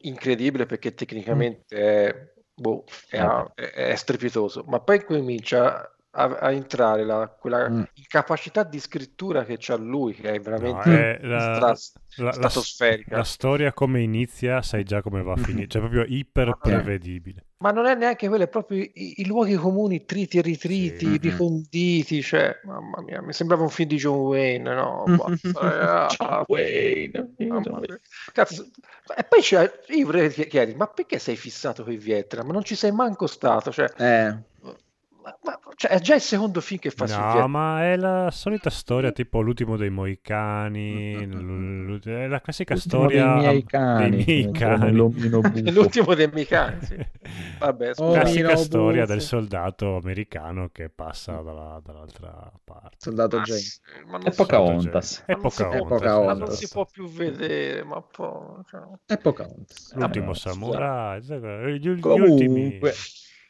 incredibile 0.00 0.66
perché 0.66 0.94
tecnicamente 0.94 1.64
è, 1.76 2.32
boh, 2.54 2.84
è, 3.08 3.18
è- 3.54 3.70
è 3.90 3.94
strepitoso, 3.94 4.64
ma 4.66 4.80
poi 4.80 5.04
comincia 5.04 5.90
a, 6.16 6.24
a 6.38 6.50
entrare 6.52 7.04
la- 7.04 7.28
quella 7.28 7.68
Mm. 7.68 7.82
incapacità 7.94 8.62
di 8.64 8.78
scrittura 8.80 9.44
che 9.44 9.56
c'ha 9.58 9.76
lui, 9.76 10.14
che 10.14 10.30
è 10.32 10.36
No, 10.36 10.42
veramente 10.42 11.18
è 11.18 11.26
la, 11.26 11.74
stra- 11.74 11.74
la- 12.24 12.24
la- 12.24 12.32
stratosferica. 12.32 13.16
la 13.16 13.24
storia 13.24 13.72
come 13.72 14.00
inizia, 14.02 14.62
sai 14.62 14.84
già 14.84 15.02
come 15.02 15.22
va 15.22 15.32
a 15.34 15.36
finire, 15.36 15.66
cioè 15.68 15.80
proprio 15.82 16.04
iper 16.06 16.56
prevedibile. 16.60 17.44
Ma 17.58 17.70
non 17.70 17.86
è 17.86 17.94
neanche 17.94 18.28
quello, 18.28 18.44
è 18.44 18.48
proprio 18.48 18.82
i, 18.82 19.20
i 19.22 19.26
luoghi 19.26 19.54
comuni 19.54 20.04
triti 20.04 20.38
e 20.38 20.42
ritriti, 20.42 21.06
Sì. 21.12 21.18
riconditi, 21.18 22.22
cioè, 22.22 22.60
mamma 22.64 23.00
mia, 23.02 23.22
mi 23.22 23.32
sembrava 23.32 23.62
un 23.62 23.70
film 23.70 23.88
di 23.88 23.96
John 23.96 24.18
Wayne, 24.18 24.74
no? 24.74 25.04
basta, 25.16 26.06
John 26.18 26.44
Wayne. 26.48 27.34
Cazzo. 28.32 28.66
E 29.16 29.24
poi 29.24 29.40
c'è, 29.40 29.70
io 29.88 30.04
vorrei 30.04 30.30
chiederti, 30.30 30.74
ma 30.74 30.86
perché 30.88 31.18
sei 31.18 31.36
fissato 31.36 31.82
con 31.84 31.92
i 31.92 31.96
Vietnam? 31.96 32.46
Ma 32.46 32.52
non 32.52 32.62
ci 32.64 32.74
sei 32.74 32.92
manco 32.92 33.26
stato, 33.26 33.70
cioè, 33.72 33.90
Eh, 33.96 34.36
ma- 35.42 35.58
ma- 35.64 35.72
cioè, 35.74 35.90
è 35.90 36.00
già 36.00 36.14
il 36.14 36.20
secondo 36.20 36.60
film 36.60 36.78
che 36.80 36.90
fa 36.90 37.04
No, 37.06 37.16
Vietnam. 37.32 37.50
ma 37.50 37.82
è 37.84 37.96
la 37.96 38.30
solita 38.30 38.70
storia, 38.70 39.10
tipo 39.12 39.40
l'ultimo 39.40 39.76
dei 39.76 39.90
Moicani, 39.90 41.26
l- 41.26 41.94
l- 41.94 42.00
è 42.04 42.26
la 42.28 42.40
classica 42.40 42.74
L'ultimo 42.74 43.02
storia 43.08 43.24
dei 43.24 43.34
miei 43.36 43.52
dei 43.52 43.64
cani, 43.64 44.24
miei 44.24 44.44
come 44.44 44.58
cani. 44.58 44.92
l'ultimo 45.72 46.14
dei 46.14 46.28
miei 46.32 46.46
cani. 46.46 46.84
sì. 46.84 46.96
Vabbè, 47.58 47.90
Oh. 47.96 48.12
Classica 48.12 48.56
storia 48.56 49.00
buffo. 49.02 49.12
del 49.12 49.22
soldato 49.22 49.96
americano 49.96 50.68
che 50.72 50.88
passa 50.90 51.40
dalla- 51.42 51.80
dall'altra 51.84 52.50
parte. 52.64 52.96
Soldato 52.98 53.36
non 53.36 53.44
È 53.46 53.50
si- 53.50 53.80
Pocahontas. 54.36 55.22
È 55.26 55.36
Pocahontas. 55.36 56.36
Non 56.38 56.50
si 56.52 56.68
può 56.68 56.84
più 56.86 57.08
vedere, 57.08 57.82
ma 57.84 58.00
poi... 58.02 58.62
cioè, 58.68 58.80
È 59.06 59.18
Pocahontas. 59.18 59.94
L'ultimo 59.94 60.30
Ah, 60.30 60.34
samurai, 60.34 61.20
gli, 61.22 61.78
gli 61.78 61.88
ultimi. 61.88 62.78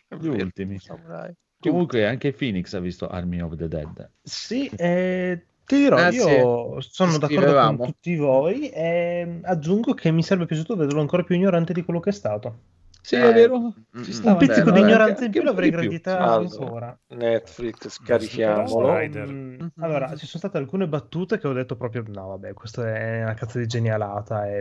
Gli 0.09 0.27
ultimi. 0.28 0.78
samurai. 0.78 1.35
Comunque 1.61 2.07
anche 2.07 2.33
Phoenix 2.33 2.74
ha 2.74 2.81
visto 2.81 3.09
Army 3.09 3.41
of 3.41 3.57
the 3.57 3.69
Dead. 3.69 4.11
Sì, 4.23 4.69
eh, 4.77 5.47
ti 5.65 5.77
dirò, 5.77 5.99
Eh, 5.99 6.11
io 6.11 6.81
sono 6.81 7.19
d'accordo 7.19 7.55
con 7.59 7.77
tutti 7.78 8.16
voi 8.16 8.69
e 8.70 9.41
aggiungo 9.43 9.95
che 9.95 10.11
mi 10.11 10.23
sarebbe 10.23 10.47
piaciuto 10.47 10.77
vederlo 10.77 11.01
ancora 11.01 11.23
più 11.23 11.35
ignorante 11.35 11.73
di 11.73 11.83
quello 11.83 12.01
che 12.01 12.11
è 12.11 12.12
stato. 12.12 12.74
Sì, 13.01 13.15
Eh, 13.15 13.31
è 13.31 13.33
vero. 13.33 13.59
mm, 13.61 13.69
Ci 14.03 14.11
mm, 14.11 14.12
stava 14.12 14.33
Un 14.33 14.47
pizzico 14.47 14.70
di 14.73 14.81
ignoranza 14.81 15.24
in 15.24 15.31
più 15.31 15.43
l'avrei 15.43 15.70
gradita 15.70 16.19
ancora. 16.35 16.99
Netflix, 17.09 17.89
scarichiamolo. 17.89 18.93
Mm, 19.09 19.66
Allora, 19.78 20.09
ci 20.16 20.27
sono 20.27 20.39
state 20.39 20.59
alcune 20.59 20.89
battute 20.89 21.39
che 21.39 21.47
ho 21.47 21.53
detto 21.53 21.77
proprio: 21.77 22.03
no, 22.09 22.28
vabbè, 22.28 22.53
questa 22.53 22.87
è 22.97 23.23
una 23.23 23.35
cazzo 23.35 23.59
di 23.59 23.66
genialata. 23.66 24.47
È 24.49 24.61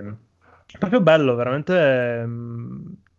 proprio 0.78 1.02
bello, 1.02 1.36
veramente. 1.36 1.74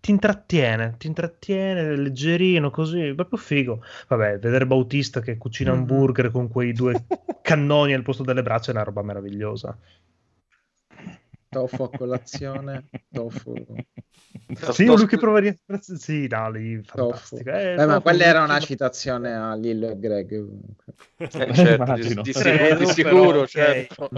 Mm, 0.07 0.11
Ti 0.11 0.11
intrattiene, 0.13 0.95
ti 0.99 1.07
intrattiene, 1.09 1.97
leggerino, 1.97 2.71
così, 2.71 3.13
proprio 3.15 3.39
figo. 3.39 3.83
Vabbè, 4.09 4.39
vedere 4.39 4.67
Bautista 4.67 5.21
che 5.21 5.37
cucina 5.37 5.73
Mhm. 5.73 5.79
hamburger 5.81 6.31
con 6.31 6.49
quei 6.49 6.73
due 6.75 7.07
cannoni 7.41 7.93
al 7.93 8.03
posto 8.03 8.23
delle 8.23 8.43
braccia 8.43 8.71
è 8.71 8.75
una 8.75 8.85
roba 8.85 9.03
meravigliosa. 9.03 9.77
Tofu 11.49 11.83
a 11.85 11.91
colazione. 11.91 12.89
Tofu. 13.13 13.55
Sì, 14.73 14.85
lui 14.85 15.07
che 15.07 15.17
prova 15.17 15.39
a 15.39 15.41
riespress- 15.41 15.95
Sì, 15.95 16.29
lì 16.53 16.81
fantastico. 16.85 17.51
Eh, 17.51 17.75
Beh, 17.77 17.87
ma 17.87 18.01
quella 18.01 18.25
era 18.25 18.43
una 18.43 18.61
citazione 18.61 19.35
a 19.35 19.55
Lillo 19.55 19.89
e 19.91 19.99
Greg. 19.99 20.47
Eh, 21.17 21.29
certo, 21.31 21.93
di, 21.95 22.15
di 22.23 22.33
Credo, 22.33 22.85
sicuro, 22.85 22.85
di 22.85 22.87
sicuro, 22.87 23.31
però, 23.31 23.41
ok. 23.41 23.49
certo. 23.49 24.09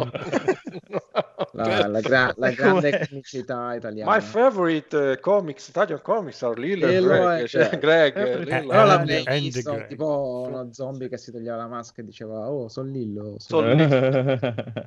La, 1.53 1.87
la 1.87 2.01
gra- 2.01 2.35
la 2.37 2.51
grande 2.51 3.07
comicità 3.09 3.75
italiana. 3.75 4.15
My 4.15 4.21
favorite 4.21 5.13
eh, 5.13 5.21
comics, 5.21 5.69
Italian 5.69 6.01
comics 6.03 6.43
are 6.43 6.61
Lillo 6.61 6.87
Greg, 6.87 7.43
e- 7.43 7.49
cioè, 7.49 7.79
Greg, 7.79 8.17
Eh, 8.17 8.39
Lil 8.39 8.49
eh, 8.53 8.67
Però 8.67 8.81
and- 8.81 8.89
l'avrei 8.89 9.17
And- 9.19 9.27
and 9.29 9.41
visto 9.43 9.73
Greg. 9.73 9.87
tipo 9.89 10.45
uno 10.49 10.69
zombie 10.73 11.09
che 11.09 11.17
si 11.19 11.31
toglieva 11.33 11.57
la 11.57 11.67
maschera 11.69 12.03
e 12.03 12.05
diceva 12.11 12.51
Oh, 12.51 12.69
sono 12.69 12.91
Lillo. 12.91 13.37
Sono 13.39 13.75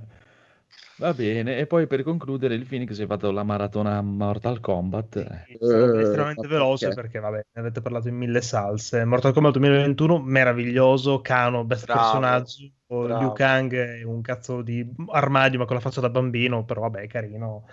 Va 1.02 1.14
bene, 1.16 1.58
e 1.58 1.66
poi 1.66 1.88
per 1.88 2.04
concludere 2.04 2.54
il 2.54 2.66
Phoenix 2.68 2.92
si 2.94 3.02
è 3.02 3.08
fatto 3.08 3.32
la 3.32 3.44
maratona 3.44 4.02
Mortal 4.04 4.60
Kombat. 4.60 5.16
Eh, 5.16 5.58
Sono 5.60 5.86
Eh, 5.96 6.02
estremamente 6.02 6.46
ma 6.46 6.54
veloce 6.54 6.86
perché? 6.86 7.02
perché, 7.02 7.20
vabbè, 7.20 7.46
ne 7.54 7.62
avete 7.62 7.82
parlato 7.82 8.08
in 8.08 8.16
mille 8.18 8.40
salse. 8.42 9.04
Mortal 9.04 9.34
Kombat 9.34 9.52
2021, 9.54 10.22
meraviglioso. 10.22 11.20
Kano, 11.22 11.64
best 11.66 11.86
Bravo, 11.88 12.00
personaggio. 12.20 12.70
bravo. 12.88 13.20
Liu 13.20 13.32
Kang 13.32 13.74
è 13.74 14.04
un 14.04 14.22
cazzo 14.22 14.62
di 14.62 14.88
armadio, 15.08 15.58
ma 15.58 15.66
con 15.66 15.76
la 15.76 15.82
faccia 15.82 16.02
da 16.02 16.10
bambino. 16.10 16.64
Però, 16.66 16.82
vabbè, 16.82 17.08
carino. 17.08 17.66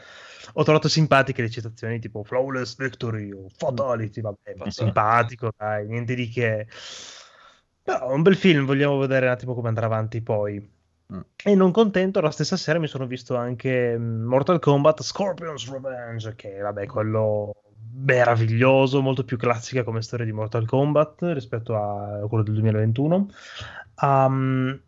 Ho 0.55 0.63
trovato 0.65 0.89
simpatiche 0.89 1.43
le 1.43 1.51
citazioni 1.51 1.99
tipo 1.99 2.25
Flawless 2.25 2.77
Victory 2.79 3.31
o 3.31 3.47
Fatality. 3.55 4.23
Vabbè, 4.23 4.55
ma 4.57 4.71
simpatico, 4.71 5.51
dai, 5.55 5.87
niente 5.87 6.15
di 6.15 6.29
che. 6.29 6.67
Però 7.83 8.11
è 8.11 8.13
un 8.13 8.23
bel 8.23 8.37
film. 8.37 8.65
Vogliamo 8.67 8.99
vedere 8.99 9.27
un 9.27 9.33
attimo 9.33 9.55
come 9.55 9.69
andrà 9.69 9.87
avanti 9.87 10.23
poi. 10.23 10.77
Mm. 11.13 11.21
E 11.43 11.55
non 11.55 11.71
contento, 11.71 12.21
la 12.21 12.31
stessa 12.31 12.57
sera 12.57 12.79
mi 12.79 12.87
sono 12.87 13.07
visto 13.07 13.35
anche 13.35 13.97
mm, 13.97 14.25
Mortal 14.25 14.59
Kombat 14.59 15.03
Scorpion's 15.03 15.71
Revenge, 15.71 16.35
che 16.35 16.59
vabbè, 16.61 16.87
quello 16.87 17.53
meraviglioso, 17.95 19.01
molto 19.01 19.25
più 19.25 19.37
classica 19.37 19.83
come 19.83 20.03
storia 20.03 20.27
di 20.27 20.33
Mortal 20.33 20.67
Kombat 20.67 21.23
rispetto 21.33 21.77
a 21.77 22.27
quello 22.29 22.45
del 22.45 22.55
2021. 22.55 23.29
Um, 24.03 24.81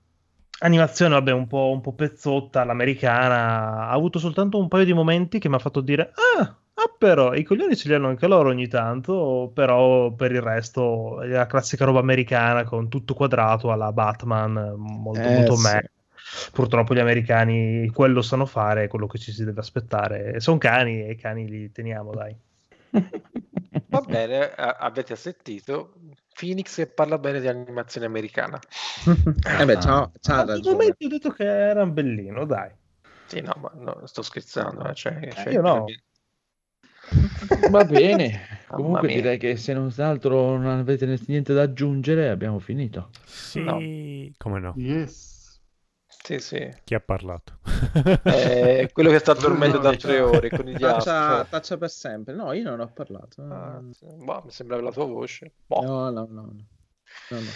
animazione, 0.60 1.14
vabbè, 1.14 1.32
un 1.32 1.46
po', 1.46 1.70
un 1.72 1.80
po' 1.80 1.94
pezzotta, 1.94 2.64
l'americana, 2.64 3.88
ha 3.88 3.90
avuto 3.90 4.18
soltanto 4.18 4.58
un 4.58 4.68
paio 4.68 4.84
di 4.84 4.92
momenti 4.92 5.38
che 5.38 5.48
mi 5.48 5.54
ha 5.54 5.58
fatto 5.58 5.80
dire, 5.80 6.12
ah, 6.38 6.42
ah, 6.74 6.94
però, 6.98 7.34
i 7.34 7.42
coglioni 7.42 7.76
ce 7.76 7.88
li 7.88 7.94
hanno 7.94 8.08
anche 8.08 8.26
loro 8.26 8.50
ogni 8.50 8.68
tanto, 8.68 9.50
però 9.54 10.12
per 10.12 10.32
il 10.32 10.42
resto 10.42 11.22
è 11.22 11.28
la 11.28 11.46
classica 11.46 11.86
roba 11.86 12.00
americana 12.00 12.64
con 12.64 12.88
tutto 12.88 13.14
quadrato 13.14 13.72
alla 13.72 13.92
Batman, 13.92 14.74
molto, 14.76 15.20
Eh, 15.20 15.34
molto 15.34 15.56
sì. 15.56 15.62
me. 15.62 15.90
Purtroppo 16.52 16.94
gli 16.94 16.98
americani 17.00 17.88
quello 17.90 18.22
sanno 18.22 18.46
fare, 18.46 18.84
è 18.84 18.88
quello 18.88 19.06
che 19.06 19.18
ci 19.18 19.32
si 19.32 19.44
deve 19.44 19.60
aspettare. 19.60 20.40
Sono 20.40 20.58
cani 20.58 21.02
e 21.02 21.12
i 21.12 21.16
cani 21.16 21.48
li 21.48 21.72
teniamo, 21.72 22.12
dai. 22.14 22.36
Va 23.90 24.00
bene, 24.02 24.52
a- 24.54 24.76
avete 24.78 25.16
sentito 25.16 25.94
Phoenix 26.34 26.76
che 26.76 26.86
parla 26.86 27.18
bene 27.18 27.40
di 27.40 27.48
animazione 27.48 28.06
americana. 28.06 28.58
eh 29.58 29.64
beh, 29.64 29.76
per 30.34 30.46
ragione. 30.46 30.76
momenti 30.76 31.04
ho 31.04 31.08
detto 31.08 31.30
che 31.30 31.44
era 31.44 31.84
bellino, 31.86 32.44
dai. 32.44 32.70
Sì, 33.24 33.40
no, 33.40 33.54
ma 33.58 33.70
no, 33.76 34.06
sto 34.06 34.22
scherzando. 34.22 34.84
eh, 34.90 34.94
Cioè, 34.94 35.32
cioè, 35.34 35.52
io 35.54 35.60
no. 35.62 35.86
Va 37.70 37.84
bene, 37.84 38.66
comunque 38.74 39.08
mia. 39.08 39.16
direi 39.16 39.38
che 39.38 39.56
se 39.56 39.72
non 39.72 39.92
altro 39.98 40.56
non 40.58 40.78
avete 40.78 41.06
niente 41.26 41.52
da 41.54 41.62
aggiungere, 41.62 42.28
abbiamo 42.28 42.58
finito. 42.58 43.10
Sì, 43.24 43.60
No. 43.62 43.78
come 44.36 44.60
no? 44.60 44.76
Yes. 44.76 45.39
Sì, 46.22 46.38
sì. 46.38 46.68
Chi 46.84 46.94
ha 46.94 47.00
parlato? 47.00 47.54
Eh, 48.24 48.90
quello 48.92 49.10
che 49.10 49.18
sta 49.18 49.32
dormendo 49.32 49.78
No, 49.78 49.82
da 49.84 49.90
no, 49.90 49.96
tre 49.96 50.20
ore 50.20 50.48
con 50.50 50.68
i 50.68 50.74
Taccia, 50.78 51.44
taccia 51.44 51.76
per 51.76 51.90
sempre. 51.90 52.34
No, 52.34 52.52
io 52.52 52.62
non 52.62 52.80
ho 52.80 52.88
parlato. 52.92 53.42
Ah, 53.42 53.80
No. 53.80 53.90
Boh, 54.24 54.42
mi 54.44 54.50
sembrava 54.50 54.82
la 54.82 54.92
tua 54.92 55.06
voce. 55.06 55.50
Boh. 55.66 55.82
no, 55.82 56.10
no. 56.10 56.28
no. 56.30 56.52
No, 57.30 57.40
no. 57.40 57.50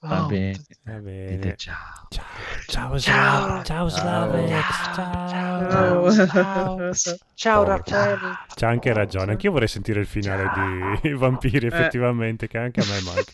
Va 0.00 0.22
Oh, 0.22 0.26
bene, 0.26 0.60
Va 0.84 0.92
bene. 0.98 1.56
ciao. 1.56 2.06
Ciao, 2.10 2.24
ciao, 2.66 2.98
Sla- 2.98 3.62
ciao 3.64 3.88
Slavex, 3.88 4.94
ciao. 4.94 6.10
Ciao. 6.10 6.92
Ciao 7.34 7.64
Raffaele. 7.64 8.18
C'ha 8.54 8.68
anche 8.68 8.92
ragione, 8.92 9.32
anch'io 9.32 9.50
vorrei 9.50 9.68
sentire 9.68 9.98
il 10.00 10.06
finale 10.06 11.00
di 11.02 11.12
Vampiri, 11.16 11.66
effettivamente, 11.66 12.46
che 12.46 12.58
anche 12.58 12.80
a 12.80 12.84
me 12.84 13.00
manca. 13.00 13.32